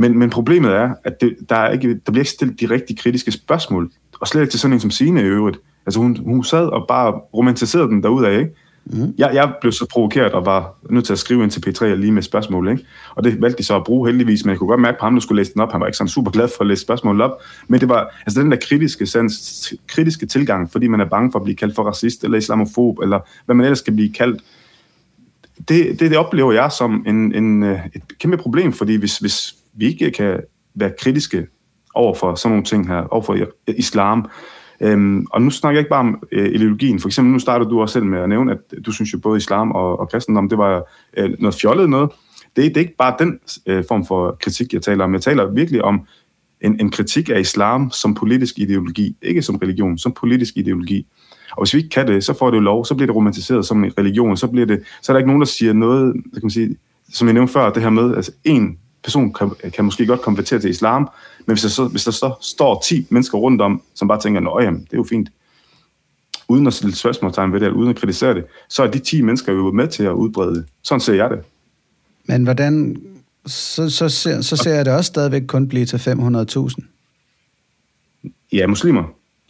Men, 0.00 0.18
men 0.18 0.30
problemet 0.30 0.72
er, 0.72 0.94
at 1.04 1.20
det, 1.20 1.36
der, 1.48 1.56
er 1.56 1.70
ikke, 1.70 1.88
der 1.88 2.12
bliver 2.12 2.22
ikke 2.22 2.30
stillet 2.30 2.60
de 2.60 2.66
rigtig 2.66 2.98
kritiske 2.98 3.32
spørgsmål, 3.32 3.90
og 4.20 4.28
slet 4.28 4.40
ikke 4.40 4.50
til 4.50 4.60
sådan 4.60 4.74
en 4.74 4.80
som 4.80 4.90
Signe 4.90 5.20
i 5.20 5.24
øvrigt. 5.24 5.58
Altså 5.86 6.00
hun, 6.00 6.16
hun 6.16 6.44
sad 6.44 6.66
og 6.66 6.84
bare 6.88 7.12
romantiserede 7.12 7.88
den 7.88 8.02
derudad, 8.02 8.38
ikke? 8.38 8.54
Mm. 8.84 9.14
Jeg, 9.18 9.30
jeg 9.34 9.52
blev 9.60 9.72
så 9.72 9.86
provokeret 9.90 10.32
og 10.32 10.46
var 10.46 10.74
nødt 10.90 11.04
til 11.04 11.12
at 11.12 11.18
skrive 11.18 11.42
ind 11.42 11.50
til 11.50 11.62
P3 11.66 11.84
lige 11.84 12.12
med 12.12 12.22
spørgsmål, 12.22 12.68
ikke? 12.68 12.84
Og 13.14 13.24
det 13.24 13.42
valgte 13.42 13.58
de 13.58 13.62
så 13.62 13.76
at 13.76 13.84
bruge 13.84 14.08
heldigvis, 14.08 14.44
men 14.44 14.50
jeg 14.50 14.58
kunne 14.58 14.68
godt 14.68 14.80
mærke 14.80 14.98
på 14.98 15.04
ham, 15.06 15.14
der 15.14 15.20
skulle 15.20 15.40
læse 15.40 15.52
den 15.52 15.60
op. 15.60 15.72
Han 15.72 15.80
var 15.80 15.86
ikke 15.86 15.96
sådan 15.96 16.08
super 16.08 16.30
glad 16.30 16.48
for 16.48 16.60
at 16.60 16.66
læse 16.66 16.82
spørgsmålet 16.82 17.22
op. 17.22 17.42
Men 17.68 17.80
det 17.80 17.88
var 17.88 18.20
altså 18.26 18.40
den 18.40 18.50
der 18.50 18.58
kritiske, 18.68 19.06
sans, 19.06 19.74
kritiske 19.86 20.26
tilgang, 20.26 20.72
fordi 20.72 20.88
man 20.88 21.00
er 21.00 21.08
bange 21.08 21.32
for 21.32 21.38
at 21.38 21.44
blive 21.44 21.56
kaldt 21.56 21.74
for 21.74 21.82
racist 21.82 22.24
eller 22.24 22.38
islamofob, 22.38 22.98
eller 22.98 23.20
hvad 23.46 23.54
man 23.54 23.64
ellers 23.64 23.78
skal 23.78 23.94
blive 23.94 24.12
kaldt. 24.12 24.42
Det, 25.68 26.00
det, 26.00 26.00
det 26.00 26.16
oplever 26.16 26.52
jeg 26.52 26.72
som 26.72 27.04
en, 27.06 27.34
en, 27.34 27.62
øh, 27.62 27.78
et 27.94 28.18
kæmpe 28.18 28.36
problem, 28.36 28.72
fordi 28.72 28.96
hvis, 28.96 29.18
hvis 29.18 29.54
vi 29.80 29.86
ikke 29.86 30.10
kan 30.10 30.40
være 30.74 30.92
kritiske 31.00 31.46
over 31.94 32.14
for 32.14 32.34
sådan 32.34 32.52
nogle 32.52 32.64
ting 32.64 32.88
her, 32.88 33.02
over 33.02 33.22
for 33.22 33.36
islam, 33.66 34.26
Øhm, 34.82 35.26
og 35.30 35.42
nu 35.42 35.50
snakker 35.50 35.76
jeg 35.76 35.80
ikke 35.80 35.90
bare 35.90 36.00
om 36.00 36.22
øh, 36.32 36.54
ideologien. 36.54 37.00
For 37.00 37.08
eksempel, 37.08 37.32
nu 37.32 37.38
starter 37.38 37.66
du 37.66 37.80
også 37.80 37.92
selv 37.92 38.04
med 38.04 38.18
at 38.18 38.28
nævne, 38.28 38.52
at 38.52 38.86
du 38.86 38.92
synes 38.92 39.12
jo 39.12 39.18
både 39.18 39.36
islam 39.36 39.70
og, 39.70 40.00
og 40.00 40.10
kristendom, 40.10 40.48
det 40.48 40.58
var 40.58 40.84
øh, 41.16 41.30
noget 41.38 41.54
fjollet 41.54 41.90
noget. 41.90 42.10
Det, 42.56 42.64
det 42.64 42.76
er 42.76 42.80
ikke 42.80 42.96
bare 42.96 43.16
den 43.18 43.38
øh, 43.66 43.84
form 43.88 44.06
for 44.06 44.36
kritik, 44.40 44.72
jeg 44.72 44.82
taler 44.82 45.04
om. 45.04 45.12
Jeg 45.12 45.22
taler 45.22 45.50
virkelig 45.50 45.84
om 45.84 46.06
en, 46.60 46.80
en 46.80 46.90
kritik 46.90 47.28
af 47.28 47.40
islam 47.40 47.90
som 47.90 48.14
politisk 48.14 48.58
ideologi. 48.58 49.16
Ikke 49.22 49.42
som 49.42 49.56
religion, 49.56 49.98
som 49.98 50.12
politisk 50.12 50.56
ideologi. 50.56 51.06
Og 51.50 51.62
hvis 51.62 51.74
vi 51.74 51.78
ikke 51.78 51.90
kan 51.90 52.06
det, 52.06 52.24
så 52.24 52.38
får 52.38 52.50
det 52.50 52.56
jo 52.56 52.62
lov, 52.62 52.84
så 52.84 52.94
bliver 52.94 53.06
det 53.06 53.16
romantiseret 53.16 53.66
som 53.66 53.84
en 53.84 53.92
religion, 53.98 54.36
så, 54.36 54.46
bliver 54.46 54.66
det, 54.66 54.82
så 55.02 55.12
er 55.12 55.14
der 55.14 55.18
ikke 55.18 55.28
nogen, 55.28 55.40
der 55.40 55.46
siger 55.46 55.72
noget, 55.72 56.12
kan 56.12 56.42
man 56.42 56.50
sige, 56.50 56.76
som 57.12 57.26
jeg 57.28 57.34
nævnte 57.34 57.52
før, 57.52 57.72
det 57.72 57.82
her 57.82 57.90
med, 57.90 58.16
altså 58.16 58.32
en 58.44 58.78
person 59.02 59.32
kan, 59.32 59.50
kan 59.74 59.84
måske 59.84 60.06
godt 60.06 60.20
konvertere 60.20 60.58
til 60.58 60.70
islam, 60.70 61.08
men 61.46 61.54
hvis 61.54 61.62
der, 61.62 61.68
så, 61.68 61.88
hvis 61.88 62.04
der 62.04 62.10
så 62.10 62.32
står 62.40 62.82
10 62.86 63.06
mennesker 63.10 63.38
rundt 63.38 63.62
om, 63.62 63.82
som 63.94 64.08
bare 64.08 64.20
tænker, 64.20 64.40
nå 64.40 64.60
jamen, 64.60 64.80
det 64.80 64.92
er 64.92 64.96
jo 64.96 65.06
fint, 65.10 65.28
uden 66.48 66.66
at 66.66 66.72
stille 66.72 66.96
spørgsmålstegn 66.96 67.52
ved 67.52 67.60
det, 67.60 67.70
uden 67.70 67.90
at 67.90 67.96
kritisere 67.96 68.34
det, 68.34 68.44
så 68.68 68.82
er 68.82 68.86
de 68.86 68.98
10 68.98 69.22
mennesker 69.22 69.52
jo 69.52 69.72
med 69.72 69.88
til 69.88 70.02
at 70.02 70.12
udbrede 70.12 70.54
det. 70.54 70.64
Sådan 70.82 71.00
ser 71.00 71.14
jeg 71.14 71.30
det. 71.30 71.38
Men 72.24 72.44
hvordan, 72.44 73.02
så, 73.46 73.90
så, 73.90 74.08
ser, 74.08 74.40
så 74.40 74.56
ser 74.56 74.74
jeg 74.74 74.84
det 74.84 74.92
også 74.92 75.08
stadigvæk 75.08 75.42
kun 75.46 75.68
blive 75.68 75.86
til 75.86 75.96
500.000. 75.96 76.84
Ja, 78.52 78.66
muslimer. 78.66 79.04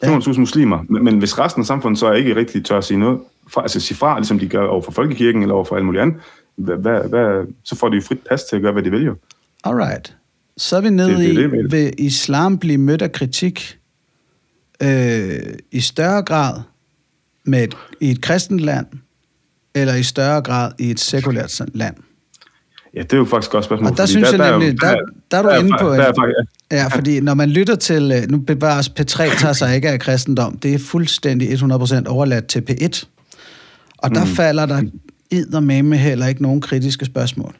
500.000 0.04 0.32
ja. 0.32 0.40
muslimer. 0.40 0.84
Men, 0.88 1.04
men 1.04 1.18
hvis 1.18 1.38
resten 1.38 1.60
af 1.60 1.66
samfundet 1.66 1.98
så 1.98 2.12
ikke 2.12 2.36
rigtig 2.36 2.64
tør 2.64 2.78
at 2.78 2.84
sige 2.84 2.98
noget, 2.98 3.20
fra, 3.48 3.62
altså 3.62 3.80
sige 3.80 3.96
fra, 3.96 4.18
ligesom 4.18 4.38
de 4.38 4.48
gør 4.48 4.66
over 4.66 4.82
for 4.82 4.92
folkekirken 4.92 5.42
eller 5.42 5.54
over 5.54 5.64
for 5.64 5.76
alt 5.76 5.84
muligt 5.84 6.02
andet, 6.02 6.16
hvad, 6.56 6.76
hvad, 6.76 7.08
hvad, 7.08 7.46
så 7.64 7.76
får 7.76 7.88
de 7.88 7.96
jo 7.96 8.02
frit 8.02 8.20
pas 8.28 8.44
til 8.44 8.56
at 8.56 8.62
gøre, 8.62 8.72
hvad 8.72 8.82
de 8.82 8.90
vil 8.90 9.04
jo. 9.04 9.16
Alright. 9.64 10.16
Så 10.56 10.76
er 10.76 10.80
vi 10.80 10.90
nede 10.90 11.08
Det- 11.08 11.18
det 11.18 11.24
i, 11.24 11.34
det, 11.36 11.42
jeg 11.42 11.50
mener. 11.50 11.68
vil 11.68 11.92
islam 11.98 12.58
blive 12.58 12.78
mødt 12.78 13.02
af 13.02 13.12
kritik 13.12 13.78
øh, 14.82 15.38
i 15.72 15.80
større 15.80 16.22
grad 16.22 16.60
med 17.44 17.64
et, 17.64 17.74
i 18.00 18.10
et 18.10 18.20
kristent 18.20 18.60
land, 18.60 18.86
eller 19.74 19.94
i 19.94 20.02
større 20.02 20.42
grad 20.42 20.72
i 20.78 20.90
et 20.90 21.00
sekulært 21.00 21.60
land? 21.74 21.94
Ja, 22.94 23.02
det 23.02 23.12
er 23.12 23.16
jo 23.16 23.24
faktisk 23.24 23.50
godt 23.50 23.64
spørgsmål. 23.64 23.90
Og 23.90 23.96
der 23.96 24.06
synes 24.06 24.32
jeg 24.32 24.40
er 24.40 24.52
jo- 24.52 24.58
nemlig, 24.58 24.80
der, 24.80 24.96
der 25.30 25.38
er 25.38 25.42
du 25.42 25.48
der 25.48 25.58
inde 25.58 25.76
på, 25.80 25.88
Der 25.88 25.94
er, 26.02 26.12
faktisk- 26.18 26.70
ja, 26.72 26.86
fordi 26.86 27.20
når 27.20 27.34
man 27.34 27.50
lytter 27.50 27.74
til, 27.76 28.12
øh, 28.16 28.30
nu 28.30 28.38
bevares 28.38 28.88
P3 29.00 29.04
tager 29.40 29.52
sig 29.52 29.74
ikke 29.76 29.88
af 29.90 30.00
kristendom, 30.00 30.58
det 30.58 30.74
er 30.74 30.78
fuldstændig 30.78 31.52
100% 31.52 32.06
overladt 32.08 32.46
til 32.46 32.62
P1. 32.70 33.04
Og 33.98 34.10
der 34.14 34.24
mm. 34.24 34.30
falder 34.30 34.66
der 34.66 34.82
eddermame 35.30 35.96
heller 35.96 36.26
ikke 36.26 36.42
nogen 36.42 36.60
kritiske 36.60 37.04
spørgsmål. 37.04 37.54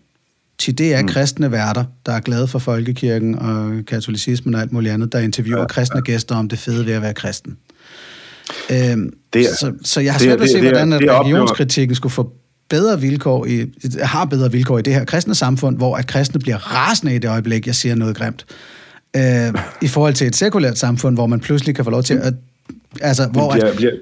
Til 0.61 0.78
det 0.78 0.95
er 0.95 1.03
mm. 1.03 1.09
kristne 1.09 1.53
værter, 1.53 1.85
der 2.07 2.12
er 2.12 2.20
glade 2.20 2.49
for 2.49 2.59
folkekirken 2.59 3.39
og 3.39 3.73
katolicismen 3.87 4.55
og 4.55 4.61
alt 4.61 4.73
muligt 4.73 4.95
andet, 4.95 5.12
der 5.12 5.19
interviewer 5.19 5.66
kristne 5.66 6.01
gæster 6.03 6.35
om 6.35 6.49
det 6.49 6.59
fede 6.59 6.87
ved 6.87 6.93
at 6.93 7.03
være 7.03 7.15
kristen. 7.15 7.57
Øhm, 8.70 9.12
Det 9.32 9.41
er- 9.43 9.55
så, 9.61 9.73
så 9.85 10.01
jeg 10.01 10.12
har 10.12 10.20
svært 10.20 10.39
ved 10.39 10.45
at 10.45 10.51
se, 10.51 10.59
det 10.59 10.65
er- 10.66 10.70
hvordan 10.70 10.93
at 10.93 11.01
det 11.01 11.09
er 11.09 11.20
religionskritikken 11.20 11.95
skulle 11.95 12.12
få 12.12 12.32
bedre 12.69 13.01
vilkår 13.01 13.47
i, 13.47 13.66
har 14.03 14.24
bedre 14.24 14.53
vilkår 14.53 14.78
i 14.78 14.82
det 14.82 14.95
her 14.95 15.05
kristne 15.05 15.35
samfund, 15.35 15.77
hvor 15.77 15.97
at 15.97 16.07
kristne 16.07 16.41
bliver 16.41 16.57
rasende 16.57 17.15
i 17.15 17.19
det 17.19 17.28
øjeblik, 17.31 17.66
jeg 17.66 17.74
siger 17.74 17.95
noget 17.95 18.16
grimt. 18.16 18.47
Øh, 19.16 19.55
I 19.82 19.89
forhold 19.89 20.15
til 20.15 20.27
et 20.27 20.37
sekulært 20.37 20.78
samfund, 20.78 21.16
hvor 21.16 21.27
man 21.27 21.41
pludselig 21.41 21.74
kan 21.74 21.85
få 21.85 21.91
lov 21.91 22.03
til 22.03 22.15
at... 22.15 22.35
Altså, 23.01 23.27
hvor 23.27 23.53
at, 23.53 23.77
bliver, 23.77 23.93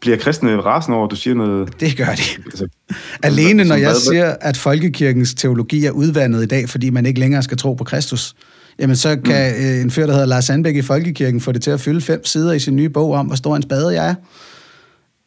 bliver, 0.00 0.16
kristne 0.16 0.60
rasende 0.60 0.96
over, 0.96 1.06
at 1.06 1.10
du 1.10 1.16
siger 1.16 1.34
noget... 1.34 1.80
det 1.80 1.96
gør 1.96 2.04
de. 2.04 2.42
Altså, 2.46 2.68
Alene 3.22 3.64
når 3.64 3.74
som 3.74 3.82
jeg 3.82 3.96
siger, 3.96 4.34
at 4.40 4.56
folkekirkens 4.56 5.34
teologi 5.34 5.84
er 5.84 5.90
udvandet 5.90 6.42
i 6.42 6.46
dag, 6.46 6.68
fordi 6.68 6.90
man 6.90 7.06
ikke 7.06 7.20
længere 7.20 7.42
skal 7.42 7.56
tro 7.58 7.74
på 7.74 7.84
Kristus, 7.84 8.34
jamen 8.78 8.96
så 8.96 9.16
kan 9.24 9.54
mm. 9.58 9.80
en 9.80 9.90
fyr, 9.90 10.06
der 10.06 10.12
hedder 10.12 10.26
Lars 10.26 10.44
Sandbæk 10.44 10.76
i 10.76 10.82
Folkekirken, 10.82 11.40
få 11.40 11.52
det 11.52 11.62
til 11.62 11.70
at 11.70 11.80
fylde 11.80 12.00
fem 12.00 12.24
sider 12.24 12.52
i 12.52 12.58
sin 12.58 12.76
nye 12.76 12.88
bog 12.88 13.12
om, 13.12 13.26
hvor 13.26 13.36
stor 13.36 13.56
en 13.56 13.62
spade 13.62 14.02
jeg 14.02 14.08
er. 14.08 14.14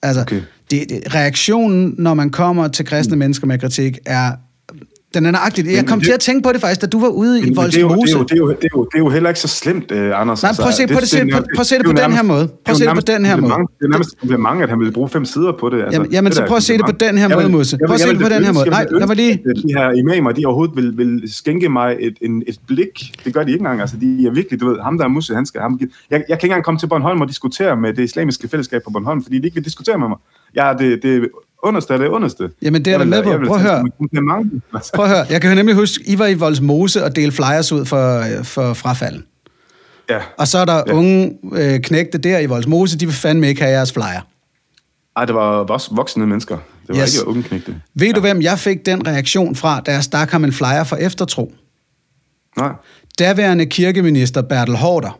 Altså, 0.01 0.21
okay. 0.21 0.41
Det, 0.71 0.85
det, 0.89 1.15
reaktionen, 1.15 1.95
når 1.97 2.13
man 2.13 2.29
kommer 2.29 2.67
til 2.67 2.85
kristne 2.85 3.17
mennesker 3.17 3.47
med 3.47 3.59
kritik, 3.59 3.97
er... 4.05 4.31
Den 5.13 5.25
er 5.25 5.31
nøjagtig. 5.31 5.65
Jeg 5.65 5.85
kom 5.85 5.97
men 5.97 6.01
til 6.03 6.07
det- 6.07 6.13
at 6.13 6.19
tænke 6.19 6.41
på 6.43 6.51
det 6.53 6.61
faktisk, 6.61 6.81
da 6.81 6.87
du 6.87 6.99
var 6.99 7.07
ude 7.07 7.39
i 7.39 7.41
Men 7.45 7.55
det, 7.55 7.57
er 7.63 7.67
det, 7.69 7.81
er 7.81 7.85
Voldsmose. 7.87 8.35
det, 8.35 8.41
er 8.41 8.45
det, 8.45 8.69
er 8.73 8.77
det 8.79 8.95
er 8.95 8.99
jo 8.99 9.09
heller 9.09 9.29
ikke 9.29 9.39
så 9.39 9.47
slemt, 9.47 9.91
uh, 9.91 9.97
Anders. 10.21 10.43
Nej, 10.43 10.51
prøv 10.59 10.67
at 10.67 10.73
se 10.73 10.87
på 10.87 10.99
det- 10.99 11.09
se- 11.09 11.25
prøv- 11.33 11.59
at 11.59 11.65
se 11.67 11.75
det 11.77 11.85
på 11.85 11.91
den 11.91 12.11
her 12.11 12.23
måde. 12.23 12.47
Prøv 12.47 12.71
at 12.71 12.77
se 12.77 12.85
det 12.85 12.95
på 12.95 13.01
den 13.13 13.25
her 13.25 13.35
måde. 13.35 13.51
Det 13.51 13.85
er 13.85 13.87
nærmest 13.87 14.09
et 14.13 14.19
kompliment, 14.19 14.61
at 14.63 14.69
han 14.69 14.79
ville 14.79 14.93
bruge 14.93 15.09
fem 15.09 15.25
sider 15.25 15.51
på 15.59 15.69
det. 15.69 15.81
Altså, 15.83 16.05
Jamen- 16.11 16.25
det 16.29 16.35
så 16.35 16.43
er 16.43 16.47
prøv 16.47 16.57
at 16.57 16.63
se 16.63 16.77
det 16.77 16.85
på 16.85 16.91
den 16.91 17.17
her 17.17 17.27
måde, 17.35 17.49
Musse. 17.49 17.77
Prøv 17.87 17.93
at 17.93 17.99
se 18.01 18.09
det 18.09 18.19
på 18.21 18.29
den 18.29 18.43
her 18.45 18.53
måde. 18.53 18.69
Nej, 18.69 18.85
lad 18.91 19.07
mig 19.07 19.15
lige- 19.15 19.37
De 19.65 19.73
her 19.77 19.91
imamer, 19.91 20.31
de 20.31 20.45
overhovedet 20.45 20.75
vil, 20.75 20.97
vil 20.97 21.21
skænke 21.33 21.69
mig 21.69 21.97
et, 21.99 22.13
en, 22.21 22.43
et 22.47 22.59
blik. 22.67 23.11
Det 23.25 23.33
gør 23.33 23.43
de 23.43 23.51
ikke 23.51 23.61
engang. 23.61 23.81
Altså, 23.81 23.95
de 24.01 24.27
er 24.27 24.31
virkelig, 24.31 24.61
du 24.61 24.69
ved, 24.69 24.79
ham 24.79 24.97
der 24.97 25.05
er 25.05 25.09
Musse, 25.09 25.35
han 25.35 25.45
skal... 25.45 25.61
Ham, 25.61 25.79
jeg, 25.81 25.89
jeg 26.11 26.21
kan 26.27 26.33
ikke 26.35 26.45
engang 26.45 26.63
komme 26.63 26.79
til 26.79 26.87
Bornholm 26.87 27.21
og 27.21 27.27
diskutere 27.27 27.75
med 27.77 27.93
det 27.93 28.03
islamiske 28.03 28.47
fællesskab 28.47 28.81
på 28.83 28.89
Bornholm, 28.89 29.23
fordi 29.23 29.37
de 29.39 29.45
ikke 29.45 29.55
vil 29.55 29.65
diskutere 29.65 29.97
med 29.97 30.07
mig. 30.07 30.17
Jeg 30.55 30.69
er 30.69 30.77
det, 30.77 31.03
det 31.03 31.29
underste 31.63 31.93
af 31.93 31.99
det 31.99 32.07
underste. 32.07 32.49
Jamen, 32.61 32.85
det 32.85 32.93
er 32.93 32.97
jeg 32.97 33.07
med 33.07 33.23
på. 33.23 33.29
Prøv 33.47 33.55
at 33.55 33.61
høre. 33.61 33.85
Prøv 34.95 35.05
at 35.05 35.11
høre, 35.11 35.25
jeg 35.29 35.41
kan 35.41 35.57
nemlig 35.57 35.75
huske, 35.75 36.03
I 36.07 36.19
var 36.19 36.27
i 36.27 36.33
Voldsmose 36.33 37.03
og 37.03 37.15
delte 37.15 37.35
flyers 37.35 37.71
ud 37.71 37.85
for, 37.85 38.23
for 38.43 38.73
frafalden. 38.73 39.23
Ja. 40.09 40.19
Og 40.37 40.47
så 40.47 40.57
er 40.57 40.65
der 40.65 40.73
ja. 40.75 40.83
Ja. 40.87 40.93
unge 40.93 41.37
øh, 41.53 41.79
knægte 41.79 42.17
der 42.17 42.39
i 42.39 42.45
Voldsmose, 42.45 42.97
de 42.99 43.05
vil 43.05 43.15
fandme 43.15 43.47
ikke 43.47 43.61
have 43.61 43.71
jeres 43.73 43.91
flyer. 43.93 44.27
Ej, 45.17 45.25
det 45.25 45.35
var 45.35 45.63
voksne 45.95 46.25
mennesker. 46.27 46.57
Det 46.87 46.95
var 46.95 47.01
Yes. 47.03 47.15
ikke 47.15 47.27
unge 47.27 47.43
knægte. 47.43 47.75
Ved 47.95 48.13
du, 48.13 48.19
hvem 48.19 48.41
jeg 48.41 48.59
fik 48.59 48.85
den 48.85 49.07
reaktion 49.07 49.55
fra, 49.55 49.79
da 49.79 49.91
jeg 49.91 50.03
stak 50.03 50.29
ham 50.31 50.43
en 50.43 50.51
flyer 50.53 50.83
for 50.83 50.95
eftertro? 50.95 51.53
Nej. 52.57 52.71
Daværende 53.19 53.65
kirkeminister 53.65 54.41
Bertel 54.41 54.75
Hårder. 54.75 55.19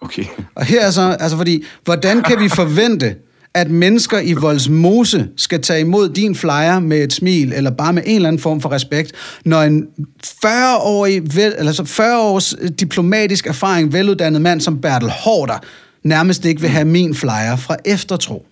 Okay. 0.00 0.24
Og 0.54 0.64
her 0.64 0.80
er 0.86 0.90
så, 0.90 1.16
altså 1.20 1.36
fordi, 1.36 1.64
hvordan 1.84 2.22
kan 2.22 2.40
vi 2.40 2.48
forvente, 2.62 3.16
at 3.54 3.70
mennesker 3.70 4.20
i 4.20 4.32
Voldsmose 4.32 5.28
skal 5.36 5.62
tage 5.62 5.80
imod 5.80 6.08
din 6.08 6.34
flyer 6.34 6.78
med 6.78 7.04
et 7.04 7.12
smil, 7.12 7.52
eller 7.52 7.70
bare 7.70 7.92
med 7.92 8.02
en 8.06 8.16
eller 8.16 8.28
anden 8.28 8.42
form 8.42 8.60
for 8.60 8.72
respekt, 8.72 9.12
når 9.44 9.62
en 9.62 9.86
40-årig, 10.24 11.36
vel, 11.36 11.54
eller 11.58 11.72
så 11.72 11.84
40 11.84 12.20
års 12.20 12.54
diplomatisk 12.80 13.46
erfaring, 13.46 13.92
veluddannet 13.92 14.42
mand 14.42 14.60
som 14.60 14.80
Bertel 14.80 15.10
Hårder, 15.10 15.58
nærmest 16.02 16.44
ikke 16.44 16.60
vil 16.60 16.70
have 16.70 16.84
min 16.84 17.14
flyer 17.14 17.56
fra 17.56 17.76
eftertro. 17.84 18.46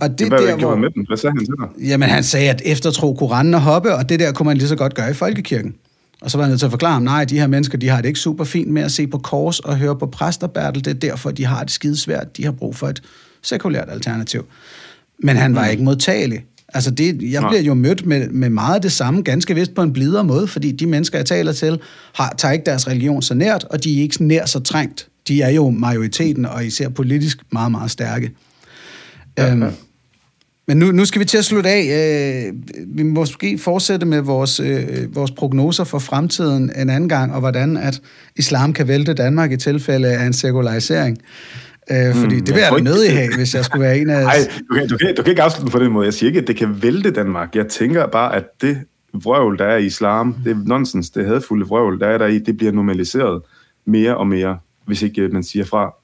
Og 0.00 0.10
det 0.10 0.18
Det 0.18 0.28
Hvad 0.28 0.38
der, 0.38 0.46
der, 0.46 0.56
hvor... 0.56 0.76
med 0.76 0.90
den? 0.90 1.06
Hvad 1.06 1.16
sagde 1.16 1.34
han 1.36 1.46
til 1.46 1.54
dig? 1.60 1.88
Jamen, 1.88 2.08
han 2.08 2.24
sagde, 2.24 2.50
at 2.50 2.62
eftertro 2.64 3.14
kunne 3.14 3.30
rende 3.30 3.56
og 3.56 3.62
hoppe, 3.62 3.94
og 3.94 4.08
det 4.08 4.20
der 4.20 4.32
kunne 4.32 4.46
man 4.46 4.56
lige 4.56 4.68
så 4.68 4.76
godt 4.76 4.94
gøre 4.94 5.10
i 5.10 5.14
folkekirken. 5.14 5.74
Og 6.20 6.30
så 6.30 6.38
var 6.38 6.44
han 6.44 6.50
nødt 6.50 6.60
til 6.60 6.66
at 6.66 6.72
forklare 6.72 6.92
ham, 6.92 7.02
nej, 7.02 7.24
de 7.24 7.38
her 7.38 7.46
mennesker, 7.46 7.78
de 7.78 7.88
har 7.88 8.00
det 8.00 8.08
ikke 8.08 8.20
super 8.20 8.44
fint 8.44 8.70
med 8.70 8.82
at 8.82 8.92
se 8.92 9.06
på 9.06 9.18
kors 9.18 9.60
og 9.60 9.76
høre 9.76 9.98
på 9.98 10.06
præster, 10.06 10.46
Bertel. 10.46 10.84
Det 10.84 10.90
er 10.90 10.94
derfor, 10.94 11.30
de 11.30 11.44
har 11.44 11.62
det 11.62 11.70
skidesvært. 11.70 12.36
De 12.36 12.44
har 12.44 12.52
brug 12.52 12.76
for 12.76 12.88
et 12.88 13.02
sekulært 13.42 13.88
alternativ. 13.90 14.44
Men 15.18 15.36
han 15.36 15.54
var 15.54 15.66
ikke 15.66 15.82
modtagelig. 15.82 16.44
Altså, 16.74 16.90
det, 16.90 17.32
jeg 17.32 17.44
bliver 17.48 17.62
jo 17.62 17.74
mødt 17.74 18.06
med, 18.06 18.28
med 18.28 18.50
meget 18.50 18.74
af 18.74 18.82
det 18.82 18.92
samme, 18.92 19.22
ganske 19.22 19.54
vist 19.54 19.74
på 19.74 19.82
en 19.82 19.92
blidere 19.92 20.24
måde, 20.24 20.48
fordi 20.48 20.72
de 20.72 20.86
mennesker, 20.86 21.18
jeg 21.18 21.26
taler 21.26 21.52
til, 21.52 21.78
har, 22.14 22.34
tager 22.38 22.52
ikke 22.52 22.64
deres 22.66 22.88
religion 22.88 23.22
så 23.22 23.34
nært, 23.34 23.64
og 23.70 23.84
de 23.84 23.98
er 23.98 24.02
ikke 24.02 24.24
nær 24.24 24.46
så 24.46 24.60
trængt. 24.60 25.08
De 25.28 25.42
er 25.42 25.50
jo 25.50 25.70
majoriteten, 25.70 26.46
og 26.46 26.66
især 26.66 26.88
politisk 26.88 27.38
meget, 27.50 27.70
meget 27.70 27.90
stærke. 27.90 28.30
Ja, 29.38 29.50
Øhm, 29.52 29.62
ja. 29.62 29.68
men 30.66 30.76
nu, 30.76 30.92
nu 30.92 31.04
skal 31.04 31.20
vi 31.20 31.24
til 31.24 31.38
at 31.38 31.44
slutte 31.44 31.70
af. 31.70 31.84
Øh, 32.46 32.52
vi 32.86 33.02
må 33.02 33.20
måske 33.20 33.58
fortsætte 33.58 34.06
med 34.06 34.20
vores, 34.20 34.60
øh, 34.60 35.14
vores 35.14 35.30
prognoser 35.30 35.84
for 35.84 35.98
fremtiden 35.98 36.72
en 36.76 36.90
anden 36.90 37.08
gang, 37.08 37.32
og 37.34 37.40
hvordan 37.40 37.76
at 37.76 38.00
islam 38.36 38.72
kan 38.72 38.88
vælte 38.88 39.14
Danmark 39.14 39.52
i 39.52 39.56
tilfælde 39.56 40.08
af 40.08 40.26
en 40.26 40.32
sekularisering. 40.32 41.18
Øh, 41.90 42.14
fordi 42.14 42.40
det 42.40 42.54
vil 42.54 42.60
jeg 42.60 42.70
jeg 42.72 42.78
da 42.78 42.84
nødig 42.84 43.12
have, 43.12 43.36
hvis 43.36 43.54
jeg 43.54 43.64
skulle 43.64 43.82
være 43.82 43.98
en 43.98 44.10
af... 44.10 44.22
Nej, 44.24 44.36
du 44.68 44.74
kan, 44.74 44.88
du, 44.88 44.96
kan, 44.96 45.14
du 45.16 45.22
kan 45.22 45.30
ikke 45.30 45.42
afslutte 45.42 45.72
på 45.72 45.78
den 45.78 45.92
måde. 45.92 46.04
Jeg 46.04 46.14
siger 46.14 46.30
ikke, 46.30 46.40
at 46.40 46.46
det 46.46 46.56
kan 46.56 46.82
vælte 46.82 47.10
Danmark. 47.10 47.56
Jeg 47.56 47.66
tænker 47.68 48.06
bare, 48.06 48.36
at 48.36 48.44
det 48.60 48.78
vrøvl, 49.12 49.58
der 49.58 49.64
er 49.64 49.76
i 49.76 49.84
islam, 49.84 50.36
det 50.44 50.52
er 50.52 50.56
nonsens, 50.66 51.10
det 51.10 51.26
hadfulde 51.26 51.66
vrøvl, 51.66 52.00
der 52.00 52.06
er 52.06 52.18
der 52.18 52.26
i, 52.26 52.38
det 52.38 52.56
bliver 52.56 52.72
normaliseret 52.72 53.42
mere 53.84 54.16
og 54.16 54.26
mere, 54.26 54.58
hvis 54.86 55.02
ikke 55.02 55.22
øh, 55.22 55.32
man 55.32 55.42
siger 55.42 55.64
fra. 55.64 55.94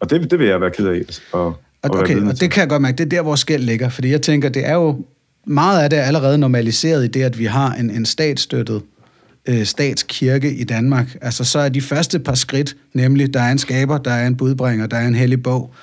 Og 0.00 0.10
det, 0.10 0.30
det 0.30 0.38
vil 0.38 0.46
jeg 0.46 0.60
være 0.60 0.70
ked 0.70 0.86
af. 0.86 1.02
Og, 1.32 1.46
Og, 1.46 1.56
okay, 1.82 2.16
og 2.16 2.30
til. 2.30 2.40
det 2.40 2.50
kan 2.50 2.60
jeg 2.60 2.68
godt 2.68 2.82
mærke, 2.82 2.98
det 2.98 3.04
er 3.04 3.08
der, 3.08 3.22
hvor 3.22 3.34
skæld 3.34 3.62
ligger. 3.62 3.88
Fordi 3.88 4.10
jeg 4.10 4.22
tænker, 4.22 4.48
det 4.48 4.66
er 4.66 4.74
jo 4.74 5.04
meget 5.44 5.82
af 5.82 5.90
det 5.90 5.98
er 5.98 6.02
allerede 6.02 6.38
normaliseret 6.38 7.04
i 7.04 7.08
det, 7.08 7.22
at 7.22 7.38
vi 7.38 7.44
har 7.44 7.74
en, 7.74 7.90
en 7.90 8.06
statsstøttet 8.06 8.82
øh, 9.48 9.64
statskirke 9.64 10.54
i 10.54 10.64
Danmark. 10.64 11.16
Altså 11.20 11.44
så 11.44 11.58
er 11.58 11.68
de 11.68 11.80
første 11.80 12.18
par 12.18 12.34
skridt, 12.34 12.76
nemlig 12.92 13.34
der 13.34 13.40
er 13.40 13.52
en 13.52 13.58
skaber, 13.58 13.98
der 13.98 14.10
er 14.10 14.26
en 14.26 14.36
budbringer, 14.36 14.86
der 14.86 14.96
er 14.96 15.06
en 15.06 15.14
hellig 15.14 15.42
bog, 15.42 15.74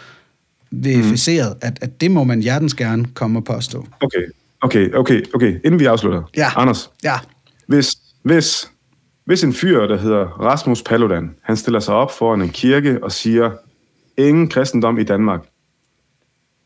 verificeret, 0.71 1.53
mm. 1.53 1.67
at, 1.67 1.77
at 1.81 2.01
det 2.01 2.11
må 2.11 2.23
man 2.23 2.39
hjertens 2.39 2.73
gerne 2.73 3.05
komme 3.13 3.39
og 3.39 3.43
påstå. 3.43 3.87
Okay, 4.01 4.23
okay, 4.61 4.93
okay, 4.93 5.21
okay. 5.33 5.59
Inden 5.65 5.79
vi 5.79 5.85
afslutter. 5.85 6.23
Ja. 6.37 6.47
Anders, 6.55 6.89
Ja, 7.03 7.15
hvis, 7.67 7.95
hvis, 8.23 8.69
hvis 9.25 9.43
en 9.43 9.53
fyr, 9.53 9.87
der 9.87 9.97
hedder 9.97 10.25
Rasmus 10.25 10.83
Paludan, 10.83 11.35
han 11.41 11.57
stiller 11.57 11.79
sig 11.79 11.93
op 11.93 12.11
foran 12.11 12.41
en 12.41 12.49
kirke 12.49 13.03
og 13.03 13.11
siger, 13.11 13.51
ingen 14.17 14.49
kristendom 14.49 14.99
i 14.99 15.03
Danmark, 15.03 15.41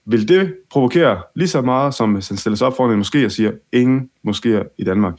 vil 0.06 0.28
det 0.28 0.54
provokere 0.72 1.22
lige 1.36 1.48
så 1.48 1.62
meget, 1.62 1.94
som 1.94 2.14
hvis 2.14 2.28
han 2.28 2.38
stiller 2.38 2.58
sig 2.58 2.68
op 2.68 2.76
foran 2.78 3.00
en 3.00 3.02
moské 3.02 3.26
og 3.26 3.32
siger, 3.32 3.52
ingen 3.74 4.10
moskéer 4.28 4.76
i 4.78 4.84
Danmark? 4.84 5.14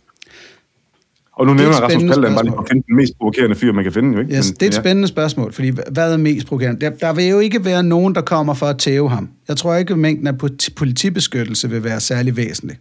Og 1.40 1.46
nu 1.46 1.52
er 1.52 1.56
nævner 1.56 1.74
jeg 1.74 1.82
Rasmus 1.82 2.02
Paludan 2.02 2.34
bare 2.34 2.44
lige 2.44 2.54
at 2.58 2.68
finde 2.68 2.82
den 2.86 2.96
mest 2.96 3.12
provokerende 3.18 3.56
fyr, 3.56 3.72
man 3.72 3.84
kan 3.84 3.92
finde, 3.92 4.12
jo 4.14 4.20
ikke? 4.20 4.36
yes, 4.36 4.48
Men, 4.48 4.54
det 4.54 4.62
er 4.62 4.66
et 4.66 4.74
ja. 4.74 4.80
spændende 4.80 5.08
spørgsmål, 5.08 5.52
fordi 5.52 5.72
hvad 5.90 6.12
er 6.12 6.16
mest 6.16 6.46
provokerende? 6.46 6.80
Der, 6.80 6.90
der 6.90 7.12
vil 7.12 7.26
jo 7.26 7.38
ikke 7.38 7.64
være 7.64 7.82
nogen, 7.82 8.14
der 8.14 8.20
kommer 8.20 8.54
for 8.54 8.66
at 8.66 8.78
tæve 8.78 9.10
ham. 9.10 9.28
Jeg 9.48 9.56
tror 9.56 9.74
ikke, 9.74 9.92
at 9.92 9.98
mængden 9.98 10.26
af 10.26 10.38
politi- 10.38 10.74
politibeskyttelse 10.76 11.70
vil 11.70 11.84
være 11.84 12.00
særlig 12.00 12.36
væsentlig. 12.36 12.78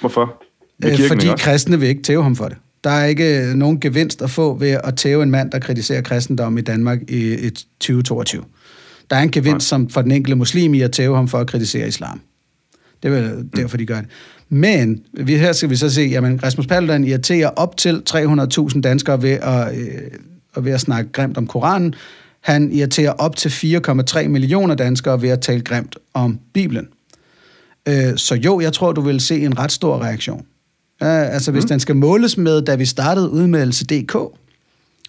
Hvorfor? 0.00 0.42
Øh, 0.84 0.90
kirken, 0.90 1.08
fordi 1.08 1.28
også? 1.28 1.44
kristne 1.44 1.80
vil 1.80 1.88
ikke 1.88 2.02
tæve 2.02 2.22
ham 2.22 2.36
for 2.36 2.48
det. 2.48 2.56
Der 2.84 2.90
er 2.90 3.04
ikke 3.04 3.40
øh, 3.40 3.54
nogen 3.54 3.80
gevinst 3.80 4.22
at 4.22 4.30
få 4.30 4.54
ved 4.54 4.78
at 4.84 4.96
tæve 4.96 5.22
en 5.22 5.30
mand, 5.30 5.50
der 5.50 5.58
kritiserer 5.58 6.02
kristendom 6.02 6.58
i 6.58 6.60
Danmark 6.60 6.98
i 7.08 7.46
et 7.46 7.54
2022. 7.80 8.42
Der 9.10 9.16
er 9.16 9.20
en 9.20 9.30
gevinst 9.30 9.68
som 9.68 9.88
for 9.88 10.02
den 10.02 10.10
enkelte 10.12 10.36
muslim 10.36 10.74
i 10.74 10.80
at 10.80 10.92
tæve 10.92 11.16
ham 11.16 11.28
for 11.28 11.38
at 11.38 11.46
kritisere 11.46 11.88
islam. 11.88 12.20
Det 13.02 13.12
er 13.12 13.20
vel 13.20 13.48
derfor, 13.56 13.76
de 13.76 13.86
gør 13.86 14.00
det. 14.00 14.06
Men 14.48 15.04
vi, 15.12 15.36
her 15.36 15.52
skal 15.52 15.70
vi 15.70 15.76
så 15.76 15.90
se, 15.90 16.00
at 16.00 16.42
Rasmus 16.42 16.66
Paludan 16.66 17.04
irriterer 17.04 17.48
op 17.48 17.76
til 17.76 18.02
300.000 18.10 18.80
danskere 18.80 19.22
ved 19.22 19.30
at, 19.30 19.76
øh, 19.76 20.64
ved 20.64 20.72
at 20.72 20.80
snakke 20.80 21.12
grimt 21.12 21.38
om 21.38 21.46
Koranen. 21.46 21.94
Han 22.40 22.72
irriterer 22.72 23.12
op 23.12 23.36
til 23.36 23.48
4,3 23.48 24.28
millioner 24.28 24.74
danskere 24.74 25.22
ved 25.22 25.28
at 25.28 25.40
tale 25.40 25.60
grimt 25.60 25.96
om 26.14 26.38
Bibelen. 26.52 26.88
Øh, 27.88 28.16
så 28.16 28.34
jo, 28.34 28.60
jeg 28.60 28.72
tror, 28.72 28.92
du 28.92 29.00
vil 29.00 29.20
se 29.20 29.40
en 29.40 29.58
ret 29.58 29.72
stor 29.72 30.02
reaktion. 30.02 30.44
Ja, 31.00 31.06
altså 31.06 31.52
hvis 31.52 31.64
mm. 31.64 31.68
den 31.68 31.80
skal 31.80 31.96
måles 31.96 32.36
med, 32.36 32.62
da 32.62 32.74
vi 32.74 32.84
startede 32.84 33.30
udmeldelse.dk, 33.30 34.14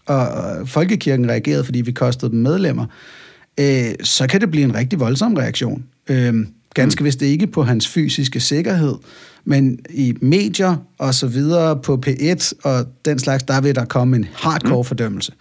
og 0.05 0.27
Folkekirken 0.65 1.29
reagerede, 1.29 1.63
fordi 1.63 1.81
vi 1.81 1.91
kostede 1.91 2.31
dem 2.31 2.39
medlemmer, 2.39 2.85
øh, 3.59 3.95
så 4.03 4.27
kan 4.27 4.41
det 4.41 4.51
blive 4.51 4.63
en 4.63 4.75
rigtig 4.75 4.99
voldsom 4.99 5.33
reaktion. 5.33 5.83
Øh, 6.09 6.33
Ganske 6.75 7.03
vist 7.03 7.21
ikke 7.21 7.47
på 7.47 7.63
hans 7.63 7.87
fysiske 7.87 8.39
sikkerhed, 8.39 8.95
men 9.45 9.79
i 9.89 10.13
medier 10.21 10.75
og 10.97 11.13
så 11.13 11.27
videre 11.27 11.81
på 11.81 12.03
P1 12.07 12.51
og 12.63 12.85
den 13.05 13.19
slags, 13.19 13.43
der 13.43 13.61
vil 13.61 13.75
der 13.75 13.85
komme 13.85 14.15
en 14.15 14.27
hardcore 14.33 14.83
fordømmelse 14.83 15.31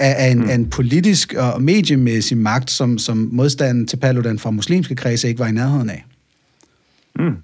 af, 0.00 0.26
af, 0.26 0.30
en, 0.30 0.38
mm. 0.38 0.48
af 0.48 0.54
en 0.54 0.70
politisk 0.70 1.34
og 1.34 1.62
mediemæssig 1.62 2.38
magt, 2.38 2.70
som, 2.70 2.98
som 2.98 3.28
modstanden 3.32 3.86
til 3.86 3.96
Paludan 3.96 4.38
fra 4.38 4.50
muslimske 4.50 4.94
kredse 4.94 5.28
ikke 5.28 5.38
var 5.38 5.46
i 5.46 5.52
nærheden 5.52 5.90
af. 5.90 6.04
Mm. 7.18 7.36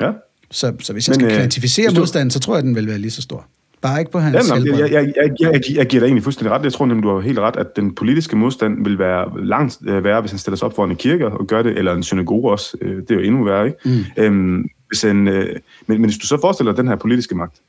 Ja. 0.00 0.10
Så, 0.50 0.72
så 0.80 0.92
hvis 0.92 1.08
jeg 1.08 1.12
Men, 1.12 1.20
skal 1.20 1.30
øh, 1.30 1.36
kvantificere 1.36 1.90
du... 1.90 1.98
modstanden, 1.98 2.30
så 2.30 2.38
tror 2.38 2.54
jeg, 2.54 2.58
at 2.58 2.64
den 2.64 2.74
vil 2.74 2.86
være 2.86 2.98
lige 2.98 3.10
så 3.10 3.22
stor. 3.22 3.46
Bare 3.86 4.00
ikke 4.00 4.10
på 4.10 4.18
hans 4.18 4.50
Jamen, 4.50 4.66
jeg, 4.66 4.78
jeg, 4.78 4.92
jeg, 4.92 5.12
jeg, 5.16 5.52
jeg, 5.52 5.62
jeg 5.76 5.86
giver 5.86 6.00
dig 6.00 6.06
egentlig 6.06 6.22
fuldstændig 6.24 6.52
ret. 6.52 6.64
Jeg 6.64 6.72
tror 6.72 6.86
nemlig, 6.86 7.02
du 7.02 7.14
har 7.14 7.20
helt 7.20 7.38
ret, 7.38 7.56
at 7.56 7.76
den 7.76 7.94
politiske 7.94 8.36
modstand 8.36 8.84
vil 8.84 8.98
være 8.98 9.46
langt 9.46 9.78
øh, 9.86 10.04
værre, 10.04 10.20
hvis 10.20 10.30
han 10.30 10.38
stiller 10.38 10.56
sig 10.56 10.66
op 10.66 10.74
foran 10.76 10.90
en 10.90 10.96
kirke 10.96 11.26
og 11.26 11.46
gør 11.46 11.62
det, 11.62 11.78
eller 11.78 11.94
en 11.94 12.02
synagoge 12.02 12.50
også. 12.50 12.76
Øh, 12.80 12.96
det 12.96 13.10
er 13.10 13.14
jo 13.14 13.20
endnu 13.20 13.44
værre, 13.44 13.66
ikke? 13.66 13.78
Mm. 13.84 14.04
Øhm, 14.16 14.68
hvis 14.88 15.04
en, 15.04 15.28
øh, 15.28 15.56
men, 15.86 16.00
men 16.00 16.04
hvis 16.10 16.18
du 16.18 16.26
så 16.26 16.40
forestiller 16.40 16.72
dig 16.72 16.78
den 16.78 16.88
her 16.88 16.96
politiske 16.96 17.34
magt, 17.34 17.60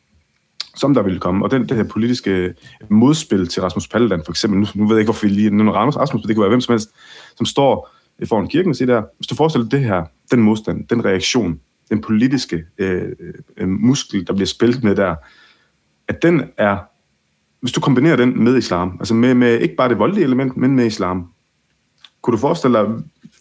som 0.75 0.93
der 0.93 1.01
vil 1.01 1.19
komme, 1.19 1.45
og 1.45 1.51
den, 1.51 1.69
det 1.69 1.77
her 1.77 1.83
politiske 1.83 2.53
modspil 2.89 3.47
til 3.47 3.61
Rasmus 3.61 3.87
Paludan, 3.87 4.21
for 4.25 4.31
eksempel, 4.31 4.59
nu, 4.59 4.67
nu 4.75 4.87
ved 4.87 4.95
jeg 4.95 4.99
ikke, 4.99 5.07
hvorfor 5.07 5.27
vi 5.27 5.33
lige 5.33 5.49
nu 5.49 5.71
Rasmus, 5.71 5.95
Rasmus, 5.95 6.21
det 6.21 6.35
kan 6.35 6.41
være 6.41 6.49
hvem 6.49 6.61
som 6.61 6.73
helst, 6.73 6.89
som 7.35 7.45
står 7.45 7.89
foran 8.25 8.47
kirken 8.47 8.69
og 8.69 8.75
siger 8.75 8.93
der, 8.93 9.03
hvis 9.17 9.27
du 9.27 9.35
forestiller 9.35 9.69
dig 9.69 9.79
det 9.79 9.87
her, 9.87 10.03
den 10.31 10.41
modstand, 10.41 10.87
den 10.87 11.05
reaktion, 11.05 11.59
den 11.89 12.01
politiske 12.01 12.63
øh, 12.77 13.03
øh, 13.57 13.69
muskel, 13.69 14.27
der 14.27 14.33
bliver 14.33 14.47
spillet 14.47 14.83
med 14.83 14.95
der, 14.95 15.15
at 16.07 16.21
den 16.21 16.43
er, 16.57 16.77
hvis 17.59 17.71
du 17.71 17.81
kombinerer 17.81 18.15
den 18.15 18.43
med 18.43 18.57
islam, 18.57 18.95
altså 18.99 19.13
med, 19.13 19.33
med 19.33 19.59
ikke 19.59 19.75
bare 19.75 19.89
det 19.89 19.99
voldelige 19.99 20.23
element, 20.23 20.57
men 20.57 20.75
med 20.75 20.85
islam, 20.85 21.27
kunne 22.21 22.31
du 22.31 22.37
forestille 22.37 22.77
dig, 22.77 22.87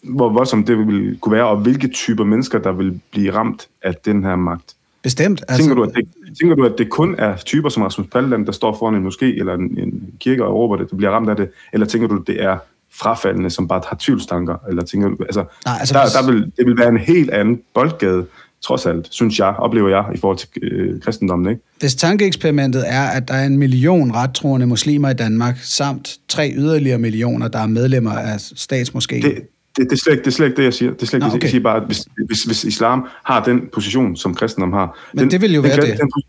hvor 0.03 0.29
voldsomt 0.29 0.67
det 0.67 0.77
ville 0.77 1.17
kunne 1.17 1.33
være, 1.33 1.47
og 1.47 1.57
hvilke 1.57 1.87
typer 1.87 2.23
mennesker, 2.23 2.59
der 2.59 2.71
vil 2.71 3.01
blive 3.11 3.33
ramt 3.33 3.67
af 3.81 3.95
den 3.95 4.23
her 4.23 4.35
magt? 4.35 4.75
Bestemt. 5.03 5.43
Altså... 5.47 5.63
Tænker, 5.63 5.75
du, 5.75 5.83
at 5.83 5.95
det, 5.95 6.07
tænker 6.39 6.55
du, 6.55 6.65
at 6.65 6.77
det 6.77 6.89
kun 6.89 7.15
er 7.17 7.37
typer 7.37 7.69
som 7.69 7.83
Rasmus 7.83 8.07
Paludan, 8.07 8.45
der 8.45 8.51
står 8.51 8.75
foran 8.79 8.95
en 8.95 9.07
moské 9.07 9.25
eller 9.25 9.53
en, 9.53 9.79
en 9.79 10.13
kirke 10.19 10.45
og 10.45 10.53
råber 10.53 10.75
det, 10.75 10.91
der 10.91 10.97
bliver 10.97 11.11
ramt 11.11 11.29
af 11.29 11.35
det? 11.35 11.49
Eller 11.73 11.85
tænker 11.85 12.07
du, 12.07 12.15
at 12.15 12.27
det 12.27 12.43
er 12.43 12.57
frafaldende, 12.93 13.49
som 13.49 13.67
bare 13.67 13.81
har 13.89 13.97
tvivlstanker? 13.99 14.57
Eller 14.69 14.83
tænker 14.83 15.09
du, 15.09 15.17
altså, 15.19 15.45
Nej, 15.65 15.77
altså 15.79 15.93
der, 15.93 16.01
hvis... 16.01 16.13
der 16.13 16.31
vil, 16.31 16.51
det 16.57 16.65
vil 16.65 16.77
være 16.77 16.89
en 16.89 16.97
helt 16.97 17.29
anden 17.29 17.61
boldgade, 17.73 18.25
trods 18.65 18.85
alt, 18.85 19.07
synes 19.11 19.39
jeg, 19.39 19.47
oplever 19.47 19.89
jeg, 19.89 20.05
i 20.15 20.17
forhold 20.17 20.37
til 20.37 20.49
øh, 20.61 21.01
kristendommen. 21.01 21.49
Ikke? 21.49 21.61
Hvis 21.79 21.95
tankeeksperimentet 21.95 22.83
er, 22.87 23.03
at 23.03 23.27
der 23.27 23.33
er 23.33 23.45
en 23.45 23.57
million 23.57 24.15
rettroende 24.15 24.67
muslimer 24.67 25.09
i 25.09 25.13
Danmark, 25.13 25.57
samt 25.61 26.17
tre 26.27 26.51
yderligere 26.55 26.97
millioner, 26.97 27.47
der 27.47 27.59
er 27.59 27.67
medlemmer 27.67 28.11
af 28.11 28.39
statsmoskeen. 28.39 29.21
Det, 29.21 29.35
det, 29.77 29.89
det, 29.89 29.91
er 29.91 29.95
slet 30.03 30.13
ikke, 30.13 30.23
det 30.23 30.27
er 30.27 30.35
slet 30.35 30.45
ikke 30.45 30.57
det, 30.57 30.63
jeg 30.63 30.73
siger. 30.73 30.91
Det 30.91 31.01
er 31.01 31.05
slet 31.05 31.17
ikke, 31.17 31.27
Nå, 31.27 31.33
okay. 31.33 31.41
Jeg 31.41 31.49
siger 31.49 31.63
bare, 31.63 31.77
at 31.77 31.83
hvis, 31.85 32.07
hvis, 32.27 32.43
hvis 32.43 32.63
islam 32.63 33.07
har 33.23 33.43
den 33.43 33.61
position, 33.73 34.15
som 34.15 34.35
kristendom 34.35 34.73
har... 34.73 34.99
Men 35.13 35.23
den, 35.23 35.31
det 35.31 35.41
vil 35.41 35.53
jo 35.53 35.61
den, 35.61 35.69
være 35.69 35.81
den, 35.81 35.91
det. 35.91 35.99
Den, 35.99 36.23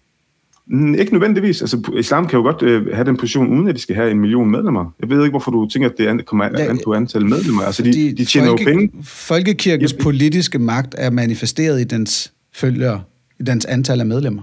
ikke 0.71 1.13
nødvendigvis. 1.13 1.63
Altså, 1.63 1.91
islam 1.99 2.27
kan 2.27 2.37
jo 2.37 2.43
godt 2.43 2.63
øh, 2.63 2.95
have 2.95 3.05
den 3.05 3.17
position, 3.17 3.49
uden 3.49 3.69
at 3.69 3.75
de 3.75 3.81
skal 3.81 3.97
have 3.97 4.11
en 4.11 4.21
million 4.21 4.51
medlemmer. 4.51 4.95
Jeg 5.01 5.11
ved 5.11 5.23
ikke, 5.23 5.31
hvorfor 5.31 5.51
du 5.51 5.69
tænker, 5.69 5.89
at 5.89 5.95
det 5.99 6.27
kommer 6.27 6.45
an 6.45 6.81
på 6.85 6.95
antal 6.95 7.27
medlemmer. 7.27 7.63
Altså, 7.63 7.83
de, 7.83 8.13
de 8.17 8.25
tjener 8.25 8.49
folke, 8.49 8.63
jo 8.63 8.71
penge. 8.71 8.91
Folkekirkens 9.03 9.93
ja. 9.93 10.03
politiske 10.03 10.59
magt 10.59 10.95
er 10.99 11.11
manifesteret 11.11 11.81
i 11.81 11.85
dens 11.85 12.33
følgere, 12.55 13.03
i 13.41 13.43
dens 13.43 13.65
antal 13.65 14.01
af 14.01 14.07
medlemmer. 14.07 14.43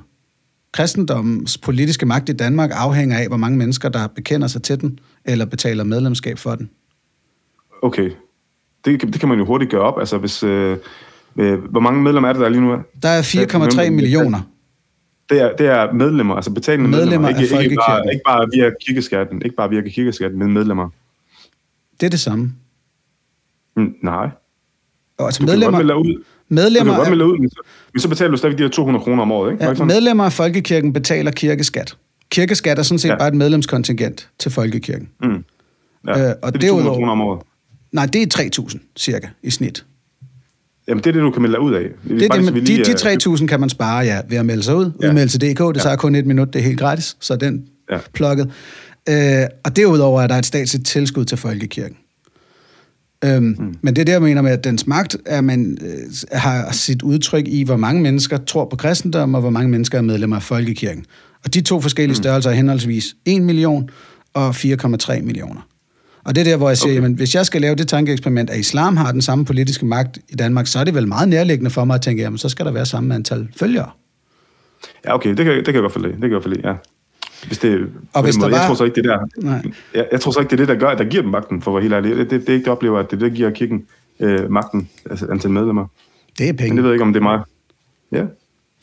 Kristendommens 0.72 1.57
politiske 1.57 2.06
magt 2.06 2.30
i 2.30 2.34
Danmark 2.34 2.69
afhænger 2.73 3.18
af, 3.18 3.27
hvor 3.27 3.38
mange 3.38 3.57
mennesker, 3.57 3.89
der 3.89 4.07
bekender 4.07 4.47
sig 4.47 4.64
til 4.64 4.81
den, 4.81 4.99
eller 5.26 5.45
betaler 5.45 5.84
medlemskab 5.84 6.38
for 6.38 6.56
den. 6.56 6.69
Okay. 7.81 8.11
Det, 8.85 9.02
det 9.02 9.19
kan 9.19 9.30
man 9.30 9.38
jo 9.38 9.45
hurtigt 9.45 9.72
gøre 9.72 9.81
op. 9.81 9.99
Altså, 9.99 10.18
hvis, 10.18 10.43
øh, 10.43 10.77
øh, 11.39 11.60
hvor 11.72 11.80
mange 11.80 12.02
medlemmer 12.02 12.30
er 12.30 12.34
det 12.34 12.41
der 12.41 12.49
lige 12.49 12.61
nu? 12.61 12.77
Der 13.03 13.10
er 13.10 13.22
4,3 13.22 13.89
millioner. 13.89 14.41
Det 15.30 15.41
er, 15.41 15.56
det 15.56 15.68
er 15.68 15.93
medlemmer, 15.93 16.35
altså 16.35 16.52
betalende 16.52 16.89
medlemmer, 16.89 17.31
medlemmer. 17.31 17.60
Ikke, 17.60 17.72
ikke, 17.72 17.81
bare, 17.88 18.14
ikke 18.14 18.23
bare 18.27 18.47
via 18.53 18.72
kirkeskatten, 18.88 19.41
ikke 19.41 19.56
bare 19.56 19.69
via 19.69 19.81
kirkeskatten, 19.81 20.39
men 20.39 20.53
medlemmer. 20.53 20.89
Det 21.99 22.06
er 22.06 22.10
det 22.10 22.19
samme. 22.19 22.53
Mm, 23.77 23.95
nej. 24.03 24.30
Og 25.18 25.26
altså 25.26 25.41
du 25.41 25.45
medlemmer, 25.45 25.80
kan 25.80 25.88
godt 25.88 26.07
ud. 26.07 26.23
Medlemmer 26.49 26.93
du 26.93 26.95
kan 26.95 26.99
godt 26.99 27.10
melde 27.10 27.26
ud, 27.26 27.38
men 27.38 27.49
så, 27.49 27.61
men 27.93 27.99
så 27.99 28.10
betaler 28.10 28.31
du 28.31 28.38
stadig 28.38 28.57
de 28.57 28.64
her 28.64 28.69
200 28.69 29.03
kroner 29.03 29.22
om 29.22 29.31
året, 29.31 29.52
ikke? 29.52 29.65
Ja, 29.65 29.85
medlemmer 29.85 30.23
af 30.23 30.34
folkekirken 30.34 30.93
betaler 30.93 31.31
kirkeskat. 31.31 31.97
Kirkeskat 32.30 32.80
er 32.80 32.84
sådan 32.84 32.99
set 32.99 33.10
ja. 33.10 33.18
bare 33.18 33.27
et 33.27 33.34
medlemskontingent 33.34 34.30
til 34.39 34.52
folkekirken. 34.52 35.10
Mm. 35.22 35.43
Ja, 36.07 36.30
øh, 36.30 36.35
og 36.41 36.53
det 36.53 36.64
er 36.64 36.68
200 36.68 36.95
kroner 36.95 37.11
om 37.11 37.22
året. 37.22 37.41
Nej, 37.91 38.06
det 38.06 38.38
er 38.38 38.60
3.000 38.61 38.77
cirka 38.97 39.27
i 39.43 39.52
snit. 39.52 39.85
Jamen, 40.87 41.03
det 41.03 41.09
er 41.09 41.13
det, 41.13 41.21
du 41.21 41.31
kan 41.31 41.41
melde 41.41 41.53
dig 41.53 41.61
ud 41.61 41.73
af. 41.73 41.81
Det, 41.81 42.19
det, 42.19 42.31
det, 42.31 42.53
lige, 42.53 42.83
de, 42.83 42.93
de 42.93 43.35
3.000 43.35 43.45
kan 43.45 43.59
man 43.59 43.69
spare, 43.69 44.05
ja, 44.05 44.21
ved 44.29 44.37
at 44.37 44.45
melde 44.45 44.63
sig 44.63 44.75
ud. 44.75 44.91
Ja. 45.01 45.07
Udmelde 45.07 45.31
til 45.31 45.41
DK, 45.41 45.59
det 45.59 45.75
ja. 45.75 45.81
tager 45.81 45.95
kun 45.95 46.15
et 46.15 46.25
minut, 46.25 46.53
det 46.53 46.59
er 46.59 46.63
helt 46.63 46.79
gratis, 46.79 47.17
så 47.19 47.35
den 47.35 47.65
ja. 47.91 47.97
plukket. 48.13 48.51
Øh, 49.09 49.43
og 49.63 49.75
derudover 49.75 50.21
er 50.21 50.27
der 50.27 50.35
et 50.35 50.45
statsligt 50.45 50.85
tilskud 50.85 51.25
til 51.25 51.37
folkekirken. 51.37 51.97
Øhm, 53.23 53.55
mm. 53.59 53.75
Men 53.81 53.95
det 53.95 54.01
er 54.01 54.05
det, 54.05 54.11
jeg 54.11 54.21
mener 54.21 54.41
med, 54.41 54.51
at 54.51 54.63
dens 54.63 54.87
magt 54.87 55.17
er, 55.25 55.41
man 55.41 55.77
øh, 55.81 56.39
har 56.39 56.71
sit 56.71 57.01
udtryk 57.01 57.47
i, 57.47 57.63
hvor 57.63 57.77
mange 57.77 58.01
mennesker 58.01 58.37
tror 58.37 58.65
på 58.65 58.75
kristendom, 58.75 59.35
og 59.35 59.41
hvor 59.41 59.49
mange 59.49 59.69
mennesker 59.69 59.97
er 59.97 60.01
medlemmer 60.01 60.35
af 60.35 60.43
folkekirken. 60.43 61.05
Og 61.43 61.53
de 61.53 61.61
to 61.61 61.81
forskellige 61.81 62.17
mm. 62.17 62.23
størrelser 62.23 62.49
er 62.49 62.53
henholdsvis 62.53 63.15
1 63.25 63.41
million 63.41 63.89
og 64.33 64.49
4,3 64.49 65.21
millioner. 65.21 65.67
Og 66.26 66.35
det 66.35 66.41
er 66.41 66.45
der, 66.45 66.57
hvor 66.57 66.69
jeg 66.69 66.77
siger, 66.77 66.91
okay. 66.91 66.95
jamen, 66.95 67.14
hvis 67.14 67.35
jeg 67.35 67.45
skal 67.45 67.61
lave 67.61 67.76
det 67.76 67.88
tankeeksperiment, 67.88 68.49
at 68.49 68.60
islam 68.60 68.97
har 68.97 69.11
den 69.11 69.22
samme 69.22 69.45
politiske 69.45 69.85
magt 69.85 70.18
i 70.30 70.35
Danmark, 70.35 70.68
så 70.68 70.80
er 70.80 70.84
det 70.84 70.95
vel 70.95 71.07
meget 71.07 71.30
nærliggende 71.30 71.69
for 71.69 71.85
mig 71.85 71.95
at 71.95 72.02
tænke, 72.02 72.23
jamen, 72.23 72.38
så 72.38 72.49
skal 72.49 72.65
der 72.65 72.72
være 72.72 72.85
samme 72.85 73.15
antal 73.15 73.47
følgere. 73.57 73.89
Ja, 75.06 75.15
okay, 75.15 75.30
det 75.30 75.45
kan, 75.45 75.56
det 75.56 75.65
kan 75.65 75.73
jeg 75.73 75.81
godt 75.81 75.93
forlige. 75.93 76.11
Det 76.11 76.22
kan 76.22 76.23
jeg 76.23 76.31
godt 76.31 76.43
forlige, 76.43 76.68
ja. 76.68 76.76
Hvis 77.47 77.57
det, 77.57 77.89
og 78.14 78.23
hvis 78.23 78.35
der 78.35 78.49
var... 78.49 78.57
Jeg 78.57 78.68
tror 78.68 78.76
så 78.76 78.84
ikke, 78.84 78.95
det 78.95 79.03
der... 79.03 79.19
Nej. 79.38 79.61
Jeg, 79.93 80.07
jeg, 80.11 80.22
tror 80.22 80.31
så 80.31 80.39
ikke, 80.39 80.49
det 80.49 80.56
er 80.56 80.65
det, 80.65 80.68
der 80.68 80.88
gør, 80.88 80.95
der 80.95 81.03
giver 81.03 81.23
dem 81.23 81.31
magten, 81.31 81.61
for 81.61 81.72
at 81.72 81.76
være 81.76 81.81
helt 81.81 81.93
ærlig. 81.93 82.18
Det, 82.18 82.30
det, 82.30 82.41
det 82.41 82.49
er 82.49 82.53
ikke 82.53 82.65
det, 82.65 82.72
oplever, 82.72 82.99
at 82.99 83.11
det 83.11 83.19
det, 83.19 83.30
der 83.30 83.35
giver 83.35 83.49
kirken 83.49 83.85
øh, 84.19 84.52
magten, 84.52 84.89
altså 85.10 85.26
antal 85.31 85.52
medlemmer. 85.52 85.88
Det 86.38 86.49
er 86.49 86.53
penge. 86.53 86.69
Men 86.69 86.77
det 86.77 86.84
ved 86.84 86.91
jeg 86.91 86.95
ikke, 86.95 87.03
om 87.03 87.14
det 87.14 87.19
er 87.19 87.23
mig. 87.23 87.39
Ja. 88.11 88.23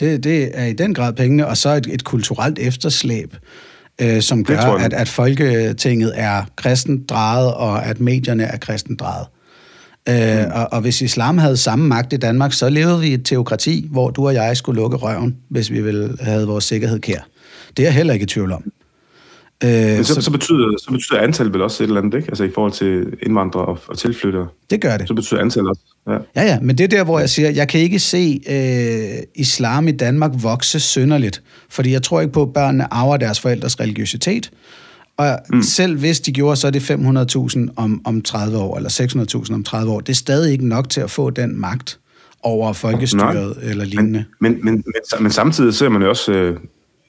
Det, 0.01 0.25
det 0.25 0.51
er 0.55 0.65
i 0.65 0.73
den 0.73 0.95
grad 0.95 1.13
pengene, 1.13 1.47
og 1.47 1.57
så 1.57 1.69
et, 1.69 1.87
et 1.87 2.05
kulturelt 2.05 2.59
efterslæb 2.59 3.35
øh, 4.03 4.23
som 4.23 4.45
gør, 4.45 4.59
at, 4.59 4.93
at 4.93 5.09
Folketinget 5.09 6.13
er 6.17 6.45
kristent 6.57 7.11
drejet, 7.11 7.55
og 7.55 7.87
at 7.87 8.01
medierne 8.01 8.43
er 8.43 8.57
kristent 8.57 9.01
drejet. 9.01 9.27
Øh, 10.09 10.47
mm. 10.47 10.53
og, 10.55 10.69
og 10.73 10.81
hvis 10.81 11.03
islam 11.03 11.39
havde 11.39 11.57
samme 11.57 11.89
magt 11.89 12.13
i 12.13 12.17
Danmark, 12.17 12.53
så 12.53 12.69
levede 12.69 13.01
vi 13.01 13.07
i 13.07 13.15
et 13.15 13.25
teokrati, 13.25 13.89
hvor 13.91 14.11
du 14.11 14.27
og 14.27 14.35
jeg 14.35 14.57
skulle 14.57 14.81
lukke 14.81 14.97
røven, 14.97 15.37
hvis 15.49 15.71
vi 15.71 15.81
ville 15.83 16.17
have 16.21 16.47
vores 16.47 16.65
sikkerhed 16.65 17.01
kær. 17.01 17.21
Det 17.77 17.83
er 17.83 17.87
jeg 17.87 17.95
heller 17.95 18.15
ikke 18.15 18.25
i 18.25 18.27
tvivl 18.27 18.53
om. 18.53 18.73
Øh, 19.65 19.71
Men 19.71 20.05
så, 20.05 20.15
så, 20.15 20.21
så, 20.21 20.31
betyder, 20.31 20.77
så 20.79 20.91
betyder 20.91 21.21
antal 21.21 21.53
vel 21.53 21.63
også 21.63 21.83
et 21.83 21.87
eller 21.87 22.01
andet, 22.01 22.19
ikke? 22.19 22.29
Altså 22.29 22.45
i 22.45 22.51
forhold 22.55 22.73
til 22.73 23.07
indvandrere 23.23 23.65
og, 23.65 23.79
og 23.89 23.99
tilflyttere. 23.99 24.49
Det 24.71 24.81
gør 24.81 24.97
det. 24.97 25.09
Så 25.09 25.15
betyder 25.15 25.41
antal 25.41 25.67
også. 25.69 25.83
Ja. 26.07 26.13
ja, 26.13 26.47
ja, 26.47 26.59
men 26.61 26.79
det 26.79 26.85
er 26.85 26.89
der, 26.89 27.05
hvor 27.05 27.19
jeg 27.19 27.31
siger, 27.31 27.51
jeg 27.51 27.69
kan 27.69 27.81
ikke 27.81 27.99
se 27.99 28.41
øh, 28.49 29.23
islam 29.35 29.89
i 29.89 29.93
Danmark 29.93 30.31
vokse 30.35 30.81
synderligt, 30.81 31.43
fordi 31.71 31.93
jeg 31.93 32.03
tror 32.03 32.21
ikke 32.21 32.33
på, 32.33 32.43
at 32.43 32.53
børnene 32.53 32.95
arver 32.95 33.17
deres 33.17 33.41
forældres 33.41 33.81
religiøsitet. 33.81 34.51
Og 35.17 35.39
mm. 35.53 35.63
selv 35.63 35.99
hvis 35.99 36.21
de 36.21 36.33
gjorde, 36.33 36.57
så 36.57 36.67
er 36.67 36.71
det 36.71 36.91
500.000 36.91 37.69
om, 37.77 38.01
om 38.05 38.23
30 38.23 38.59
år, 38.59 38.77
eller 38.77 38.91
600.000 39.49 39.55
om 39.55 39.65
30 39.65 39.93
år. 39.93 40.01
Det 40.01 40.13
er 40.13 40.17
stadig 40.17 40.53
ikke 40.53 40.69
nok 40.69 40.89
til 40.89 41.01
at 41.01 41.11
få 41.11 41.31
den 41.31 41.61
magt 41.61 41.99
over 42.43 42.73
folkestyret 42.73 43.57
Nej. 43.63 43.71
eller 43.71 43.85
lignende. 43.85 44.25
Men, 44.41 44.53
men, 44.53 44.65
men, 44.65 44.75
men, 44.75 45.23
men 45.23 45.33
samtidig 45.33 45.75
ser 45.75 45.89
man 45.89 46.03
jo 46.03 46.09
også 46.09 46.33
øh, 46.33 46.57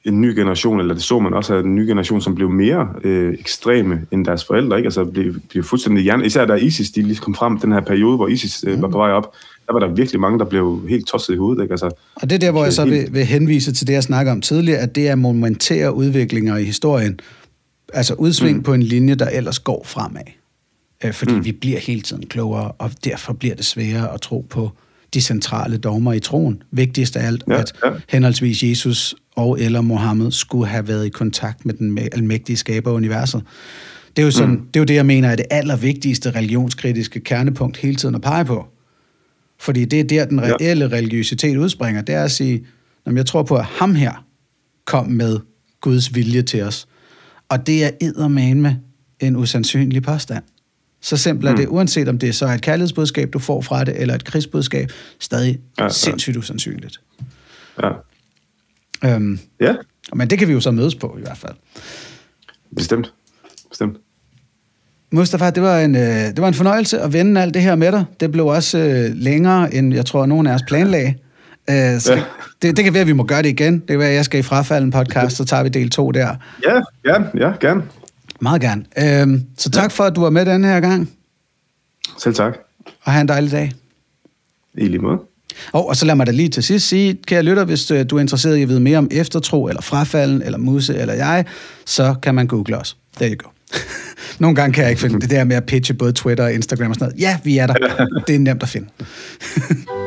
en 0.05 0.21
ny 0.21 0.35
generation, 0.35 0.79
eller 0.79 0.93
det 0.93 1.03
så 1.03 1.19
man 1.19 1.33
også, 1.33 1.55
at 1.55 1.65
en 1.65 1.75
ny 1.75 1.87
generation, 1.87 2.21
som 2.21 2.35
blev 2.35 2.49
mere 2.49 2.89
øh, 3.03 3.33
ekstreme 3.39 4.01
end 4.11 4.25
deres 4.25 4.45
forældre, 4.45 4.77
ikke? 4.77 4.87
Altså 4.87 5.05
blev, 5.05 5.35
blev 5.49 5.63
fuldstændig 5.63 6.03
hjerne. 6.03 6.25
Især 6.25 6.45
da 6.45 6.53
ISIS, 6.53 6.91
de 6.91 7.01
lige 7.01 7.15
kom 7.15 7.35
frem, 7.35 7.59
den 7.59 7.71
her 7.71 7.81
periode, 7.81 8.15
hvor 8.15 8.27
ISIS 8.27 8.63
øh, 8.67 8.81
var 8.81 8.87
på 8.87 8.97
vej 8.97 9.11
op, 9.11 9.33
der 9.67 9.73
var 9.73 9.79
der 9.79 9.87
virkelig 9.87 10.21
mange, 10.21 10.39
der 10.39 10.45
blev 10.45 10.85
helt 10.89 11.07
tosset 11.07 11.33
i 11.33 11.37
hovedet, 11.37 11.63
ikke? 11.63 11.73
Altså, 11.73 11.91
og 12.15 12.29
det 12.29 12.35
er 12.35 12.39
der, 12.39 12.51
hvor 12.51 12.63
jeg 12.63 12.73
så 12.73 12.85
vil, 12.85 13.07
vil 13.11 13.25
henvise 13.25 13.73
til 13.73 13.87
det, 13.87 13.93
jeg 13.93 14.03
snakker 14.03 14.31
om 14.31 14.41
tidligere, 14.41 14.79
at 14.79 14.95
det 14.95 15.07
er 15.07 15.15
momentære 15.15 15.93
udviklinger 15.93 16.57
i 16.57 16.63
historien. 16.63 17.19
Altså 17.93 18.13
udsving 18.13 18.57
mm. 18.57 18.63
på 18.63 18.73
en 18.73 18.83
linje, 18.83 19.15
der 19.15 19.29
ellers 19.29 19.59
går 19.59 19.83
fremad. 19.85 20.21
Øh, 21.05 21.13
fordi 21.13 21.33
mm. 21.35 21.45
vi 21.45 21.51
bliver 21.51 21.79
hele 21.79 22.01
tiden 22.01 22.25
klogere, 22.25 22.71
og 22.71 22.91
derfor 23.03 23.33
bliver 23.33 23.55
det 23.55 23.65
sværere 23.65 24.13
at 24.13 24.21
tro 24.21 24.45
på 24.49 24.71
de 25.13 25.21
centrale 25.21 25.77
dogmer 25.77 26.13
i 26.13 26.19
troen. 26.19 26.61
Vigtigst 26.71 27.15
af 27.15 27.27
alt, 27.27 27.43
ja, 27.47 27.61
at 27.61 27.73
ja. 27.85 27.91
henholdsvis 28.09 28.63
Jesus 28.63 29.15
og 29.35 29.59
eller 29.59 29.81
Mohammed 29.81 30.31
skulle 30.31 30.67
have 30.67 30.87
været 30.87 31.05
i 31.05 31.09
kontakt 31.09 31.65
med 31.65 31.73
den 31.73 31.99
almægtige 32.11 32.57
skaber 32.57 32.91
af 32.91 32.95
universet. 32.95 33.43
Det 34.15 34.21
er, 34.21 34.25
jo 34.25 34.31
sådan, 34.31 34.55
mm. 34.55 34.65
det 34.65 34.75
er 34.75 34.79
jo 34.79 34.85
det, 34.85 34.93
jeg 34.93 35.05
mener 35.05 35.29
er 35.29 35.35
det 35.35 35.45
allervigtigste 35.51 36.31
religionskritiske 36.31 37.19
kernepunkt 37.19 37.77
hele 37.77 37.95
tiden 37.95 38.15
at 38.15 38.21
pege 38.21 38.45
på. 38.45 38.67
Fordi 39.59 39.85
det 39.85 39.99
er 39.99 40.03
der, 40.03 40.25
den 40.25 40.41
reelle 40.41 40.85
ja. 40.85 40.91
religiøsitet 40.91 41.57
udspringer. 41.57 42.01
Det 42.01 42.15
er 42.15 42.23
at 42.23 42.31
sige, 42.31 42.65
når 43.05 43.15
jeg 43.15 43.25
tror 43.25 43.43
på, 43.43 43.55
at 43.55 43.65
ham 43.65 43.95
her 43.95 44.25
kom 44.85 45.07
med 45.07 45.39
Guds 45.81 46.15
vilje 46.15 46.41
til 46.41 46.61
os. 46.61 46.87
Og 47.49 47.67
det 47.67 47.83
er 47.83 47.89
eddermane 48.01 48.61
med 48.61 48.75
en 49.19 49.35
usandsynlig 49.35 50.03
påstand. 50.03 50.43
Så 51.05 51.17
simpelt 51.17 51.49
er 51.51 51.55
det, 51.55 51.67
uanset 51.67 52.07
om 52.07 52.17
det 52.19 52.35
så 52.35 52.45
er 52.45 52.49
et 52.49 52.61
kærlighedsbudskab, 52.61 53.33
du 53.33 53.39
får 53.39 53.61
fra 53.61 53.83
det, 53.83 54.01
eller 54.01 54.15
et 54.15 54.25
krigsbudskab, 54.25 54.91
stadig 55.19 55.59
Ja, 55.79 55.83
ja. 55.83 55.89
sindssygt 55.89 56.37
usandsynligt. 56.37 56.99
Ja. 57.83 57.89
Øhm, 59.05 59.39
ja, 59.61 59.75
men 60.13 60.29
det 60.29 60.39
kan 60.39 60.47
vi 60.47 60.53
jo 60.53 60.59
så 60.59 60.71
mødes 60.71 60.95
på 60.95 61.15
i 61.17 61.21
hvert 61.21 61.37
fald. 61.37 61.53
bestemt. 62.75 63.13
Bestemt. 63.69 63.97
Mustafa, 65.11 65.49
det 65.49 65.63
var, 65.63 65.79
en, 65.79 65.95
øh, 65.95 66.01
det 66.03 66.41
var 66.41 66.47
en 66.47 66.53
fornøjelse 66.53 66.99
at 66.99 67.13
vende 67.13 67.41
alt 67.41 67.53
det 67.53 67.61
her 67.61 67.75
med 67.75 67.91
dig. 67.91 68.05
Det 68.19 68.31
blev 68.31 68.45
også 68.47 68.77
øh, 68.77 69.11
længere, 69.15 69.73
end 69.73 69.93
jeg 69.93 70.05
tror, 70.05 70.25
nogen 70.25 70.47
af 70.47 70.53
os 70.53 70.61
planlagde. 70.67 71.13
Øh, 71.69 71.99
så 71.99 72.13
Ja. 72.13 72.23
det, 72.61 72.77
det 72.77 72.83
kan 72.85 72.93
være, 72.93 73.01
at 73.01 73.07
vi 73.07 73.13
må 73.13 73.23
gøre 73.23 73.41
det 73.41 73.49
igen. 73.49 73.73
Det 73.79 73.87
kan 73.87 73.99
være, 73.99 74.09
at 74.09 74.15
jeg 74.15 74.25
skal 74.25 74.39
i 74.39 74.43
frafalden 74.43 74.91
podcast, 74.91 75.35
så 75.37 75.45
tager 75.45 75.63
vi 75.63 75.69
del 75.69 75.89
2 75.89 76.11
der. 76.11 76.35
Ja, 76.67 76.81
ja, 77.05 77.23
ja, 77.47 77.51
gerne. 77.59 77.83
Meget 78.43 78.61
gerne. 78.61 78.83
Øh, 78.97 79.41
så 79.57 79.69
tak 79.69 79.91
for, 79.91 80.03
at 80.03 80.15
du 80.15 80.21
var 80.21 80.29
med 80.29 80.45
den 80.45 80.63
her 80.63 80.79
gang, 80.79 81.09
Selv 82.23 82.35
tak. 82.35 82.53
og 83.03 83.11
have 83.11 83.21
en 83.21 83.27
dejlig 83.27 83.51
dag. 83.51 83.71
I 84.73 84.87
lige 84.87 84.99
måde. 84.99 85.19
Og, 85.71 85.87
og 85.87 85.95
så 85.95 86.05
lad 86.05 86.15
mig 86.15 86.27
da 86.27 86.31
lige 86.31 86.49
til 86.49 86.63
sidst 86.63 86.87
sige, 86.87 87.17
kære 87.27 87.43
lytter, 87.43 87.65
hvis 87.65 87.91
øh, 87.91 88.05
du 88.09 88.17
er 88.17 88.21
interesseret 88.21 88.57
i 88.57 88.61
at 88.61 88.69
vide 88.69 88.79
mere 88.79 88.97
om 88.97 89.07
eftertro, 89.11 89.67
eller 89.67 89.81
frafalden, 89.81 90.41
eller 90.41 90.57
Musse, 90.57 90.95
eller 90.95 91.13
jeg, 91.13 91.45
så 91.85 92.15
kan 92.21 92.35
man 92.35 92.47
google 92.47 92.77
os. 92.77 92.97
There 93.17 93.31
you 93.31 93.37
go. 93.37 93.49
Nogle 94.39 94.55
gange 94.55 94.73
kan 94.73 94.83
jeg 94.83 94.91
ikke 94.91 95.01
finde 95.01 95.21
det 95.21 95.29
der 95.29 95.43
med 95.43 95.55
at 95.55 95.65
pitche 95.65 95.93
både 95.93 96.11
Twitter 96.11 96.43
og 96.43 96.53
Instagram 96.53 96.89
og 96.89 96.95
sådan 96.95 97.07
noget. 97.07 97.21
Ja, 97.21 97.39
vi 97.43 97.57
er 97.57 97.67
der. 97.67 97.73
Det 98.27 98.35
er 98.35 98.39
nemt 98.39 98.63
at 98.63 98.69
finde. 98.69 98.87